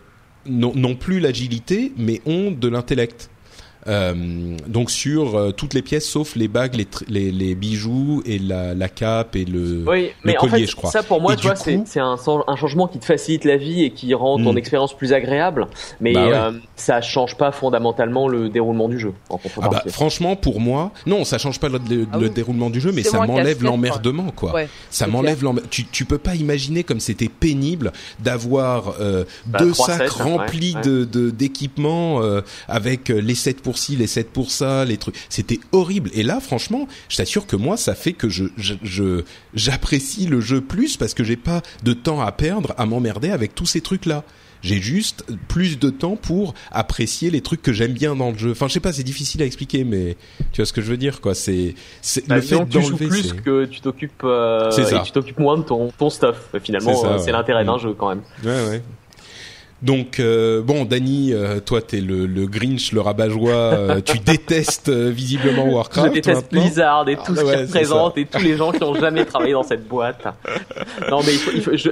n'ont 0.47 0.95
plus 0.95 1.19
l'agilité 1.21 1.93
mais 1.97 2.21
ont 2.27 2.51
de 2.51 2.69
l'intellect. 2.69 3.31
Euh, 3.89 4.57
donc 4.69 4.91
sur 4.93 5.37
euh, 5.37 5.51
toutes 5.51 5.75
les 5.75 5.83
pièces 5.83 6.07
sauf 6.09 6.37
les 6.37 6.47
bagues, 6.47 6.77
les, 6.77 6.85
tr- 6.85 7.03
les, 7.09 7.33
les 7.33 7.55
bijoux 7.57 8.23
et 8.25 8.39
la, 8.39 8.75
la 8.75 8.89
cape 8.89 9.35
et 9.35 9.45
le, 9.45 9.85
Oui, 9.89 10.11
mais 10.25 10.35
collier, 10.35 10.59
fait, 10.61 10.67
je 10.67 10.77
crois. 10.77 10.91
ça 10.91 11.03
pour 11.03 11.21
moi, 11.21 11.33
Et 11.33 11.37
tu 11.37 11.43
du 11.43 11.47
vois, 11.49 11.57
coup- 11.57 11.85
c'est 11.87 11.99
un, 12.01 12.17
changement 12.57 12.87
qui 12.87 12.99
te 13.01 13.05
facilite 13.05 13.45
la 13.45 13.57
vie 13.57 13.83
et 13.83 13.91
qui 13.91 14.15
rend 14.15 14.37
ton 14.39 14.53
Mm. 14.53 14.59
expérience 14.59 14.97
plus 14.97 15.13
agréable, 15.13 15.67
mais 16.01 16.13
Bah 16.13 16.27
ouais. 16.27 16.33
euh, 16.33 16.53
ça 16.77 17.01
change 17.01 17.37
pas 17.37 17.51
fondamentalement 17.51 18.29
le 18.29 18.49
déroulement 18.49 18.89
du 18.89 18.99
jeu. 19.01 19.15
En 19.31 19.41
Ah 19.61 19.69
bah 19.69 19.83
franchement 19.89 20.37
pour 20.37 20.61
moi 20.61 20.93
non 21.07 21.25
ça 21.25 21.39
change 21.39 21.59
pas 21.59 21.69
le, 21.69 21.79
le- 21.91 22.07
Ah 22.13 22.19
le 22.19 22.29
déroulement 22.29 22.71
du 22.71 22.81
jeu 22.81 22.93
mais 22.93 23.03
ça 23.03 23.27
m'enlève 23.27 23.63
l'emmerdement 23.65 24.31
quoi. 24.35 24.53
Ouais, 24.55 24.69
ça 24.91 25.07
m'enlève 25.09 25.43
l'emmerdement. 25.43 25.69
Tu 25.71 25.87
tu 25.87 26.05
peux 26.05 26.19
pas 26.19 26.35
imaginer 26.37 26.85
comme 26.85 27.01
c'était 27.01 27.29
pénible 27.29 27.93
d'avoir 28.21 28.95
euh, 29.01 29.25
Bah, 29.47 29.59
deux 29.59 29.75
sacs 29.75 30.09
sets, 30.13 30.23
remplis 30.23 30.75
ouais, 30.77 30.83
de 30.83 31.05
de 31.05 31.31
d'équipements 31.31 32.23
euh, 32.23 32.43
avec 32.69 33.09
les 33.09 33.35
7 33.35 33.61
pour 33.73 33.79
ci 33.79 33.97
les 33.97 34.07
7 34.07 34.31
pour 34.31 34.51
ça 34.51 34.85
les 34.85 34.99
trucs 34.99 35.15
c'était 35.31 35.59
horrible 35.73 36.11
et 36.13 36.23
là 36.23 36.41
franchement 36.41 36.87
je 37.09 37.17
t'assure 37.17 37.47
que 37.47 37.57
moi 37.57 37.79
ça 37.79 37.95
fait 37.95 38.13
que 38.13 38.29
je 38.29 38.45
je 38.59 38.75
je- 38.83 39.23
j'apprécie 39.55 40.27
le 40.27 40.41
jeu 40.43 40.61
plus 40.61 40.99
parce 40.99 41.15
que 41.15 41.25
j'ai 41.25 41.37
pas 41.37 41.63
de 41.85 41.95
temps 41.95 42.21
à 42.21 42.33
perdre 42.33 42.75
à 42.77 42.85
m'emmerder 42.85 43.31
avec 43.31 43.55
tous 43.55 43.65
ces 43.67 43.81
trucs 43.81 44.05
là 44.05 44.25
j'ai 44.61 44.77
juste 44.81 45.25
plus 45.49 45.79
de 45.79 45.89
temps 45.91 46.17
pour 46.17 46.53
apprécier 46.71 47.31
les 47.31 47.41
trucs 47.41 47.63
que 47.63 47.73
j'aime 47.73 47.95
bien 47.95 48.15
dans 48.15 48.31
le 48.31 48.39
jeu. 48.39 48.53
Enfin, 48.53 48.69
je 48.69 48.75
sais 48.75 48.79
pas, 48.79 48.93
c'est 48.93 49.03
difficile 49.03 49.43
à 49.43 49.45
expliquer, 49.45 49.83
mais 49.83 50.17
tu 50.53 50.61
vois 50.61 50.67
ce 50.67 50.73
que 50.73 50.81
je 50.81 50.89
veux 50.89 50.97
dire, 50.97 51.21
quoi. 51.21 51.35
C'est, 51.35 51.75
c'est 52.01 52.29
Bah, 52.29 52.37
le 52.37 52.43
fait 52.43 52.65
tu 52.71 52.81
joues 52.81 52.97
plus 52.97 53.23
c'est- 53.31 53.43
que 53.43 53.65
tu 53.65 53.81
t'occupes 53.81 54.23
euh, 54.23 54.71
tu 55.05 55.11
t'occupes 55.11 55.41
moins 55.41 55.59
de 55.59 55.65
ton, 55.65 55.91
ton 55.99 56.11
stuff. 56.11 56.37
Finalement, 56.63 56.95
C'est 56.95 57.07
euh, 57.09 57.19
ouais. 57.19 57.33
l'intérêt 57.33 57.65
d'un 57.65 57.77
jeu 57.79 57.93
quand 57.99 58.11
même. 58.11 58.23
Ouais, 58.45 58.69
ouais. 58.69 58.83
Donc 59.83 60.21
euh, 60.21 60.63
bon, 60.63 60.85
Dany, 60.85 61.33
euh, 61.33 61.59
toi 61.59 61.83
t'es 61.83 62.01
le, 62.01 62.27
le 62.27 62.47
Grinch, 62.47 62.93
le 62.93 63.01
rabat-joie. 63.01 63.51
euh, 63.51 64.01
tu 64.05 64.19
détestes 64.21 64.91
visiblement 64.91 65.67
Warcraft. 65.69 66.09
je 66.09 66.13
déteste. 66.15 66.53
Blizzard 66.53 67.09
et 67.09 67.17
tout 67.17 67.23
Ah, 67.33 67.41
ce 67.41 67.45
ouais, 67.45 67.57
qu'il 67.57 67.67
c'est 67.69 67.79
représente 67.79 68.19
et 68.19 68.27
tous 68.27 68.43
les 68.43 68.57
gens 68.57 68.71
qui 68.71 68.85
ont 68.85 68.95
jamais 68.95 69.25
travaillé 69.25 69.55
dans 69.55 69.65
cette 69.65 69.89
boîte. 69.89 70.25
Non, 71.11 71.21
mais 71.27 71.33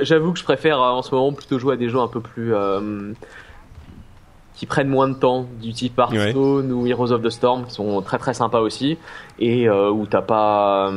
j'avoue 0.02 0.32
que 0.32 0.38
je 0.38 0.44
préfère 0.44 0.78
en 0.80 1.02
ce 1.02 1.12
moment 1.14 1.32
plutôt 1.32 1.58
jouer 1.58 1.74
à 1.74 1.76
des 1.76 1.88
jeux 1.88 1.98
un 1.98 2.06
peu 2.08 2.20
plus 2.20 2.54
qui 4.54 4.66
prennent 4.66 4.88
moins 4.88 5.08
de 5.08 5.14
temps, 5.14 5.46
du 5.62 5.72
type 5.72 5.98
Hearthstone 5.98 6.70
ou 6.70 6.86
Heroes 6.86 7.12
of 7.12 7.22
the 7.22 7.30
Storm, 7.30 7.64
qui 7.64 7.72
sont 7.72 8.02
très 8.02 8.18
très 8.18 8.34
sympas 8.34 8.60
aussi, 8.60 8.98
et 9.40 9.68
euh, 9.68 9.90
où 9.90 10.06
t'as 10.06 10.22
pas. 10.22 10.92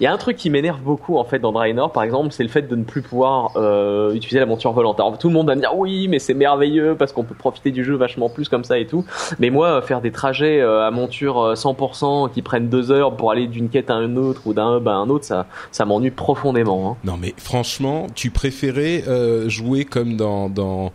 Il 0.00 0.04
y 0.04 0.06
a 0.06 0.12
un 0.12 0.18
truc 0.18 0.36
qui 0.36 0.50
m'énerve 0.50 0.80
beaucoup 0.80 1.16
en 1.16 1.24
fait 1.24 1.38
dans 1.38 1.52
Draenor, 1.52 1.92
par 1.92 2.02
exemple, 2.02 2.32
c'est 2.32 2.42
le 2.42 2.48
fait 2.48 2.62
de 2.62 2.76
ne 2.76 2.84
plus 2.84 3.02
pouvoir 3.02 3.52
euh, 3.56 4.12
utiliser 4.14 4.38
la 4.38 4.46
monture 4.46 4.72
volante. 4.72 5.00
Alors 5.00 5.18
tout 5.18 5.28
le 5.28 5.34
monde 5.34 5.46
va 5.46 5.54
me 5.54 5.60
dire 5.60 5.76
oui, 5.76 6.08
mais 6.08 6.18
c'est 6.18 6.34
merveilleux 6.34 6.94
parce 6.98 7.12
qu'on 7.12 7.24
peut 7.24 7.34
profiter 7.34 7.70
du 7.70 7.84
jeu 7.84 7.94
vachement 7.94 8.28
plus 8.28 8.48
comme 8.48 8.64
ça 8.64 8.78
et 8.78 8.86
tout. 8.86 9.04
Mais 9.38 9.50
moi, 9.50 9.82
faire 9.82 10.00
des 10.00 10.10
trajets 10.10 10.60
euh, 10.60 10.86
à 10.86 10.90
monture 10.90 11.54
100% 11.54 12.26
euh, 12.26 12.28
qui 12.32 12.42
prennent 12.42 12.68
deux 12.68 12.90
heures 12.90 13.16
pour 13.16 13.30
aller 13.30 13.46
d'une 13.46 13.68
quête 13.68 13.90
à 13.90 13.94
une 13.94 14.18
autre 14.18 14.42
ou 14.46 14.54
d'un 14.54 14.76
hub 14.76 14.88
à 14.88 14.92
un 14.92 15.08
autre, 15.08 15.24
ça, 15.24 15.46
ça 15.72 15.84
m'ennuie 15.84 16.10
profondément. 16.10 16.90
Hein. 16.90 16.96
Non, 17.04 17.16
mais 17.16 17.34
franchement, 17.36 18.06
tu 18.14 18.30
préférais 18.30 19.04
euh, 19.08 19.48
jouer 19.48 19.84
comme 19.84 20.16
dans, 20.16 20.48
dans 20.48 20.92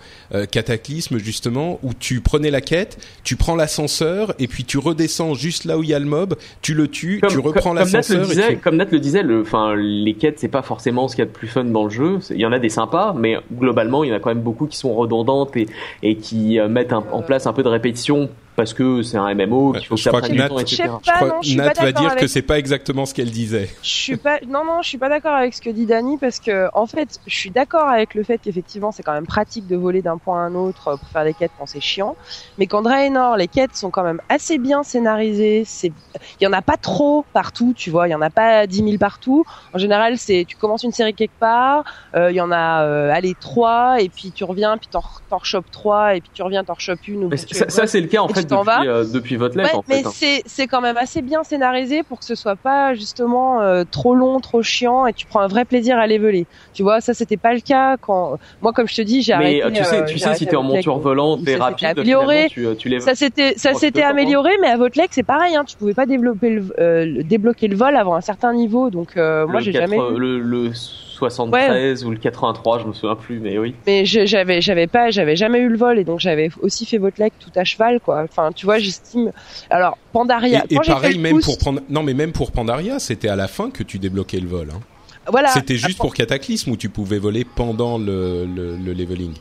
Cataclysme 0.52 1.18
justement, 1.18 1.80
où 1.84 1.94
tu 1.94 2.22
prenais 2.22 2.52
la 2.52 2.62
quête, 2.62 2.98
tu 3.24 3.36
prends 3.36 3.56
l'ascenseur 3.56 4.34
et 4.40 4.48
puis 4.48 4.64
tu 4.64 4.78
redescends 4.78 5.34
juste 5.34 5.66
là 5.66 5.78
où 5.78 5.84
il 5.84 5.90
y 5.90 5.94
a 5.94 6.00
le 6.00 6.06
mob, 6.06 6.36
tu 6.62 6.74
le 6.74 6.85
tues, 6.88 7.22
tu 7.28 7.40
reprends 7.40 7.74
l'ascenseur. 7.74 8.28
Comme 8.64 8.78
Nat 8.78 8.88
le 8.92 9.00
disait, 9.00 9.24
le, 9.24 9.44
les 9.76 10.14
quêtes 10.14 10.40
c'est 10.40 10.48
pas 10.48 10.62
forcément 10.62 11.08
ce 11.08 11.16
qu'il 11.16 11.24
y 11.24 11.28
a 11.28 11.30
de 11.30 11.36
plus 11.36 11.48
fun 11.48 11.66
dans 11.66 11.84
le 11.84 11.90
jeu. 11.90 12.20
Il 12.30 12.38
y 12.38 12.46
en 12.46 12.52
a 12.52 12.60
des 12.60 12.70
sympas, 12.70 13.14
mais 13.18 13.38
globalement 13.54 14.04
il 14.04 14.10
y 14.10 14.14
en 14.14 14.16
a 14.16 14.20
quand 14.20 14.30
même 14.30 14.44
beaucoup 14.44 14.68
qui 14.68 14.78
sont 14.78 14.94
redondantes 14.94 15.56
et, 15.58 15.68
et 16.04 16.16
qui 16.18 16.60
mettent 16.70 16.94
en 16.94 17.22
place 17.22 17.48
un 17.48 17.54
peu 17.54 17.64
de 17.64 17.70
répétition 17.70 18.30
parce 18.56 18.74
que 18.74 19.02
c'est 19.02 19.18
un 19.18 19.34
MMO 19.34 19.74
qu'il 19.74 19.86
faut 19.86 19.96
que 19.96 20.02
ça 20.02 20.12
prenne 20.12 20.32
du 20.32 20.38
temps, 20.38 20.60
etc. 20.60 20.84
Je 21.04 21.12
crois 21.12 21.40
que 21.42 21.56
Nat 21.56 21.74
va 21.74 21.92
dire 21.92 22.16
que 22.16 22.28
c'est 22.28 22.42
pas 22.42 22.58
exactement 22.58 23.06
ce 23.06 23.14
qu'elle 23.14 23.32
disait. 23.32 23.70
Je 23.82 23.90
suis 23.90 24.18
pas, 24.18 24.40
non 24.48 24.64
non, 24.66 24.82
je 24.82 24.90
suis 24.90 24.98
pas 24.98 25.10
d'accord 25.10 25.34
avec 25.34 25.54
ce 25.54 25.62
que 25.62 25.70
dit 25.70 25.86
Dani 25.86 26.18
parce 26.18 26.40
que 26.40 26.68
en 26.74 26.86
fait, 26.86 27.20
je 27.28 27.36
suis 27.36 27.52
d'accord 27.52 27.88
avec 27.88 28.16
le 28.16 28.24
fait 28.24 28.38
qu'effectivement 28.38 28.92
c'est 28.92 29.04
quand 29.04 29.14
même 29.14 29.26
pratique 29.26 29.68
de 29.68 29.76
voler 29.76 30.02
d'un 30.02 30.18
point 30.18 30.42
à 30.42 30.48
un 30.48 30.56
autre 30.56 30.98
pour 30.98 31.08
faire 31.10 31.24
des 31.24 31.34
quêtes 31.34 31.52
quand 31.58 31.66
c'est 31.66 31.82
chiant, 31.82 32.16
mais 32.58 32.68
quand 32.68 32.82
Draenor, 32.82 33.38
les 33.38 33.48
quêtes 33.48 33.76
sont 33.76 33.90
quand 33.90 34.04
même 34.04 34.22
assez 34.30 34.58
bien 34.58 34.84
scénarisées. 34.84 35.64
C'est, 35.66 35.92
il 36.40 36.44
y 36.44 36.48
en 36.48 36.54
a 36.54 36.62
pas 36.62 36.78
trop 36.78 37.26
partout, 37.34 37.74
tu 37.76 37.90
vois, 37.90 38.08
il 38.08 38.12
y 38.12 38.16
en 38.16 38.22
a 38.22 38.30
pas 38.30 38.68
10 38.68 38.78
000 38.78 38.98
partout. 38.98 39.44
En 39.74 39.78
général, 39.78 40.18
c'est 40.18 40.46
tu 40.48 40.56
commences 40.56 40.84
une 40.84 40.92
série 40.92 41.14
quelque 41.14 41.40
part, 41.40 41.84
euh, 42.16 42.32
il 42.32 42.36
y 42.36 42.42
en 42.42 42.52
a 42.52 42.84
euh, 42.84 43.12
allez 43.12 43.36
trois 43.40 44.02
et 44.02 44.10
puis 44.10 44.32
tu 44.32 44.44
reviens 44.44 44.78
puis 44.78 44.88
t'en, 44.88 45.04
t'en 45.30 45.38
rechopes 45.38 45.70
trois 45.72 46.16
et 46.16 46.22
puis 46.22 46.30
tu 46.34 46.42
reviens 46.42 46.64
t'en 46.64 46.76
rechopes 46.76 47.08
une. 47.08 47.26
Ou 47.26 47.38
ça, 47.38 47.70
ça 47.70 47.88
c'est 47.88 48.02
le 48.02 48.08
cas 48.08 48.22
en 48.22 48.30
fait 48.30 48.45
depuis, 48.46 48.88
euh, 48.88 49.04
depuis 49.14 49.36
votre 49.36 49.58
lettre. 49.58 49.78
en 49.78 49.82
fait, 49.82 50.02
mais 50.02 50.08
hein. 50.08 50.12
c'est 50.14 50.44
c'est 50.46 50.68
quand 50.68 50.82
même 50.82 50.98
assez 50.98 51.22
bien 51.22 51.44
scénarisé 51.44 52.04
pour 52.04 52.20
que 52.20 52.26
ce 52.26 52.36
soit 52.36 52.56
pas 52.56 52.94
justement 52.94 53.62
euh, 53.62 53.84
trop 53.90 54.16
long, 54.16 54.40
trop 54.40 54.62
chiant 54.62 55.06
et 55.06 55.14
tu 55.14 55.26
prends 55.26 55.42
un 55.42 55.48
vrai 55.48 55.66
plaisir 55.66 55.98
à 55.98 56.08
leveler. 56.08 56.46
Tu 56.74 56.84
vois, 56.84 57.02
ça 57.02 57.14
c'était 57.14 57.38
pas 57.38 57.54
le 57.54 57.62
cas 57.62 57.98
quand 57.98 58.38
moi 58.62 58.74
comme 58.74 58.88
je 58.88 58.96
te 58.96 59.02
dis 59.02 59.22
j'ai 59.22 59.34
arrêté. 59.34 59.62
Mais 59.66 59.72
tu 59.72 59.84
sais, 59.84 60.02
euh, 60.02 60.06
tu 60.06 60.20
sais 60.20 60.36
si 60.36 60.46
t'es 60.46 60.56
en 60.56 60.64
monture 60.64 61.00
volante 61.00 61.48
et 61.48 61.56
rapide, 61.56 61.88
amélioré. 61.98 62.48
Tu, 62.50 62.66
tu 62.78 63.00
ça 63.00 63.16
s'était 63.16 63.54
ça 63.58 63.74
s'était 63.74 64.04
amélioré, 64.04 64.52
mais 64.62 64.68
à 64.68 64.78
votre 64.78 64.96
c'est 65.12 65.24
pareil. 65.24 65.56
Hein, 65.56 65.66
tu 65.66 65.76
pouvais 65.76 65.94
pas 65.94 66.06
développer 66.06 66.50
le, 66.50 67.24
débloquer 67.24 67.68
le 67.68 67.76
vol 67.76 67.96
avant 67.96 68.16
un 68.16 68.22
certain 68.22 68.54
niveau. 68.54 68.90
Donc 68.90 69.16
moi 69.16 69.60
j'ai 69.60 69.72
jamais. 69.72 69.98
Le, 69.98 70.40
le 70.40 70.72
73 71.16 72.06
ou 72.06 72.12
le 72.12 72.18
83, 72.18 72.80
je 72.80 72.86
me 72.86 72.94
souviens 72.94 73.16
plus, 73.16 73.40
mais 73.40 73.58
oui. 73.58 73.74
Mais 73.88 74.06
j'avais, 74.06 74.62
j'avais 74.62 74.88
pas, 74.88 75.10
j'avais 75.12 75.36
jamais 75.36 75.60
eu 75.60 75.70
le 75.70 75.78
vol 75.78 75.98
et 76.00 76.04
donc 76.04 76.20
j'avais 76.20 76.50
aussi 76.62 76.86
fait 76.86 76.98
votre 76.98 77.22
leg 77.22 77.32
tout 77.40 77.52
à 77.56 77.64
cheval, 77.64 78.00
quoi. 78.00 78.24
Enfin, 78.24 78.52
tu 78.52 78.66
vois, 78.66 78.78
j'estime. 78.80 79.32
Alors, 79.70 79.98
Pandaria. 80.12 80.64
Et, 80.70 80.76
pareil, 80.76 81.18
même 81.18 81.40
pour 81.42 81.58
prendre, 81.58 81.82
non, 81.90 82.04
mais 82.04 82.14
même 82.14 82.32
pour 82.32 82.52
Pandaria, 82.52 83.00
c'était 83.00 83.30
à 83.30 83.36
la 83.36 83.48
fin 83.48 83.70
que 83.70 83.84
tu 83.84 84.00
débloquais 84.00 84.40
le 84.40 84.48
vol. 84.48 84.70
Hein. 84.74 84.80
Voilà. 85.28 85.50
C'était 85.50 85.78
juste 85.78 85.98
pour 85.98 86.14
Cataclysme 86.14 86.72
où 86.72 86.78
tu 86.78 86.90
pouvais 86.90 87.18
voler 87.18 87.46
pendant 87.46 87.98
le, 87.98 88.46
le, 88.46 88.78
le 88.78 88.94
leveling. 88.94 89.34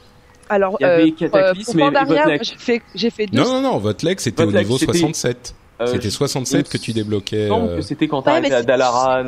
Alors, 0.48 0.76
il 0.80 0.82
y 0.82 0.86
avait 0.86 1.02
euh, 1.04 1.10
Cataclysme 1.18 1.72
pour 1.72 1.80
Pandaria, 1.80 2.38
j'ai 2.42 2.56
fait, 2.56 2.82
j'ai 2.94 3.10
fait 3.10 3.26
deux. 3.26 3.42
Non, 3.42 3.54
non, 3.54 3.60
non, 3.60 3.78
votre 3.78 4.04
leg 4.04 4.18
c'était 4.20 4.44
au 4.44 4.52
niveau 4.52 4.78
67. 4.78 5.54
Euh, 5.80 5.86
c'était 5.86 6.10
67 6.10 6.68
que 6.68 6.78
tu 6.78 6.92
débloquais. 6.92 7.48
Non, 7.48 7.66
que 7.66 7.80
c'était 7.80 8.06
quand 8.06 8.22
t'arrivais 8.22 8.54
à 8.54 8.62
Dalaran. 8.62 9.24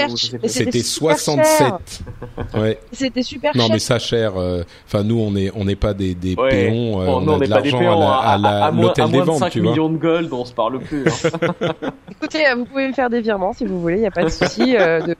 C'était 0.46 0.82
67. 0.82 1.72
ouais. 2.54 2.78
C'était 2.92 3.22
super 3.22 3.52
cher. 3.52 3.62
Non, 3.62 3.68
mais 3.72 3.80
ça 3.80 3.98
cher. 3.98 4.34
Euh, 4.36 4.62
enfin, 4.86 5.02
nous, 5.02 5.18
on 5.18 5.34
est, 5.34 5.50
on 5.56 5.64
n'est 5.64 5.76
pas 5.76 5.92
des, 5.92 6.14
des 6.14 6.36
péons. 6.36 7.00
Euh, 7.00 7.06
on, 7.06 7.28
a 7.28 7.38
de 7.38 7.46
l'argent 7.46 8.20
à, 8.20 8.38
la, 8.38 8.66
à, 8.66 8.70
l'hôtel 8.70 9.10
des 9.10 9.20
ventes, 9.22 9.50
tu 9.50 9.60
vois. 9.60 9.72
millions 9.72 9.88
de 9.88 9.96
gold, 9.96 10.32
on 10.32 10.44
se 10.44 10.52
parle 10.52 10.78
plus. 10.80 11.04
Hein. 11.06 11.54
Écoutez, 12.10 12.44
vous 12.56 12.64
pouvez 12.64 12.88
me 12.88 12.92
faire 12.92 13.10
des 13.10 13.20
virements 13.20 13.52
si 13.52 13.64
vous 13.64 13.80
voulez. 13.80 13.96
Il 13.96 14.00
n'y 14.00 14.06
a 14.06 14.12
pas 14.12 14.24
de 14.24 14.28
souci. 14.28 14.72
de 14.72 15.16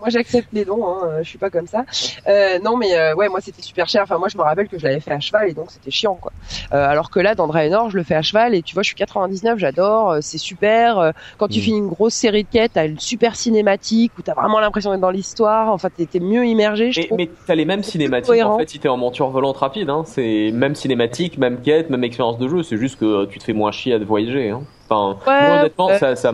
moi, 0.00 0.08
j'accepte 0.08 0.48
les 0.52 0.64
dons. 0.64 0.86
Hein, 0.86 1.18
je 1.22 1.28
suis 1.28 1.38
pas 1.38 1.50
comme 1.50 1.66
ça. 1.66 1.84
Euh, 2.26 2.58
non, 2.58 2.76
mais 2.76 2.96
euh, 2.96 3.14
ouais, 3.14 3.28
moi, 3.28 3.40
c'était 3.40 3.62
super 3.62 3.88
cher. 3.88 4.02
Enfin, 4.02 4.18
moi, 4.18 4.28
je 4.28 4.36
me 4.36 4.42
rappelle 4.42 4.68
que 4.68 4.78
je 4.78 4.84
l'avais 4.84 5.00
fait 5.00 5.12
à 5.12 5.20
cheval 5.20 5.50
et 5.50 5.54
donc 5.54 5.70
c'était 5.70 5.90
chiant, 5.90 6.14
quoi. 6.14 6.32
Euh, 6.72 6.88
alors 6.88 7.10
que 7.10 7.20
là, 7.20 7.34
dans 7.34 7.46
Draenor, 7.46 7.90
je 7.90 7.96
le 7.96 8.02
fais 8.02 8.14
à 8.14 8.22
cheval 8.22 8.54
et 8.54 8.62
tu 8.62 8.74
vois, 8.74 8.82
je 8.82 8.88
suis 8.88 8.96
99, 8.96 9.58
j'adore. 9.58 10.10
Euh, 10.10 10.18
c'est 10.22 10.38
super. 10.38 10.98
Euh, 10.98 11.10
quand 11.38 11.48
tu 11.48 11.58
mm. 11.58 11.62
finis 11.62 11.78
une 11.78 11.88
grosse 11.88 12.14
série 12.14 12.44
de 12.44 12.48
quêtes, 12.48 12.72
t'as 12.74 12.86
une 12.86 12.98
super 12.98 13.36
cinématique 13.36 14.12
où 14.18 14.22
t'as 14.22 14.34
vraiment 14.34 14.60
l'impression 14.60 14.90
d'être 14.90 15.00
dans 15.00 15.10
l'histoire. 15.10 15.72
Enfin, 15.72 15.88
t'es 15.94 16.20
mieux 16.20 16.46
immergé. 16.46 16.92
Je 16.92 17.00
mais, 17.00 17.08
mais 17.16 17.30
t'as 17.46 17.54
les 17.54 17.64
mêmes 17.64 17.82
cinématiques 17.82 18.42
en 18.42 18.58
fait 18.58 18.68
si 18.68 18.78
t'es 18.78 18.88
en 18.88 18.96
monture 18.96 19.28
volante 19.28 19.58
rapide. 19.58 19.90
Hein, 19.90 20.02
c'est 20.06 20.50
même 20.52 20.74
cinématique, 20.74 21.38
même 21.38 21.60
quête, 21.60 21.90
même 21.90 22.04
expérience 22.04 22.38
de 22.38 22.48
jeu. 22.48 22.62
C'est 22.62 22.78
juste 22.78 22.98
que 22.98 23.26
tu 23.26 23.38
te 23.38 23.44
fais 23.44 23.52
moins 23.52 23.72
chier 23.72 23.94
à 23.94 23.98
te 23.98 24.04
voyager. 24.04 24.50
Hein. 24.50 24.62
Enfin, 24.90 25.60
honnêtement, 25.60 25.88
ça, 25.98 26.16
ça 26.16 26.32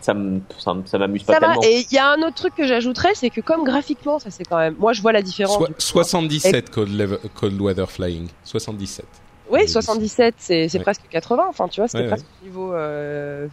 ça 0.00 0.14
ça 0.84 0.98
m'amuse 0.98 1.22
pas 1.22 1.38
tellement. 1.38 1.62
Et 1.62 1.84
il 1.88 1.94
y 1.94 1.98
a 1.98 2.10
un 2.10 2.22
autre 2.22 2.34
truc 2.34 2.54
que 2.54 2.66
j'ajouterais, 2.66 3.14
c'est 3.14 3.30
que 3.30 3.40
comme 3.40 3.64
graphiquement, 3.64 4.18
ça 4.18 4.30
c'est 4.30 4.44
quand 4.44 4.58
même, 4.58 4.74
moi 4.78 4.92
je 4.92 5.02
vois 5.02 5.12
la 5.12 5.22
différence. 5.22 5.62
77 5.78 6.70
Cold, 6.70 7.60
Weather 7.60 7.90
Flying, 7.90 8.28
77. 8.44 9.04
Oui, 9.50 9.66
77, 9.66 10.34
c'est 10.38 10.68
c'est 10.68 10.80
presque 10.80 11.02
80. 11.08 11.46
Enfin, 11.48 11.68
tu 11.68 11.80
vois, 11.80 11.88
c'était 11.88 12.06
presque 12.06 12.26
niveau 12.42 12.74
euh, 12.74 13.48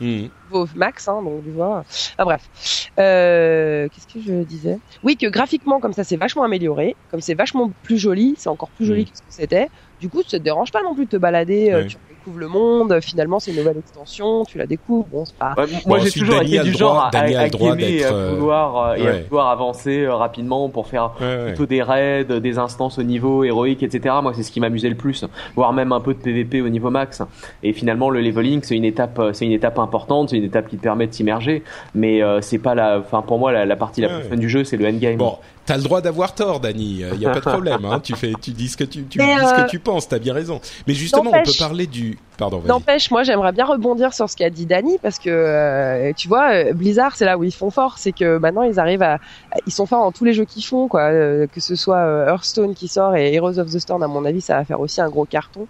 mmh. 0.00 0.26
max, 0.74 1.06
hein, 1.06 1.22
donc 1.22 1.44
tu 1.44 1.50
vois. 1.50 1.84
Enfin 2.14 2.24
bref. 2.24 2.90
Euh, 2.98 3.88
Qu'est-ce 3.88 4.12
que 4.12 4.20
je 4.20 4.42
disais? 4.42 4.78
Oui, 5.04 5.16
que 5.16 5.26
graphiquement, 5.28 5.78
comme 5.78 5.92
ça, 5.92 6.02
c'est 6.02 6.16
vachement 6.16 6.42
amélioré, 6.42 6.96
comme 7.10 7.20
c'est 7.20 7.34
vachement 7.34 7.70
plus 7.84 7.98
joli, 7.98 8.34
c'est 8.36 8.48
encore 8.48 8.70
plus 8.70 8.86
joli 8.86 9.02
mmh. 9.02 9.04
que 9.04 9.16
ce 9.16 9.22
que 9.22 9.28
c'était. 9.28 9.68
Du 10.00 10.08
coup, 10.08 10.22
ça 10.22 10.38
te 10.38 10.42
dérange 10.42 10.72
pas 10.72 10.82
non 10.82 10.94
plus 10.94 11.04
de 11.04 11.10
te 11.10 11.16
balader. 11.16 11.70
Euh, 11.70 11.88
le 12.36 12.48
monde. 12.48 12.98
Finalement, 13.00 13.38
c'est 13.38 13.52
une 13.52 13.58
nouvelle 13.58 13.78
extension. 13.78 14.44
Tu 14.44 14.58
la 14.58 14.66
découvres. 14.66 15.06
Bon, 15.10 15.24
c'est 15.24 15.36
pas. 15.36 15.54
moi, 15.86 15.98
j'ai 16.00 16.10
toujours 16.10 16.42
été 16.42 16.58
du 16.60 16.72
genre 16.72 16.98
à, 16.98 17.10
à, 17.14 17.20
à, 17.20 17.26
et 17.26 18.04
à 18.04 18.12
euh, 18.12 18.34
vouloir, 18.34 18.96
et 18.96 19.06
à 19.06 19.12
vouloir 19.22 19.48
avancer 19.48 20.02
euh, 20.02 20.14
rapidement 20.14 20.68
pour 20.68 20.86
faire 20.86 21.12
plutôt 21.46 21.66
des 21.66 21.82
raids, 21.82 22.24
des 22.24 22.58
instances 22.58 22.98
au 22.98 23.02
niveau 23.02 23.44
héroïque, 23.44 23.82
etc. 23.82 24.16
Moi, 24.22 24.32
c'est 24.34 24.42
ce 24.42 24.50
qui 24.50 24.60
m'amusait 24.60 24.88
le 24.88 24.96
plus, 24.96 25.24
voire 25.54 25.72
même 25.72 25.92
un 25.92 26.00
peu 26.00 26.14
de 26.14 26.18
PVP 26.18 26.60
au 26.60 26.68
niveau 26.68 26.90
max. 26.90 27.22
Et 27.62 27.72
finalement, 27.72 28.10
le 28.10 28.20
leveling, 28.20 28.62
c'est 28.62 28.76
une 28.76 28.84
étape, 28.84 29.20
c'est 29.32 29.46
une 29.46 29.52
étape 29.52 29.78
importante, 29.78 30.30
c'est 30.30 30.36
une 30.36 30.44
étape 30.44 30.68
qui 30.68 30.76
te 30.76 30.82
permet 30.82 31.06
de 31.06 31.12
s'immerger. 31.12 31.62
Mais 31.94 32.22
euh, 32.22 32.40
c'est 32.40 32.58
pas 32.58 32.74
la, 32.74 32.98
enfin 32.98 33.22
pour 33.22 33.38
moi, 33.38 33.52
la, 33.52 33.64
la 33.66 33.76
partie 33.76 34.00
la 34.00 34.08
plus 34.08 34.28
fun 34.28 34.36
du 34.36 34.48
jeu, 34.48 34.64
c'est 34.64 34.76
le 34.76 34.86
endgame. 34.86 35.16
Bon, 35.16 35.36
T'as 35.68 35.76
le 35.76 35.82
droit 35.82 36.00
d'avoir 36.00 36.34
tort, 36.34 36.60
Dani. 36.60 37.04
Il 37.12 37.20
y 37.20 37.26
a 37.26 37.30
pas 37.30 37.40
de 37.40 37.40
problème. 37.40 37.84
Hein. 37.84 38.00
Tu 38.00 38.16
fais, 38.16 38.32
tu 38.40 38.52
dis 38.52 38.68
ce 38.68 38.76
que 38.78 38.84
tu, 38.84 39.04
tu 39.04 39.18
dis 39.18 39.24
ce 39.24 39.64
que 39.64 39.68
tu 39.68 39.78
penses. 39.78 40.08
T'as 40.08 40.18
bien 40.18 40.32
raison. 40.32 40.62
Mais 40.86 40.94
justement, 40.94 41.30
on 41.30 41.42
peut 41.42 41.52
parler 41.58 41.86
du 41.86 42.18
Pardon. 42.38 42.62
N'empêche, 42.64 43.10
moi 43.10 43.24
j'aimerais 43.24 43.50
bien 43.50 43.64
rebondir 43.66 44.14
sur 44.14 44.30
ce 44.30 44.36
qu'a 44.36 44.48
dit 44.48 44.64
Dani 44.64 44.96
parce 45.02 45.18
que 45.18 45.28
euh, 45.28 46.12
tu 46.16 46.28
vois, 46.28 46.52
euh, 46.52 46.72
Blizzard 46.72 47.16
c'est 47.16 47.24
là 47.24 47.36
où 47.36 47.42
ils 47.42 47.52
font 47.52 47.70
fort, 47.70 47.98
c'est 47.98 48.12
que 48.12 48.38
maintenant 48.38 48.62
ils 48.62 48.78
arrivent 48.78 49.02
à, 49.02 49.18
ils 49.66 49.72
sont 49.72 49.86
forts 49.86 50.04
dans 50.04 50.12
tous 50.12 50.24
les 50.24 50.32
jeux 50.32 50.44
qu'ils 50.44 50.64
font, 50.64 50.86
quoi. 50.86 51.10
Euh, 51.10 51.48
que 51.48 51.60
ce 51.60 51.74
soit 51.74 51.98
Hearthstone 52.28 52.74
qui 52.74 52.86
sort 52.86 53.16
et 53.16 53.34
Heroes 53.34 53.58
of 53.58 53.72
the 53.72 53.80
Storm, 53.80 54.04
à 54.04 54.06
mon 54.06 54.24
avis, 54.24 54.40
ça 54.40 54.56
va 54.56 54.64
faire 54.64 54.78
aussi 54.78 55.00
un 55.00 55.08
gros 55.08 55.24
carton. 55.24 55.66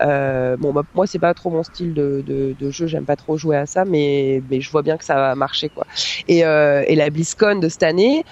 bon, 0.00 0.72
bah, 0.72 0.82
moi 0.94 1.08
c'est 1.08 1.18
pas 1.18 1.34
trop 1.34 1.50
mon 1.50 1.64
style 1.64 1.92
de, 1.92 2.22
de, 2.24 2.54
de 2.56 2.70
jeu, 2.70 2.86
j'aime 2.86 3.04
pas 3.04 3.16
trop 3.16 3.36
jouer 3.36 3.56
à 3.56 3.66
ça, 3.66 3.84
mais 3.84 4.42
mais 4.48 4.60
je 4.60 4.70
vois 4.70 4.82
bien 4.82 4.96
que 4.98 5.04
ça 5.04 5.16
va 5.16 5.34
marcher, 5.34 5.70
quoi. 5.70 5.86
Et, 6.28 6.38
et 6.38 6.94
la 6.94 7.10
BlizzCon 7.10 7.58
de 7.58 7.68
cette 7.68 7.82
année, 7.82 8.24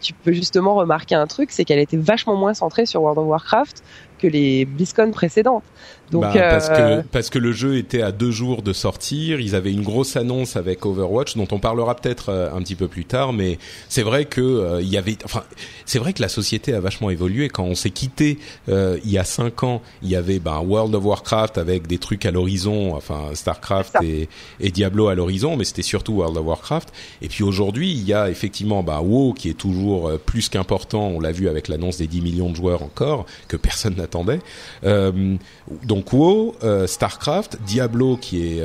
tu 0.00 0.12
peux 0.12 0.32
justement 0.32 0.76
remarquer 0.76 1.16
un 1.16 1.26
truc, 1.26 1.50
c'est 1.50 1.64
qu'elle 1.64 1.80
était 1.80 1.96
vachement 1.96 2.36
moins 2.36 2.54
centrée 2.54 2.86
sur 2.86 3.02
World 3.02 3.18
of 3.18 3.26
Warcraft 3.26 3.82
que 4.18 4.26
les 4.26 4.64
BlizzCon 4.64 5.10
précédentes. 5.10 5.64
Donc, 6.10 6.22
bah, 6.22 6.32
parce 6.34 6.68
que 6.68 7.02
parce 7.02 7.30
que 7.30 7.38
le 7.38 7.52
jeu 7.52 7.76
était 7.78 8.02
à 8.02 8.12
deux 8.12 8.30
jours 8.30 8.62
de 8.62 8.72
sortir, 8.72 9.40
ils 9.40 9.54
avaient 9.54 9.72
une 9.72 9.82
grosse 9.82 10.16
annonce 10.16 10.56
avec 10.56 10.86
Overwatch 10.86 11.36
dont 11.36 11.48
on 11.50 11.58
parlera 11.58 11.96
peut-être 11.96 12.28
euh, 12.28 12.54
un 12.54 12.60
petit 12.60 12.76
peu 12.76 12.86
plus 12.86 13.04
tard, 13.04 13.32
mais 13.32 13.58
c'est 13.88 14.02
vrai 14.02 14.24
que 14.24 14.40
euh, 14.40 14.82
il 14.82 14.88
y 14.88 14.98
avait, 14.98 15.16
enfin, 15.24 15.42
c'est 15.84 15.98
vrai 15.98 16.12
que 16.12 16.22
la 16.22 16.28
société 16.28 16.74
a 16.74 16.80
vachement 16.80 17.10
évolué. 17.10 17.48
Quand 17.48 17.64
on 17.64 17.74
s'est 17.74 17.90
quitté 17.90 18.38
euh, 18.68 18.98
il 19.04 19.10
y 19.10 19.18
a 19.18 19.24
cinq 19.24 19.62
ans, 19.62 19.82
il 20.02 20.08
y 20.08 20.16
avait 20.16 20.38
ben, 20.38 20.60
World 20.60 20.94
of 20.94 21.04
Warcraft 21.04 21.58
avec 21.58 21.86
des 21.86 21.98
trucs 21.98 22.26
à 22.26 22.30
l'horizon, 22.30 22.94
enfin 22.94 23.30
Starcraft 23.34 23.96
et, 24.02 24.28
et 24.60 24.70
Diablo 24.70 25.08
à 25.08 25.14
l'horizon, 25.14 25.56
mais 25.56 25.64
c'était 25.64 25.82
surtout 25.82 26.12
World 26.12 26.36
of 26.36 26.46
Warcraft. 26.46 26.92
Et 27.22 27.28
puis 27.28 27.42
aujourd'hui, 27.42 27.90
il 27.90 28.04
y 28.04 28.14
a 28.14 28.30
effectivement 28.30 28.82
ben, 28.82 29.00
WoW 29.00 29.32
qui 29.32 29.46
qui 29.46 29.50
est 29.50 29.54
toujours 29.54 30.18
plus 30.18 30.48
qu'important. 30.48 31.06
On 31.06 31.20
l'a 31.20 31.30
vu 31.30 31.48
avec 31.48 31.68
l'annonce 31.68 31.98
des 31.98 32.08
10 32.08 32.20
millions 32.20 32.50
de 32.50 32.56
joueurs 32.56 32.82
encore 32.82 33.26
que 33.46 33.56
personne 33.56 33.94
n'attendait. 33.94 34.40
donc 34.82 35.95
WoW, 36.02 36.54
Starcraft, 36.86 37.58
Diablo 37.66 38.16
qui 38.16 38.58
est, 38.58 38.64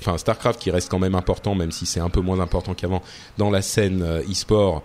enfin 0.00 0.18
Starcraft 0.18 0.60
qui 0.60 0.70
reste 0.70 0.90
quand 0.90 0.98
même 0.98 1.14
important, 1.14 1.54
même 1.54 1.72
si 1.72 1.86
c'est 1.86 2.00
un 2.00 2.08
peu 2.08 2.20
moins 2.20 2.40
important 2.40 2.74
qu'avant 2.74 3.02
dans 3.38 3.50
la 3.50 3.62
scène 3.62 4.04
e-sport, 4.30 4.82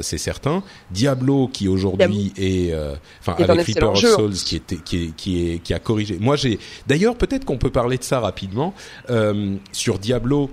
c'est 0.00 0.18
certain. 0.18 0.62
Diablo 0.90 1.48
qui 1.48 1.68
aujourd'hui 1.68 2.32
est, 2.36 2.74
enfin 3.20 3.34
avec 3.38 3.66
Reaper 3.66 3.90
of 3.90 3.98
Souls 3.98 4.32
qui 4.34 4.56
était, 4.56 4.76
qui 4.76 5.04
est, 5.04 5.16
qui 5.16 5.50
est, 5.50 5.58
qui 5.58 5.74
a 5.74 5.78
corrigé. 5.78 6.18
Moi 6.20 6.36
j'ai, 6.36 6.58
d'ailleurs 6.86 7.16
peut-être 7.16 7.44
qu'on 7.44 7.58
peut 7.58 7.70
parler 7.70 7.98
de 7.98 8.04
ça 8.04 8.20
rapidement 8.20 8.74
sur 9.72 9.98
Diablo 9.98 10.50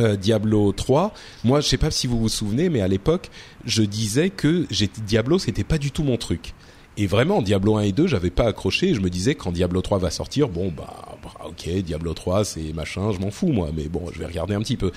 euh, 0.00 0.16
Diablo 0.16 0.72
3, 0.72 1.14
moi 1.44 1.60
je 1.60 1.68
sais 1.68 1.76
pas 1.76 1.92
si 1.92 2.08
vous 2.08 2.18
vous 2.18 2.28
souvenez, 2.28 2.68
mais 2.68 2.80
à 2.80 2.88
l'époque 2.88 3.30
je 3.64 3.84
disais 3.84 4.28
que 4.28 4.66
Diablo 5.06 5.38
c'était 5.38 5.62
pas 5.62 5.78
du 5.78 5.92
tout 5.92 6.02
mon 6.02 6.16
truc. 6.16 6.52
Et 6.96 7.06
vraiment 7.06 7.42
Diablo 7.42 7.76
1 7.76 7.82
et 7.82 7.92
2 7.92 8.06
j'avais 8.06 8.30
pas 8.30 8.46
accroché. 8.46 8.94
je 8.94 9.00
me 9.00 9.10
disais 9.10 9.34
quand 9.34 9.52
Diablo 9.52 9.82
3 9.82 9.98
va 9.98 10.10
sortir, 10.10 10.48
bon 10.48 10.72
bah, 10.76 11.16
bah 11.22 11.32
ok 11.46 11.68
Diablo 11.82 12.14
3 12.14 12.44
c'est 12.44 12.72
machin, 12.72 13.12
je 13.12 13.18
m'en 13.18 13.30
fous 13.30 13.48
moi, 13.48 13.70
mais 13.74 13.88
bon 13.88 14.04
je 14.12 14.18
vais 14.18 14.26
regarder 14.26 14.54
un 14.54 14.60
petit 14.60 14.76
peu. 14.76 14.92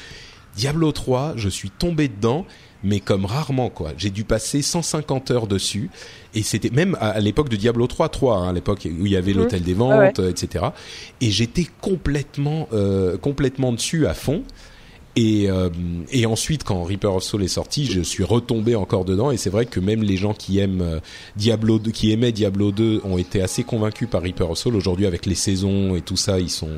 Diablo 0.55 0.91
3, 0.91 1.33
je 1.35 1.49
suis 1.49 1.69
tombé 1.69 2.07
dedans, 2.07 2.45
mais 2.83 2.99
comme 2.99 3.25
rarement 3.25 3.69
quoi. 3.69 3.91
J'ai 3.97 4.09
dû 4.09 4.23
passer 4.23 4.61
150 4.61 5.31
heures 5.31 5.47
dessus 5.47 5.89
et 6.33 6.43
c'était 6.43 6.71
même 6.71 6.97
à, 6.99 7.19
l'époque 7.19 7.49
de 7.49 7.55
Diablo 7.55 7.87
3 7.87 8.09
3 8.09 8.37
hein, 8.37 8.49
à 8.49 8.53
l'époque 8.53 8.87
où 8.99 9.05
il 9.05 9.11
y 9.11 9.15
avait 9.15 9.33
mhm. 9.33 9.39
l'hôtel 9.39 9.61
des 9.61 9.73
ventes, 9.73 10.19
etc. 10.19 10.65
Et 11.21 11.31
j'étais 11.31 11.67
complètement 11.81 12.69
euh, 12.73 13.17
complètement 13.17 13.71
dessus 13.71 14.07
à 14.07 14.13
fond. 14.13 14.43
Et, 15.19 15.49
euh, 15.49 15.69
et 16.11 16.27
ensuite, 16.27 16.63
quand 16.63 16.83
Reaper 16.83 17.15
of 17.15 17.23
Soul 17.23 17.41
est 17.41 17.47
sorti, 17.47 17.85
je 17.85 18.01
suis 18.01 18.23
retombé 18.23 18.75
encore 18.75 19.03
dedans. 19.03 19.31
Et 19.31 19.37
c'est 19.37 19.49
vrai 19.49 19.65
que 19.65 19.79
même 19.79 20.03
les 20.03 20.15
gens 20.15 20.35
qui 20.35 20.59
aiment 20.59 20.81
euh, 20.81 20.99
Diablo 21.35 21.79
2, 21.79 21.89
qui 21.89 22.11
aimaient 22.11 22.31
Diablo 22.31 22.71
2, 22.71 23.01
ont 23.03 23.17
été 23.17 23.41
assez 23.41 23.63
convaincus 23.63 24.07
par 24.07 24.21
Reaper 24.21 24.51
of 24.51 24.59
Soul. 24.59 24.75
Aujourd'hui, 24.75 25.07
avec 25.07 25.25
les 25.25 25.33
saisons 25.33 25.95
et 25.95 26.01
tout 26.01 26.17
ça, 26.17 26.39
ils 26.39 26.51
sont 26.51 26.69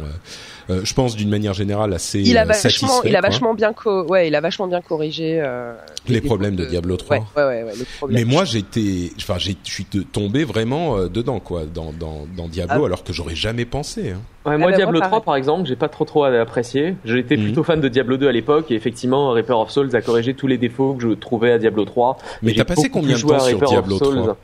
euh, 0.70 0.82
je 0.84 0.94
pense 0.94 1.16
d'une 1.16 1.30
manière 1.30 1.54
générale 1.54 1.94
assez 1.94 2.20
il 2.20 2.38
a 2.38 2.42
euh, 2.42 2.46
vachement, 2.46 3.04
il 3.04 3.16
a 3.16 3.22
vachement 3.22 3.54
bien 3.54 3.74
ouais, 4.08 4.28
il 4.28 4.36
a 4.36 4.42
vachement 4.42 4.68
bien 4.68 4.82
corrigé 4.82 5.40
euh, 5.42 5.74
les, 6.08 6.22
problèmes 6.22 6.56
de, 6.56 6.66
Diablo 6.66 6.98
3. 6.98 7.18
Ouais, 7.18 7.24
ouais, 7.38 7.64
ouais, 7.64 7.74
Mais 8.10 8.24
moi 8.24 8.46
j'étais, 8.46 9.12
enfin 9.18 9.38
je 9.38 9.52
suis 9.64 9.86
tombé 9.86 10.44
vraiment 10.44 11.08
dedans 11.08 11.40
quoi, 11.40 11.64
dans 11.66 11.92
dans, 11.92 12.28
dans 12.36 12.48
Diablo, 12.48 12.84
ah. 12.84 12.86
alors 12.86 13.04
que 13.04 13.14
j'aurais 13.14 13.36
jamais 13.36 13.66
pensé. 13.66 14.12
Hein. 14.12 14.22
Ouais, 14.46 14.58
moi, 14.58 14.72
ah, 14.74 14.76
Diablo 14.76 15.02
3, 15.02 15.22
par 15.22 15.36
exemple, 15.36 15.68
j'ai 15.68 15.76
pas 15.76 15.90
trop 15.90 16.06
trop 16.06 16.24
apprécié. 16.24 16.96
J'étais 17.04 17.36
mhm. 17.36 17.44
plutôt 17.44 17.64
fan 17.64 17.82
de 17.82 17.90
Diablo 17.90 18.18
2 18.18 18.30
à 18.30 18.32
l'époque, 18.32 18.72
et 18.72 18.76
effectivement, 18.76 19.32
Reaper 19.32 19.60
of 19.60 19.70
Souls 19.70 19.96
a 19.96 20.02
corrigé 20.02 20.34
tous 20.34 20.48
les 20.48 20.58
défauts 20.58 20.94
que 20.94 21.04
je 21.04 21.10
trouvais 21.10 21.52
à 21.52 21.58
Diablo 21.58 21.84
3. 21.86 22.18
Mais 22.42 22.54
t'as 22.54 22.66
passé 22.66 22.90
combien 22.90 23.16
de 23.16 23.22
temps 23.22 23.40
sur 23.40 23.60
Diablo 23.60 24.00
3 24.00 24.38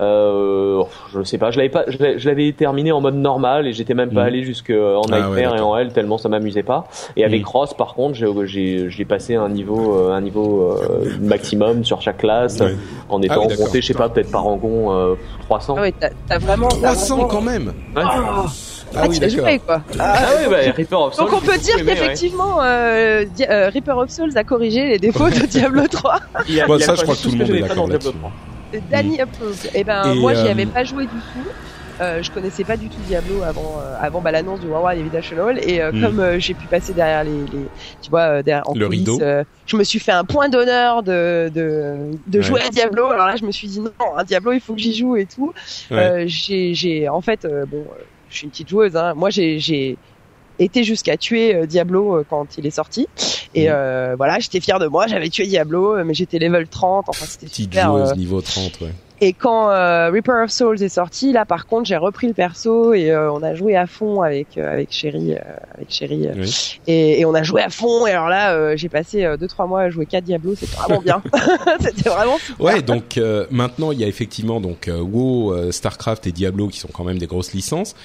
euh, 0.00 0.82
je 1.12 1.22
sais 1.22 1.38
pas, 1.38 1.50
je 1.50 1.58
l'avais 1.58 1.68
pas, 1.68 1.84
je 1.88 2.28
l'avais 2.28 2.52
terminé 2.52 2.92
en 2.92 3.00
mode 3.00 3.16
normal 3.16 3.66
et 3.66 3.72
j'étais 3.72 3.94
même 3.94 4.10
pas 4.10 4.24
mm. 4.24 4.26
allé 4.26 4.42
jusque 4.44 4.70
en 4.70 5.02
ah 5.10 5.20
Nightmare 5.20 5.56
et 5.56 5.60
en 5.60 5.76
Hell 5.76 5.92
tellement 5.92 6.18
ça 6.18 6.28
m'amusait 6.28 6.62
pas. 6.62 6.86
Et 7.16 7.24
avec 7.24 7.42
Cross, 7.42 7.72
mm. 7.72 7.76
par 7.76 7.94
contre, 7.94 8.14
j'ai 8.44 8.90
j'ai 8.90 9.04
passé 9.04 9.34
un 9.34 9.48
niveau 9.48 9.96
euh, 9.96 10.12
un 10.12 10.20
niveau 10.20 10.72
euh, 10.72 11.16
maximum 11.20 11.84
sur 11.84 12.00
chaque 12.00 12.18
classe 12.18 12.62
en 13.08 13.22
étant 13.22 13.46
ah 13.50 13.54
monté, 13.58 13.80
je 13.80 13.86
sais 13.86 13.94
pas, 13.94 14.08
peut-être 14.08 14.30
par 14.30 14.44
rangon 14.44 15.16
300. 15.42 15.74
Ah 15.78 15.82
oui, 15.82 15.94
t'as 16.28 16.38
vraiment 16.38 16.68
300 16.68 17.26
quand 17.26 17.42
même. 17.42 17.72
Ouais. 17.96 18.02
Ah, 18.94 19.02
ah, 19.02 19.06
oui, 19.08 19.30
joué, 19.30 19.58
quoi. 19.58 19.82
Ah, 19.98 20.18
oui, 20.38 20.46
bah, 20.50 20.72
Reaper 20.76 21.00
of 21.00 21.14
Souls. 21.14 21.26
Donc 21.26 21.34
on 21.34 21.40
peut 21.40 21.58
dire 21.58 21.76
qu'effectivement, 21.84 22.62
euh, 22.62 23.24
euh, 23.40 23.70
Reaper 23.70 23.96
of 23.98 24.10
Souls 24.10 24.36
a 24.36 24.44
corrigé 24.44 24.86
les 24.86 24.98
défauts 24.98 25.28
de 25.28 25.46
Diablo 25.46 25.86
3. 25.86 26.20
Il 26.48 26.60
a, 26.60 26.66
bon, 26.66 26.78
ça, 26.78 26.94
je 26.94 27.02
crois 27.02 27.14
que 27.14 27.22
tout 27.22 27.30
le 27.30 27.38
monde 27.38 27.50
est 27.50 27.60
d'accord 27.60 27.88
là-dessus. 27.88 28.08
Danny 28.90 29.20
Approved. 29.20 29.66
Et 29.66 29.80
eh 29.80 29.84
ben 29.84 30.14
moi 30.14 30.34
j'y 30.34 30.48
avais 30.48 30.66
euh, 30.66 30.70
pas 30.70 30.84
joué 30.84 31.04
du 31.04 31.10
tout. 31.10 31.48
Euh, 32.00 32.22
je 32.22 32.30
connaissais 32.30 32.62
pas 32.62 32.76
du 32.76 32.88
tout 32.88 33.00
Diablo 33.08 33.42
avant 33.42 33.80
euh, 33.80 33.96
avant 34.00 34.20
bah, 34.20 34.30
l'annonce 34.30 34.60
du 34.60 34.66
World 34.66 35.00
Invitational 35.00 35.58
et 35.62 35.80
euh, 35.80 35.90
hmm. 35.90 36.00
comme 36.00 36.20
euh, 36.20 36.38
j'ai 36.38 36.54
pu 36.54 36.66
passer 36.68 36.92
derrière 36.92 37.24
les, 37.24 37.30
les 37.30 37.66
tu 38.00 38.10
vois 38.10 38.40
derrière 38.42 38.68
en 38.68 38.74
le 38.74 38.86
rideau. 38.86 39.18
je 39.66 39.76
me 39.76 39.82
suis 39.82 39.98
fait 39.98 40.12
un 40.12 40.24
point 40.24 40.48
d'honneur 40.48 41.02
de 41.02 41.50
de, 41.52 42.12
de 42.26 42.40
jouer 42.40 42.60
à 42.60 42.68
Diablo 42.68 43.06
alors 43.06 43.26
là 43.26 43.34
je 43.34 43.44
me 43.44 43.50
suis 43.50 43.66
dit 43.66 43.80
non 43.80 43.90
un 44.16 44.22
Diablo 44.22 44.52
il 44.52 44.60
faut 44.60 44.74
que 44.74 44.80
j'y 44.80 44.94
joue 44.94 45.16
et 45.16 45.26
tout 45.26 45.52
j'ai 45.90 46.74
j'ai 46.74 47.08
en 47.08 47.20
fait 47.20 47.46
bon 47.68 47.84
je 48.30 48.36
suis 48.36 48.44
une 48.44 48.50
petite 48.50 48.68
joueuse 48.68 48.94
hein. 48.94 49.14
moi 49.14 49.30
j'ai 49.30 49.58
j'ai 49.58 49.96
été 50.58 50.84
jusqu'à 50.84 51.16
tuer 51.16 51.66
Diablo 51.66 52.24
quand 52.28 52.58
il 52.58 52.66
est 52.66 52.70
sorti 52.70 53.06
et 53.54 53.70
euh, 53.70 54.14
voilà, 54.16 54.38
j'étais 54.38 54.60
fier 54.60 54.78
de 54.78 54.86
moi, 54.86 55.06
j'avais 55.06 55.30
tué 55.30 55.46
Diablo, 55.46 55.96
euh, 55.96 56.04
mais 56.04 56.14
j'étais 56.14 56.38
level 56.38 56.68
30, 56.68 57.06
enfin 57.08 57.26
c'était 57.26 57.48
super. 57.48 57.88
Joueuse, 57.88 58.10
euh... 58.10 58.14
niveau 58.14 58.40
30, 58.40 58.80
ouais. 58.82 58.92
Et 59.20 59.32
quand 59.32 59.70
euh, 59.70 60.10
Reaper 60.12 60.44
of 60.44 60.50
Souls 60.50 60.80
est 60.80 60.88
sorti, 60.88 61.32
là 61.32 61.44
par 61.44 61.66
contre, 61.66 61.86
j'ai 61.86 61.96
repris 61.96 62.28
le 62.28 62.34
perso 62.34 62.94
et 62.94 63.10
euh, 63.10 63.32
on 63.32 63.42
a 63.42 63.52
joué 63.56 63.74
à 63.74 63.88
fond 63.88 64.22
avec 64.22 64.56
euh, 64.56 64.72
avec 64.72 64.92
Chéri, 64.92 65.34
avec 65.74 65.90
Chéri, 65.90 66.28
et, 66.86 67.18
et, 67.18 67.24
on 67.24 67.34
a 67.34 67.42
joué 67.42 67.60
à 67.60 67.68
fond. 67.68 68.06
Et 68.06 68.12
alors 68.12 68.28
là, 68.28 68.76
j'ai 68.76 68.88
passé 68.88 69.28
deux 69.40 69.48
trois 69.48 69.66
mois 69.66 69.80
à 69.80 69.90
jouer 69.90 70.06
4 70.06 70.22
Diablo, 70.22 70.54
c'était 70.54 70.76
vraiment 70.76 71.02
bien. 71.02 71.20
c'était 71.80 72.10
vraiment 72.10 72.38
super. 72.38 72.64
Ouais, 72.64 72.80
donc 72.80 73.18
maintenant 73.50 73.90
il 73.90 73.98
y 73.98 74.04
a 74.04 74.06
effectivement 74.06 74.60
donc 74.60 74.88
WoW, 74.88 75.72
Starcraft 75.72 76.28
et 76.28 76.32
Diablo 76.32 76.68
qui 76.68 76.78
sont 76.78 76.90
quand 76.92 77.02
même 77.02 77.18
des 77.18 77.26
grosses 77.26 77.54
licences. 77.54 77.96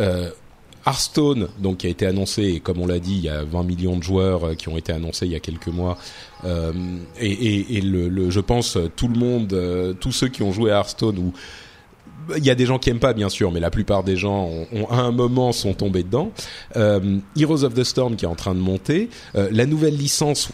Euh, 0.00 0.30
Hearthstone, 0.86 1.48
donc 1.58 1.78
qui 1.78 1.86
a 1.86 1.90
été 1.90 2.06
annoncé, 2.06 2.42
et 2.42 2.60
comme 2.60 2.80
on 2.80 2.86
l'a 2.86 2.98
dit, 2.98 3.14
il 3.14 3.24
y 3.24 3.28
a 3.28 3.42
20 3.42 3.62
millions 3.62 3.96
de 3.96 4.02
joueurs 4.02 4.44
euh, 4.44 4.54
qui 4.54 4.68
ont 4.68 4.76
été 4.76 4.92
annoncés 4.92 5.26
il 5.26 5.32
y 5.32 5.36
a 5.36 5.40
quelques 5.40 5.68
mois. 5.68 5.96
Euh, 6.44 6.72
et, 7.20 7.80
je 7.80 8.40
pense 8.40 8.78
tout 8.96 9.08
le 9.08 9.18
monde, 9.18 9.52
euh, 9.52 9.94
tous 9.94 10.12
ceux 10.12 10.28
qui 10.28 10.42
ont 10.42 10.52
joué 10.52 10.70
à 10.70 10.76
Hearthstone 10.76 11.18
ou 11.18 11.32
il 12.36 12.44
y 12.44 12.50
a 12.50 12.54
des 12.54 12.66
gens 12.66 12.78
qui 12.78 12.90
aiment 12.90 13.00
pas 13.00 13.12
bien 13.12 13.28
sûr, 13.28 13.52
mais 13.52 13.60
la 13.60 13.70
plupart 13.70 14.02
des 14.02 14.16
gens 14.16 14.48
ont, 14.72 14.86
à 14.88 15.00
un 15.00 15.12
moment 15.12 15.52
sont 15.52 15.74
tombés 15.74 16.02
dedans. 16.02 16.32
Euh, 16.76 17.18
Heroes 17.36 17.64
of 17.64 17.74
the 17.74 17.84
Storm 17.84 18.16
qui 18.16 18.24
est 18.24 18.28
en 18.28 18.34
train 18.34 18.54
de 18.54 18.60
monter, 18.60 19.10
euh, 19.34 19.48
la 19.50 19.66
nouvelle 19.66 19.96
licence 19.96 20.48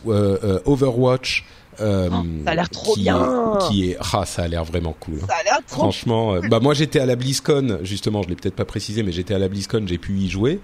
Overwatch 0.65 1.45
euh, 1.81 2.09
oh, 2.13 2.25
ça 2.45 2.51
a 2.51 2.55
l'air 2.55 2.69
trop 2.69 2.95
qui 2.95 3.03
bien. 3.03 3.19
Est, 3.19 3.69
qui 3.69 3.91
est, 3.91 3.97
ah, 4.13 4.25
ça 4.27 4.43
a 4.43 4.49
l'air 4.49 4.65
vraiment 4.65 4.95
cool. 4.99 5.21
Ça 5.21 5.35
a 5.41 5.43
l'air 5.45 5.61
trop. 5.67 5.83
Franchement, 5.83 6.35
euh, 6.35 6.41
bah 6.41 6.61
moi 6.61 6.75
j'étais 6.75 7.01
à 7.01 7.07
la 7.07 7.17
BlizzCon 7.17 7.79
justement, 7.83 8.23
je 8.23 8.29
l'ai 8.29 8.37
peut-être 8.37 8.57
pas 8.57 8.65
précisé, 8.65 9.03
mais 9.03 9.13
j'étais 9.13 9.35
à 9.35 9.39
la 9.39 9.49
BlizzCon, 9.49 9.85
j'ai 9.87 9.99
pu 9.99 10.19
y 10.19 10.29
jouer 10.29 10.61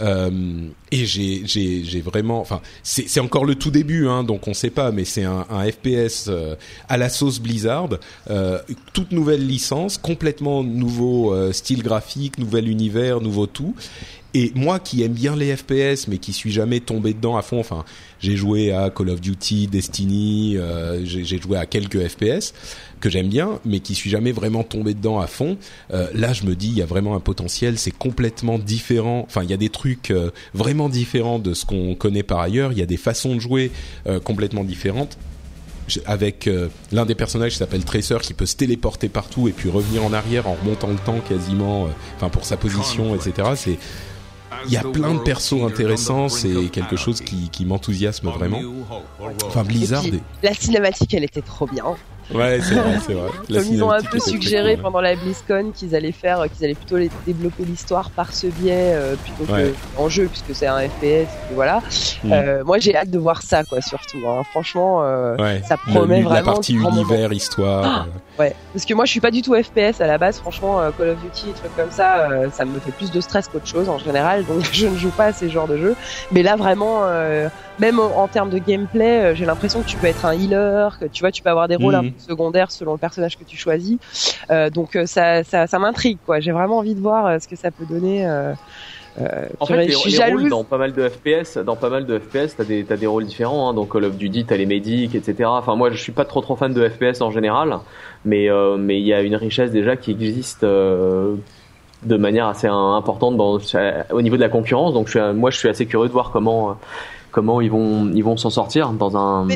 euh, 0.00 0.68
et 0.92 1.04
j'ai 1.06 1.42
j'ai 1.44 1.82
j'ai 1.84 2.00
vraiment, 2.00 2.40
enfin 2.40 2.60
c'est 2.82 3.08
c'est 3.08 3.20
encore 3.20 3.44
le 3.44 3.54
tout 3.54 3.70
début, 3.70 4.06
hein, 4.06 4.24
donc 4.24 4.46
on 4.46 4.54
sait 4.54 4.70
pas, 4.70 4.92
mais 4.92 5.04
c'est 5.04 5.24
un, 5.24 5.46
un 5.50 5.70
FPS 5.70 6.26
euh, 6.28 6.54
à 6.88 6.96
la 6.96 7.08
sauce 7.08 7.40
Blizzard, 7.40 7.90
euh, 8.30 8.60
toute 8.92 9.12
nouvelle 9.12 9.46
licence, 9.46 9.98
complètement 9.98 10.62
nouveau 10.62 11.34
style 11.52 11.82
graphique, 11.82 12.38
nouvel 12.38 12.68
univers, 12.68 13.20
nouveau 13.20 13.46
tout. 13.46 13.74
Et 14.34 14.52
moi 14.54 14.78
qui 14.78 15.02
aime 15.02 15.14
bien 15.14 15.36
les 15.36 15.56
FPS 15.56 16.06
mais 16.06 16.18
qui 16.18 16.34
suis 16.34 16.50
jamais 16.50 16.80
tombé 16.80 17.14
dedans 17.14 17.38
à 17.38 17.42
fond, 17.42 17.58
enfin 17.58 17.84
j'ai 18.20 18.36
joué 18.36 18.72
à 18.72 18.90
Call 18.90 19.08
of 19.08 19.22
Duty, 19.22 19.68
Destiny, 19.68 20.58
euh, 20.58 21.02
j'ai 21.04 21.38
joué 21.38 21.56
à 21.56 21.64
quelques 21.64 22.06
FPS 22.06 22.52
que 23.00 23.08
j'aime 23.08 23.28
bien 23.28 23.58
mais 23.64 23.80
qui 23.80 23.94
suis 23.94 24.10
jamais 24.10 24.32
vraiment 24.32 24.64
tombé 24.64 24.92
dedans 24.92 25.18
à 25.18 25.26
fond. 25.26 25.56
Euh, 25.94 26.08
là 26.12 26.34
je 26.34 26.44
me 26.44 26.54
dis 26.54 26.68
il 26.68 26.76
y 26.76 26.82
a 26.82 26.86
vraiment 26.86 27.16
un 27.16 27.20
potentiel, 27.20 27.78
c'est 27.78 27.96
complètement 27.96 28.58
différent. 28.58 29.24
Enfin 29.26 29.42
il 29.44 29.50
y 29.50 29.54
a 29.54 29.56
des 29.58 29.70
trucs 29.70 30.10
euh, 30.10 30.30
vraiment 30.52 30.90
différents 30.90 31.38
de 31.38 31.54
ce 31.54 31.64
qu'on 31.64 31.94
connaît 31.94 32.22
par 32.22 32.40
ailleurs. 32.40 32.72
Il 32.72 32.78
y 32.78 32.82
a 32.82 32.86
des 32.86 32.98
façons 32.98 33.34
de 33.34 33.40
jouer 33.40 33.70
euh, 34.06 34.20
complètement 34.20 34.62
différentes 34.62 35.16
avec 36.04 36.48
euh, 36.48 36.68
l'un 36.92 37.06
des 37.06 37.14
personnages 37.14 37.52
qui 37.52 37.58
s'appelle 37.58 37.82
Tracer 37.82 38.18
qui 38.20 38.34
peut 38.34 38.44
se 38.44 38.56
téléporter 38.56 39.08
partout 39.08 39.48
et 39.48 39.52
puis 39.52 39.70
revenir 39.70 40.04
en 40.04 40.12
arrière 40.12 40.46
en 40.46 40.52
remontant 40.52 40.88
le 40.88 40.98
temps 40.98 41.20
quasiment 41.26 41.88
enfin 42.16 42.28
pour 42.28 42.44
sa 42.44 42.58
position 42.58 43.14
etc 43.14 43.52
c'est 43.56 43.78
il 44.66 44.72
y 44.72 44.76
a 44.76 44.82
plein 44.82 45.14
de 45.14 45.20
persos 45.20 45.62
intéressants, 45.62 46.28
c'est 46.28 46.68
quelque 46.70 46.96
chose 46.96 47.20
qui, 47.20 47.48
qui 47.50 47.64
m'enthousiasme 47.64 48.28
vraiment. 48.28 48.60
Enfin, 49.44 49.62
Blizzard. 49.64 50.04
La 50.42 50.54
cinématique, 50.54 51.14
elle 51.14 51.24
était 51.24 51.42
trop 51.42 51.66
bien. 51.66 51.84
Ouais, 52.34 52.60
c'est 52.62 52.74
vrai, 52.74 52.98
c'est 53.04 53.14
vrai. 53.14 53.30
Comme 53.48 53.72
ils 53.72 53.82
ont 53.82 53.90
un 53.90 54.02
peu 54.02 54.18
suggéré 54.18 54.76
pendant 54.76 55.00
la 55.00 55.16
BlizzCon 55.16 55.72
qu'ils 55.74 55.94
allaient 55.94 56.12
faire, 56.12 56.44
qu'ils 56.50 56.64
allaient 56.64 56.74
plutôt 56.74 56.98
développer 57.26 57.64
l'histoire 57.64 58.10
par 58.10 58.32
ce 58.32 58.46
biais 58.48 58.92
euh, 58.94 59.14
plutôt 59.16 59.52
que 59.52 59.72
en 59.96 60.08
jeu, 60.08 60.28
puisque 60.30 60.54
c'est 60.54 60.66
un 60.66 60.80
FPS. 60.80 61.04
Et 61.04 61.54
voilà. 61.54 61.80
Mm. 62.24 62.32
Euh, 62.32 62.64
moi, 62.64 62.78
j'ai 62.78 62.94
hâte 62.96 63.10
de 63.10 63.18
voir 63.18 63.42
ça, 63.42 63.64
quoi, 63.64 63.80
surtout. 63.80 64.18
Hein. 64.26 64.42
Franchement, 64.50 65.00
euh, 65.02 65.36
ça 65.66 65.76
promet 65.76 66.22
vraiment. 66.22 66.34
La 66.34 66.42
partie 66.42 66.74
univers, 66.74 67.32
histoire. 67.32 67.84
Ah, 67.84 68.06
ouais, 68.38 68.54
parce 68.72 68.84
que 68.84 68.94
moi, 68.94 69.04
je 69.04 69.10
suis 69.10 69.20
pas 69.20 69.30
du 69.30 69.42
tout 69.42 69.54
FPS 69.54 70.00
à 70.00 70.06
la 70.06 70.18
base. 70.18 70.38
Franchement, 70.38 70.80
euh, 70.80 70.90
Call 70.96 71.10
of 71.10 71.18
Duty, 71.20 71.52
trucs 71.52 71.76
comme 71.76 71.90
ça, 71.90 72.30
euh, 72.30 72.50
ça 72.50 72.64
me 72.64 72.78
fait 72.80 72.92
plus 72.92 73.10
de 73.10 73.20
stress 73.20 73.48
qu'autre 73.48 73.66
chose 73.66 73.88
en 73.88 73.98
général. 73.98 74.44
Donc, 74.44 74.64
je 74.72 74.86
ne 74.86 74.96
joue 74.96 75.10
pas 75.10 75.26
à 75.26 75.32
ces 75.32 75.48
genres 75.48 75.68
de 75.68 75.76
jeux. 75.76 75.96
Mais 76.32 76.42
là, 76.42 76.56
vraiment 76.56 77.02
même 77.78 78.00
en, 78.00 78.28
termes 78.28 78.50
de 78.50 78.58
gameplay, 78.58 79.34
j'ai 79.34 79.44
l'impression 79.44 79.82
que 79.82 79.86
tu 79.86 79.96
peux 79.96 80.06
être 80.06 80.24
un 80.24 80.32
healer, 80.32 80.98
que 80.98 81.06
tu 81.06 81.22
vois, 81.22 81.30
tu 81.30 81.42
peux 81.42 81.50
avoir 81.50 81.68
des 81.68 81.76
rôles 81.76 81.94
un 81.94 82.02
mm. 82.02 82.12
peu 82.12 82.20
secondaires 82.20 82.70
selon 82.70 82.92
le 82.92 82.98
personnage 82.98 83.38
que 83.38 83.44
tu 83.44 83.56
choisis. 83.56 83.98
Euh, 84.50 84.70
donc 84.70 84.98
ça, 85.06 85.44
ça, 85.44 85.66
ça 85.66 85.78
m'intrigue, 85.78 86.18
quoi. 86.24 86.40
J'ai 86.40 86.52
vraiment 86.52 86.78
envie 86.78 86.94
de 86.94 87.00
voir 87.00 87.40
ce 87.40 87.48
que 87.48 87.56
ça 87.56 87.70
peut 87.70 87.86
donner. 87.86 88.26
Euh, 89.20 89.46
en 89.58 89.66
fait, 89.66 89.76
les, 89.78 89.86
les 89.88 90.30
rôles 90.30 90.48
dans 90.48 90.64
pas 90.64 90.78
mal 90.78 90.92
de 90.92 91.08
FPS, 91.08 91.58
dans 91.58 91.76
pas 91.76 91.90
mal 91.90 92.06
de 92.06 92.18
FPS, 92.18 92.56
t'as 92.56 92.64
des 92.64 92.84
t'as 92.84 92.96
des 92.96 93.06
rôles 93.06 93.26
différents. 93.26 93.68
Hein, 93.68 93.74
dans 93.74 93.84
Call 93.84 94.04
of 94.04 94.16
Duty, 94.16 94.44
t'as 94.44 94.56
les 94.56 94.66
médics, 94.66 95.14
etc. 95.14 95.44
Enfin, 95.46 95.74
moi, 95.74 95.90
je 95.90 95.96
suis 95.96 96.12
pas 96.12 96.24
trop 96.24 96.40
trop 96.40 96.54
fan 96.54 96.72
de 96.72 96.88
FPS 96.88 97.20
en 97.20 97.30
général, 97.30 97.78
mais 98.24 98.48
euh, 98.48 98.76
mais 98.76 99.00
il 99.00 99.06
y 99.06 99.12
a 99.12 99.22
une 99.22 99.34
richesse 99.34 99.72
déjà 99.72 99.96
qui 99.96 100.12
existe 100.12 100.62
euh, 100.62 101.34
de 102.04 102.16
manière 102.16 102.46
assez 102.46 102.68
importante 102.68 103.36
dans, 103.36 103.58
au 104.12 104.22
niveau 104.22 104.36
de 104.36 104.40
la 104.40 104.48
concurrence. 104.48 104.94
Donc, 104.94 105.08
je 105.08 105.18
suis, 105.18 105.34
moi, 105.34 105.50
je 105.50 105.58
suis 105.58 105.68
assez 105.68 105.86
curieux 105.86 106.08
de 106.08 106.12
voir 106.12 106.30
comment 106.30 106.76
comment 107.30 107.60
ils 107.60 107.70
vont 107.70 108.10
ils 108.12 108.24
vont 108.24 108.36
s'en 108.36 108.50
sortir 108.50 108.90
dans 108.92 109.16
un 109.16 109.46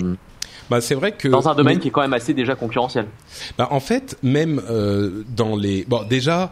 bah, 0.71 0.81
c'est 0.81 0.95
vrai 0.95 1.13
que 1.13 1.29
dans 1.29 1.51
un 1.51 1.55
domaine 1.55 1.79
qui 1.79 1.89
est 1.89 1.91
quand 1.91 2.01
même 2.01 2.15
assez 2.15 2.33
déjà 2.33 2.55
concurrentiel. 2.55 3.07
Bah, 3.59 3.69
en 3.71 3.81
fait, 3.81 4.17
même 4.23 4.63
euh, 4.71 5.23
dans 5.37 5.55
les 5.55 5.85
bon, 5.85 6.03
déjà. 6.09 6.51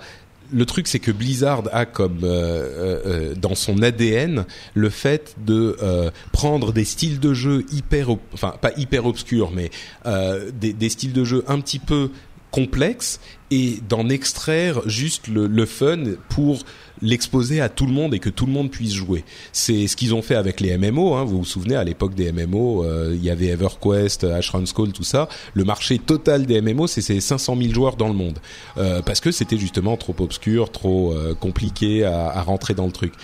Le 0.52 0.66
truc, 0.66 0.88
c'est 0.88 0.98
que 0.98 1.12
Blizzard 1.12 1.62
a 1.70 1.86
comme 1.86 2.24
euh, 2.24 2.98
euh, 3.06 3.34
dans 3.36 3.54
son 3.54 3.82
ADN 3.82 4.46
le 4.74 4.90
fait 4.90 5.36
de 5.38 5.76
euh, 5.80 6.10
prendre 6.32 6.72
des 6.72 6.84
styles 6.84 7.20
de 7.20 7.32
jeu 7.32 7.64
hyper, 7.72 8.08
enfin 8.34 8.56
pas 8.60 8.72
hyper 8.76 9.06
obscurs, 9.06 9.52
mais 9.54 9.70
euh, 10.06 10.50
des, 10.52 10.72
des, 10.72 10.88
styles 10.88 11.12
de 11.12 11.22
jeu 11.22 11.44
un 11.46 11.60
petit 11.60 11.78
peu 11.78 12.10
complexes 12.50 13.20
et 13.52 13.78
d'en 13.88 14.08
extraire 14.08 14.80
juste 14.86 15.28
le, 15.28 15.46
le 15.46 15.66
fun 15.66 16.02
pour 16.28 16.64
l'exposer 17.02 17.60
à 17.60 17.68
tout 17.68 17.86
le 17.86 17.92
monde 17.92 18.14
et 18.14 18.18
que 18.18 18.30
tout 18.30 18.46
le 18.46 18.52
monde 18.52 18.70
puisse 18.70 18.92
jouer. 18.92 19.24
C'est 19.52 19.86
ce 19.86 19.96
qu'ils 19.96 20.14
ont 20.14 20.22
fait 20.22 20.34
avec 20.34 20.60
les 20.60 20.76
MMO. 20.76 21.14
Hein. 21.14 21.24
Vous 21.24 21.38
vous 21.38 21.44
souvenez 21.44 21.76
à 21.76 21.84
l'époque 21.84 22.14
des 22.14 22.32
MMO, 22.32 22.84
euh, 22.84 23.14
il 23.14 23.24
y 23.24 23.30
avait 23.30 23.48
EverQuest, 23.48 24.24
Ashram 24.24 24.64
Call, 24.66 24.92
tout 24.92 25.04
ça. 25.04 25.28
Le 25.54 25.64
marché 25.64 25.98
total 25.98 26.46
des 26.46 26.60
MMO, 26.60 26.86
c'est 26.86 27.02
ces 27.02 27.20
500 27.20 27.56
000 27.60 27.72
joueurs 27.72 27.96
dans 27.96 28.08
le 28.08 28.14
monde 28.14 28.38
euh, 28.78 29.02
parce 29.02 29.20
que 29.20 29.30
c'était 29.30 29.58
justement 29.58 29.96
trop 29.96 30.14
obscur, 30.18 30.70
trop 30.70 31.12
euh, 31.12 31.34
compliqué 31.34 32.04
à, 32.04 32.28
à, 32.28 32.42
rentrer 32.42 32.74
dans 32.74 32.86
le 32.86 32.92
truc. 32.92 33.14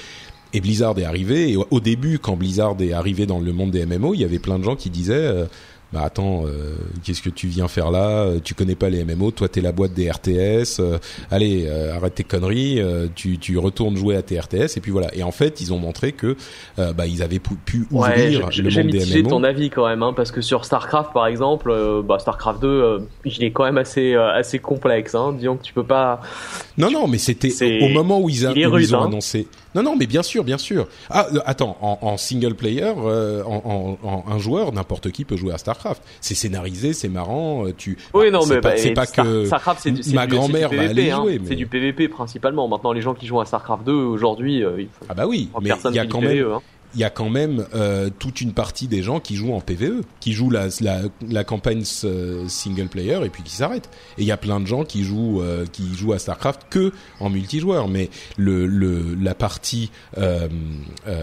Et 0.53 0.61
Blizzard 0.61 0.99
est 0.99 1.05
arrivé. 1.05 1.51
Et 1.53 1.57
au 1.57 1.81
début, 1.81 2.19
quand 2.19 2.37
Blizzard 2.37 2.77
est 2.81 2.93
arrivé 2.93 3.27
dans 3.27 3.41
le 3.41 3.53
monde 3.53 3.73
des 3.73 3.85
MMO, 3.85 4.15
il 4.15 4.21
y 4.21 4.25
avait 4.25 4.39
plein 4.39 4.59
de 4.59 4.65
gens 4.65 4.77
qui 4.77 4.91
disaient 4.91 5.47
bah 5.93 6.03
attends, 6.05 6.45
euh, 6.47 6.75
qu'est-ce 7.05 7.23
que 7.23 7.31
tu 7.31 7.47
viens 7.47 7.69
faire 7.69 7.93
là? 7.93 8.29
Tu 8.43 8.55
connais 8.55 8.75
pas 8.75 8.91
les 8.91 9.05
MMO, 9.05 9.31
toi 9.31 9.49
t'es 9.49 9.61
la 9.61 9.71
boîte 9.71 9.95
des 9.95 10.11
RTS. 10.11 10.81
Euh, 10.81 10.99
allez, 11.31 11.67
euh, 11.69 11.95
arrête 11.95 12.17
tes 12.17 12.25
conneries, 12.25 12.81
tu, 13.15 13.39
tu 13.39 13.57
retournes 13.57 13.97
jouer 13.97 14.17
à 14.17 14.23
tes 14.23 14.39
RTS 14.39 14.77
et 14.77 14.81
puis 14.81 14.91
voilà. 14.91 15.15
Et 15.15 15.23
en 15.23 15.31
fait, 15.31 15.61
ils 15.61 15.73
ont 15.73 15.79
montré 15.79 16.13
que 16.13 16.37
bah 16.77 17.07
ils 17.07 17.23
avaient 17.23 17.39
pu, 17.39 17.55
pu 17.55 17.87
ouvrir 17.91 18.47
ouais, 18.47 18.63
le 18.63 18.71
monde 18.71 18.91
des 18.91 19.23
MMO. 19.23 19.31
ton 19.31 19.45
avis 19.45 19.71
quand 19.71 19.87
même, 19.87 20.03
hein, 20.03 20.13
parce 20.15 20.33
que 20.33 20.41
sur 20.41 20.65
Starcraft 20.65 21.13
par 21.13 21.29
exemple, 21.29 21.73
bah 22.05 22.19
Starcraft 22.19 22.61
2, 22.61 22.99
il 23.25 23.45
est 23.45 23.53
quand 23.53 23.65
même 23.65 23.79
assez 23.79 24.15
assez 24.15 24.59
complexe. 24.59 25.15
Hein, 25.15 25.35
disons 25.39 25.57
que 25.57 25.63
tu 25.63 25.73
peux 25.73 25.85
pas. 25.85 26.21
Non 26.79 26.91
non, 26.91 27.07
mais 27.07 27.19
c'était 27.19 27.53
au 27.83 27.89
moment 27.89 28.21
où 28.21 28.29
ils, 28.29 28.45
a, 28.45 28.51
où 28.53 28.79
ils 28.79 28.95
ont 28.95 29.03
hein. 29.03 29.07
annoncé. 29.07 29.47
Non, 29.77 29.83
non, 29.83 29.95
mais 29.95 30.07
bien 30.07 30.23
sûr, 30.23 30.43
bien 30.43 30.57
sûr. 30.57 30.89
Ah, 31.11 31.27
attends, 31.45 31.77
en, 31.83 31.99
en 32.01 32.17
single 32.17 32.55
player, 32.55 32.95
euh, 32.97 33.43
en, 33.45 33.99
en, 34.03 34.25
un 34.27 34.39
joueur, 34.39 34.73
n'importe 34.73 35.11
qui 35.11 35.27
peut 35.27 35.37
jouer 35.37 35.53
à 35.53 35.59
Starcraft. 35.59 36.03
C'est 36.23 36.35
scénarisé, 36.35 36.95
c'est 36.95 37.11
marrant. 37.11 37.67
Euh, 37.67 37.75
tu. 37.77 37.99
Oui, 38.15 38.31
non, 38.31 38.47
mais 38.47 38.61
c'est 38.79 38.93
pas, 38.93 39.05
Star, 39.05 39.27
que 39.27 39.45
Starcraft, 39.45 39.81
c'est 40.01 40.15
ma 40.15 40.27
grand-mère 40.27 40.71
va 40.71 40.81
aller 40.81 41.11
hein. 41.11 41.17
jouer. 41.17 41.41
C'est 41.45 41.57
du 41.57 41.67
PVP 41.67 42.09
principalement. 42.09 42.67
Maintenant, 42.69 42.93
les 42.93 43.03
gens 43.03 43.13
qui 43.13 43.27
jouent 43.27 43.41
à 43.41 43.45
Starcraft 43.45 43.85
2 43.85 43.93
aujourd'hui, 43.93 44.65
euh, 44.65 44.85
ah 45.11 45.15
bah 45.15 45.27
oui, 45.27 45.51
mais 45.61 45.71
il 45.91 45.95
y 45.95 45.99
a 45.99 46.07
quand 46.07 46.23
même. 46.23 46.47
Hein 46.47 46.63
il 46.97 47.01
y 47.01 47.05
a 47.05 47.11
quand 47.11 47.29
même 47.29 47.67
euh, 47.75 48.09
toute 48.19 48.41
une 48.41 48.53
partie 48.53 48.89
des 48.89 49.03
gens 49.03 49.21
qui 49.21 49.37
jouent 49.37 49.53
en 49.53 49.61
PVE, 49.61 50.01
qui 50.19 50.33
jouent 50.33 50.49
la, 50.49 50.69
la, 50.81 51.45
campagne 51.45 51.85
euh, 52.05 52.49
single 52.49 52.89
player 52.89 53.21
et 53.23 53.29
puis 53.29 53.43
qui 53.43 53.55
s'arrêtent. 53.55 53.91
Et 54.17 54.23
il 54.23 54.27
y 54.27 54.33
a 54.33 54.39
plein 54.39 54.61
de 54.61 54.67
gens 54.67 54.83
qui 54.83 55.05
jouent 55.05 55.43
euh, 55.43 55.67
qui 55.71 55.95
jouent 55.95 56.15
à 56.15 56.19
Starcraft 56.19 56.63
que 56.71 56.93
en 57.21 57.29
multijoueur, 57.29 57.89
mais 57.89 58.09
le, 58.39 58.67
le 58.67 59.15
la 59.15 59.35
partie 59.35 59.91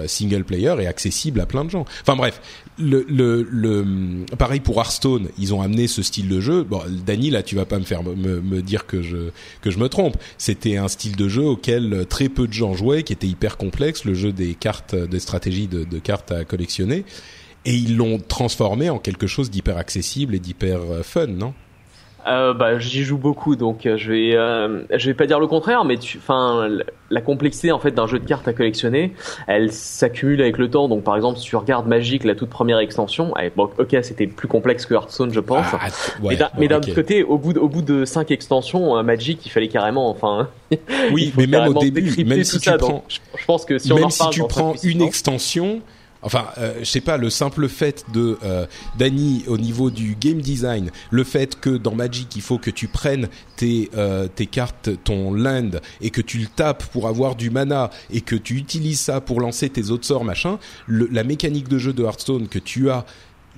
single 0.06 0.44
player 0.44 0.76
est 0.80 0.86
accessible 0.86 1.42
à 1.42 1.48
plein 1.48 1.66
de 1.66 1.72
gens. 1.72 1.86
Enfin 2.02 2.16
bref, 2.16 2.40
le, 2.78 3.04
le, 3.10 3.42
le 3.50 4.26
pareil 4.38 4.60
pour 4.60 4.78
Hearthstone, 4.78 5.30
ils 5.40 5.56
ont 5.56 5.62
amené 5.62 5.88
ce 5.88 6.04
style 6.04 6.30
de 6.30 6.40
jeu. 6.40 6.64
Bon, 6.64 6.82
Dany, 7.06 7.32
là, 7.32 7.42
tu 7.42 7.56
vas 7.56 7.66
pas 7.66 7.80
me 7.80 7.84
faire 7.84 8.04
me, 8.04 8.42
me 8.42 8.62
dire 8.62 8.86
que 8.86 9.02
je 9.02 9.32
que 9.62 9.72
je 9.72 9.80
me 9.80 9.90
trompe. 9.90 10.18
C'était 10.38 10.78
un 10.78 10.88
style 10.88 11.16
de 11.16 11.28
jeu 11.28 11.44
auquel 11.44 12.06
très 12.08 12.30
peu 12.30 12.48
de 12.48 12.54
gens 12.54 12.76
jouaient, 12.76 13.02
qui 13.02 13.14
était 13.14 13.28
hyper 13.28 13.58
complexe, 13.58 14.06
le 14.06 14.14
jeu 14.14 14.32
des 14.32 14.54
cartes 14.54 14.94
de 14.94 15.20
stratégie 15.20 15.63
de, 15.68 15.84
de 15.84 16.00
cartes 16.00 16.32
à 16.32 16.46
collectionner. 16.46 17.06
Et 17.66 17.74
ils 17.76 17.96
l'ont 17.96 18.20
transformé 18.20 18.90
en 18.90 19.00
quelque 19.00 19.28
chose 19.28 19.50
d'hyper 19.50 19.78
accessible 19.78 20.36
et 20.36 20.40
d'hyper 20.40 20.82
euh, 20.82 21.04
fun, 21.04 21.28
non? 21.28 21.54
Euh, 22.28 22.54
bah, 22.54 22.80
j'y 22.80 23.04
joue 23.04 23.18
beaucoup, 23.18 23.56
donc 23.56 23.86
euh, 23.86 23.98
je 23.98 24.12
vais, 24.12 24.36
euh, 24.36 24.84
je 24.96 25.08
vais 25.08 25.14
pas 25.14 25.26
dire 25.26 25.40
le 25.40 25.48
contraire, 25.48 25.84
mais 25.84 25.98
enfin, 26.18 26.70
la 27.10 27.22
complexité 27.22 27.72
en 27.72 27.80
fait 27.80 27.92
d'un 27.92 28.08
jeu 28.08 28.20
de 28.20 28.26
cartes 28.26 28.48
à 28.48 28.54
collectionner, 28.54 29.14
elle 29.48 29.72
s'accumule 29.72 30.42
avec 30.42 30.58
le 30.58 30.70
temps. 30.70 30.88
Donc, 30.88 31.04
par 31.04 31.16
exemple, 31.16 31.40
si 31.40 31.46
tu 31.46 31.56
regardes 31.56 31.88
Magic, 31.88 32.24
la 32.24 32.36
toute 32.36 32.50
première 32.50 32.80
extension, 32.80 33.34
eh, 33.42 33.52
bon, 33.56 33.70
ok, 33.78 33.98
c'était 34.02 34.28
plus 34.28 34.48
complexe 34.48 34.86
que 34.86 34.94
Hearthstone, 34.94 35.34
je 35.34 35.40
pense. 35.40 35.66
Ah, 35.74 35.88
ouais, 36.22 36.38
mais 36.58 36.68
d'un 36.68 36.78
okay. 36.78 36.94
côté, 36.94 37.24
au 37.24 37.38
bout 37.38 37.54
de, 37.54 37.60
au 37.60 37.68
bout 37.68 37.82
de 37.82 38.06
cinq 38.06 38.32
extensions, 38.32 39.02
Magic, 39.04 39.46
il 39.46 39.50
fallait 39.50 39.68
carrément, 39.68 40.10
enfin. 40.10 40.48
oui, 41.12 41.34
mais 41.38 41.48
même 41.48 41.68
au 41.68 41.74
début, 41.74 42.24
même 42.24 42.44
si 42.44 42.60
tu 42.60 42.70
ça, 42.70 42.78
prends, 42.78 42.88
donc, 42.90 43.04
je 43.10 43.46
pense 43.46 43.66
que 43.66 43.78
si 43.78 43.92
on 43.92 43.96
même 43.96 44.06
en 44.06 44.10
si 44.10 44.30
tu 44.30 44.44
prends 44.48 44.76
une 44.84 45.02
extension 45.02 45.82
Enfin, 46.24 46.48
euh, 46.58 46.80
je 46.80 46.86
sais 46.86 47.02
pas, 47.02 47.18
le 47.18 47.30
simple 47.30 47.68
fait 47.68 48.06
de 48.14 48.38
euh, 48.44 48.66
au 49.48 49.58
niveau 49.58 49.92
du 49.92 50.16
game 50.20 50.42
design, 50.42 50.90
le 51.12 51.24
fait 51.24 51.60
que 51.60 51.70
dans 51.70 51.96
Magic 51.96 52.36
il 52.36 52.42
faut 52.42 52.58
que 52.58 52.72
tu 52.72 52.88
prennes 52.88 53.28
tes 53.58 53.90
euh, 53.96 54.28
tes 54.34 54.46
cartes, 54.46 54.90
ton 55.04 55.34
land 55.34 55.72
et 56.02 56.10
que 56.10 56.22
tu 56.22 56.38
le 56.38 56.48
tapes 56.48 56.86
pour 56.92 57.08
avoir 57.08 57.36
du 57.36 57.50
mana 57.50 57.90
et 58.12 58.22
que 58.22 58.36
tu 58.36 58.56
utilises 58.56 59.02
ça 59.02 59.22
pour 59.22 59.42
lancer 59.42 59.70
tes 59.70 59.90
autres 59.92 60.06
sorts 60.06 60.24
machin, 60.24 60.60
le, 60.88 61.08
la 61.12 61.24
mécanique 61.24 61.68
de 61.68 61.78
jeu 61.78 61.94
de 61.94 62.04
Hearthstone 62.04 62.48
que 62.48 62.60
tu 62.60 62.90
as 62.90 63.06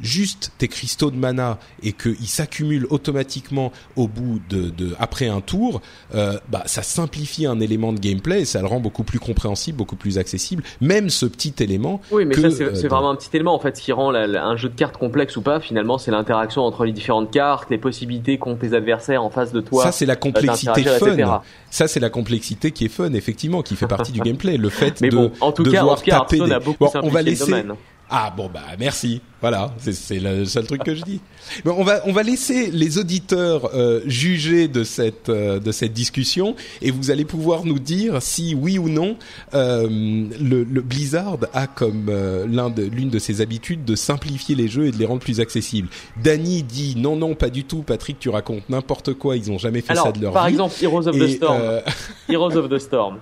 juste 0.02 0.52
tes 0.58 0.68
cristaux 0.68 1.12
de 1.12 1.18
mana 1.18 1.58
et 1.84 1.94
qu'ils 1.94 2.28
s'accumulent 2.28 2.88
automatiquement 2.90 3.72
au 3.96 4.08
bout 4.08 4.40
de, 4.50 4.70
de 4.70 4.96
après 5.00 5.28
un 5.28 5.42
tour, 5.42 5.82
euh, 6.14 6.38
bah 6.50 6.64
ça 6.66 6.84
simplifie 6.84 7.46
un 7.46 7.60
élément 7.60 7.94
de 7.94 8.00
gameplay 8.00 8.42
et 8.42 8.46
ça 8.46 8.62
le 8.62 8.68
rend 8.68 8.80
beaucoup 8.80 9.04
plus 9.04 9.20
compréhensible, 9.20 9.78
beaucoup 9.78 9.96
plus 9.96 10.18
accessible. 10.18 10.64
Même 10.82 11.10
ce 11.10 11.26
petit 11.26 11.54
élément. 11.60 12.02
Oui, 12.12 12.26
mais 12.26 12.36
que, 12.36 12.50
ça 12.50 12.56
c'est 12.56 12.86
euh, 12.86 12.88
vraiment 12.90 13.12
un 13.12 13.16
petit 13.16 13.30
élément 13.34 13.56
en 13.56 13.60
fait. 13.60 13.78
Ce 13.78 13.82
qui 13.82 13.92
rend 13.92 14.12
la, 14.12 14.28
la, 14.28 14.46
un 14.46 14.58
jeu 14.58 14.70
de 14.70 14.76
cartes 14.76 14.98
complexe 14.98 15.38
ou 15.38 15.42
pas, 15.42 15.60
finalement, 15.60 15.98
c'est 15.98 16.12
l'interaction 16.12 16.64
entre 16.64 16.86
les 16.86 16.92
différentes 16.92 17.32
cartes, 17.32 17.70
les 17.70 17.78
possibilités 17.78 18.38
qu'ont 18.38 18.56
tes 18.56 18.74
adversaires 18.74 19.24
en 19.24 19.30
face 19.30 19.52
de 19.52 19.62
toi. 19.62 19.84
Ça 19.84 19.92
c'est 19.92 20.06
la 20.06 20.16
complexité 20.16 20.84
fun. 20.84 21.42
Ça 21.70 21.88
c'est 21.88 22.00
la 22.00 22.10
complexité 22.10 22.72
qui 22.72 22.86
est 22.86 22.90
fun, 22.90 23.14
effectivement, 23.14 23.62
qui 23.62 23.76
fait 23.76 23.88
partie 23.88 24.12
du 24.12 24.20
gameplay. 24.22 24.58
Le 24.58 24.70
fait 24.70 25.02
mais 25.02 25.10
de 25.10 25.16
bon, 25.16 25.32
en 25.42 25.52
tout 25.52 25.64
devoir 25.64 26.02
taper 26.02 26.40
des... 26.40 26.46
des... 26.46 26.52
a 26.52 26.60
beaucoup 26.60 26.86
bon, 26.86 26.92
on 27.04 27.10
va 27.10 27.22
laisser. 27.22 27.46
le 27.46 27.64
domaine. 27.64 27.76
Ah 28.10 28.32
bon 28.36 28.50
bah 28.54 28.62
merci. 28.78 29.22
Voilà, 29.42 29.74
c'est 29.80 30.20
le 30.20 30.46
seul 30.46 30.66
truc 30.66 30.84
que 30.84 30.96
je 30.96 31.04
dis. 31.04 31.20
Mais 31.66 31.72
on 31.72 31.84
va 31.84 32.02
on 32.06 32.12
va 32.14 32.24
laisser 32.24 32.72
les 32.72 32.98
auditeurs 32.98 33.70
euh, 33.76 34.02
juger 34.08 34.68
de 34.68 34.84
cette 34.84 35.30
euh, 35.30 35.60
de 35.60 35.72
cette 35.72 35.94
discussion 35.94 36.56
et 36.82 36.90
vous 36.90 37.12
allez 37.12 37.26
pouvoir 37.26 37.66
nous 37.66 37.78
dire 37.78 38.22
si 38.22 38.56
oui 38.56 38.80
ou 38.80 38.90
non 38.90 39.18
euh, 39.54 39.88
le, 39.88 40.64
le, 40.64 40.82
Blizzard 40.82 41.38
a 41.54 41.68
comme 41.68 42.10
l'un 42.50 42.70
de 42.70 42.84
l'une 42.84 43.10
de 43.10 43.20
ses 43.20 43.42
habitudes 43.42 43.86
de 43.86 43.96
simplifier 43.96 44.56
les 44.56 44.68
jeux 44.68 44.88
et 44.88 44.92
de 44.92 44.98
les 44.98 45.06
rendre 45.06 45.22
plus 45.22 45.40
accessibles. 45.40 45.90
Danny 46.24 46.64
dit 46.64 46.96
non 46.98 47.16
non 47.16 47.36
pas 47.36 47.50
du 47.50 47.66
tout. 47.66 47.84
Patrick 47.84 48.18
tu 48.20 48.30
racontes 48.30 48.68
n'importe 48.70 49.14
quoi. 49.14 49.36
Ils 49.38 49.52
ont 49.52 49.58
jamais 49.60 49.82
fait 49.82 49.92
Alors, 49.92 50.06
ça 50.08 50.12
de 50.12 50.22
leur 50.22 50.34
par 50.34 50.46
vie. 50.48 50.54
exemple 50.54 50.74
Heroes 50.82 51.08
of 51.08 51.16
Et, 51.16 51.20
the 51.20 51.28
Storm. 51.30 51.62
Heroes 52.30 52.56
of 52.58 52.70
the 52.70 52.80
Storm. 52.80 53.18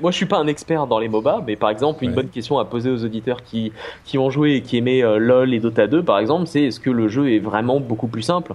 Moi 0.00 0.10
je 0.10 0.16
suis 0.16 0.26
pas 0.26 0.38
un 0.38 0.46
expert 0.48 0.86
dans 0.86 0.98
les 0.98 1.08
MOBA, 1.08 1.44
mais 1.46 1.56
par 1.56 1.70
exemple 1.70 2.02
une 2.02 2.10
Ouais. 2.10 2.16
bonne 2.16 2.28
question 2.30 2.58
à 2.58 2.64
poser 2.64 2.90
aux 2.90 3.04
auditeurs 3.04 3.42
qui 3.44 3.70
qui 4.04 4.16
ont 4.18 4.30
joué 4.30 4.54
et 4.56 4.62
qui 4.62 4.76
aimaient 4.78 5.02
LoL 5.40 5.54
et 5.54 5.60
Dota 5.60 5.86
2 5.86 6.02
par 6.02 6.18
exemple, 6.18 6.46
c'est 6.46 6.62
est-ce 6.62 6.80
que 6.80 6.90
le 6.90 7.08
jeu 7.08 7.32
est 7.32 7.38
vraiment 7.38 7.80
beaucoup 7.80 8.08
plus 8.08 8.22
simple? 8.22 8.54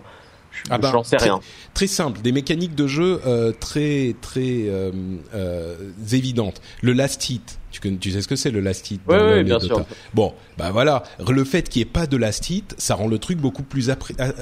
Je 0.52 0.64
Ah 0.70 0.78
bah, 0.78 0.90
j'en 0.92 1.04
sais 1.04 1.18
rien. 1.18 1.40
Très 1.74 1.88
simple, 1.88 2.22
des 2.22 2.34
mécaniques 2.34 2.76
de 2.76 2.86
jeu 2.86 3.22
euh, 3.26 3.54
très 3.58 4.16
très 4.22 4.66
euh, 4.68 4.92
euh, 5.34 5.76
évidentes. 6.12 6.62
Le 6.82 6.92
last 6.92 7.30
hit, 7.30 7.58
tu, 7.72 8.12
sais 8.12 8.22
ce 8.22 8.28
que 8.28 8.36
c'est 8.36 8.52
le 8.52 8.60
last 8.60 8.92
hit 8.92 9.02
et 9.10 9.44
bien 9.44 9.60
Dota. 9.60 9.76
sûr. 9.76 9.86
Bon, 10.14 10.34
bah 10.58 10.72
voilà, 10.72 11.04
le 11.26 11.44
fait 11.46 11.70
qu'il 11.70 11.82
n'y 11.82 11.90
ait 11.90 11.92
pas 11.92 12.06
de 12.06 12.18
last 12.18 12.50
hit, 12.50 12.76
ça 12.78 12.96
rend 12.96 13.08
le 13.08 13.18
truc 13.18 13.38
beaucoup 13.38 13.64
plus 13.64 13.90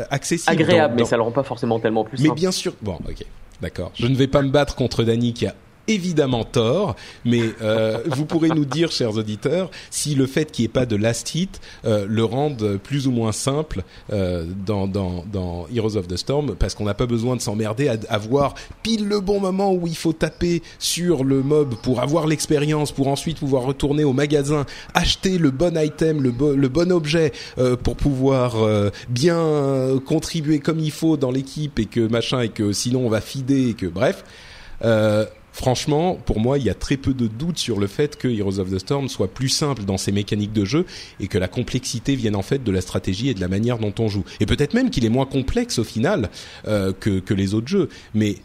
accessible. 0.09 0.51
Agréable, 0.51 0.95
dans- 0.95 1.03
mais 1.03 1.05
ça 1.05 1.15
le 1.15 1.21
rend 1.21 1.31
pas 1.31 1.43
forcément 1.43 1.79
tellement 1.79 2.03
plus 2.03 2.17
Mais 2.19 2.29
simple. 2.29 2.39
bien 2.39 2.51
sûr, 2.51 2.73
bon, 2.81 2.97
ok, 3.07 3.23
d'accord. 3.61 3.91
Je 3.93 4.07
ne 4.07 4.15
vais 4.15 4.27
pas 4.27 4.41
me 4.41 4.49
battre 4.49 4.75
contre 4.75 5.03
Dany 5.03 5.33
qui 5.33 5.45
a 5.45 5.53
évidemment 5.89 6.43
tort, 6.43 6.95
mais 7.25 7.41
euh, 7.61 7.97
vous 8.05 8.25
pourrez 8.25 8.49
nous 8.49 8.65
dire, 8.65 8.91
chers 8.91 9.15
auditeurs, 9.17 9.69
si 9.91 10.15
le 10.15 10.25
fait 10.27 10.51
qu'il 10.51 10.63
n'y 10.63 10.65
ait 10.67 10.73
pas 10.73 10.85
de 10.85 10.95
last 10.95 11.35
hit 11.35 11.59
euh, 11.85 12.05
le 12.07 12.23
rende 12.23 12.77
plus 12.83 13.07
ou 13.07 13.11
moins 13.11 13.31
simple 13.31 13.83
euh, 14.13 14.45
dans, 14.65 14.87
dans, 14.87 15.25
dans 15.31 15.67
Heroes 15.73 15.97
of 15.97 16.07
the 16.07 16.15
Storm, 16.17 16.55
parce 16.55 16.75
qu'on 16.75 16.85
n'a 16.85 16.93
pas 16.93 17.05
besoin 17.07 17.35
de 17.35 17.41
s'emmerder 17.41 17.87
à, 17.89 17.97
à 18.09 18.17
voir 18.17 18.55
pile 18.83 19.07
le 19.07 19.19
bon 19.19 19.39
moment 19.39 19.73
où 19.73 19.87
il 19.87 19.95
faut 19.97 20.13
taper 20.13 20.61
sur 20.77 21.23
le 21.23 21.41
mob 21.43 21.75
pour 21.81 21.99
avoir 22.01 22.27
l'expérience, 22.27 22.91
pour 22.91 23.07
ensuite 23.07 23.39
pouvoir 23.39 23.63
retourner 23.63 24.03
au 24.03 24.13
magasin, 24.13 24.65
acheter 24.93 25.37
le 25.37 25.51
bon 25.51 25.77
item, 25.77 26.21
le, 26.21 26.31
bo- 26.31 26.53
le 26.55 26.67
bon 26.69 26.91
objet, 26.91 27.31
euh, 27.57 27.75
pour 27.75 27.95
pouvoir 27.95 28.55
euh, 28.63 28.89
bien 29.09 29.99
contribuer 30.05 30.59
comme 30.59 30.79
il 30.79 30.91
faut 30.91 31.17
dans 31.17 31.31
l'équipe 31.31 31.79
et 31.79 31.85
que 31.85 32.01
machin 32.07 32.41
et 32.41 32.49
que 32.49 32.71
sinon 32.71 33.05
on 33.05 33.09
va 33.09 33.21
fider 33.21 33.69
et 33.69 33.73
que 33.73 33.85
bref. 33.85 34.23
Euh, 34.83 35.25
franchement, 35.59 36.15
pour 36.15 36.39
moi, 36.39 36.57
il 36.57 36.63
y 36.63 36.69
a 36.69 36.73
très 36.73 36.95
peu 36.95 37.13
de 37.13 37.27
doutes 37.27 37.57
sur 37.57 37.81
le 37.81 37.87
fait 37.87 38.15
que 38.15 38.29
Heroes 38.29 38.59
of 38.59 38.71
the 38.71 38.79
Storm 38.79 39.09
soit 39.09 39.27
plus 39.27 39.49
simple 39.49 39.83
dans 39.83 39.97
ses 39.97 40.13
mécaniques 40.13 40.53
de 40.53 40.63
jeu 40.63 40.85
et 41.19 41.27
que 41.27 41.37
la 41.37 41.49
complexité 41.49 42.15
vienne 42.15 42.37
en 42.37 42.41
fait 42.41 42.63
de 42.63 42.71
la 42.71 42.79
stratégie 42.79 43.27
et 43.27 43.33
de 43.33 43.41
la 43.41 43.49
manière 43.49 43.77
dont 43.77 43.93
on 43.99 44.07
joue. 44.07 44.23
Et 44.39 44.45
peut-être 44.45 44.73
même 44.73 44.89
qu'il 44.89 45.03
est 45.03 45.09
moins 45.09 45.25
complexe 45.25 45.77
au 45.77 45.83
final 45.83 46.29
euh, 46.65 46.93
que, 46.97 47.19
que 47.19 47.33
les 47.33 47.53
autres 47.53 47.67
jeux. 47.67 47.89
Mais 48.13 48.37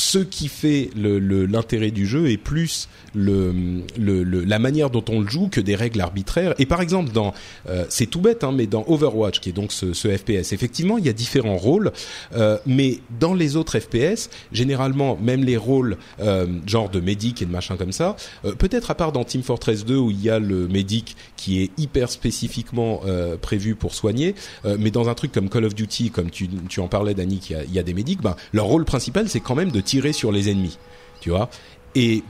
ce 0.00 0.18
qui 0.18 0.48
fait 0.48 0.88
l'intérêt 0.96 1.86
le, 1.86 1.90
du 1.90 2.06
jeu 2.06 2.30
est 2.30 2.38
plus 2.38 2.88
le, 3.14 3.84
la 3.98 4.58
manière 4.58 4.88
dont 4.88 5.04
on 5.10 5.20
le 5.20 5.28
joue 5.28 5.48
que 5.48 5.60
des 5.60 5.74
règles 5.74 6.00
arbitraires. 6.00 6.54
Et 6.58 6.64
par 6.64 6.80
exemple, 6.80 7.12
dans 7.12 7.34
euh, 7.68 7.84
c'est 7.90 8.06
tout 8.06 8.22
bête, 8.22 8.42
hein, 8.42 8.52
mais 8.52 8.66
dans 8.66 8.82
Overwatch, 8.86 9.40
qui 9.40 9.50
est 9.50 9.52
donc 9.52 9.72
ce, 9.72 9.92
ce 9.92 10.08
FPS, 10.08 10.52
effectivement, 10.52 10.96
il 10.96 11.04
y 11.04 11.10
a 11.10 11.12
différents 11.12 11.58
rôles, 11.58 11.92
euh, 12.34 12.56
mais 12.66 13.00
dans 13.18 13.34
les 13.34 13.56
autres 13.56 13.78
FPS, 13.78 14.30
généralement, 14.52 15.18
même 15.20 15.44
les 15.44 15.58
rôles 15.58 15.98
euh, 16.20 16.46
genre 16.66 16.88
de 16.88 17.00
médic 17.00 17.42
et 17.42 17.44
de 17.44 17.50
machin 17.50 17.76
comme 17.76 17.92
ça, 17.92 18.16
euh, 18.46 18.54
peut-être 18.54 18.90
à 18.90 18.94
part 18.94 19.12
dans 19.12 19.24
Team 19.24 19.42
Fortress 19.42 19.84
2 19.84 19.96
où 19.96 20.10
il 20.10 20.22
y 20.22 20.30
a 20.30 20.38
le 20.38 20.66
médic 20.66 21.14
qui 21.36 21.62
est 21.62 21.70
hyper 21.76 22.10
spécifiquement 22.10 23.02
euh, 23.06 23.36
prévu 23.36 23.74
pour 23.74 23.94
soigner, 23.94 24.34
mais 24.78 24.90
dans 24.90 25.08
un 25.08 25.14
truc 25.14 25.32
comme 25.32 25.48
Call 25.48 25.64
of 25.64 25.74
Duty, 25.74 26.10
comme 26.10 26.30
tu, 26.30 26.48
tu 26.68 26.80
en 26.80 26.88
parlais, 26.88 27.14
Dani, 27.14 27.38
qu'il 27.38 27.58
y, 27.70 27.74
y, 27.74 27.78
a 27.78 27.82
des 27.82 27.94
médics, 27.94 28.22
ben, 28.22 28.36
leur 28.52 28.66
rôle 28.66 28.84
principal, 28.84 29.28
c'est 29.28 29.40
quand 29.40 29.54
même 29.54 29.70
de 29.70 29.80
tirer 29.90 30.12
sur 30.12 30.30
les 30.30 30.48
ennemis, 30.48 30.78
tu 31.20 31.30
vois. 31.30 31.50
Et 31.96 32.22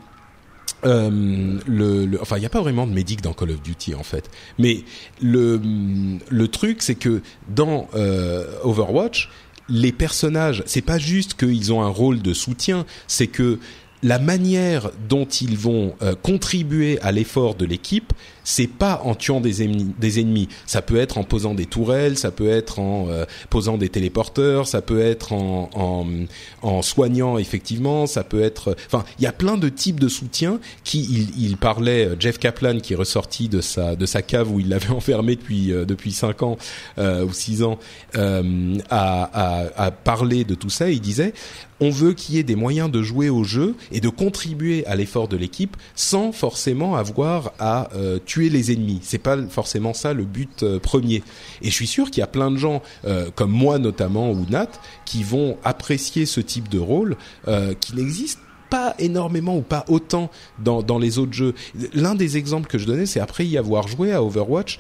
euh, 0.87 1.59
le, 1.66 2.19
enfin, 2.23 2.37
il 2.39 2.41
n'y 2.41 2.47
a 2.47 2.51
pas 2.51 2.62
vraiment 2.62 2.87
de 2.87 2.93
médic 2.93 3.20
dans 3.20 3.35
Call 3.35 3.51
of 3.51 3.62
Duty 3.62 3.95
en 3.95 4.03
fait. 4.03 4.31
Mais 4.59 4.85
le, 5.20 5.61
le 6.28 6.49
truc, 6.49 6.81
c'est 6.81 6.95
que 6.95 7.20
dans 7.49 7.89
euh, 7.95 8.47
Overwatch, 8.65 9.28
les 9.69 9.93
personnages, 9.93 10.62
c'est 10.65 10.81
pas 10.81 10.99
juste 10.99 11.35
qu'ils 11.35 11.70
ont 11.73 11.82
un 11.82 11.89
rôle 11.89 12.23
de 12.23 12.32
soutien, 12.32 12.87
c'est 13.07 13.27
que 13.27 13.59
la 14.03 14.19
manière 14.19 14.91
dont 15.07 15.27
ils 15.27 15.59
vont 15.59 15.95
euh, 16.01 16.15
contribuer 16.15 16.99
à 17.03 17.12
l'effort 17.12 17.55
de 17.55 17.66
l'équipe, 17.66 18.15
c'est 18.45 18.67
pas 18.67 19.01
en 19.05 19.15
tuant 19.15 19.41
des 19.41 19.62
ennemis. 20.21 20.49
Ça 20.67 20.83
peut 20.83 20.97
être 20.97 21.19
en 21.19 21.25
posant 21.25 21.55
des 21.55 21.67
tourelles, 21.67 22.19
ça 22.19 22.31
peut 22.31 22.49
être 22.49 22.79
en 22.79 23.09
euh, 23.09 23.25
posant 23.49 23.79
des 23.79 23.89
téléporteurs, 23.89 24.67
ça 24.67 24.83
peut 24.83 25.01
être 25.01 25.33
en, 25.33 25.71
en, 26.62 26.83
soignant 26.83 27.39
effectivement, 27.39 28.07
ça 28.07 28.25
peut 28.25 28.43
être. 28.43 28.77
Enfin, 28.87 29.05
il 29.19 29.25
y 29.25 29.27
a 29.27 29.33
plein 29.33 29.57
de 29.57 29.69
types 29.69 30.01
de 30.01 30.09
soutien 30.09 30.61
qui. 30.85 31.29
Il, 31.39 31.57
parlait 31.57 32.07
euh, 32.07 32.17
Jeff 32.19 32.39
Kaplan 32.39 32.79
qui 32.79 32.95
est 32.95 32.97
ressorti 32.97 33.49
de 33.49 33.61
sa 33.61 33.95
de 33.97 34.07
sa 34.07 34.23
cave 34.23 34.51
où 34.51 34.61
il 34.61 34.69
l'avait 34.69 34.91
enfermé 34.91 35.37
depuis 35.37 35.73
euh, 35.73 35.85
depuis 35.85 36.12
cinq 36.12 36.43
ans 36.43 36.57
euh, 36.99 37.25
ou 37.25 37.33
six 37.33 37.62
ans 37.62 37.79
à, 38.15 39.71
à 39.77 39.91
parler 39.91 40.45
de 40.45 40.55
tout 40.55 40.71
ça. 40.71 40.91
Il 40.91 41.01
disait 41.01 41.35
on 41.81 41.91
veut 41.91 42.12
qu'il 42.12 42.35
y 42.35 42.39
ait 42.39 42.45
des 42.45 42.57
moyens 42.57 42.91
de 42.91 43.03
jouer 43.03 43.31
au 43.31 43.43
jeu 43.43 43.75
et 43.91 44.01
de 44.01 44.09
contribuer 44.09 44.87
à 44.87 44.95
l'effort 44.97 45.29
de 45.29 45.37
l'équipe 45.37 45.77
sans 45.95 46.31
forcément 46.31 46.97
avoir 46.97 47.53
à 47.59 47.89
euh, 47.95 48.19
tuer 48.31 48.48
les 48.48 48.70
ennemis. 48.70 49.01
C'est 49.02 49.19
pas 49.19 49.36
forcément 49.48 49.93
ça 49.93 50.12
le 50.12 50.24
but 50.24 50.62
euh, 50.62 50.78
premier. 50.78 51.24
Et 51.62 51.70
je 51.70 51.74
suis 51.74 51.89
sûr 51.89 52.11
qu'il 52.11 52.20
y 52.20 52.23
a 52.23 52.28
plein 52.28 52.52
de 52.52 52.57
gens, 52.57 52.81
euh, 53.05 53.28
comme 53.35 53.51
moi 53.51 53.78
notamment 53.81 54.31
ou 54.31 54.47
Nat, 54.48 54.70
qui 55.05 55.24
vont 55.24 55.59
apprécier 55.65 56.27
ce 56.27 56.40
type 56.40 56.69
de 56.69 56.78
rôle 56.78 57.16
qui 57.81 57.97
n'existe 57.97 58.39
pas 58.69 58.94
énormément 59.01 59.57
ou 59.57 59.62
pas 59.62 59.85
autant 59.89 60.31
dans, 60.61 60.82
dans 60.82 60.98
les 60.98 61.19
autres 61.19 61.32
jeux. 61.32 61.55
L'un 61.93 62.15
des 62.15 62.36
exemples 62.36 62.69
que 62.69 62.78
je 62.78 62.86
donnais, 62.86 63.07
c'est 63.07 63.19
après 63.19 63.44
y 63.44 63.59
avoir 63.59 63.89
joué 63.89 64.12
à 64.12 64.23
Overwatch, 64.23 64.78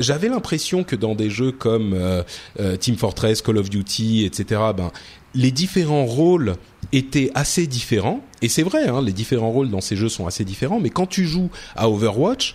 j'avais 0.00 0.28
l'impression 0.28 0.84
que 0.84 0.96
dans 0.96 1.14
des 1.14 1.30
jeux 1.30 1.52
comme 1.52 1.92
euh, 1.94 2.22
euh, 2.60 2.76
Team 2.76 2.96
Fortress, 2.96 3.42
Call 3.42 3.58
of 3.58 3.70
Duty, 3.70 4.24
etc., 4.24 4.60
ben 4.76 4.90
les 5.34 5.50
différents 5.50 6.06
rôles 6.06 6.56
étaient 6.92 7.30
assez 7.34 7.66
différents. 7.66 8.20
Et 8.42 8.48
c'est 8.48 8.62
vrai, 8.62 8.88
hein, 8.88 9.02
les 9.02 9.12
différents 9.12 9.50
rôles 9.50 9.70
dans 9.70 9.80
ces 9.80 9.96
jeux 9.96 10.08
sont 10.08 10.26
assez 10.26 10.44
différents. 10.44 10.80
Mais 10.80 10.90
quand 10.90 11.06
tu 11.06 11.26
joues 11.26 11.50
à 11.74 11.90
Overwatch, 11.90 12.54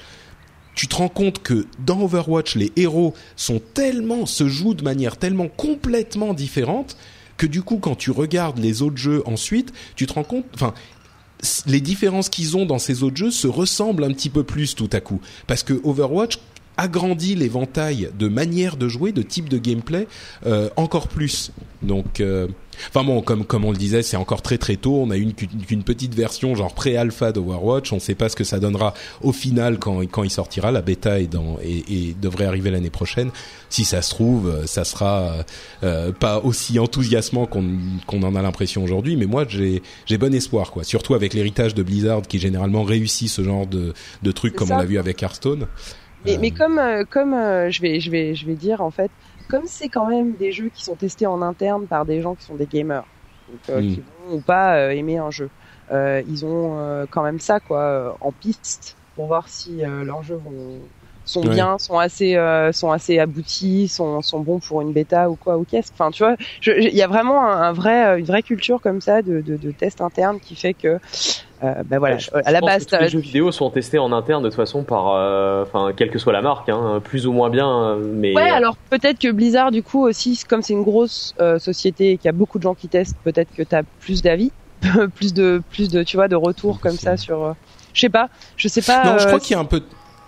tu 0.75 0.87
te 0.87 0.95
rends 0.95 1.09
compte 1.09 1.41
que 1.41 1.67
dans 1.79 2.01
Overwatch, 2.01 2.55
les 2.55 2.71
héros 2.75 3.13
sont 3.35 3.61
tellement 3.73 4.25
se 4.25 4.47
jouent 4.47 4.73
de 4.73 4.83
manière 4.83 5.17
tellement 5.17 5.47
complètement 5.47 6.33
différente 6.33 6.97
que 7.37 7.47
du 7.47 7.61
coup, 7.61 7.77
quand 7.77 7.95
tu 7.95 8.11
regardes 8.11 8.59
les 8.59 8.81
autres 8.81 8.97
jeux 8.97 9.23
ensuite, 9.25 9.73
tu 9.95 10.05
te 10.05 10.13
rends 10.13 10.23
compte, 10.23 10.45
enfin, 10.53 10.73
les 11.65 11.81
différences 11.81 12.29
qu'ils 12.29 12.55
ont 12.55 12.65
dans 12.65 12.79
ces 12.79 13.03
autres 13.03 13.17
jeux 13.17 13.31
se 13.31 13.47
ressemblent 13.47 14.03
un 14.03 14.13
petit 14.13 14.29
peu 14.29 14.43
plus 14.43 14.75
tout 14.75 14.89
à 14.93 14.99
coup. 14.99 15.19
Parce 15.47 15.63
que 15.63 15.81
Overwatch 15.83 16.37
agrandit 16.77 17.35
l'éventail 17.35 18.09
de 18.17 18.27
manières 18.27 18.77
de 18.77 18.87
jouer, 18.87 19.11
de 19.11 19.21
type 19.21 19.49
de 19.49 19.57
gameplay 19.57 20.07
euh, 20.45 20.69
encore 20.75 21.07
plus. 21.07 21.51
Donc, 21.81 22.21
euh, 22.21 22.47
enfin 22.89 23.03
bon, 23.03 23.21
comme 23.21 23.43
comme 23.43 23.65
on 23.65 23.71
le 23.71 23.77
disait, 23.77 24.03
c'est 24.03 24.17
encore 24.17 24.41
très 24.41 24.57
très 24.57 24.75
tôt. 24.75 25.01
On 25.03 25.09
a 25.09 25.17
une 25.17 25.33
qu'une 25.33 25.83
petite 25.83 26.13
version 26.13 26.55
genre 26.55 26.73
pré-alpha 26.73 27.31
d'Overwatch. 27.31 27.91
On 27.91 27.95
ne 27.95 28.01
sait 28.01 28.15
pas 28.15 28.29
ce 28.29 28.35
que 28.35 28.43
ça 28.43 28.59
donnera 28.59 28.93
au 29.21 29.31
final 29.31 29.79
quand 29.79 29.99
quand 30.07 30.23
il 30.23 30.29
sortira. 30.29 30.71
La 30.71 30.81
bêta 30.81 31.19
est 31.19 31.27
dans 31.27 31.57
et, 31.63 31.83
et 31.89 32.15
devrait 32.21 32.45
arriver 32.45 32.71
l'année 32.71 32.89
prochaine. 32.89 33.31
Si 33.69 33.83
ça 33.83 34.01
se 34.01 34.11
trouve, 34.11 34.65
ça 34.65 34.83
sera 34.83 35.45
euh, 35.83 36.11
pas 36.11 36.39
aussi 36.39 36.77
enthousiasmant 36.79 37.47
qu'on 37.47 37.77
qu'on 38.05 38.21
en 38.23 38.35
a 38.35 38.41
l'impression 38.41 38.83
aujourd'hui. 38.83 39.15
Mais 39.15 39.25
moi, 39.25 39.45
j'ai 39.47 39.81
j'ai 40.05 40.17
bon 40.17 40.33
espoir 40.33 40.71
quoi. 40.71 40.83
Surtout 40.83 41.15
avec 41.15 41.33
l'héritage 41.33 41.73
de 41.73 41.83
Blizzard 41.83 42.21
qui 42.21 42.39
généralement 42.39 42.83
réussit 42.83 43.29
ce 43.29 43.43
genre 43.43 43.65
de 43.65 43.93
de 44.21 44.31
trucs 44.31 44.55
comme 44.55 44.67
ça. 44.67 44.75
on 44.75 44.77
l'a 44.77 44.85
vu 44.85 44.99
avec 44.99 45.21
Hearthstone. 45.21 45.67
Mais, 46.25 46.37
mais 46.37 46.51
comme 46.51 46.77
euh, 46.79 47.03
comme 47.09 47.33
euh, 47.33 47.69
je 47.71 47.81
vais 47.81 47.99
je 47.99 48.11
vais 48.11 48.35
je 48.35 48.45
vais 48.45 48.55
dire 48.55 48.81
en 48.81 48.91
fait 48.91 49.11
comme 49.49 49.63
c'est 49.65 49.89
quand 49.89 50.07
même 50.07 50.33
des 50.33 50.51
jeux 50.51 50.69
qui 50.73 50.83
sont 50.83 50.95
testés 50.95 51.25
en 51.25 51.41
interne 51.41 51.87
par 51.87 52.05
des 52.05 52.21
gens 52.21 52.35
qui 52.35 52.43
sont 52.43 52.55
des 52.55 52.67
gamers 52.67 53.05
donc, 53.49 53.69
euh, 53.69 53.81
mm. 53.81 53.87
qui 53.93 53.95
vont 54.01 54.35
ou 54.35 54.41
pas 54.41 54.75
euh, 54.75 54.91
aimer 54.91 55.17
un 55.17 55.31
jeu 55.31 55.49
euh, 55.91 56.21
ils 56.27 56.45
ont 56.45 56.77
euh, 56.79 57.05
quand 57.09 57.23
même 57.23 57.39
ça 57.39 57.59
quoi 57.59 58.17
en 58.21 58.31
piste 58.31 58.95
pour 59.15 59.27
voir 59.27 59.47
si 59.49 59.81
leurs 59.81 60.23
jeux 60.23 60.35
vont 60.43 60.79
sont 61.25 61.43
ouais. 61.43 61.53
bien, 61.53 61.77
sont 61.77 61.97
assez, 61.97 62.35
euh, 62.35 62.71
sont 62.71 62.91
assez 62.91 63.19
aboutis, 63.19 63.87
sont, 63.87 64.21
sont 64.21 64.39
bons 64.39 64.59
pour 64.59 64.81
une 64.81 64.91
bêta 64.91 65.29
ou 65.29 65.35
quoi 65.35 65.57
ou 65.57 65.63
qu'est-ce. 65.63 65.91
Enfin, 65.93 66.11
tu 66.11 66.23
vois, 66.23 66.35
il 66.65 66.95
y 66.95 67.01
a 67.01 67.07
vraiment 67.07 67.45
un, 67.45 67.61
un, 67.61 67.73
vrai, 67.73 68.19
une 68.19 68.25
vraie 68.25 68.43
culture 68.43 68.81
comme 68.81 69.01
ça 69.01 69.21
de, 69.21 69.41
de, 69.41 69.55
de 69.55 69.71
test 69.71 70.01
interne 70.01 70.39
qui 70.39 70.55
fait 70.55 70.73
que, 70.73 70.99
euh, 71.63 71.83
ben 71.85 71.99
voilà, 71.99 72.17
je, 72.17 72.29
à 72.33 72.51
la 72.51 72.59
base, 72.59 72.85
que 72.85 72.95
tous 72.95 73.01
les 73.01 73.09
jeux 73.09 73.19
vidéo 73.19 73.51
sont 73.51 73.69
testés 73.69 73.99
en 73.99 74.11
interne 74.11 74.43
de 74.43 74.49
toute 74.49 74.55
façon 74.55 74.83
par, 74.83 75.05
enfin, 75.61 75.89
euh, 75.89 75.93
quelle 75.95 76.09
que 76.09 76.17
soit 76.17 76.33
la 76.33 76.41
marque, 76.41 76.69
hein, 76.69 77.01
plus 77.03 77.27
ou 77.27 77.33
moins 77.33 77.49
bien, 77.49 77.97
mais. 77.97 78.35
Ouais, 78.35 78.49
alors 78.49 78.75
peut-être 78.89 79.19
que 79.19 79.31
Blizzard, 79.31 79.71
du 79.71 79.83
coup 79.83 80.03
aussi, 80.03 80.41
comme 80.47 80.61
c'est 80.61 80.73
une 80.73 80.83
grosse 80.83 81.35
euh, 81.39 81.59
société 81.59 82.11
et 82.11 82.17
qu'il 82.17 82.25
y 82.25 82.29
a 82.29 82.33
beaucoup 82.33 82.57
de 82.57 82.63
gens 82.63 82.73
qui 82.73 82.87
testent, 82.87 83.17
peut-être 83.23 83.53
que 83.55 83.63
t'as 83.63 83.83
plus 83.99 84.21
d'avis, 84.21 84.51
plus 85.15 85.33
de, 85.33 85.61
plus 85.69 85.89
de, 85.89 86.03
tu 86.03 86.17
vois, 86.17 86.27
de 86.27 86.35
retours 86.35 86.79
comme 86.79 86.97
ça 86.97 87.17
sur. 87.17 87.43
Euh, 87.43 87.53
je 87.93 88.01
sais 88.01 88.09
pas, 88.09 88.29
je 88.57 88.67
sais 88.67 88.81
pas. 88.81 89.03
Non, 89.05 89.17
je 89.19 89.27
crois 89.27 89.39
qu'il 89.39 89.51
y 89.51 89.57
a 89.57 89.59
un 89.59 89.65
peu 89.65 89.81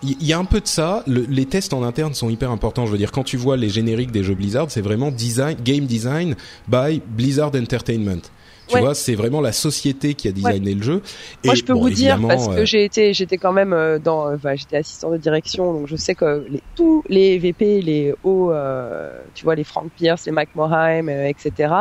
il 0.04 0.28
y 0.28 0.34
a 0.34 0.38
un 0.38 0.46
peu 0.46 0.60
de 0.60 0.68
ça. 0.68 1.02
Le, 1.08 1.26
les 1.30 1.46
tests 1.46 1.74
en 1.74 1.82
interne 1.82 2.14
sont 2.14 2.30
hyper 2.30 2.52
importants. 2.52 2.86
Je 2.86 2.92
veux 2.92 2.98
dire, 2.98 3.14
quand 3.14 3.24
tu 3.24 3.38
vois 3.38 3.56
les 3.56 3.70
génériques 3.70 4.12
des 4.12 4.22
jeux 4.22 4.36
Blizzard, 4.36 4.70
c'est 4.70 4.82
vraiment 4.82 5.12
design, 5.12 5.56
game 5.64 5.86
design 5.86 6.36
by 6.68 7.02
Blizzard 7.08 7.52
Entertainment. 7.56 8.22
Tu 8.68 8.76
ouais. 8.76 8.82
vois, 8.82 8.96
c'est 8.96 9.16
vraiment 9.16 9.42
la 9.42 9.52
société 9.52 10.14
qui 10.14 10.28
a 10.28 10.32
designé 10.32 10.72
ouais. 10.72 10.76
le 10.76 10.84
jeu. 10.84 11.02
Et 11.44 11.48
Moi, 11.48 11.56
je 11.56 11.64
peux 11.64 11.74
bon, 11.74 11.82
vous 11.82 11.90
dire 11.90 12.20
parce 12.28 12.48
que 12.48 12.62
euh... 12.62 12.66
j'ai 12.66 12.86
été, 12.86 13.14
j'étais 13.14 13.38
quand 13.38 13.52
même 13.52 13.74
euh, 13.74 14.00
dans, 14.00 14.34
enfin, 14.34 14.56
j'étais 14.56 14.78
assistant 14.78 15.12
de 15.12 15.18
direction, 15.18 15.74
donc 15.74 15.88
je 15.88 15.96
sais 15.96 16.16
que 16.16 16.46
les, 16.50 16.62
tous 16.76 17.04
les 17.10 17.38
VP, 17.38 17.82
les 17.82 18.14
hauts, 18.24 18.52
euh, 18.52 19.12
tu 19.34 19.44
vois, 19.44 19.56
les 19.56 19.64
Frank 19.64 19.90
Pierce, 19.96 20.26
les 20.26 20.32
Mike 20.32 20.56
Morheim, 20.56 21.10
euh, 21.10 21.28
etc. 21.28 21.74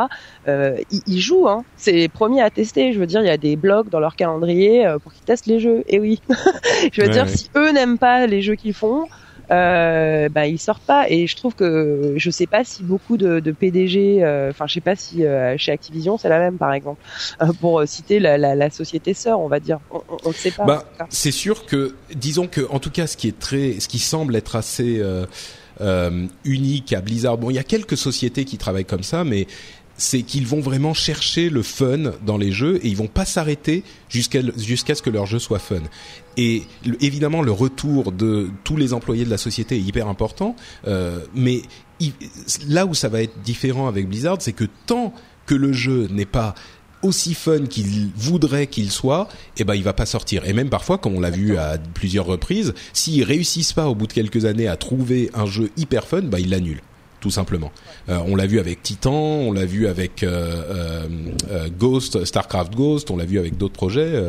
ils, 0.47 1.01
ils, 1.07 1.19
jouent. 1.19 1.47
Hein. 1.47 1.63
C'est 1.77 1.93
les 1.93 2.09
premiers 2.09 2.41
à 2.41 2.49
tester. 2.49 2.93
Je 2.93 2.99
veux 2.99 3.07
dire, 3.07 3.21
il 3.21 3.27
y 3.27 3.31
a 3.31 3.37
des 3.37 3.55
blogs 3.55 3.89
dans 3.89 3.99
leur 3.99 4.15
calendrier 4.15 4.85
euh, 4.85 4.99
pour 4.99 5.13
qu'ils 5.13 5.23
testent 5.23 5.47
les 5.47 5.59
jeux. 5.59 5.83
Et 5.87 5.99
oui, 5.99 6.21
je 6.91 7.01
veux 7.01 7.07
ouais, 7.07 7.13
dire, 7.13 7.29
si 7.29 7.49
eux 7.55 7.71
n'aiment 7.71 7.97
pas 7.97 8.27
les 8.27 8.41
jeux 8.41 8.55
qu'ils 8.55 8.73
font 8.73 9.07
euh, 9.51 10.29
bah, 10.29 10.47
ils 10.47 10.59
sortent 10.59 10.83
pas. 10.83 11.09
Et 11.09 11.27
je 11.27 11.35
trouve 11.35 11.55
que 11.55 12.13
je 12.15 12.29
sais 12.29 12.47
pas 12.47 12.63
si 12.63 12.83
beaucoup 12.83 13.17
de, 13.17 13.39
de 13.39 13.51
PDG, 13.51 14.17
enfin 14.17 14.25
euh, 14.25 14.67
je 14.67 14.73
sais 14.73 14.81
pas 14.81 14.95
si 14.95 15.25
euh, 15.25 15.57
chez 15.57 15.71
Activision 15.71 16.17
c'est 16.17 16.29
la 16.29 16.39
même 16.39 16.57
par 16.57 16.73
exemple, 16.73 17.01
euh, 17.41 17.51
pour 17.59 17.83
citer 17.87 18.19
la, 18.19 18.37
la, 18.37 18.55
la, 18.55 18.69
société 18.69 19.13
sœur, 19.13 19.39
on 19.39 19.47
va 19.47 19.59
dire. 19.59 19.79
On 19.91 20.29
ne 20.29 20.33
sait 20.33 20.51
pas. 20.51 20.65
Bah, 20.65 20.85
c'est 21.09 21.31
sûr 21.31 21.65
que, 21.65 21.95
disons 22.15 22.47
que, 22.47 22.61
en 22.69 22.79
tout 22.79 22.91
cas, 22.91 23.07
ce 23.07 23.17
qui 23.17 23.27
est 23.27 23.37
très, 23.37 23.79
ce 23.79 23.87
qui 23.87 23.99
semble 23.99 24.35
être 24.35 24.55
assez 24.55 25.01
unique 26.45 26.93
à 26.93 27.01
Blizzard. 27.01 27.37
Bon, 27.37 27.49
il 27.49 27.55
y 27.55 27.59
a 27.59 27.63
quelques 27.63 27.97
sociétés 27.97 28.45
qui 28.45 28.57
travaillent 28.57 28.85
comme 28.85 29.03
ça, 29.03 29.23
mais 29.23 29.47
c'est 29.97 30.23
qu'ils 30.23 30.47
vont 30.47 30.59
vraiment 30.59 30.93
chercher 30.93 31.49
le 31.49 31.61
fun 31.61 32.13
dans 32.25 32.37
les 32.37 32.51
jeux 32.51 32.79
et 32.83 32.87
ils 32.87 32.97
vont 32.97 33.07
pas 33.07 33.25
s'arrêter 33.25 33.83
jusqu'à 34.09 34.39
jusqu'à 34.57 34.95
ce 34.95 35.01
que 35.01 35.09
leur 35.09 35.25
jeu 35.25 35.39
soit 35.39 35.59
fun. 35.59 35.81
Et 36.37 36.63
évidemment, 37.01 37.41
le 37.41 37.51
retour 37.51 38.11
de 38.11 38.49
tous 38.63 38.75
les 38.75 38.93
employés 38.93 39.25
de 39.25 39.29
la 39.29 39.37
société 39.37 39.75
est 39.75 39.81
hyper 39.81 40.07
important, 40.07 40.55
euh, 40.87 41.19
mais 41.35 41.61
là 42.67 42.85
où 42.85 42.93
ça 42.93 43.09
va 43.09 43.21
être 43.21 43.41
différent 43.41 43.87
avec 43.87 44.07
Blizzard, 44.07 44.37
c'est 44.39 44.53
que 44.53 44.65
tant 44.85 45.13
que 45.45 45.55
le 45.55 45.73
jeu 45.73 46.07
n'est 46.11 46.25
pas 46.25 46.55
aussi 47.01 47.33
fun 47.33 47.65
qu'il 47.65 48.11
voudrait 48.15 48.67
qu'il 48.67 48.89
soit, 48.89 49.27
eh 49.57 49.65
ben 49.65 49.75
il 49.75 49.83
va 49.83 49.93
pas 49.93 50.05
sortir. 50.05 50.45
Et 50.45 50.53
même 50.53 50.69
parfois, 50.69 50.97
comme 50.97 51.15
on 51.15 51.19
l'a 51.19 51.29
vu 51.29 51.57
à 51.57 51.77
plusieurs 51.77 52.25
reprises, 52.25 52.73
s'ils 52.93 53.23
réussissent 53.23 53.73
pas 53.73 53.89
au 53.89 53.95
bout 53.95 54.07
de 54.07 54.13
quelques 54.13 54.45
années 54.45 54.67
à 54.67 54.77
trouver 54.77 55.29
un 55.33 55.45
jeu 55.45 55.69
hyper 55.75 56.07
fun, 56.07 56.21
bah 56.21 56.39
ils 56.39 56.49
l'annulent 56.49 56.81
tout 57.23 57.31
simplement. 57.31 57.71
Euh, 58.09 58.19
on 58.27 58.35
l'a 58.35 58.45
vu 58.45 58.59
avec 58.59 58.83
Titan, 58.83 59.13
on 59.13 59.53
l'a 59.53 59.63
vu 59.63 59.87
avec 59.87 60.23
euh, 60.23 61.07
euh, 61.49 61.69
Ghost, 61.69 62.25
Starcraft 62.25 62.75
Ghost, 62.75 63.11
on 63.11 63.15
l'a 63.15 63.23
vu 63.23 63.39
avec 63.39 63.57
d'autres 63.57 63.73
projets, 63.73 64.21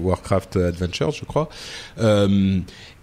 Warcraft 0.00 0.56
Adventures, 0.56 1.10
je 1.10 1.26
crois. 1.26 1.50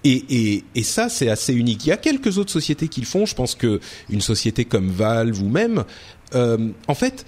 Et, 0.03 0.63
et, 0.73 0.83
ça, 0.83 1.09
c'est 1.09 1.29
assez 1.29 1.53
unique. 1.53 1.85
Il 1.85 1.89
y 1.89 1.91
a 1.91 1.97
quelques 1.97 2.39
autres 2.39 2.51
sociétés 2.51 2.87
qui 2.87 3.01
le 3.01 3.05
font. 3.05 3.27
Je 3.27 3.35
pense 3.35 3.53
que 3.53 3.79
une 4.09 4.21
société 4.21 4.65
comme 4.65 4.89
Valve 4.89 5.39
ou 5.43 5.49
même, 5.49 5.83
en 6.33 6.95
fait, 6.95 7.23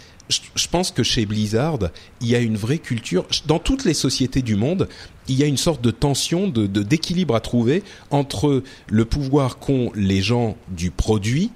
je 0.56 0.68
pense 0.68 0.92
que 0.92 1.04
chez 1.04 1.26
Blizzard, 1.26 1.80
il 2.22 2.30
y 2.30 2.36
a 2.36 2.40
une 2.40 2.58
vraie 2.58 2.78
culture. 2.78 3.28
Dans 3.46 3.60
toutes 3.60 3.86
les 3.86 3.94
sociétés 3.94 4.42
du 4.42 4.56
monde, 4.56 4.88
il 5.28 5.36
y 5.36 5.44
a 5.44 5.46
une 5.46 5.58
sorte 5.58 5.82
de 5.82 5.92
tension, 5.92 6.48
de 6.48 6.66
d'équilibre 6.66 7.36
à 7.36 7.42
trouver 7.42 7.84
entre 8.10 8.64
le 8.90 9.06
pouvoir 9.06 9.60
qu'ont 9.60 9.92
les 9.96 10.22
gens 10.22 10.56
du 10.70 10.90
produit 10.90 11.52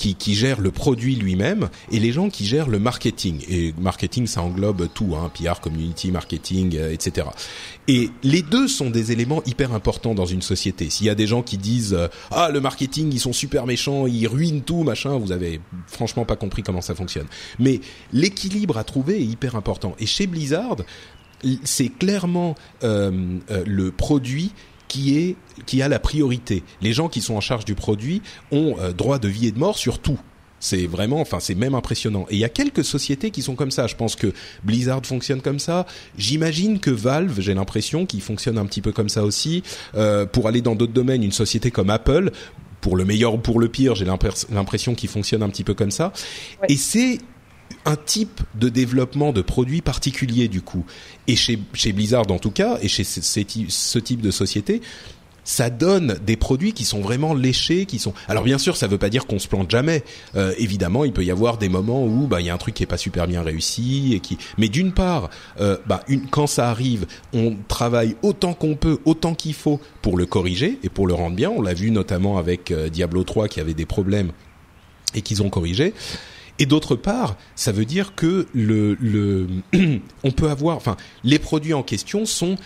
qui, 0.00 0.14
qui 0.14 0.34
gère 0.34 0.62
le 0.62 0.70
produit 0.70 1.14
lui-même 1.14 1.68
et 1.92 1.98
les 1.98 2.10
gens 2.10 2.30
qui 2.30 2.46
gèrent 2.46 2.70
le 2.70 2.78
marketing. 2.78 3.44
Et 3.50 3.74
marketing, 3.78 4.26
ça 4.26 4.40
englobe 4.40 4.88
tout, 4.94 5.14
hein, 5.14 5.30
PR, 5.34 5.60
community, 5.60 6.10
marketing, 6.10 6.74
euh, 6.78 6.90
etc. 6.90 7.26
Et 7.86 8.08
les 8.22 8.40
deux 8.40 8.66
sont 8.66 8.88
des 8.88 9.12
éléments 9.12 9.42
hyper 9.44 9.74
importants 9.74 10.14
dans 10.14 10.24
une 10.24 10.40
société. 10.40 10.88
S'il 10.88 11.04
y 11.04 11.10
a 11.10 11.14
des 11.14 11.26
gens 11.26 11.42
qui 11.42 11.58
disent 11.58 11.92
euh, 11.92 12.08
ah 12.30 12.48
le 12.50 12.62
marketing 12.62 13.12
ils 13.12 13.20
sont 13.20 13.34
super 13.34 13.66
méchants, 13.66 14.06
ils 14.06 14.26
ruinent 14.26 14.62
tout 14.62 14.84
machin, 14.84 15.18
vous 15.18 15.32
avez 15.32 15.60
franchement 15.86 16.24
pas 16.24 16.36
compris 16.36 16.62
comment 16.62 16.80
ça 16.80 16.94
fonctionne. 16.94 17.26
Mais 17.58 17.80
l'équilibre 18.14 18.78
à 18.78 18.84
trouver 18.84 19.20
est 19.20 19.26
hyper 19.26 19.54
important. 19.54 19.94
Et 19.98 20.06
chez 20.06 20.26
Blizzard, 20.26 20.76
c'est 21.64 21.88
clairement 21.88 22.54
euh, 22.84 23.38
euh, 23.50 23.64
le 23.66 23.90
produit 23.90 24.52
qui 24.90 25.16
est 25.16 25.36
qui 25.66 25.82
a 25.82 25.88
la 25.88 26.00
priorité. 26.00 26.64
Les 26.82 26.92
gens 26.92 27.08
qui 27.08 27.20
sont 27.20 27.34
en 27.34 27.40
charge 27.40 27.64
du 27.64 27.74
produit 27.74 28.22
ont 28.50 28.74
euh, 28.80 28.92
droit 28.92 29.18
de 29.18 29.28
vie 29.28 29.46
et 29.46 29.52
de 29.52 29.58
mort 29.58 29.78
sur 29.78 30.00
tout. 30.00 30.18
C'est 30.58 30.86
vraiment, 30.86 31.20
enfin, 31.20 31.38
c'est 31.40 31.54
même 31.54 31.74
impressionnant. 31.74 32.26
Et 32.28 32.34
il 32.34 32.38
y 32.38 32.44
a 32.44 32.50
quelques 32.50 32.84
sociétés 32.84 33.30
qui 33.30 33.40
sont 33.40 33.54
comme 33.54 33.70
ça. 33.70 33.86
Je 33.86 33.94
pense 33.94 34.14
que 34.14 34.32
Blizzard 34.62 35.00
fonctionne 35.06 35.40
comme 35.40 35.58
ça. 35.58 35.86
J'imagine 36.18 36.80
que 36.80 36.90
Valve, 36.90 37.40
j'ai 37.40 37.54
l'impression 37.54 38.04
qu'il 38.04 38.20
fonctionne 38.20 38.58
un 38.58 38.66
petit 38.66 38.82
peu 38.82 38.92
comme 38.92 39.08
ça 39.08 39.24
aussi. 39.24 39.62
Euh, 39.94 40.26
pour 40.26 40.48
aller 40.48 40.60
dans 40.60 40.74
d'autres 40.74 40.92
domaines, 40.92 41.22
une 41.22 41.32
société 41.32 41.70
comme 41.70 41.88
Apple, 41.88 42.32
pour 42.82 42.96
le 42.96 43.04
meilleur 43.06 43.34
ou 43.34 43.38
pour 43.38 43.60
le 43.60 43.68
pire, 43.68 43.94
j'ai 43.94 44.04
l'impression 44.04 44.94
qu'il 44.94 45.08
fonctionne 45.08 45.42
un 45.42 45.48
petit 45.48 45.64
peu 45.64 45.74
comme 45.74 45.90
ça. 45.90 46.12
Et 46.68 46.76
c'est 46.76 47.18
un 47.84 47.96
type 47.96 48.40
de 48.54 48.68
développement 48.68 49.32
de 49.32 49.42
produits 49.42 49.80
particulier 49.80 50.48
du 50.48 50.62
coup. 50.62 50.84
Et 51.26 51.36
chez, 51.36 51.58
chez 51.72 51.92
Blizzard 51.92 52.30
en 52.30 52.38
tout 52.38 52.50
cas, 52.50 52.78
et 52.82 52.88
chez 52.88 53.04
ce, 53.04 53.98
type 53.98 54.20
de 54.20 54.30
société, 54.30 54.80
ça 55.44 55.70
donne 55.70 56.18
des 56.24 56.36
produits 56.36 56.72
qui 56.72 56.84
sont 56.84 57.00
vraiment 57.00 57.34
léchés, 57.34 57.86
qui 57.86 57.98
sont. 57.98 58.12
Alors 58.28 58.44
bien 58.44 58.58
sûr, 58.58 58.76
ça 58.76 58.86
veut 58.86 58.98
pas 58.98 59.08
dire 59.08 59.26
qu'on 59.26 59.38
se 59.38 59.48
plante 59.48 59.70
jamais. 59.70 60.04
Euh, 60.36 60.52
évidemment, 60.58 61.04
il 61.04 61.12
peut 61.12 61.24
y 61.24 61.30
avoir 61.30 61.58
des 61.58 61.68
moments 61.68 62.04
où 62.04 62.26
bah 62.26 62.40
il 62.40 62.46
y 62.46 62.50
a 62.50 62.54
un 62.54 62.58
truc 62.58 62.74
qui 62.74 62.82
est 62.82 62.86
pas 62.86 62.98
super 62.98 63.26
bien 63.26 63.42
réussi 63.42 64.12
et 64.14 64.20
qui. 64.20 64.38
Mais 64.58 64.68
d'une 64.68 64.92
part, 64.92 65.30
euh, 65.60 65.76
bah 65.86 66.02
une, 66.08 66.26
quand 66.26 66.46
ça 66.46 66.68
arrive, 66.68 67.06
on 67.32 67.56
travaille 67.68 68.16
autant 68.22 68.52
qu'on 68.54 68.76
peut, 68.76 68.98
autant 69.04 69.34
qu'il 69.34 69.54
faut 69.54 69.80
pour 70.02 70.16
le 70.16 70.26
corriger 70.26 70.78
et 70.82 70.88
pour 70.88 71.06
le 71.06 71.14
rendre 71.14 71.36
bien. 71.36 71.50
On 71.50 71.62
l'a 71.62 71.74
vu 71.74 71.90
notamment 71.90 72.38
avec 72.38 72.70
euh, 72.70 72.88
Diablo 72.88 73.24
3 73.24 73.48
qui 73.48 73.60
avait 73.60 73.74
des 73.74 73.86
problèmes 73.86 74.32
et 75.14 75.22
qu'ils 75.22 75.42
ont 75.42 75.50
corrigé. 75.50 75.94
Et 76.60 76.66
d'autre 76.66 76.94
part, 76.94 77.36
ça 77.56 77.72
veut 77.72 77.86
dire 77.86 78.14
que 78.14 78.46
le, 78.54 78.94
le 79.00 79.48
on 80.24 80.30
peut 80.30 80.50
avoir, 80.50 80.76
enfin, 80.76 80.96
les 81.24 81.38
produits 81.38 81.74
en 81.74 81.82
question 81.82 82.26
sont 82.26 82.56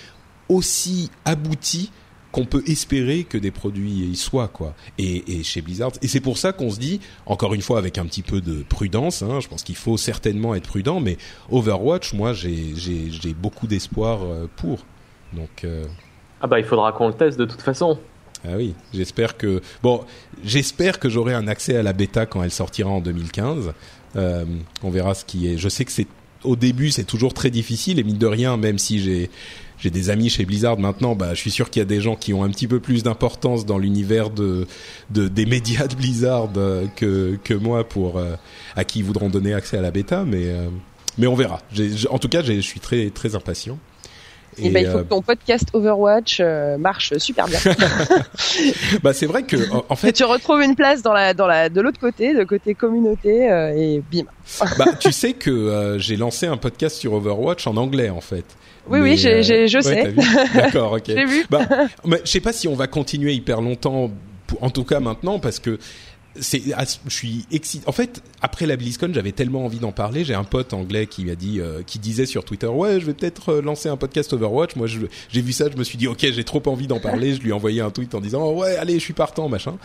aussi 0.48 1.10
aboutis 1.24 1.90
qu'on 2.32 2.44
peut 2.44 2.64
espérer 2.66 3.22
que 3.22 3.38
des 3.38 3.52
produits 3.52 4.08
y 4.10 4.16
soient 4.16 4.48
quoi. 4.48 4.74
Et, 4.98 5.38
et 5.38 5.44
chez 5.44 5.62
Blizzard, 5.62 5.92
et 6.02 6.08
c'est 6.08 6.20
pour 6.20 6.36
ça 6.36 6.52
qu'on 6.52 6.70
se 6.70 6.80
dit, 6.80 7.00
encore 7.26 7.54
une 7.54 7.62
fois 7.62 7.78
avec 7.78 7.96
un 7.96 8.04
petit 8.06 8.22
peu 8.22 8.40
de 8.40 8.64
prudence, 8.64 9.22
hein, 9.22 9.38
je 9.38 9.46
pense 9.46 9.62
qu'il 9.62 9.76
faut 9.76 9.96
certainement 9.96 10.56
être 10.56 10.66
prudent, 10.66 10.98
mais 10.98 11.16
Overwatch, 11.52 12.12
moi 12.14 12.32
j'ai 12.32 12.74
beaucoup 13.40 13.68
d'espoir 13.68 14.24
euh, 14.24 14.48
pour. 14.56 14.84
Donc 15.32 15.62
euh... 15.62 15.86
ah 16.40 16.48
bah 16.48 16.58
il 16.58 16.64
faudra 16.64 16.90
qu'on 16.90 17.06
le 17.06 17.14
teste 17.14 17.38
de 17.38 17.44
toute 17.44 17.62
façon. 17.62 18.00
Ah 18.46 18.56
oui, 18.56 18.74
j'espère 18.92 19.36
que 19.36 19.62
bon, 19.82 20.04
j'espère 20.44 20.98
que 20.98 21.08
j'aurai 21.08 21.34
un 21.34 21.48
accès 21.48 21.76
à 21.76 21.82
la 21.82 21.92
bêta 21.92 22.26
quand 22.26 22.42
elle 22.42 22.50
sortira 22.50 22.90
en 22.90 23.00
2015. 23.00 23.72
Euh, 24.16 24.44
on 24.82 24.90
verra 24.90 25.14
ce 25.14 25.24
qui 25.24 25.48
est. 25.48 25.56
Je 25.56 25.68
sais 25.68 25.84
que 25.84 25.92
c'est 25.92 26.06
au 26.42 26.56
début 26.56 26.90
c'est 26.90 27.04
toujours 27.04 27.32
très 27.32 27.50
difficile 27.50 27.98
et 27.98 28.04
mine 28.04 28.18
de 28.18 28.26
rien, 28.26 28.56
même 28.56 28.78
si 28.78 29.00
j'ai 29.00 29.30
j'ai 29.78 29.90
des 29.90 30.10
amis 30.10 30.28
chez 30.28 30.44
Blizzard 30.44 30.78
maintenant, 30.78 31.14
bah 31.14 31.34
je 31.34 31.40
suis 31.40 31.50
sûr 31.50 31.70
qu'il 31.70 31.80
y 31.80 31.82
a 31.82 31.86
des 31.86 32.00
gens 32.00 32.16
qui 32.16 32.32
ont 32.34 32.44
un 32.44 32.50
petit 32.50 32.68
peu 32.68 32.80
plus 32.80 33.02
d'importance 33.02 33.66
dans 33.66 33.78
l'univers 33.78 34.30
de, 34.30 34.66
de, 35.10 35.26
des 35.26 35.46
médias 35.46 35.86
de 35.86 35.94
Blizzard 35.94 36.50
euh, 36.56 36.86
que 36.96 37.38
que 37.42 37.54
moi 37.54 37.88
pour 37.88 38.18
euh, 38.18 38.36
à 38.76 38.84
qui 38.84 38.98
ils 39.00 39.04
voudront 39.04 39.30
donner 39.30 39.54
accès 39.54 39.78
à 39.78 39.82
la 39.82 39.90
bêta, 39.90 40.24
mais 40.24 40.52
mais 41.16 41.26
on 41.26 41.34
verra. 41.34 41.62
en 42.10 42.18
tout 42.18 42.28
cas, 42.28 42.42
je 42.42 42.60
suis 42.60 42.80
très 42.80 43.10
très 43.10 43.34
impatient. 43.34 43.78
Et, 44.58 44.70
ben, 44.70 44.84
il 44.84 44.90
faut 44.90 44.98
euh, 44.98 45.02
que 45.02 45.08
ton 45.08 45.22
podcast 45.22 45.68
Overwatch 45.72 46.38
euh, 46.40 46.78
marche 46.78 47.16
super 47.18 47.46
bien. 47.46 47.58
bah 49.02 49.12
c'est 49.12 49.26
vrai 49.26 49.42
que 49.42 49.56
en 49.88 49.96
fait 49.96 50.12
tu 50.12 50.24
retrouves 50.24 50.62
une 50.62 50.74
place 50.74 51.02
dans 51.02 51.12
la 51.12 51.34
dans 51.34 51.46
la 51.46 51.68
de 51.68 51.80
l'autre 51.80 51.98
côté, 51.98 52.34
de 52.34 52.44
côté 52.44 52.74
communauté 52.74 53.50
euh, 53.50 53.76
et 53.76 54.02
bim. 54.10 54.24
bah 54.78 54.86
tu 54.98 55.12
sais 55.12 55.32
que 55.32 55.96
j'ai 55.98 56.16
lancé 56.16 56.46
un 56.46 56.56
podcast 56.56 56.96
sur 56.96 57.14
Overwatch 57.14 57.66
en 57.66 57.76
anglais 57.76 58.10
en 58.10 58.20
fait. 58.20 58.44
Oui 58.88 59.00
oui, 59.00 59.16
je 59.16 59.80
sais. 59.82 60.14
D'accord, 60.54 60.92
OK. 60.92 61.04
j'ai 61.06 61.24
vu. 61.24 61.46
Bah, 61.50 61.66
mais 62.04 62.20
je 62.24 62.30
sais 62.30 62.40
pas 62.40 62.52
si 62.52 62.68
on 62.68 62.74
va 62.74 62.86
continuer 62.86 63.32
hyper 63.32 63.60
longtemps 63.60 64.10
en 64.60 64.70
tout 64.70 64.84
cas 64.84 65.00
maintenant 65.00 65.38
parce 65.38 65.58
que 65.58 65.78
c'est 66.40 66.62
ah, 66.76 66.84
je 67.06 67.14
suis 67.14 67.46
excité 67.52 67.84
en 67.88 67.92
fait 67.92 68.22
après 68.42 68.66
la 68.66 68.76
BlizzCon 68.76 69.10
j'avais 69.12 69.32
tellement 69.32 69.64
envie 69.64 69.78
d'en 69.78 69.92
parler 69.92 70.24
j'ai 70.24 70.34
un 70.34 70.44
pote 70.44 70.72
anglais 70.72 71.06
qui 71.06 71.24
m'a 71.24 71.34
dit 71.34 71.60
euh, 71.60 71.82
qui 71.86 71.98
disait 71.98 72.26
sur 72.26 72.44
Twitter 72.44 72.66
ouais 72.66 73.00
je 73.00 73.06
vais 73.06 73.14
peut-être 73.14 73.50
euh, 73.50 73.62
lancer 73.62 73.88
un 73.88 73.96
podcast 73.96 74.32
Overwatch 74.32 74.76
moi 74.76 74.86
j'ai 74.86 75.40
vu 75.40 75.52
ça 75.52 75.66
je 75.70 75.76
me 75.76 75.84
suis 75.84 75.96
dit 75.96 76.08
ok 76.08 76.18
j'ai 76.20 76.44
trop 76.44 76.62
envie 76.66 76.86
d'en 76.86 76.98
parler 76.98 77.34
je 77.34 77.40
lui 77.40 77.50
ai 77.50 77.52
envoyé 77.52 77.80
un 77.80 77.90
tweet 77.90 78.14
en 78.14 78.20
disant 78.20 78.52
ouais 78.52 78.76
allez 78.76 78.94
je 78.94 79.04
suis 79.04 79.12
partant 79.12 79.48
machin 79.48 79.76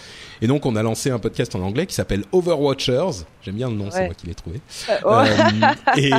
et 0.42 0.48
donc 0.48 0.66
on 0.66 0.76
a 0.76 0.84
lancé 0.84 1.12
un 1.12 1.20
podcast 1.20 1.56
en 1.56 1.62
anglais 1.62 1.86
qui 1.86 1.96
s'appelle 1.96 2.24
Overwatchers. 2.32 3.26
J'aime 3.42 3.56
bien 3.56 3.70
le 3.70 3.76
nom 3.76 3.90
c'est 3.92 4.06
moi 4.06 4.14
qui 4.14 4.28
l'ai 4.28 4.36
trouvé. 4.36 4.60
Euh, 5.06 5.74
et, 5.98 6.12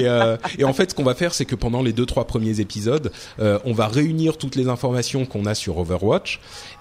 et 0.58 0.64
en 0.64 0.72
fait 0.72 0.90
ce 0.90 0.94
qu'on 0.94 1.04
va 1.04 1.14
faire 1.14 1.34
c'est 1.34 1.44
que 1.44 1.54
pendant 1.54 1.82
les 1.82 1.92
deux 1.92 2.06
trois 2.06 2.26
premiers 2.26 2.60
épisodes 2.60 3.12
on 3.38 3.72
va 3.72 3.88
réunir 3.88 4.36
toutes 4.38 4.56
les 4.56 4.68
informations 4.68 5.26
qu'on 5.26 5.46
a 5.46 5.54
sur 5.54 5.78
Overwatch 5.78 6.40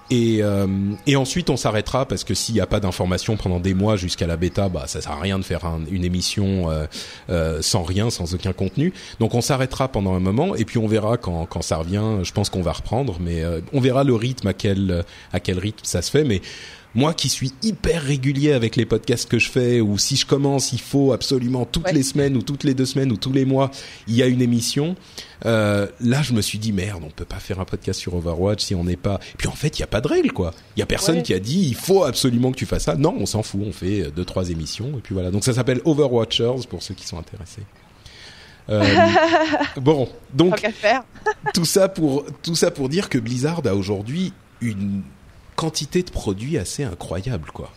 et, 0.10 0.40
euh, 0.42 0.68
et 1.06 1.16
ensuite, 1.16 1.50
on 1.50 1.58
s'arrêtera 1.58 2.06
parce 2.06 2.24
que 2.24 2.34
s'il 2.34 2.56
n'y 2.56 2.62
a 2.62 2.66
pas 2.66 2.80
d'informations 2.80 3.38
pendant 3.38 3.60
des 3.60 3.74
mois 3.74 3.96
jusqu'à 3.96 4.28
la 4.28 4.38
bêta, 4.38 4.70
bah 4.70 4.86
ça 4.88 5.02
sert 5.02 5.12
à 5.12 5.20
rien 5.20 5.38
de 5.38 5.44
faire 5.44 5.62
une 5.92 6.04
émission 6.04 6.70
euh, 6.72 6.86
euh, 7.30 7.62
sans 7.62 7.84
rien, 7.84 8.10
sans 8.10 8.34
aucun 8.34 8.54
contenu. 8.54 8.94
Donc, 9.20 9.36
on 9.36 9.42
s'arrêtera 9.42 9.88
pendant 9.88 10.16
un 10.16 10.20
moment 10.20 10.56
et 10.56 10.66
puis 10.66 10.78
on 10.78 10.88
verra 10.88 11.18
quand, 11.18 11.46
quand 11.46 11.62
ça 11.62 11.78
revient. 11.78 12.04
Je 12.24 12.32
pense 12.32 12.50
qu'on 12.50 12.62
va 12.62 12.74
reprendre, 12.74 13.18
mais 13.20 13.44
euh, 13.44 13.62
on 13.74 13.80
verra 13.80 14.04
le 14.04 14.16
rythme 14.16 14.48
à 14.48 14.54
quel 14.54 15.04
à 15.32 15.40
quel 15.40 15.60
rythme 15.60 15.84
ça 15.84 16.02
se 16.02 16.10
fait. 16.10 16.24
Mais 16.24 16.42
moi 16.96 17.14
qui 17.14 17.30
suis 17.30 17.52
hyper 17.62 18.02
régulier 18.02 18.52
avec 18.52 18.76
les 18.76 18.86
podcasts 18.86 19.30
que 19.30 19.40
je 19.40 19.50
fais, 19.50 19.80
ou 19.82 19.98
si 19.98 20.16
je 20.16 20.26
commence, 20.26 20.74
il 20.74 20.82
faut 20.82 21.14
absolument 21.14 21.66
toutes 21.66 21.92
les 21.92 22.04
semaines 22.04 22.36
ou 22.36 22.42
toutes 22.42 22.64
les 22.64 22.74
deux 22.74 22.86
semaines 22.86 23.12
ou 23.12 23.18
tous 23.18 23.32
les 23.32 23.46
mois, 23.46 23.70
il 24.08 24.16
y 24.16 24.24
a 24.24 24.28
une 24.28 24.42
émission. 24.42 24.96
Euh, 25.46 25.88
là, 26.02 26.22
je 26.22 26.34
me 26.34 26.42
suis 26.42 26.58
dit 26.58 26.74
merde, 26.74 27.04
on 27.06 27.10
peut 27.10 27.26
pas 27.26 27.40
faire 27.40 27.60
un 27.60 27.66
podcast 27.66 28.00
sur 28.00 28.16
Overwatch 28.16 28.64
si 28.64 28.76
on 28.76 28.84
n'est 28.84 28.96
pas. 28.96 29.20
Et 29.34 29.38
puis 29.38 29.48
en 29.48 29.54
fait, 29.54 29.78
il 29.78 29.82
y 29.82 29.84
a 29.84 29.88
pas 29.88 30.02
de 30.02 30.08
règle 30.08 30.32
quoi. 30.32 30.54
Il 30.76 30.80
y 30.80 30.84
a 30.84 30.86
personne 30.86 31.22
qui 31.22 31.34
a 31.34 31.40
dit 31.40 31.68
il 31.68 31.76
faut 31.76 32.04
absolument 32.04 32.52
que 32.52 32.58
tu 32.58 32.66
fasses 32.66 32.84
ça. 32.84 32.96
Non, 32.96 33.16
on 33.20 33.26
s'en 33.26 33.44
fout, 33.44 33.62
on 33.64 33.72
fait 33.72 34.12
deux 34.12 34.26
trois 34.26 34.50
émissions 34.50 34.98
et 34.98 35.02
puis 35.02 35.14
voilà. 35.14 35.32
Donc 35.32 35.44
ça 35.44 35.54
s'appelle 35.54 35.82
Overwatchers 35.86 36.68
pour 36.70 36.82
ceux 36.82 36.96
qui 36.96 37.06
sont 37.06 37.18
intéressés. 37.18 37.64
Euh, 38.70 38.84
bon, 39.78 40.10
donc 40.34 40.66
tout 41.54 41.66
ça 41.66 41.88
pour 41.88 42.26
tout 42.44 42.56
ça 42.56 42.72
pour 42.72 42.90
dire 42.90 43.10
que 43.10 43.18
Blizzard 43.18 43.62
a 43.66 43.76
aujourd'hui 43.76 44.34
une 44.62 45.02
quantité 45.60 46.04
de 46.04 46.10
produits 46.10 46.58
assez 46.58 46.86
incroyable, 46.86 47.52
quoi. 47.52 47.70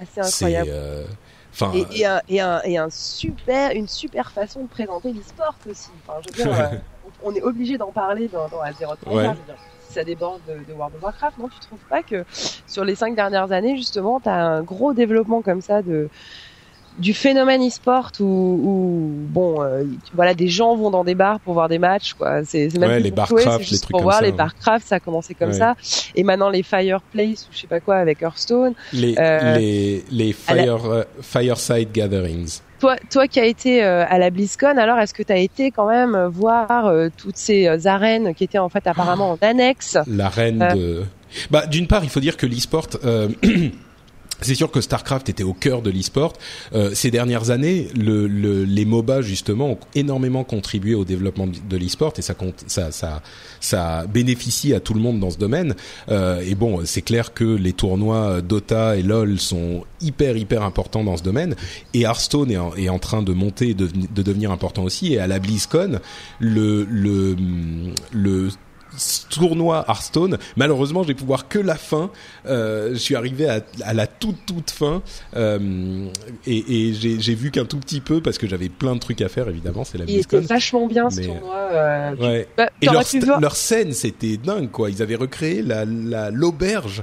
Assez 0.00 0.20
incroyable. 0.20 0.70
Euh, 0.70 1.06
enfin, 1.52 1.72
et, 1.74 2.00
et, 2.00 2.06
un, 2.06 2.20
et, 2.28 2.40
un, 2.40 2.60
et, 2.62 2.76
un, 2.76 2.90
super, 2.90 3.70
une 3.70 3.88
super 3.88 4.30
façon 4.32 4.64
de 4.64 4.68
présenter 4.68 5.12
l'e-sport 5.12 5.54
aussi. 5.68 5.88
Enfin, 6.06 6.20
je 6.22 6.28
veux 6.28 6.44
dire, 6.44 6.60
euh, 6.60 6.76
on 7.22 7.34
est 7.34 7.42
obligé 7.42 7.78
d'en 7.78 7.90
parler 7.90 8.28
dans, 8.28 8.48
dans 8.48 8.60
Azeroth. 8.60 8.98
Ouais. 9.06 9.30
Si 9.88 9.94
ça 9.94 10.04
déborde 10.04 10.40
de, 10.46 10.62
de, 10.70 10.76
World 10.76 10.94
of 10.96 11.02
Warcraft, 11.02 11.38
non, 11.38 11.48
tu 11.48 11.58
trouves 11.60 11.84
pas 11.88 12.02
que 12.02 12.24
sur 12.66 12.84
les 12.84 12.94
cinq 12.94 13.16
dernières 13.16 13.50
années, 13.50 13.76
justement, 13.78 14.20
tu 14.20 14.28
as 14.28 14.36
un 14.36 14.62
gros 14.62 14.92
développement 14.92 15.40
comme 15.40 15.62
ça 15.62 15.80
de 15.80 16.10
du 16.98 17.14
phénomène 17.14 17.66
e-sport 17.66 18.10
où, 18.20 18.24
où, 18.24 19.10
bon 19.28 19.62
euh, 19.62 19.84
voilà 20.14 20.34
des 20.34 20.48
gens 20.48 20.76
vont 20.76 20.90
dans 20.90 21.04
des 21.04 21.14
bars 21.14 21.40
pour 21.40 21.54
voir 21.54 21.68
des 21.68 21.78
matchs 21.78 22.14
quoi. 22.14 22.44
C'est 22.44 22.76
même 22.78 22.90
ouais, 22.90 23.00
les 23.00 23.10
barcraft 23.10 23.70
les 23.70 23.78
trucs 23.78 23.90
pour 23.90 24.02
voir 24.02 24.18
ça, 24.18 24.24
les 24.24 24.32
barcraft 24.32 24.86
ça 24.86 24.96
a 24.96 25.00
commencé 25.00 25.34
comme 25.34 25.52
ça. 25.52 25.74
Et 26.14 26.22
maintenant 26.22 26.50
les 26.50 26.62
fireplace 26.62 27.44
ou 27.44 27.52
je 27.52 27.60
sais 27.60 27.66
pas 27.66 27.80
quoi 27.80 27.96
avec 27.96 28.22
Hearthstone 28.22 28.74
les 28.92 29.14
euh, 29.18 29.56
les, 29.56 30.04
les 30.10 30.32
fire, 30.32 30.84
euh, 30.86 31.04
fireside 31.20 31.92
gatherings. 31.92 32.60
Toi, 32.80 32.96
toi 33.10 33.28
qui 33.28 33.38
as 33.38 33.46
été 33.46 33.84
euh, 33.84 34.04
à 34.08 34.18
la 34.18 34.30
BlizzCon, 34.30 34.76
alors 34.76 34.98
est-ce 34.98 35.14
que 35.14 35.22
tu 35.22 35.32
as 35.32 35.36
été 35.36 35.70
quand 35.70 35.88
même 35.88 36.26
voir 36.26 36.92
toutes 37.16 37.36
ces 37.36 37.86
arènes 37.86 38.34
qui 38.34 38.44
étaient 38.44 38.58
en 38.58 38.68
fait 38.68 38.86
apparemment 38.86 39.32
en 39.32 39.38
annexe? 39.40 39.98
L'arène 40.08 40.58
de... 40.74 41.04
Bah, 41.50 41.66
d'une 41.66 41.86
part, 41.86 42.04
il 42.04 42.10
faut 42.10 42.20
dire 42.20 42.36
que 42.36 42.44
l'e-sport, 42.44 42.88
c'est 44.42 44.54
sûr 44.54 44.70
que 44.70 44.80
Starcraft 44.80 45.28
était 45.28 45.42
au 45.42 45.54
cœur 45.54 45.82
de 45.82 45.90
l'e-sport. 45.90 46.32
Euh, 46.74 46.90
ces 46.94 47.10
dernières 47.10 47.50
années, 47.50 47.88
le, 47.96 48.26
le, 48.26 48.64
les 48.64 48.84
MOBA 48.84 49.22
justement 49.22 49.70
ont 49.70 49.78
énormément 49.94 50.44
contribué 50.44 50.94
au 50.94 51.04
développement 51.04 51.46
de 51.46 51.76
l'e-sport 51.76 52.12
et 52.18 52.22
ça, 52.22 52.34
compte, 52.34 52.64
ça, 52.66 52.92
ça, 52.92 53.22
ça 53.60 54.06
bénéficie 54.06 54.74
à 54.74 54.80
tout 54.80 54.94
le 54.94 55.00
monde 55.00 55.20
dans 55.20 55.30
ce 55.30 55.38
domaine. 55.38 55.74
Euh, 56.08 56.42
et 56.46 56.54
bon, 56.54 56.80
c'est 56.84 57.02
clair 57.02 57.34
que 57.34 57.44
les 57.44 57.72
tournois 57.72 58.40
Dota 58.42 58.96
et 58.96 59.02
LoL 59.02 59.38
sont 59.38 59.84
hyper 60.00 60.36
hyper 60.36 60.62
importants 60.62 61.04
dans 61.04 61.16
ce 61.16 61.22
domaine. 61.22 61.54
Et 61.94 62.02
Hearthstone 62.02 62.50
est 62.50 62.58
en, 62.58 62.74
est 62.74 62.88
en 62.88 62.98
train 62.98 63.22
de 63.22 63.32
monter 63.32 63.70
et 63.70 63.74
de, 63.74 63.86
de, 63.86 64.22
devenir 64.22 64.50
important 64.50 64.82
aussi. 64.82 65.14
Et 65.14 65.18
à 65.18 65.26
la 65.26 65.38
BlizzCon, 65.38 66.00
le 66.38 66.84
le, 66.84 67.36
le 68.12 68.48
tournoi 69.30 69.84
Hearthstone. 69.88 70.38
Malheureusement, 70.56 71.02
je 71.02 71.08
vais 71.08 71.14
pouvoir 71.14 71.48
que 71.48 71.58
la 71.58 71.76
fin. 71.76 72.10
Euh, 72.46 72.90
je 72.92 72.98
suis 72.98 73.16
arrivé 73.16 73.48
à, 73.48 73.60
à, 73.82 73.94
la 73.94 74.06
toute 74.06 74.46
toute 74.46 74.70
fin 74.70 75.02
euh, 75.36 76.06
et, 76.46 76.88
et 76.88 76.94
j'ai 76.94 77.34
vu 77.34 77.50
qu'un 77.50 77.64
tout 77.64 77.78
petit 77.78 78.00
peu 78.00 78.20
parce 78.20 78.38
que 78.38 78.46
j'avais 78.46 78.68
plein 78.68 78.94
de 78.94 79.00
trucs 79.00 79.20
à 79.20 79.28
faire. 79.28 79.48
Évidemment, 79.48 79.84
c'est 79.84 79.98
la 79.98 80.04
Il 80.06 80.18
était 80.18 80.40
vachement 80.40 80.86
bien 80.86 81.10
ce 81.10 81.22
tournoi. 81.22 81.56
Euh, 81.72 82.16
ouais. 82.16 82.48
bah, 82.56 82.70
et 82.80 82.86
leur, 82.86 83.04
leur, 83.40 83.56
scène, 83.56 83.92
c'était 83.92 84.36
dingue 84.36 84.70
quoi. 84.70 84.90
Ils 84.90 85.02
avaient 85.02 85.16
recréé 85.16 85.62
la 85.62 85.84
l'auberge 86.30 87.02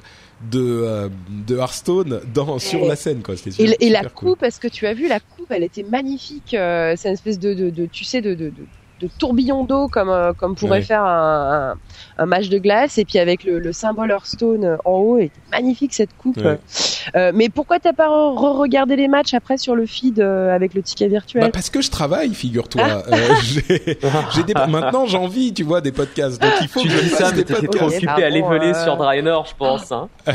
de 0.52 0.60
euh, 0.61 1.10
de 1.30 1.57
Hearthstone 1.57 2.22
dans 2.34 2.60
sur 2.60 2.86
la 2.86 2.95
scène 2.95 3.22
quoi. 3.22 3.36
Super, 3.36 3.60
et, 3.60 3.78
et 3.80 3.90
la 3.90 4.03
cool. 4.06 4.30
coupe, 4.32 4.44
est-ce 4.44 4.60
que 4.60 4.68
tu 4.68 4.88
as 4.88 4.94
vu 4.94 5.07
la 5.07 5.20
coupe 5.20 5.52
Elle 5.52 5.64
était 5.64 5.84
magnifique. 5.84 6.53
Euh, 6.53 6.94
c'est 6.98 7.10
une 7.10 7.14
espèce 7.16 7.40
de, 7.40 7.53
de, 7.53 7.70
de, 7.70 7.86
tu 7.86 8.03
sais 8.03 8.22
de, 8.22 8.34
de, 8.34 8.52
de 8.99 9.09
tourbillon 9.17 9.63
d'eau 9.63 9.88
comme 9.88 10.09
euh, 10.09 10.34
comme 10.34 10.55
pourrait 10.55 10.80
ouais. 10.80 10.81
faire 10.81 11.03
un, 11.03 11.71
un, 12.17 12.23
un, 12.23 12.26
match 12.26 12.49
de 12.49 12.57
glace 12.57 12.97
et 12.97 13.05
puis 13.05 13.19
avec 13.19 13.43
le, 13.43 13.59
le 13.59 13.73
symbole 13.73 14.11
Hearthstone 14.11 14.77
en 14.85 14.91
haut 14.91 15.17
et 15.17 15.31
magnifique 15.51 15.93
cette 15.93 16.15
coupe 16.17 16.38
ouais. 16.38 16.59
euh, 17.15 17.31
mais 17.34 17.49
pourquoi 17.49 17.80
t'as 17.80 17.93
pas 17.93 18.07
re-regardé 18.07 18.95
les 18.95 19.07
matchs 19.07 19.34
après 19.34 19.57
sur 19.57 19.76
le 19.76 19.85
feed 19.85 20.19
euh, 20.19 20.53
avec 20.53 20.73
le 20.73 20.81
ticket 20.81 21.07
virtuel 21.07 21.43
bah 21.43 21.49
parce 21.51 21.69
que 21.69 21.81
je 21.81 21.89
travaille 21.89 22.34
figure-toi 22.34 22.84
ah. 22.85 23.03
euh, 23.11 23.35
j'ai 24.35 24.43
des 24.43 24.53
maintenant 24.67 25.05
j'ai 25.05 25.17
envie 25.17 25.53
tu 25.53 25.63
vois 25.63 25.81
des 25.81 25.91
podcasts 25.91 26.41
donc 26.41 26.51
il 26.61 26.67
faut 26.67 26.81
tu 26.81 26.89
que 26.89 27.01
dis 27.01 27.09
ça 27.09 27.31
mais 27.35 27.43
t'étais 27.43 27.67
trop 27.67 27.88
occupé 27.88 28.23
à 28.23 28.30
l'évoler 28.30 28.73
sur 28.73 28.97
Draenor 28.97 29.45
je 29.45 29.55
pense 29.55 29.91
hein. 29.91 30.09